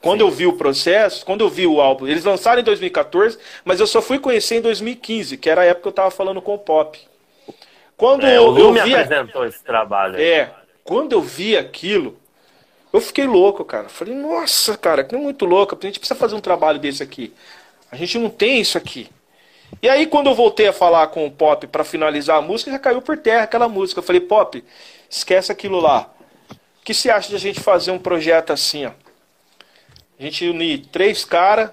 Quando 0.00 0.20
eu 0.20 0.30
vi 0.30 0.46
o 0.46 0.52
processo, 0.52 1.26
quando 1.26 1.40
eu 1.42 1.48
vi 1.48 1.66
o 1.66 1.80
álbum, 1.80 2.06
eles 2.06 2.24
lançaram 2.24 2.60
em 2.60 2.64
2014, 2.64 3.36
mas 3.64 3.80
eu 3.80 3.86
só 3.86 4.00
fui 4.00 4.18
conhecer 4.18 4.54
em 4.56 4.60
2015, 4.60 5.36
que 5.36 5.50
era 5.50 5.62
a 5.62 5.64
época 5.64 5.82
que 5.82 5.88
eu 5.88 5.90
estava 5.90 6.10
falando 6.10 6.40
com 6.40 6.54
o 6.54 6.58
Pop. 6.58 6.96
Quando 7.98 8.24
É, 8.24 8.40
o 8.40 8.56
eu, 8.56 8.58
eu 8.58 8.72
me 8.72 8.80
vi, 8.80 8.94
apresentou 8.94 9.44
esse 9.44 9.62
trabalho. 9.62 10.16
aí. 10.16 10.24
é, 10.24 10.50
quando 10.84 11.12
eu 11.12 11.20
vi 11.20 11.56
aquilo, 11.56 12.16
eu 12.92 13.00
fiquei 13.00 13.26
louco, 13.26 13.64
cara. 13.64 13.88
Falei, 13.90 14.14
nossa, 14.14 14.78
cara, 14.78 15.04
que 15.04 15.14
é 15.14 15.18
muito 15.18 15.44
louco. 15.44 15.76
A 15.78 15.86
gente 15.86 15.98
precisa 15.98 16.18
fazer 16.18 16.34
um 16.34 16.40
trabalho 16.40 16.78
desse 16.78 17.02
aqui. 17.02 17.34
A 17.90 17.96
gente 17.96 18.18
não 18.18 18.30
tem 18.30 18.60
isso 18.60 18.78
aqui. 18.78 19.10
E 19.82 19.88
aí, 19.88 20.06
quando 20.06 20.28
eu 20.28 20.34
voltei 20.34 20.68
a 20.68 20.72
falar 20.72 21.08
com 21.08 21.26
o 21.26 21.30
Pop 21.30 21.66
para 21.66 21.84
finalizar 21.84 22.38
a 22.38 22.42
música, 22.42 22.70
já 22.70 22.78
caiu 22.78 23.02
por 23.02 23.18
terra 23.18 23.44
aquela 23.44 23.68
música. 23.68 23.98
Eu 24.00 24.04
falei, 24.04 24.20
Pop, 24.22 24.64
esquece 25.10 25.52
aquilo 25.52 25.80
lá. 25.80 26.10
que 26.84 26.94
se 26.94 27.10
acha 27.10 27.28
de 27.30 27.36
a 27.36 27.38
gente 27.40 27.60
fazer 27.60 27.90
um 27.90 27.98
projeto 27.98 28.52
assim, 28.52 28.86
ó? 28.86 28.92
A 30.18 30.22
gente 30.22 30.48
unir 30.48 30.86
três 30.90 31.24
caras, 31.24 31.70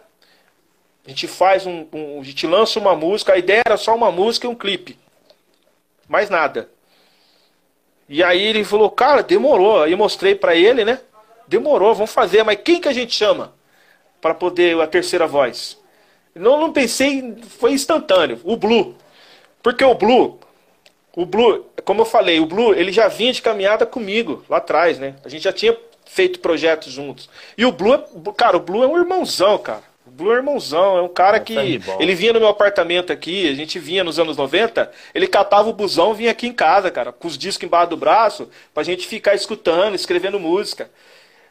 a 1.05 1.09
gente 1.09 1.27
faz 1.27 1.65
um, 1.65 1.87
um, 1.93 2.19
A 2.21 2.23
gente 2.23 2.45
lança 2.45 2.79
uma 2.79 2.95
música, 2.95 3.33
a 3.33 3.37
ideia 3.37 3.63
era 3.65 3.77
só 3.77 3.95
uma 3.95 4.11
música 4.11 4.45
e 4.47 4.49
um 4.49 4.55
clipe. 4.55 4.97
Mais 6.07 6.29
nada. 6.29 6.69
E 8.07 8.23
aí 8.23 8.41
ele 8.41 8.63
falou, 8.63 8.89
cara, 8.89 9.23
demorou. 9.23 9.83
Aí 9.83 9.91
eu 9.91 9.97
mostrei 9.97 10.35
para 10.35 10.55
ele, 10.55 10.85
né? 10.85 10.99
Demorou, 11.47 11.93
vamos 11.93 12.11
fazer, 12.11 12.43
mas 12.43 12.59
quem 12.63 12.79
que 12.79 12.87
a 12.87 12.93
gente 12.93 13.13
chama 13.13 13.53
para 14.21 14.33
poder 14.33 14.79
a 14.79 14.87
terceira 14.87 15.27
voz? 15.27 15.77
Não, 16.33 16.59
não 16.59 16.73
pensei, 16.73 17.35
foi 17.59 17.71
instantâneo. 17.71 18.39
O 18.43 18.57
Blue. 18.57 18.95
Porque 19.61 19.83
o 19.83 19.95
Blue, 19.95 20.39
o 21.15 21.25
Blue, 21.25 21.65
como 21.83 22.01
eu 22.01 22.05
falei, 22.05 22.39
o 22.39 22.45
Blue, 22.45 22.73
ele 22.73 22.91
já 22.91 23.07
vinha 23.07 23.33
de 23.33 23.41
caminhada 23.41 23.85
comigo 23.85 24.43
lá 24.49 24.57
atrás, 24.57 24.99
né? 24.99 25.15
A 25.23 25.29
gente 25.29 25.43
já 25.43 25.53
tinha 25.53 25.75
feito 26.05 26.39
projetos 26.39 26.91
juntos. 26.91 27.29
E 27.57 27.65
o 27.65 27.71
Blue, 27.71 27.97
cara, 28.35 28.57
o 28.57 28.59
Blue 28.59 28.83
é 28.83 28.87
um 28.87 28.97
irmãozão, 28.97 29.57
cara. 29.57 29.83
Blue 30.15 30.31
é 30.31 30.37
irmãozão, 30.37 30.97
é 30.97 31.01
um 31.01 31.09
cara 31.09 31.41
que. 31.41 31.53
Ele 31.99 32.15
vinha 32.15 32.31
no 32.31 32.39
meu 32.39 32.47
apartamento 32.47 33.11
aqui, 33.11 33.49
a 33.49 33.53
gente 33.53 33.77
vinha 33.77 34.01
nos 34.01 34.17
anos 34.17 34.37
90, 34.37 34.89
ele 35.13 35.27
catava 35.27 35.69
o 35.69 35.73
busão 35.73 36.13
vinha 36.13 36.31
aqui 36.31 36.47
em 36.47 36.53
casa, 36.53 36.89
cara, 36.89 37.11
com 37.11 37.27
os 37.27 37.37
discos 37.37 37.65
embaixo 37.65 37.89
do 37.89 37.97
braço, 37.97 38.49
pra 38.73 38.81
gente 38.81 39.05
ficar 39.05 39.35
escutando, 39.35 39.93
escrevendo 39.93 40.39
música. 40.39 40.89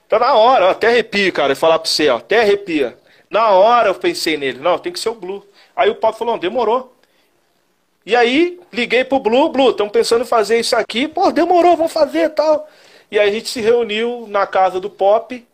Então 0.06 0.18
na 0.18 0.32
hora, 0.34 0.66
ó, 0.66 0.70
até 0.70 0.88
arrepio, 0.88 1.30
cara, 1.30 1.54
falar 1.54 1.78
pra 1.78 1.90
você, 1.90 2.08
ó, 2.08 2.16
até 2.16 2.40
arrepia. 2.40 2.96
Na 3.28 3.50
hora 3.50 3.88
eu 3.88 3.94
pensei 3.94 4.38
nele, 4.38 4.58
não, 4.60 4.78
tem 4.78 4.92
que 4.92 4.98
ser 4.98 5.10
o 5.10 5.14
Blue. 5.14 5.46
Aí 5.76 5.90
o 5.90 5.96
Pop 5.96 6.16
falou, 6.16 6.34
não, 6.34 6.40
demorou. 6.40 6.94
E 8.06 8.16
aí, 8.16 8.58
liguei 8.72 9.04
pro 9.04 9.18
Blue, 9.18 9.50
Blue, 9.50 9.70
estamos 9.70 9.92
pensando 9.92 10.22
em 10.22 10.26
fazer 10.26 10.58
isso 10.58 10.74
aqui. 10.74 11.06
Pô, 11.06 11.30
demorou, 11.30 11.76
vamos 11.76 11.92
fazer 11.92 12.30
tal. 12.30 12.66
E 13.10 13.18
aí 13.18 13.28
a 13.28 13.32
gente 13.32 13.48
se 13.48 13.60
reuniu 13.60 14.26
na 14.28 14.46
casa 14.46 14.80
do 14.80 14.88
Pop 14.88 15.46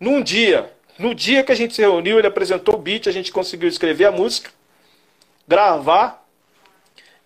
num 0.00 0.20
dia. 0.20 0.72
No 1.02 1.16
dia 1.16 1.42
que 1.42 1.50
a 1.50 1.54
gente 1.56 1.74
se 1.74 1.80
reuniu, 1.82 2.16
ele 2.16 2.28
apresentou 2.28 2.76
o 2.76 2.78
beat, 2.78 3.08
a 3.08 3.10
gente 3.10 3.32
conseguiu 3.32 3.68
escrever 3.68 4.04
a 4.04 4.12
música, 4.12 4.52
gravar. 5.48 6.24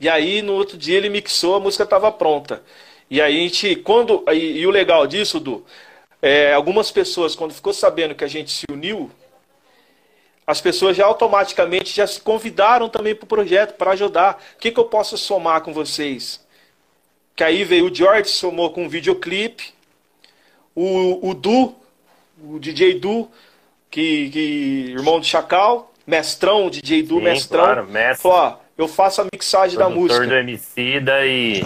E 0.00 0.08
aí 0.08 0.40
no 0.40 0.54
outro 0.54 0.78
dia 0.78 0.96
ele 0.96 1.10
mixou, 1.10 1.56
a 1.56 1.60
música 1.60 1.84
estava 1.84 2.10
pronta. 2.10 2.62
E 3.10 3.20
aí 3.20 3.36
a 3.36 3.40
gente, 3.42 3.76
quando. 3.76 4.24
E, 4.32 4.60
e 4.60 4.66
o 4.66 4.70
legal 4.70 5.06
disso, 5.06 5.38
Du, 5.38 5.62
é, 6.22 6.54
algumas 6.54 6.90
pessoas, 6.90 7.34
quando 7.34 7.52
ficou 7.52 7.74
sabendo 7.74 8.14
que 8.14 8.24
a 8.24 8.28
gente 8.28 8.50
se 8.50 8.64
uniu, 8.72 9.10
as 10.46 10.58
pessoas 10.58 10.96
já 10.96 11.04
automaticamente 11.04 11.94
já 11.94 12.06
se 12.06 12.18
convidaram 12.18 12.88
também 12.88 13.14
para 13.14 13.24
o 13.24 13.28
projeto 13.28 13.74
para 13.74 13.90
ajudar. 13.90 14.42
O 14.54 14.58
que, 14.58 14.72
que 14.72 14.80
eu 14.80 14.86
posso 14.86 15.18
somar 15.18 15.60
com 15.60 15.74
vocês? 15.74 16.42
Que 17.36 17.44
aí 17.44 17.62
veio 17.62 17.90
o 17.90 17.94
George, 17.94 18.30
somou 18.30 18.70
com 18.70 18.84
um 18.84 18.88
videoclipe. 18.88 19.74
O, 20.74 21.28
o 21.28 21.34
Du, 21.34 21.74
o 22.42 22.58
DJ 22.58 22.98
Du, 22.98 23.30
que, 23.96 24.28
que 24.28 24.38
irmão 24.90 25.18
de 25.18 25.26
Chacal, 25.26 25.90
mestrão, 26.06 26.68
DJ 26.68 27.02
Du, 27.02 27.16
Sim, 27.16 27.22
mestrão. 27.22 27.64
Claro, 27.64 27.86
mestre. 27.86 28.22
Falou, 28.24 28.38
ó, 28.38 28.56
eu 28.76 28.86
faço 28.86 29.22
a 29.22 29.26
mixagem 29.32 29.78
da 29.78 29.88
música. 29.88 30.26
do 30.26 30.34
Emicida 30.34 31.26
e 31.26 31.64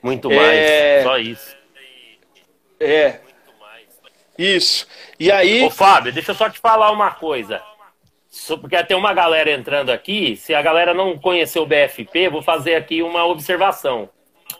muito 0.00 0.28
mais, 0.28 0.48
é... 0.48 1.02
só 1.02 1.18
isso. 1.18 1.56
É. 2.78 3.18
Isso. 4.38 4.86
E 5.18 5.32
aí. 5.32 5.64
Ô, 5.64 5.70
Fábio, 5.70 6.12
deixa 6.12 6.30
eu 6.30 6.36
só 6.36 6.48
te 6.48 6.60
falar 6.60 6.92
uma 6.92 7.10
coisa. 7.10 7.60
Porque 8.60 8.80
tem 8.84 8.96
uma 8.96 9.12
galera 9.12 9.50
entrando 9.50 9.90
aqui. 9.90 10.36
Se 10.36 10.54
a 10.54 10.62
galera 10.62 10.94
não 10.94 11.18
conheceu 11.18 11.64
o 11.64 11.66
BFP, 11.66 12.28
vou 12.28 12.42
fazer 12.42 12.76
aqui 12.76 13.02
uma 13.02 13.26
observação. 13.26 14.08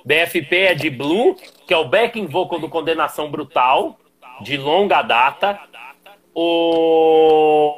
BFP 0.05 0.57
é 0.57 0.75
de 0.75 0.91
Blue, 0.91 1.37
que 1.67 1.73
é 1.73 1.77
o 1.77 1.89
backing 1.89 2.27
vocal 2.27 2.59
do 2.59 2.69
Condenação 2.69 3.31
Brutal, 3.31 3.97
de 4.41 4.57
longa 4.57 5.03
data. 5.03 5.59
O, 6.35 7.77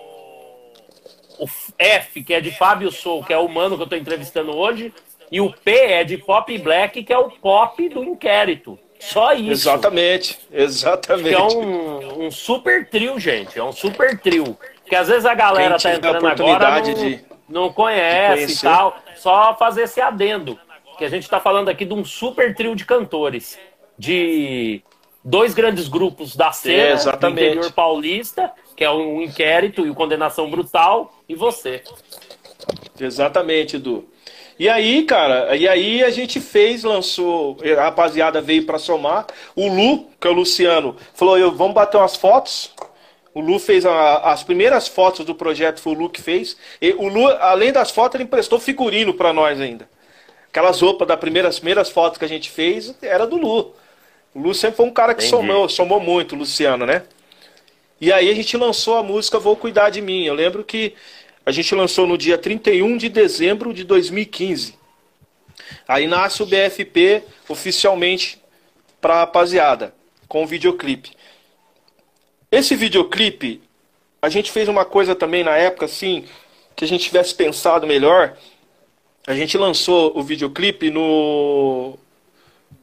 o 1.38 1.46
F, 1.78 2.22
que 2.22 2.34
é 2.34 2.40
de 2.40 2.50
Fábio 2.52 2.90
Sou, 2.90 3.22
que 3.24 3.32
é 3.32 3.38
o 3.38 3.48
mano 3.48 3.76
que 3.76 3.82
eu 3.82 3.84
estou 3.84 3.98
entrevistando 3.98 4.56
hoje. 4.56 4.92
E 5.30 5.40
o 5.40 5.52
P 5.52 5.72
é 5.72 6.04
de 6.04 6.18
Pop 6.18 6.56
Black, 6.58 7.02
que 7.02 7.12
é 7.12 7.18
o 7.18 7.30
pop 7.30 7.88
do 7.88 8.04
inquérito. 8.04 8.78
Só 9.00 9.32
isso. 9.34 9.50
Exatamente, 9.50 10.38
exatamente. 10.52 11.28
Que 11.28 11.34
é 11.34 11.42
um, 11.42 12.26
um 12.26 12.30
super 12.30 12.88
trio, 12.88 13.18
gente. 13.18 13.58
É 13.58 13.62
um 13.62 13.72
super 13.72 14.18
trio. 14.18 14.56
Porque 14.80 14.96
às 14.96 15.08
vezes 15.08 15.26
a 15.26 15.34
galera 15.34 15.78
tá 15.78 15.94
entrando 15.94 16.26
agora 16.26 16.80
não, 16.80 16.94
de, 16.94 17.24
não 17.48 17.72
conhece 17.72 18.54
e 18.54 18.60
tal. 18.60 18.96
Só 19.16 19.54
fazer 19.56 19.82
esse 19.82 20.00
adendo. 20.00 20.58
Que 20.96 21.04
a 21.04 21.10
gente 21.10 21.24
está 21.24 21.40
falando 21.40 21.68
aqui 21.68 21.84
de 21.84 21.92
um 21.92 22.04
super 22.04 22.54
trio 22.54 22.74
de 22.76 22.84
cantores. 22.84 23.58
De 23.98 24.82
dois 25.24 25.54
grandes 25.54 25.88
grupos 25.88 26.36
da 26.36 26.52
cena 26.52 27.00
é, 27.00 27.16
do 27.16 27.28
interior 27.30 27.72
paulista, 27.72 28.52
que 28.76 28.84
é 28.84 28.90
o 28.90 29.22
Inquérito 29.22 29.86
e 29.86 29.90
o 29.90 29.94
Condenação 29.94 30.50
Brutal, 30.50 31.12
e 31.28 31.34
você. 31.34 31.82
Exatamente, 33.00 33.76
Edu. 33.76 34.06
E 34.58 34.68
aí, 34.68 35.02
cara, 35.04 35.56
e 35.56 35.66
aí 35.66 36.04
a 36.04 36.10
gente 36.10 36.40
fez, 36.40 36.84
lançou, 36.84 37.56
a 37.76 37.82
rapaziada 37.84 38.40
veio 38.40 38.64
para 38.64 38.78
somar. 38.78 39.26
O 39.56 39.66
Lu, 39.66 40.06
que 40.20 40.28
é 40.28 40.30
o 40.30 40.34
Luciano, 40.34 40.96
falou: 41.12 41.36
eu, 41.36 41.50
vamos 41.50 41.74
bater 41.74 41.96
umas 41.96 42.14
fotos. 42.14 42.72
O 43.32 43.40
Lu 43.40 43.58
fez 43.58 43.84
a, 43.84 44.18
as 44.30 44.44
primeiras 44.44 44.86
fotos 44.86 45.26
do 45.26 45.34
projeto, 45.34 45.80
foi 45.80 45.92
o 45.92 45.98
Lu 45.98 46.08
que 46.08 46.22
fez. 46.22 46.56
E 46.80 46.92
o 46.92 47.08
Lu, 47.08 47.26
além 47.26 47.72
das 47.72 47.90
fotos, 47.90 48.14
ele 48.14 48.24
emprestou 48.24 48.60
figurino 48.60 49.12
para 49.12 49.32
nós 49.32 49.60
ainda. 49.60 49.88
Aquelas 50.48 50.80
roupas 50.80 51.08
das 51.08 51.18
primeiras, 51.18 51.58
primeiras 51.58 51.90
fotos 51.90 52.16
que 52.16 52.24
a 52.24 52.28
gente 52.28 52.48
fez 52.48 52.94
era 53.02 53.26
do 53.26 53.36
Lu. 53.36 53.74
O 54.34 54.40
Lu 54.40 54.54
sempre 54.54 54.76
foi 54.76 54.86
um 54.86 54.92
cara 54.92 55.14
que 55.14 55.22
somou, 55.22 55.68
somou 55.68 56.00
muito, 56.00 56.34
o 56.34 56.38
Luciano, 56.38 56.84
né? 56.84 57.04
E 58.00 58.12
aí 58.12 58.28
a 58.28 58.34
gente 58.34 58.56
lançou 58.56 58.96
a 58.96 59.02
música 59.02 59.38
Vou 59.38 59.56
Cuidar 59.56 59.90
de 59.90 60.00
Mim. 60.00 60.24
Eu 60.24 60.34
lembro 60.34 60.64
que 60.64 60.94
a 61.46 61.52
gente 61.52 61.74
lançou 61.74 62.06
no 62.06 62.18
dia 62.18 62.36
31 62.36 62.96
de 62.96 63.08
dezembro 63.08 63.72
de 63.72 63.84
2015. 63.84 64.74
Aí 65.86 66.06
nasce 66.06 66.42
o 66.42 66.46
BFP 66.46 67.22
oficialmente 67.48 68.42
para 69.00 69.14
a 69.14 69.18
rapaziada, 69.20 69.94
com 70.26 70.42
o 70.42 70.46
videoclipe. 70.46 71.12
Esse 72.50 72.74
videoclipe, 72.74 73.60
a 74.20 74.28
gente 74.28 74.50
fez 74.50 74.68
uma 74.68 74.84
coisa 74.84 75.14
também 75.14 75.44
na 75.44 75.56
época, 75.56 75.84
assim, 75.84 76.24
que 76.74 76.84
a 76.84 76.88
gente 76.88 77.04
tivesse 77.04 77.34
pensado 77.34 77.86
melhor. 77.86 78.36
A 79.26 79.34
gente 79.34 79.56
lançou 79.56 80.16
o 80.16 80.22
videoclipe 80.22 80.90
no. 80.90 81.98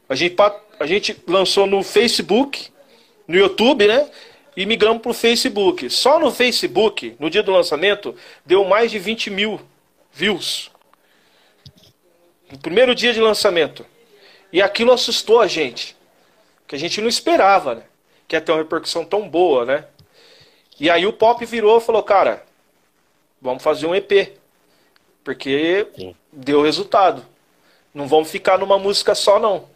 A 0.07 0.15
gente, 0.15 0.35
a 0.81 0.85
gente 0.85 1.15
lançou 1.27 1.67
no 1.67 1.83
Facebook, 1.83 2.69
no 3.27 3.37
YouTube, 3.37 3.87
né? 3.87 4.09
E 4.57 4.65
migramos 4.65 5.01
para 5.01 5.11
o 5.11 5.13
Facebook. 5.13 5.89
Só 5.89 6.19
no 6.19 6.31
Facebook, 6.31 7.15
no 7.19 7.29
dia 7.29 7.43
do 7.43 7.51
lançamento, 7.51 8.15
deu 8.45 8.65
mais 8.65 8.91
de 8.91 8.99
20 8.99 9.29
mil 9.29 9.61
views. 10.11 10.71
No 12.51 12.57
primeiro 12.57 12.93
dia 12.93 13.13
de 13.13 13.21
lançamento. 13.21 13.85
E 14.51 14.61
aquilo 14.61 14.91
assustou 14.91 15.39
a 15.39 15.47
gente. 15.47 15.95
Que 16.67 16.75
a 16.75 16.79
gente 16.79 16.99
não 16.99 17.07
esperava, 17.07 17.75
né? 17.75 17.83
que 18.31 18.35
ia 18.37 18.39
ter 18.39 18.53
uma 18.53 18.59
repercussão 18.59 19.03
tão 19.03 19.27
boa, 19.27 19.65
né? 19.65 19.85
E 20.79 20.89
aí 20.89 21.05
o 21.05 21.11
Pop 21.11 21.45
virou 21.45 21.77
e 21.77 21.81
falou, 21.81 22.01
cara, 22.01 22.45
vamos 23.41 23.61
fazer 23.61 23.85
um 23.85 23.93
EP. 23.93 24.37
Porque 25.21 25.85
Sim. 25.93 26.15
deu 26.31 26.61
resultado. 26.61 27.25
Não 27.93 28.07
vamos 28.07 28.31
ficar 28.31 28.57
numa 28.57 28.79
música 28.79 29.13
só, 29.13 29.37
não. 29.37 29.67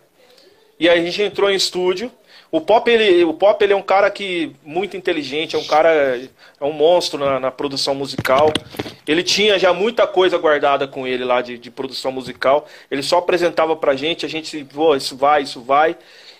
E 0.80 0.89
aí 0.89 0.99
a 0.99 1.03
gente 1.03 1.22
entrou 1.22 1.49
em 1.49 1.56
estúdio. 1.56 2.11
O 2.52 2.61
Pop, 2.61 2.89
ele, 2.89 3.23
o 3.23 3.34
Pop, 3.34 3.61
ele 3.64 3.73
é 3.73 3.76
um 3.76 3.81
cara 3.81 4.10
que 4.10 4.56
muito 4.64 4.95
inteligente, 4.95 5.56
é 5.56 5.60
um 5.60 5.65
cara, 5.65 5.89
é 6.60 6.64
um 6.64 6.72
monstro 6.72 7.19
na, 7.19 7.39
na 7.39 7.52
produção 7.52 7.93
musical. 7.93 8.52
Ele 9.07 9.23
tinha 9.23 9.60
já 9.60 9.73
muita 9.73 10.07
coisa 10.07 10.38
guardada 10.38 10.88
com 10.88 11.06
ele 11.06 11.23
lá 11.23 11.41
de, 11.41 11.57
de 11.57 11.69
produção 11.69 12.11
musical. 12.11 12.68
Ele 12.89 13.03
só 13.03 13.18
apresentava 13.18 13.76
pra 13.76 13.95
gente, 13.95 14.26
a 14.26 14.30
gente, 14.30 14.64
pô, 14.65 14.95
isso 14.95 15.18
vai, 15.18 15.43
isso 15.43 15.61
vai. 15.61 15.97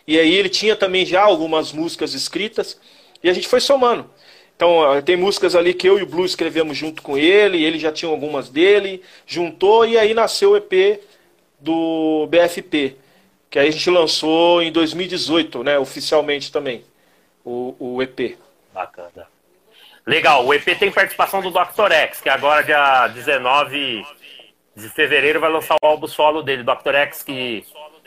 E 0.08 0.20
aí 0.20 0.34
ele 0.34 0.50
tinha 0.50 0.76
também 0.76 1.06
já 1.06 1.22
algumas 1.22 1.72
músicas 1.72 2.14
escritas 2.14 2.80
e 3.24 3.30
a 3.30 3.34
gente 3.34 3.48
foi 3.48 3.60
somando. 3.60 4.10
Então 4.56 5.02
tem 5.04 5.18
músicas 5.18 5.56
ali 5.56 5.74
que 5.74 5.88
eu 5.88 6.00
e 6.00 6.04
o 6.04 6.06
Blue 6.06 6.26
escrevemos 6.26 6.78
junto 6.78 7.02
com 7.02 7.18
ele, 7.18 7.64
ele 7.64 7.78
já 7.78 7.92
tinha 7.92 8.10
algumas 8.10 8.50
dele, 8.50 9.02
juntou 9.26 9.86
e 9.86 9.98
aí 9.98 10.14
nasceu 10.14 10.52
o 10.52 10.58
EP 10.58 11.02
do 11.60 12.28
BFP, 12.28 12.96
que 13.56 13.60
aí 13.60 13.70
a 13.70 13.72
gente 13.72 13.90
lançou 13.90 14.62
em 14.62 14.70
2018, 14.70 15.64
né, 15.64 15.80
oficialmente 15.80 16.52
também, 16.52 16.84
o, 17.42 17.74
o 17.80 18.04
EP. 18.04 18.38
Bacana. 18.74 19.30
Legal, 20.06 20.46
o 20.46 20.54
EP 20.54 20.78
tem 20.78 20.92
participação 20.92 21.42
do 21.42 21.50
Dr. 21.50 21.90
X, 21.90 22.20
que 22.20 22.28
agora 22.28 22.66
dia 22.66 23.08
19 23.08 24.06
de 24.76 24.90
fevereiro 24.90 25.40
vai 25.40 25.50
lançar 25.50 25.78
o 25.82 25.88
álbum 25.88 26.06
solo 26.06 26.44
dele, 26.44 26.64
Dr. 26.64 26.96
X, 26.96 27.24
que 27.24 27.64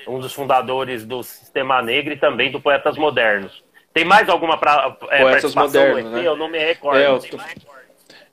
um 0.07 0.19
dos 0.19 0.35
fundadores 0.35 1.07
do 1.07 1.23
Sistema 1.23 1.81
Negro 1.81 2.13
e 2.13 2.19
também 2.19 2.51
do 2.51 2.61
Poetas 2.61 2.99
Modernos. 2.99 3.65
Tem 3.95 4.05
mais 4.05 4.29
alguma 4.29 4.59
pra, 4.59 4.99
é, 5.09 5.23
Poetas 5.23 5.55
Modernos, 5.55 6.13
né? 6.13 6.27
Eu 6.27 6.37
não 6.37 6.51
me 6.51 6.59
recordo. 6.59 6.99
É, 6.99 7.19
tô... 7.27 7.39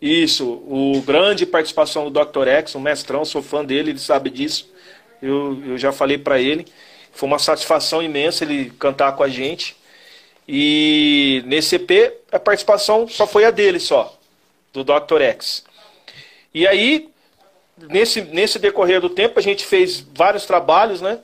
Isso, 0.01 0.45
o 0.67 1.01
grande 1.07 1.45
participação 1.45 2.11
do 2.11 2.25
Dr. 2.25 2.49
X, 2.49 2.75
um 2.75 2.81
mestrão, 2.81 3.23
sou 3.23 3.41
fã 3.41 3.63
dele, 3.63 3.91
ele 3.91 3.99
sabe 3.99 4.29
disso. 4.29 4.69
Eu, 5.21 5.63
eu 5.65 5.77
já 5.77 5.93
falei 5.93 6.17
para 6.17 6.41
ele. 6.41 6.65
Foi 7.15 7.27
uma 7.27 7.39
satisfação 7.39 8.03
imensa 8.03 8.43
ele 8.43 8.71
cantar 8.77 9.13
com 9.15 9.23
a 9.23 9.29
gente. 9.29 9.75
E 10.47 11.41
nesse 11.45 11.77
EP 11.77 12.13
a 12.29 12.37
participação 12.37 13.07
só 13.07 13.25
foi 13.25 13.45
a 13.45 13.51
dele 13.51 13.79
só, 13.79 14.15
do 14.73 14.83
Dr. 14.83 15.21
X. 15.21 15.63
E 16.53 16.67
aí, 16.67 17.09
nesse, 17.89 18.21
nesse 18.21 18.59
decorrer 18.59 18.99
do 18.99 19.09
tempo, 19.09 19.39
a 19.39 19.41
gente 19.41 19.65
fez 19.65 20.05
vários 20.13 20.45
trabalhos, 20.45 21.01
né? 21.01 21.19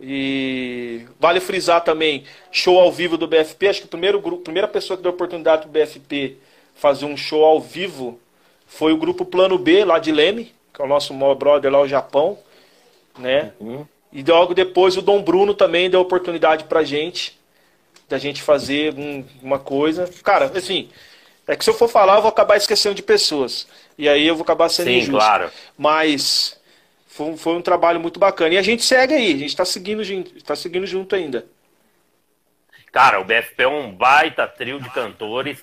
E 0.00 1.04
vale 1.20 1.40
frisar 1.40 1.84
também, 1.84 2.24
show 2.50 2.78
ao 2.78 2.90
vivo 2.90 3.18
do 3.18 3.28
BFP. 3.28 3.68
Acho 3.68 3.80
que 3.80 3.86
o 3.86 3.90
primeiro 3.90 4.20
grupo, 4.20 4.44
primeira 4.44 4.66
pessoa 4.66 4.96
que 4.96 5.02
deu 5.02 5.12
oportunidade 5.12 5.62
para 5.62 5.68
o 5.68 5.72
BFP 5.72 6.36
fazer 6.74 7.04
um 7.04 7.16
show 7.16 7.44
ao 7.44 7.60
vivo 7.60 8.18
foi 8.66 8.92
o 8.92 8.98
grupo 8.98 9.26
Plano 9.26 9.58
B, 9.58 9.84
lá 9.84 9.98
de 9.98 10.10
Leme, 10.10 10.54
que 10.72 10.80
é 10.80 10.84
o 10.84 10.88
nosso 10.88 11.12
brother 11.34 11.70
lá, 11.70 11.80
o 11.80 11.88
Japão. 11.88 12.38
Né? 13.18 13.52
Uhum. 13.60 13.84
E 14.12 14.22
logo 14.22 14.54
depois 14.54 14.96
o 14.96 15.02
Dom 15.02 15.22
Bruno 15.22 15.54
também 15.54 15.90
deu 15.90 16.00
oportunidade 16.00 16.64
pra 16.64 16.82
gente, 16.82 17.38
da 18.08 18.18
gente 18.18 18.42
fazer 18.42 18.94
um, 18.94 19.24
uma 19.42 19.58
coisa. 19.58 20.08
Cara, 20.22 20.46
assim, 20.46 20.88
é 21.46 21.56
que 21.56 21.64
se 21.64 21.70
eu 21.70 21.74
for 21.74 21.88
falar, 21.88 22.16
eu 22.16 22.22
vou 22.22 22.30
acabar 22.30 22.56
esquecendo 22.56 22.94
de 22.94 23.02
pessoas. 23.02 23.66
E 23.96 24.08
aí 24.08 24.26
eu 24.26 24.34
vou 24.34 24.44
acabar 24.44 24.68
sendo 24.68 24.86
Sim, 24.86 24.98
injusto. 24.98 25.18
Claro. 25.18 25.50
Mas 25.76 26.58
foi, 27.06 27.36
foi 27.36 27.54
um 27.54 27.62
trabalho 27.62 27.98
muito 27.98 28.20
bacana. 28.20 28.54
E 28.54 28.58
a 28.58 28.62
gente 28.62 28.84
segue 28.84 29.14
aí, 29.14 29.34
a 29.34 29.38
gente 29.38 29.48
está 29.48 29.64
seguindo, 29.64 30.02
tá 30.42 30.54
seguindo 30.54 30.86
junto 30.86 31.16
ainda. 31.16 31.46
Cara, 32.92 33.20
o 33.20 33.24
BFP 33.24 33.62
é 33.62 33.68
um 33.68 33.92
baita 33.92 34.46
trio 34.46 34.80
de 34.80 34.88
cantores 34.90 35.62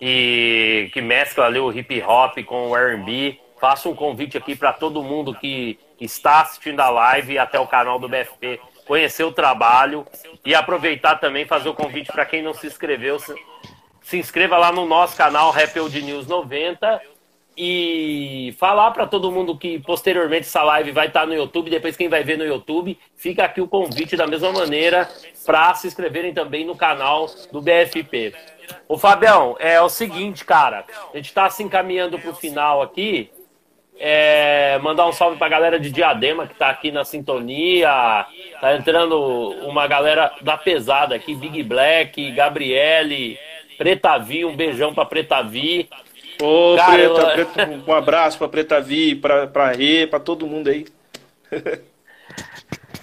e 0.00 0.90
que 0.92 1.00
mescla 1.00 1.46
ali 1.46 1.58
o 1.58 1.72
hip 1.72 2.02
hop 2.02 2.38
com 2.44 2.70
o 2.70 2.76
R&B. 2.76 3.38
Faço 3.60 3.88
um 3.88 3.94
convite 3.94 4.36
aqui 4.36 4.56
para 4.56 4.72
todo 4.72 5.02
mundo 5.02 5.34
que 5.34 5.78
está 6.00 6.40
assistindo 6.42 6.80
a 6.80 6.90
live 6.90 7.38
até 7.38 7.58
o 7.58 7.66
canal 7.66 7.98
do 7.98 8.08
BFP 8.08 8.60
conhecer 8.86 9.24
o 9.24 9.32
trabalho 9.32 10.06
e 10.44 10.54
aproveitar 10.54 11.16
também 11.16 11.46
fazer 11.46 11.68
o 11.68 11.74
convite 11.74 12.12
para 12.12 12.26
quem 12.26 12.42
não 12.42 12.52
se 12.52 12.66
inscreveu, 12.66 13.18
se, 13.18 13.34
se 14.02 14.18
inscreva 14.18 14.56
lá 14.56 14.70
no 14.70 14.86
nosso 14.86 15.16
canal 15.16 15.50
Rap 15.50 15.74
News 16.02 16.26
90 16.26 17.00
e 17.56 18.54
falar 18.58 18.90
para 18.90 19.06
todo 19.06 19.30
mundo 19.30 19.56
que 19.56 19.78
posteriormente 19.78 20.46
essa 20.46 20.62
live 20.62 20.90
vai 20.90 21.06
estar 21.06 21.20
tá 21.20 21.26
no 21.26 21.34
YouTube, 21.34 21.70
depois 21.70 21.96
quem 21.96 22.08
vai 22.08 22.24
ver 22.24 22.36
no 22.36 22.44
YouTube, 22.44 22.98
fica 23.16 23.44
aqui 23.44 23.60
o 23.60 23.68
convite 23.68 24.16
da 24.16 24.26
mesma 24.26 24.52
maneira 24.52 25.08
para 25.46 25.74
se 25.74 25.86
inscreverem 25.86 26.34
também 26.34 26.64
no 26.64 26.76
canal 26.76 27.26
do 27.52 27.62
BFP. 27.62 28.34
O 28.88 28.98
Fabião, 28.98 29.56
é 29.58 29.80
o 29.80 29.88
seguinte, 29.88 30.44
cara, 30.44 30.84
a 31.12 31.16
gente 31.16 31.26
está 31.26 31.48
se 31.48 31.62
encaminhando 31.62 32.18
para 32.18 32.30
o 32.30 32.34
final 32.34 32.82
aqui. 32.82 33.30
É, 33.98 34.78
mandar 34.82 35.06
um 35.06 35.12
salve 35.12 35.36
para 35.36 35.46
a 35.46 35.50
galera 35.50 35.78
de 35.78 35.90
Diadema 35.90 36.46
que 36.46 36.52
está 36.52 36.68
aqui 36.68 36.90
na 36.90 37.04
sintonia. 37.04 38.26
Tá 38.60 38.74
entrando 38.74 39.16
uma 39.62 39.86
galera 39.86 40.32
da 40.40 40.56
pesada 40.56 41.14
aqui, 41.14 41.34
Big 41.34 41.62
Black, 41.62 42.32
Gabriele, 42.32 43.38
Preta 43.78 44.18
Vi, 44.18 44.44
um 44.44 44.56
beijão 44.56 44.92
para 44.92 45.04
Preta 45.04 45.42
Vi. 45.42 45.88
Ô, 46.42 46.74
Cara, 46.76 46.92
Preta, 46.92 47.20
eu... 47.20 47.46
Preta, 47.46 47.70
um 47.86 47.94
abraço 47.94 48.38
pra 48.38 48.48
Preta 48.48 48.80
Vi, 48.80 49.14
pra, 49.14 49.46
pra 49.46 49.72
Rê, 49.72 50.06
pra 50.06 50.18
todo 50.18 50.46
mundo 50.46 50.68
aí. 50.68 50.86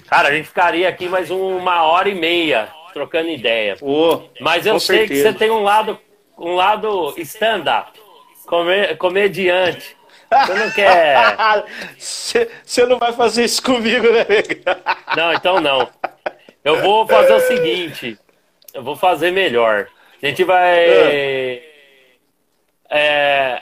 Cara, 0.08 0.28
a 0.28 0.34
gente 0.34 0.48
ficaria 0.50 0.90
aqui 0.90 1.08
mais 1.08 1.32
uma 1.32 1.84
hora 1.84 2.10
e 2.10 2.16
meia 2.16 2.68
trocando 2.94 3.30
ideia. 3.30 3.78
Oh, 3.82 4.24
Mas 4.42 4.66
eu 4.66 4.78
sei 4.78 5.08
certeza. 5.08 5.24
que 5.24 5.32
você 5.32 5.40
tem 5.40 5.50
um 5.50 5.64
lado, 5.64 5.98
um 6.38 6.56
lado 6.56 7.14
stand-up, 7.18 7.98
comediante. 8.98 9.96
Você 10.32 10.54
não 10.54 10.72
quer. 10.72 11.16
Você 11.98 12.86
não 12.86 12.98
vai 12.98 13.14
fazer 13.14 13.44
isso 13.44 13.62
comigo, 13.62 14.08
né, 14.12 14.26
Não, 15.16 15.34
então 15.34 15.60
não. 15.60 15.90
Eu 16.64 16.82
vou 16.82 17.08
fazer 17.08 17.34
o 17.34 17.40
seguinte. 17.40 18.18
Eu 18.74 18.84
vou 18.84 18.96
fazer 18.96 19.32
melhor. 19.32 19.88
A 20.22 20.26
gente 20.26 20.44
vai. 20.44 21.68
Ah 21.68 21.72
é, 22.92 23.62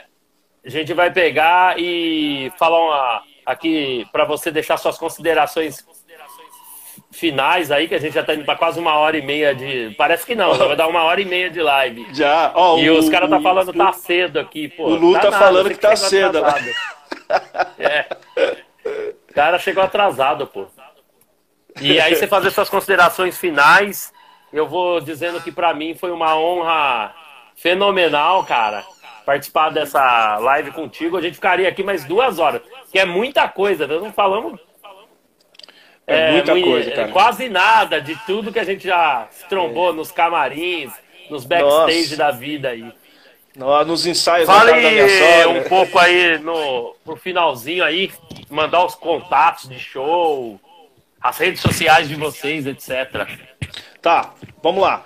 a 0.64 0.68
gente 0.68 0.92
vai 0.92 1.10
pegar 1.12 1.78
e 1.78 2.52
falar 2.58 2.84
uma, 2.84 3.22
aqui 3.46 4.04
para 4.10 4.24
você 4.24 4.50
deixar 4.50 4.76
suas 4.76 4.98
considerações 4.98 5.86
finais 7.10 7.70
aí, 7.70 7.88
que 7.88 7.94
a 7.94 7.98
gente 7.98 8.14
já 8.14 8.22
tá 8.22 8.34
indo 8.34 8.44
para 8.44 8.56
quase 8.56 8.78
uma 8.78 8.94
hora 8.94 9.16
e 9.16 9.22
meia 9.22 9.54
de. 9.54 9.94
Parece 9.96 10.24
que 10.24 10.34
não, 10.34 10.54
vai 10.54 10.76
dar 10.76 10.88
uma 10.88 11.02
hora 11.02 11.20
e 11.20 11.24
meia 11.24 11.50
de 11.50 11.60
live. 11.60 12.06
Já, 12.12 12.52
ó. 12.54 12.78
E 12.78 12.88
o, 12.90 12.98
os 12.98 13.08
caras 13.08 13.28
tá 13.28 13.40
falando 13.40 13.72
que 13.72 13.78
tá 13.78 13.92
cedo 13.92 14.38
aqui, 14.38 14.68
pô. 14.68 14.84
O 14.84 14.94
Lu 14.94 15.12
tá, 15.14 15.32
falando 15.32 15.68
que 15.70 15.78
tá 15.78 15.96
cedo. 15.96 16.40
Né? 16.42 16.74
É. 17.78 18.06
O 19.30 19.34
cara 19.34 19.58
chegou 19.58 19.82
atrasado, 19.82 20.46
pô. 20.46 20.66
E 21.80 22.00
aí 22.00 22.14
você 22.14 22.26
fazer 22.26 22.50
suas 22.50 22.68
considerações 22.68 23.38
finais, 23.38 24.12
eu 24.52 24.66
vou 24.66 25.00
dizendo 25.00 25.40
que 25.40 25.52
para 25.52 25.72
mim 25.72 25.94
foi 25.94 26.10
uma 26.10 26.36
honra 26.36 27.14
fenomenal, 27.54 28.42
cara 28.44 28.84
participar 29.30 29.70
dessa 29.70 30.38
live 30.38 30.72
contigo. 30.72 31.16
A 31.16 31.20
gente 31.20 31.34
ficaria 31.34 31.68
aqui 31.68 31.84
mais 31.84 32.04
duas 32.04 32.40
horas, 32.40 32.62
que 32.90 32.98
é 32.98 33.04
muita 33.04 33.48
coisa. 33.48 33.86
Nós 33.86 34.02
não 34.02 34.12
falamos. 34.12 34.58
É, 36.10 36.28
é 36.28 36.32
muita 36.32 36.60
coisa, 36.60 36.90
cara. 36.90 37.08
Quase 37.08 37.48
nada 37.48 38.00
de 38.00 38.16
tudo 38.26 38.52
que 38.52 38.58
a 38.58 38.64
gente 38.64 38.86
já 38.86 39.28
trombou 39.48 39.90
é. 39.90 39.92
nos 39.92 40.10
camarins, 40.10 40.92
nos 41.30 41.44
backstage 41.44 42.02
Nossa. 42.02 42.16
da 42.16 42.30
vida 42.30 42.70
aí. 42.70 42.92
Nos 43.86 44.06
ensaios 44.06 44.46
Fale 44.46 44.72
um 45.46 45.68
pouco 45.68 45.98
aí 45.98 46.38
no, 46.38 46.94
no 47.04 47.16
finalzinho 47.16 47.84
aí, 47.84 48.10
mandar 48.48 48.84
os 48.84 48.94
contatos 48.94 49.68
de 49.68 49.78
show, 49.78 50.58
as 51.20 51.36
redes 51.36 51.60
sociais 51.60 52.08
de 52.08 52.14
vocês, 52.14 52.66
etc. 52.66 53.28
Tá, 54.00 54.32
vamos 54.62 54.82
lá. 54.82 55.04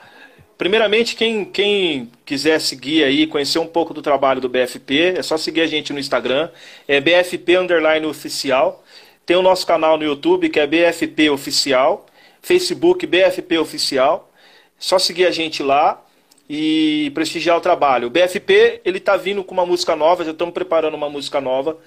Primeiramente, 0.56 1.16
quem, 1.16 1.44
quem 1.44 2.10
quiser 2.24 2.60
seguir 2.60 3.02
aí, 3.02 3.26
conhecer 3.26 3.58
um 3.58 3.66
pouco 3.66 3.92
do 3.92 4.00
trabalho 4.00 4.40
do 4.40 4.48
BFP, 4.48 5.14
é 5.16 5.22
só 5.22 5.36
seguir 5.36 5.62
a 5.62 5.66
gente 5.66 5.92
no 5.92 5.98
Instagram, 5.98 6.48
é 6.86 7.00
BFP 7.00 7.56
Underline 7.56 8.06
Oficial. 8.06 8.83
Tem 9.26 9.36
o 9.36 9.42
nosso 9.42 9.66
canal 9.66 9.96
no 9.96 10.04
YouTube, 10.04 10.48
que 10.48 10.60
é 10.60 10.66
BFP 10.66 11.30
Oficial. 11.30 12.06
Facebook 12.42 13.06
BFP 13.06 13.58
Oficial. 13.58 14.30
Só 14.78 14.98
seguir 14.98 15.26
a 15.26 15.30
gente 15.30 15.62
lá 15.62 16.02
e 16.48 17.10
prestigiar 17.14 17.56
o 17.56 17.60
trabalho. 17.60 18.08
O 18.08 18.10
BFP, 18.10 18.82
ele 18.84 19.00
tá 19.00 19.16
vindo 19.16 19.42
com 19.42 19.54
uma 19.54 19.64
música 19.64 19.96
nova, 19.96 20.24
já 20.24 20.32
estamos 20.32 20.52
preparando 20.52 20.94
uma 20.94 21.08
música 21.08 21.40
nova. 21.40 21.78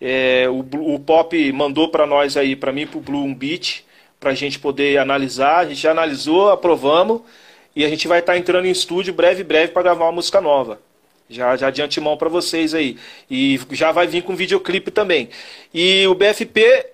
É, 0.00 0.46
o, 0.48 0.94
o 0.94 1.00
Pop 1.00 1.52
mandou 1.52 1.88
para 1.88 2.06
nós 2.06 2.36
aí, 2.36 2.54
para 2.54 2.72
mim, 2.72 2.86
para 2.86 2.98
o 2.98 3.00
Blue, 3.00 3.24
um 3.24 3.34
beat, 3.34 3.84
para 4.20 4.30
a 4.30 4.34
gente 4.34 4.58
poder 4.58 4.98
analisar. 4.98 5.58
A 5.58 5.64
gente 5.64 5.80
já 5.80 5.90
analisou, 5.90 6.50
aprovamos. 6.50 7.22
E 7.74 7.84
a 7.84 7.88
gente 7.88 8.06
vai 8.06 8.20
estar 8.20 8.34
tá 8.34 8.38
entrando 8.38 8.66
em 8.66 8.70
estúdio 8.70 9.12
breve, 9.12 9.42
breve 9.42 9.72
para 9.72 9.82
gravar 9.82 10.06
uma 10.06 10.12
música 10.12 10.40
nova. 10.40 10.80
Já, 11.28 11.56
já 11.56 11.70
de 11.70 11.82
antemão 11.82 12.16
para 12.16 12.28
vocês 12.28 12.74
aí. 12.74 12.96
E 13.30 13.60
já 13.72 13.92
vai 13.92 14.06
vir 14.06 14.22
com 14.22 14.34
videoclipe 14.34 14.90
também. 14.90 15.28
E 15.72 16.06
o 16.06 16.14
BFP, 16.14 16.86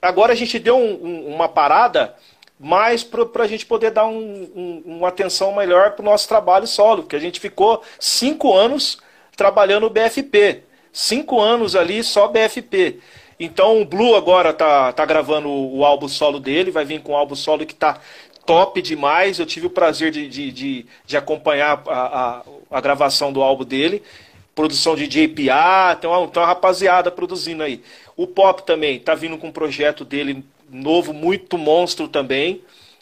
agora 0.00 0.32
a 0.32 0.36
gente 0.36 0.58
deu 0.58 0.76
um, 0.76 0.92
um, 1.02 1.34
uma 1.34 1.48
parada 1.48 2.14
mais 2.58 3.02
para 3.02 3.44
a 3.44 3.46
gente 3.46 3.66
poder 3.66 3.90
dar 3.90 4.06
um, 4.06 4.82
uma 4.84 5.08
atenção 5.08 5.54
melhor 5.54 5.92
para 5.92 6.02
o 6.02 6.04
nosso 6.04 6.28
trabalho 6.28 6.66
solo, 6.66 7.02
porque 7.02 7.16
a 7.16 7.20
gente 7.20 7.40
ficou 7.40 7.82
cinco 7.98 8.54
anos 8.54 8.98
trabalhando 9.36 9.86
o 9.86 9.90
BFP. 9.90 10.62
Cinco 10.92 11.40
anos 11.40 11.74
ali 11.74 12.04
só 12.04 12.28
BFP. 12.28 13.00
Então 13.40 13.80
o 13.80 13.84
Blue 13.84 14.14
agora 14.14 14.52
tá, 14.52 14.92
tá 14.92 15.04
gravando 15.04 15.48
o, 15.48 15.78
o 15.78 15.84
álbum 15.84 16.06
solo 16.06 16.38
dele, 16.38 16.70
vai 16.70 16.84
vir 16.84 17.00
com 17.00 17.12
um 17.12 17.16
álbum 17.16 17.34
solo 17.34 17.66
que 17.66 17.74
tá 17.74 17.98
top 18.44 18.80
demais. 18.80 19.38
Eu 19.38 19.46
tive 19.46 19.66
o 19.66 19.70
prazer 19.70 20.10
de, 20.10 20.28
de, 20.28 20.52
de, 20.52 20.86
de 21.04 21.16
acompanhar 21.16 21.82
a, 21.86 22.00
a, 22.00 22.42
a, 22.72 22.80
gravação 22.80 23.32
do 23.32 23.42
álbum 23.42 23.64
dele. 23.64 24.02
Produção 24.54 24.94
de 24.94 25.06
JPA, 25.06 25.96
tem 26.00 26.10
uma, 26.10 26.28
tem 26.28 26.42
uma 26.42 26.46
rapaziada 26.46 27.10
produzindo 27.10 27.62
aí. 27.62 27.82
O 28.16 28.26
Pop 28.26 28.62
também 28.64 28.98
tá 28.98 29.14
vindo 29.14 29.38
com 29.38 29.48
um 29.48 29.52
projeto 29.52 30.04
dele 30.04 30.44
novo, 30.70 31.12
muito 31.12 31.56
monstro 31.56 32.08
também. 32.08 32.60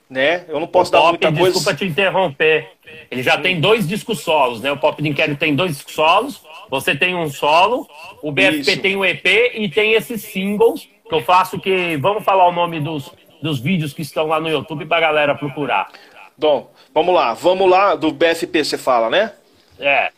Né? 0.08 0.44
Eu 0.48 0.58
não 0.58 0.66
posso 0.66 0.90
o 0.90 0.92
dar 0.92 1.00
Pop, 1.00 1.10
muita 1.10 1.32
coisa. 1.32 1.54
Desculpa 1.54 1.76
te 1.76 1.84
interromper. 1.84 2.70
Ele 3.10 3.22
já 3.22 3.38
tem 3.38 3.60
dois 3.60 3.86
discos 3.86 4.20
solos, 4.20 4.60
né? 4.60 4.70
O 4.72 4.76
Pop 4.76 5.00
de 5.00 5.08
Inquérito 5.08 5.38
tem 5.38 5.54
dois 5.54 5.72
discos 5.72 5.94
solos, 5.94 6.42
você 6.68 6.94
tem 6.94 7.14
um 7.14 7.30
solo, 7.30 7.88
o 8.22 8.32
BFP 8.32 8.72
Isso. 8.72 8.80
tem 8.80 8.96
um 8.96 9.04
EP 9.04 9.24
e 9.54 9.68
tem 9.68 9.92
esses 9.92 10.22
singles 10.22 10.88
que 11.08 11.14
eu 11.14 11.22
faço 11.22 11.58
que. 11.58 11.96
Vamos 11.96 12.24
falar 12.24 12.48
o 12.48 12.52
nome 12.52 12.80
dos, 12.80 13.10
dos 13.42 13.60
vídeos 13.60 13.92
que 13.92 14.02
estão 14.02 14.26
lá 14.26 14.40
no 14.40 14.48
YouTube 14.48 14.86
para 14.86 14.98
a 14.98 15.00
galera 15.00 15.34
procurar. 15.34 15.88
Bom, 16.36 16.70
vamos 16.94 17.14
lá. 17.14 17.34
Vamos 17.34 17.68
lá, 17.68 17.94
do 17.94 18.10
BFP 18.10 18.64
você 18.64 18.78
fala, 18.78 19.10
né? 19.10 19.32
É. 19.80 20.12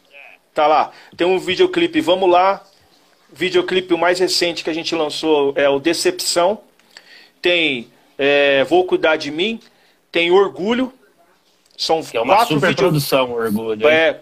Tá 0.52 0.66
lá. 0.66 0.93
Tem 1.16 1.26
um 1.26 1.39
videoclipe, 1.39 2.01
vamos 2.01 2.28
lá. 2.30 2.62
Videoclipe 3.32 3.97
mais 3.97 4.18
recente 4.18 4.62
que 4.62 4.68
a 4.68 4.74
gente 4.74 4.94
lançou 4.94 5.55
é 5.56 5.68
o 5.68 5.78
Decepção. 5.78 6.60
Tem 7.40 7.89
é, 8.18 8.64
Vou 8.64 8.84
Cuidar 8.84 9.16
de 9.16 9.30
Mim. 9.30 9.60
Tem 10.10 10.30
Orgulho. 10.30 10.93
São 11.76 12.02
que 12.02 12.16
é 12.16 12.20
uma 12.20 12.36
quatro 12.36 12.55
super 12.55 12.68
video... 12.68 12.84
produção, 12.84 13.32
Orgulho. 13.32 13.89
É, 13.89 14.20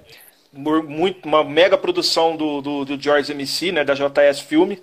muito, 0.52 1.26
uma 1.26 1.42
mega 1.42 1.76
produção 1.76 2.36
do, 2.36 2.60
do, 2.60 2.84
do 2.84 3.00
George 3.00 3.32
MC, 3.32 3.72
né, 3.72 3.84
da 3.84 3.94
JS 3.94 4.40
Filme. 4.40 4.80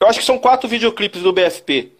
Eu 0.00 0.08
acho 0.08 0.18
que 0.18 0.24
são 0.24 0.38
quatro 0.38 0.68
videoclipes 0.68 1.22
do 1.22 1.32
BFP. 1.32 1.92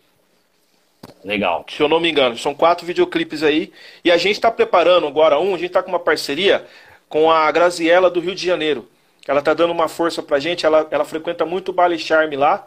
Legal. 1.23 1.67
Se 1.69 1.83
eu 1.83 1.89
não 1.89 2.01
me 2.01 2.11
engano, 2.11 2.37
são 2.39 2.55
quatro 2.55 2.87
videoclipes 2.87 3.43
aí. 3.43 3.73
E 4.03 4.11
a 4.11 4.17
gente 4.17 4.37
está 4.37 4.51
preparando 4.51 5.07
agora 5.07 5.39
um, 5.39 5.55
a 5.55 5.59
gente 5.59 5.69
está 5.69 5.83
com 5.83 5.91
uma 5.91 5.99
parceria 5.99 6.67
com 7.11 7.31
a 7.31 7.51
Graziella 7.51 8.09
do 8.09 8.21
Rio 8.21 8.35
de 8.35 8.47
Janeiro. 8.47 8.89
Ela 9.29 9.43
tá 9.43 9.53
dando 9.53 9.73
uma 9.73 9.89
força 9.89 10.23
pra 10.23 10.39
gente, 10.39 10.65
ela, 10.65 10.87
ela 10.91 11.05
frequenta 11.05 11.45
muito 11.45 11.69
o 11.69 11.73
Baile 11.73 11.99
Charme 11.99 12.37
lá. 12.37 12.67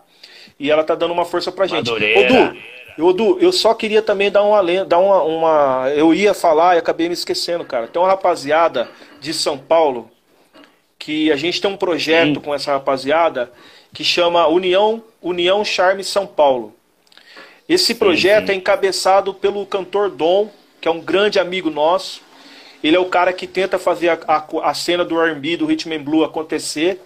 E 0.59 0.69
ela 0.69 0.83
tá 0.83 0.93
dando 0.93 1.11
uma 1.11 1.25
força 1.25 1.51
pra 1.51 1.65
gente. 1.65 1.89
Odu, 1.89 2.57
Odu, 2.99 3.37
eu 3.39 3.51
só 3.51 3.73
queria 3.73 4.01
também 4.01 4.29
dar 4.29 4.43
uma 4.43 4.61
dar 4.85 4.99
uma, 4.99 5.23
uma. 5.23 5.89
Eu 5.95 6.13
ia 6.13 6.33
falar 6.33 6.75
e 6.75 6.79
acabei 6.79 7.07
me 7.07 7.13
esquecendo, 7.13 7.65
cara. 7.65 7.87
Tem 7.87 7.99
uma 7.99 8.07
rapaziada 8.07 8.89
de 9.19 9.33
São 9.33 9.57
Paulo 9.57 10.11
que 10.99 11.31
a 11.31 11.35
gente 11.35 11.59
tem 11.59 11.69
um 11.69 11.77
projeto 11.77 12.35
Sim. 12.35 12.41
com 12.41 12.53
essa 12.53 12.71
rapaziada 12.71 13.51
que 13.93 14.03
chama 14.03 14.47
União, 14.47 15.03
União 15.21 15.63
Charme 15.65 16.03
São 16.03 16.25
Paulo. 16.25 16.73
Esse 17.67 17.95
projeto 17.95 18.41
sim, 18.41 18.47
sim. 18.47 18.53
é 18.53 18.55
encabeçado 18.55 19.33
pelo 19.33 19.65
cantor 19.65 20.09
Dom, 20.09 20.49
que 20.79 20.87
é 20.87 20.91
um 20.91 20.99
grande 20.99 21.39
amigo 21.39 21.69
nosso. 21.69 22.21
Ele 22.83 22.97
é 22.97 22.99
o 22.99 23.05
cara 23.05 23.31
que 23.31 23.47
tenta 23.47 23.79
fazer 23.79 24.09
a, 24.09 24.19
a, 24.27 24.69
a 24.69 24.73
cena 24.73 25.05
do 25.05 25.19
R&B, 25.19 25.57
do 25.57 25.65
Rhythm 25.65 25.93
and 25.93 26.03
Blue 26.03 26.23
acontecer. 26.23 26.99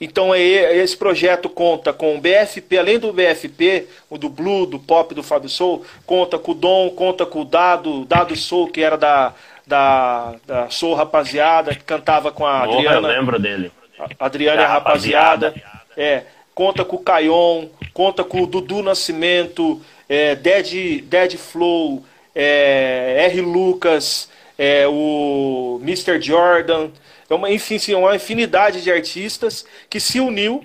Então 0.00 0.32
é, 0.32 0.76
esse 0.76 0.96
projeto 0.96 1.48
conta 1.48 1.92
com 1.92 2.16
o 2.16 2.20
BFP, 2.20 2.78
além 2.78 2.98
do 2.98 3.12
BFP, 3.12 3.86
o 4.08 4.16
do 4.16 4.28
Blue, 4.28 4.64
do 4.64 4.78
Pop, 4.78 5.12
do 5.12 5.24
Fábio 5.24 5.48
Soul, 5.48 5.84
conta 6.06 6.38
com 6.38 6.52
o 6.52 6.54
Dom, 6.54 6.90
conta 6.90 7.26
com 7.26 7.40
o 7.40 7.44
Dado, 7.44 8.04
Dado 8.04 8.36
Soul, 8.36 8.68
que 8.68 8.80
era 8.80 8.96
da, 8.96 9.34
da, 9.66 10.34
da 10.46 10.70
Soul 10.70 10.94
Rapaziada, 10.94 11.74
que 11.74 11.82
cantava 11.82 12.30
com 12.30 12.46
a 12.46 12.62
Adriana. 12.62 13.08
eu 13.08 13.16
lembro 13.16 13.38
dele. 13.40 13.72
A 14.18 14.26
Adriana 14.26 14.62
e 14.62 14.64
a 14.64 14.68
Rapaziada. 14.68 15.46
rapaziada. 15.48 15.78
É, 15.96 16.22
conta 16.54 16.84
com 16.84 16.94
o 16.94 17.02
Caion, 17.02 17.66
conta 17.92 18.22
com 18.22 18.42
o 18.42 18.46
Dudu 18.46 18.84
Nascimento, 18.84 19.82
é, 20.08 20.36
Dead, 20.36 21.02
Dead 21.02 21.36
Flow, 21.36 22.04
é, 22.32 23.26
R. 23.30 23.40
Lucas, 23.40 24.28
é, 24.58 24.86
o 24.88 25.78
Mr. 25.82 26.20
Jordan, 26.20 26.90
é 27.30 27.34
uma, 27.34 27.50
enfim, 27.50 27.78
sim, 27.78 27.94
uma 27.94 28.16
infinidade 28.16 28.82
de 28.82 28.90
artistas 28.90 29.64
que 29.88 30.00
se 30.00 30.18
uniu 30.18 30.62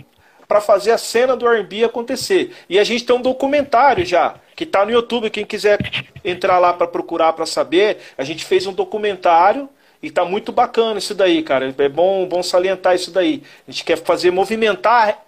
para 0.48 0.60
fazer 0.60 0.92
a 0.92 0.98
cena 0.98 1.36
do 1.36 1.48
R&B 1.48 1.84
acontecer. 1.84 2.54
E 2.68 2.80
a 2.80 2.84
gente 2.84 3.06
tem 3.06 3.16
um 3.16 3.22
documentário 3.22 4.06
já, 4.06 4.36
que 4.56 4.64
está 4.64 4.84
no 4.86 4.92
YouTube, 4.92 5.30
quem 5.30 5.46
quiser 5.46 5.80
entrar 6.26 6.60
lá 6.60 6.74
para 6.74 6.88
procurar 6.88 7.34
para 7.34 7.46
saber, 7.46 8.00
a 8.18 8.24
gente 8.24 8.44
fez 8.44 8.66
um 8.66 8.74
documentário 8.74 9.70
e 10.02 10.12
tá 10.12 10.26
muito 10.26 10.52
bacana 10.52 11.00
isso 11.00 11.16
daí, 11.16 11.42
cara. 11.44 11.74
É 11.78 11.90
bom, 11.90 12.26
bom 12.26 12.44
salientar 12.44 12.96
isso 12.96 13.12
daí. 13.12 13.44
A 13.68 13.72
gente 13.72 13.84
quer 13.86 13.98
fazer 13.98 14.32
movimentar 14.32 15.24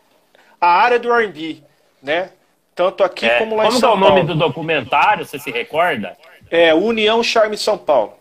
a 0.60 0.68
área 0.68 1.00
do 1.00 1.12
R&B, 1.12 1.58
né? 2.02 2.32
Tanto 2.74 3.04
aqui 3.04 3.26
é, 3.26 3.40
como 3.40 3.56
lá 3.56 3.68
em 3.68 3.72
São 3.72 3.82
Paulo. 3.82 3.96
Como 3.96 4.06
é 4.06 4.10
o 4.10 4.16
nome 4.16 4.28
do 4.28 4.36
documentário, 4.36 5.26
você 5.26 5.40
se 5.40 5.50
recorda? 5.50 6.18
É 6.52 6.74
União 6.74 7.24
Charme 7.24 7.58
São 7.58 7.78
Paulo. 7.78 8.14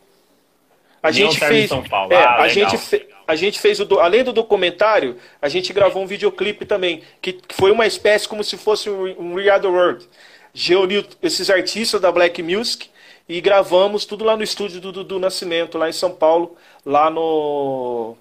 A 1.05 1.11
União 1.11 1.31
gente 1.31 1.45
fez, 1.45 1.69
São 1.69 1.83
Paulo. 1.83 2.13
É, 2.13 2.17
ah, 2.17 2.37
a 2.37 2.49
gente 2.49 2.79
fe, 2.79 3.07
a 3.29 3.37
gente 3.37 3.61
fez 3.61 3.79
o 3.79 4.01
além 4.01 4.25
do 4.25 4.33
documentário, 4.33 5.19
a 5.41 5.51
gente 5.51 5.71
gravou 5.71 6.03
um 6.03 6.07
videoclipe 6.07 6.65
também, 6.65 7.03
que, 7.21 7.35
que 7.35 7.55
foi 7.55 7.71
uma 7.71 7.87
espécie 7.87 8.27
como 8.27 8.43
se 8.43 8.57
fosse 8.57 8.89
um, 8.89 9.05
um 9.21 9.35
We 9.35 9.51
Are 9.51 9.61
the 9.61 9.69
World. 9.69 10.09
Reuniu 10.55 11.05
esses 11.23 11.51
artistas 11.51 12.01
da 12.01 12.11
Black 12.11 12.43
Music 12.43 12.89
e 13.29 13.39
gravamos 13.43 14.07
tudo 14.07 14.25
lá 14.25 14.35
no 14.35 14.43
estúdio 14.43 14.81
do 14.81 14.93
Dudu 14.93 15.19
Nascimento, 15.19 15.77
lá 15.77 15.91
em 15.91 15.93
São 15.93 16.11
Paulo, 16.11 16.57
lá 16.87 17.11
no 17.11 18.17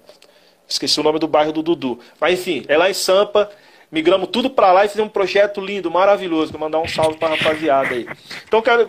esqueci 0.68 1.00
o 1.00 1.02
nome 1.02 1.18
do 1.18 1.26
bairro 1.26 1.52
do 1.52 1.62
Dudu. 1.62 1.98
Mas 2.20 2.38
enfim, 2.38 2.64
é 2.68 2.76
lá 2.76 2.90
em 2.90 2.94
Sampa 2.94 3.50
migramos 3.90 4.28
tudo 4.30 4.50
para 4.50 4.72
lá 4.72 4.84
e 4.84 4.88
fizemos 4.88 5.08
um 5.08 5.12
projeto 5.12 5.60
lindo, 5.60 5.90
maravilhoso. 5.90 6.50
Vou 6.50 6.60
mandar 6.60 6.80
um 6.80 6.88
salve 6.88 7.16
para 7.16 7.28
a 7.28 7.36
rapaziada 7.36 7.94
aí. 7.94 8.06
Então, 8.46 8.60
quero, 8.60 8.88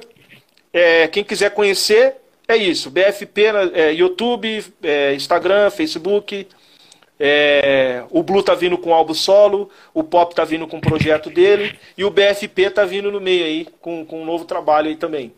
é, 0.73 1.07
quem 1.07 1.23
quiser 1.23 1.51
conhecer, 1.51 2.15
é 2.47 2.55
isso. 2.55 2.89
BFP, 2.89 3.43
é, 3.73 3.91
YouTube, 3.93 4.63
é, 4.83 5.13
Instagram, 5.13 5.69
Facebook. 5.69 6.47
É, 7.19 8.03
o 8.09 8.21
Blue 8.21 8.43
tá 8.43 8.53
vindo 8.53 8.77
com 8.77 8.93
álbum 8.93 9.13
solo, 9.13 9.69
o 9.93 10.03
Pop 10.03 10.35
tá 10.35 10.43
vindo 10.43 10.67
com 10.67 10.77
o 10.77 10.81
projeto 10.81 11.29
dele 11.29 11.79
e 11.97 12.03
o 12.03 12.09
BFP 12.09 12.69
tá 12.69 12.83
vindo 12.83 13.09
no 13.09 13.21
meio 13.21 13.45
aí 13.45 13.67
com, 13.79 14.05
com 14.05 14.21
um 14.21 14.25
novo 14.25 14.43
trabalho 14.43 14.89
aí 14.89 14.97
também. 14.97 15.33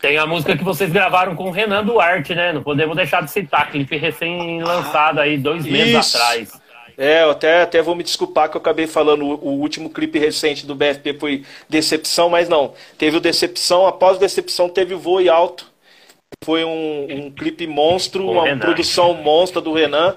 Tem 0.00 0.18
a 0.18 0.26
música 0.26 0.56
que 0.56 0.64
vocês 0.64 0.92
gravaram 0.92 1.34
com 1.34 1.44
o 1.44 1.50
Renan 1.50 1.84
Duarte, 1.84 2.34
né? 2.34 2.52
Não 2.52 2.62
podemos 2.62 2.96
deixar 2.96 3.22
de 3.22 3.30
citar, 3.30 3.70
clipe 3.70 3.96
recém-lançado 3.96 5.20
aí 5.20 5.38
dois 5.38 5.64
meses 5.64 6.14
atrás. 6.14 6.60
É, 6.98 7.22
eu 7.22 7.30
até, 7.30 7.62
até 7.62 7.82
vou 7.82 7.94
me 7.94 8.02
desculpar 8.02 8.50
que 8.50 8.56
eu 8.56 8.60
acabei 8.60 8.86
falando 8.86 9.24
o, 9.24 9.34
o, 9.34 9.60
último 9.60 9.90
clipe 9.90 10.18
recente 10.18 10.66
do 10.66 10.74
BFP 10.74 11.14
foi 11.14 11.44
Decepção, 11.68 12.28
mas 12.28 12.48
não. 12.48 12.72
Teve 12.96 13.18
o 13.18 13.20
Decepção, 13.20 13.86
após 13.86 14.18
Decepção 14.18 14.68
teve 14.68 14.94
o 14.94 14.98
Voe 14.98 15.28
Alto. 15.28 15.70
Foi 16.44 16.64
um, 16.64 17.06
um 17.10 17.30
clipe 17.30 17.66
monstro, 17.66 18.30
uma 18.30 18.44
Renan. 18.44 18.58
produção 18.58 19.14
monstra 19.14 19.60
do 19.60 19.72
Renan. 19.72 20.16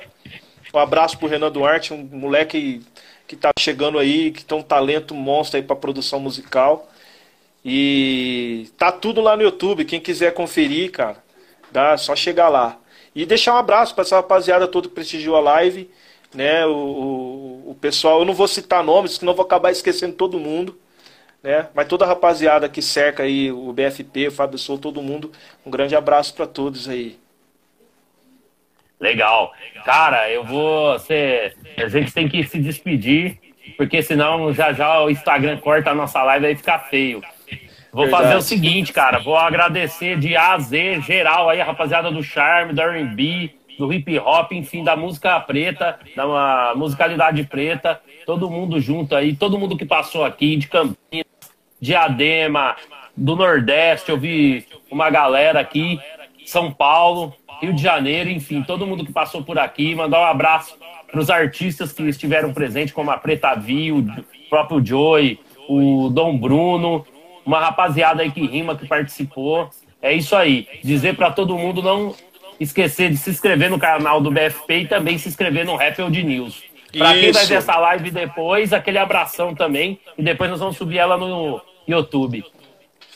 Um 0.74 0.80
abraço 0.80 1.18
pro 1.18 1.28
Renan 1.28 1.52
Duarte, 1.52 1.94
um 1.94 2.04
moleque 2.12 2.82
que 3.28 3.36
tá 3.36 3.52
chegando 3.58 3.98
aí, 3.98 4.32
que 4.32 4.44
tem 4.44 4.58
um 4.58 4.64
talento 4.64 5.14
monstro 5.16 5.58
aí 5.58 5.64
pra 5.64 5.76
produção 5.76 6.20
musical. 6.20 6.90
E 7.64 8.70
tá 8.78 8.92
tudo 8.92 9.22
lá 9.22 9.36
no 9.36 9.44
YouTube, 9.44 9.86
quem 9.86 10.00
quiser 10.00 10.34
conferir, 10.34 10.92
cara, 10.92 11.18
dá 11.72 11.98
só 11.98 12.16
chegar 12.16 12.50
lá. 12.50 12.78
E 13.16 13.26
deixar 13.26 13.54
um 13.54 13.58
abraço 13.58 13.94
para 13.94 14.04
essa 14.04 14.16
rapaziada 14.16 14.68
toda 14.68 14.88
que 14.88 14.96
prestigiou 14.96 15.36
a 15.36 15.42
live 15.42 15.90
né? 16.34 16.66
O, 16.66 16.72
o, 16.72 17.72
o, 17.72 17.76
pessoal, 17.76 18.20
eu 18.20 18.26
não 18.26 18.34
vou 18.34 18.48
citar 18.48 18.84
nomes, 18.84 19.14
senão 19.14 19.34
vou 19.34 19.46
acabar 19.46 19.72
esquecendo 19.72 20.16
todo 20.16 20.40
mundo, 20.40 20.78
né? 21.44 21.68
Mas 21.74 21.88
toda 21.88 22.06
a 22.06 22.08
rapaziada 22.08 22.70
que 22.70 22.82
cerca 22.82 23.24
aí 23.24 23.52
o 23.52 23.72
BFP, 23.72 24.28
o 24.28 24.32
Fábio 24.32 24.58
Sou, 24.58 24.78
todo 24.78 25.02
mundo, 25.02 25.32
um 25.66 25.72
grande 25.72 25.96
abraço 25.96 26.34
para 26.34 26.46
todos 26.48 26.88
aí. 26.88 27.18
Legal. 29.00 29.54
Cara, 29.86 30.30
eu 30.30 30.44
vou 30.44 31.00
ser, 31.00 31.56
a 31.78 31.88
gente 31.88 32.14
tem 32.14 32.28
que 32.28 32.44
se 32.44 32.60
despedir, 32.60 33.40
porque 33.78 34.02
senão 34.02 34.54
já 34.54 34.74
já 34.74 35.02
o 35.02 35.10
Instagram 35.10 35.58
corta 35.58 35.92
a 35.92 35.96
nossa 35.96 36.22
live 36.24 36.48
aí 36.48 36.56
fica 36.56 36.78
feio. 36.80 37.22
Vou 37.92 38.04
Verdade. 38.04 38.24
fazer 38.24 38.36
o 38.36 38.42
seguinte, 38.42 38.94
cara, 38.94 39.20
vou 39.20 39.38
agradecer 39.38 40.20
de 40.20 40.36
A 40.36 40.54
a 40.54 40.60
Z 40.60 41.02
geral 41.02 41.50
aí 41.50 41.60
a 41.60 41.66
rapaziada 41.66 42.12
do 42.12 42.22
Charme, 42.22 42.74
do 42.74 42.82
R&B, 42.82 43.52
do 43.80 43.92
hip 43.92 44.20
hop, 44.20 44.52
enfim, 44.52 44.84
da 44.84 44.96
música 44.96 45.40
preta, 45.40 45.98
da 46.16 46.74
musicalidade 46.76 47.46
preta, 47.46 48.00
todo 48.26 48.50
mundo 48.50 48.80
junto 48.80 49.16
aí, 49.16 49.34
todo 49.34 49.58
mundo 49.58 49.78
que 49.78 49.86
passou 49.86 50.26
aqui, 50.26 50.58
de 50.58 50.68
Campinas, 50.68 51.29
de 51.80 51.96
Adema, 51.96 52.76
do 53.16 53.36
Nordeste, 53.36 54.10
eu 54.10 54.18
vi 54.18 54.66
uma 54.90 55.10
galera 55.10 55.60
aqui, 55.60 56.00
São 56.46 56.72
Paulo, 56.72 57.34
Rio 57.62 57.74
de 57.74 57.82
Janeiro, 57.82 58.30
enfim, 58.30 58.64
todo 58.64 58.88
mundo 58.88 59.06
que 59.06 59.12
passou 59.12 59.44
por 59.44 59.60
aqui, 59.60 59.94
mandar 59.94 60.22
um 60.22 60.26
abraço 60.26 60.78
para 61.10 61.20
os 61.20 61.30
artistas 61.30 61.92
que 61.92 62.04
estiveram 62.04 62.54
presentes, 62.54 62.94
como 62.94 63.12
a 63.12 63.18
Preta 63.18 63.56
Vi, 63.56 63.92
o 63.92 64.06
próprio 64.50 64.86
Joey, 64.86 65.40
o 65.68 66.10
Dom 66.10 66.38
Bruno, 66.38 67.06
uma 67.46 67.60
rapaziada 67.60 68.22
aí 68.22 68.32
que 68.32 68.46
rima, 68.46 68.76
que 68.76 68.88
participou. 68.88 69.70
É 70.02 70.14
isso 70.14 70.36
aí. 70.36 70.68
Dizer 70.84 71.16
para 71.16 71.32
todo 71.32 71.58
mundo 71.58 71.82
não 71.82 72.16
esquecer 72.60 73.10
de 73.10 73.18
se 73.18 73.30
inscrever 73.30 73.70
no 73.70 73.80
canal 73.80 74.22
do 74.22 74.32
BFP 74.32 74.80
e 74.80 74.88
também 74.88 75.18
se 75.18 75.30
inscrever 75.30 75.66
no 75.66 75.76
Rappel 75.76 76.10
News. 76.10 76.64
Para 76.98 77.14
quem 77.14 77.32
vai 77.32 77.46
ver 77.46 77.56
essa 77.56 77.78
live 77.78 78.12
depois, 78.12 78.74
aquele 78.74 78.98
abração 78.98 79.54
também. 79.54 80.00
E 80.18 80.24
depois 80.24 80.50
nós 80.50 80.60
vamos 80.60 80.78
subir 80.78 80.98
ela 80.98 81.18
no 81.18 81.62
YouTube. 81.88 82.44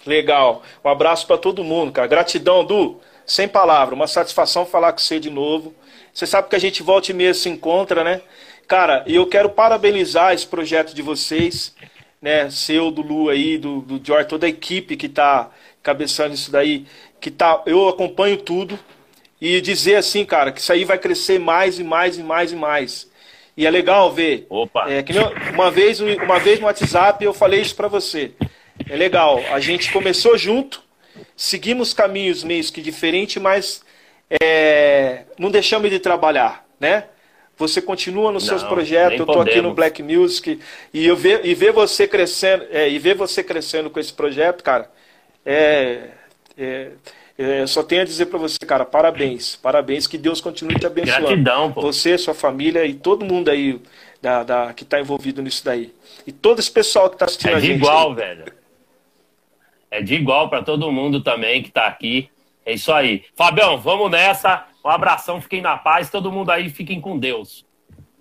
Legal. 0.05 0.61
Um 0.83 0.89
abraço 0.89 1.25
para 1.25 1.37
todo 1.37 1.63
mundo, 1.63 1.91
cara. 1.91 2.07
Gratidão, 2.07 2.63
Du. 2.63 2.99
Sem 3.25 3.47
palavra. 3.47 3.95
Uma 3.95 4.07
satisfação 4.07 4.65
falar 4.65 4.91
com 4.91 4.99
você 4.99 5.19
de 5.19 5.29
novo. 5.29 5.73
Você 6.13 6.27
sabe 6.27 6.49
que 6.49 6.55
a 6.55 6.59
gente 6.59 6.83
volta 6.83 7.11
e 7.11 7.13
meia 7.13 7.33
se 7.33 7.49
encontra, 7.49 8.03
né? 8.03 8.21
Cara, 8.67 9.03
e 9.07 9.15
eu 9.15 9.25
quero 9.25 9.49
parabenizar 9.49 10.33
esse 10.33 10.45
projeto 10.45 10.93
de 10.93 11.01
vocês, 11.01 11.75
né? 12.21 12.49
Seu, 12.49 12.91
do 12.91 13.01
Lu 13.01 13.29
aí, 13.29 13.57
do, 13.57 13.81
do 13.81 14.05
George, 14.05 14.27
toda 14.27 14.45
a 14.45 14.49
equipe 14.49 14.95
que 14.95 15.07
está 15.07 15.49
cabeçando 15.81 16.33
isso 16.33 16.51
daí. 16.51 16.85
Que 17.19 17.31
tá, 17.31 17.61
eu 17.65 17.87
acompanho 17.87 18.37
tudo 18.37 18.77
e 19.39 19.59
dizer 19.61 19.95
assim, 19.95 20.25
cara, 20.25 20.51
que 20.51 20.59
isso 20.59 20.71
aí 20.71 20.85
vai 20.85 20.97
crescer 20.97 21.39
mais 21.39 21.79
e 21.79 21.83
mais 21.83 22.17
e 22.17 22.23
mais 22.23 22.51
e 22.51 22.55
mais. 22.55 23.11
E 23.55 23.65
é 23.65 23.69
legal 23.69 24.11
ver. 24.11 24.45
Opa. 24.49 24.89
É, 24.89 25.03
que 25.03 25.13
uma 25.53 25.69
vez, 25.69 25.99
uma 25.99 26.39
vez 26.39 26.59
no 26.59 26.65
WhatsApp 26.65 27.23
eu 27.23 27.33
falei 27.33 27.61
isso 27.61 27.75
para 27.75 27.87
você. 27.87 28.31
É 28.89 28.95
legal. 28.95 29.39
A 29.51 29.59
gente 29.59 29.91
começou 29.91 30.37
junto, 30.37 30.81
seguimos 31.35 31.93
caminhos 31.93 32.43
meio 32.43 32.63
que 32.71 32.81
diferentes, 32.81 33.41
mas 33.41 33.83
é, 34.41 35.23
não 35.37 35.51
deixamos 35.51 35.89
de 35.89 35.99
trabalhar, 35.99 36.65
né? 36.79 37.05
Você 37.55 37.81
continua 37.81 38.31
nos 38.31 38.47
não, 38.47 38.49
seus 38.49 38.67
projetos, 38.67 39.19
eu 39.19 39.25
estou 39.25 39.41
aqui 39.41 39.61
no 39.61 39.75
Black 39.75 40.01
Music 40.01 40.59
e 40.91 41.05
eu 41.05 41.15
ver, 41.15 41.45
e 41.45 41.53
ver 41.53 41.71
você 41.71 42.07
crescendo, 42.07 42.65
é, 42.71 42.89
e 42.89 42.97
ver 42.97 43.15
você 43.15 43.43
crescendo 43.43 43.91
com 43.91 43.99
esse 43.99 44.11
projeto, 44.11 44.63
cara, 44.63 44.89
é, 45.45 46.07
é 46.57 46.89
é, 47.37 47.65
só 47.65 47.81
tenho 47.81 48.03
a 48.03 48.05
dizer 48.05 48.27
para 48.27 48.37
você, 48.37 48.59
cara, 48.59 48.85
parabéns. 48.85 49.55
Parabéns, 49.55 50.05
que 50.05 50.17
Deus 50.17 50.39
continue 50.39 50.75
te 50.75 50.85
abençoando. 50.85 51.27
Gratidão, 51.27 51.71
pô. 51.71 51.81
Você, 51.81 52.17
sua 52.17 52.33
família 52.33 52.85
e 52.85 52.93
todo 52.93 53.25
mundo 53.25 53.49
aí 53.49 53.81
da, 54.21 54.43
da 54.43 54.73
que 54.73 54.83
está 54.83 54.99
envolvido 54.99 55.41
nisso 55.41 55.65
daí. 55.65 55.93
E 56.27 56.31
todo 56.31 56.59
esse 56.59 56.71
pessoal 56.71 57.09
que 57.09 57.15
está 57.15 57.25
assistindo 57.25 57.51
é 57.51 57.55
a 57.55 57.59
gente. 57.59 57.71
É 57.71 57.73
de 57.73 57.79
igual, 57.79 58.09
aí. 58.09 58.15
velho. 58.15 58.53
É 59.89 60.01
de 60.01 60.15
igual 60.15 60.49
para 60.49 60.63
todo 60.63 60.91
mundo 60.91 61.21
também 61.21 61.61
que 61.61 61.69
está 61.69 61.87
aqui. 61.87 62.29
É 62.65 62.73
isso 62.73 62.91
aí. 62.93 63.25
Fabião, 63.35 63.79
vamos 63.79 64.11
nessa. 64.11 64.67
Um 64.85 64.89
abração, 64.89 65.41
fiquem 65.41 65.61
na 65.61 65.77
paz. 65.77 66.09
Todo 66.09 66.31
mundo 66.31 66.51
aí, 66.51 66.69
fiquem 66.69 67.01
com 67.01 67.17
Deus. 67.17 67.65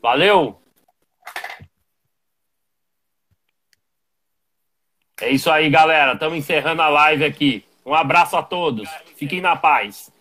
Valeu! 0.00 0.58
É 5.20 5.30
isso 5.30 5.50
aí, 5.50 5.70
galera. 5.70 6.14
Estamos 6.14 6.36
encerrando 6.36 6.82
a 6.82 6.88
live 6.88 7.24
aqui. 7.24 7.64
Um 7.84 7.94
abraço 7.94 8.36
a 8.36 8.42
todos. 8.42 8.88
Fiquem 9.16 9.40
na 9.40 9.56
paz. 9.56 10.12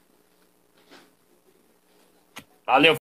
Valeu. 2.65 2.89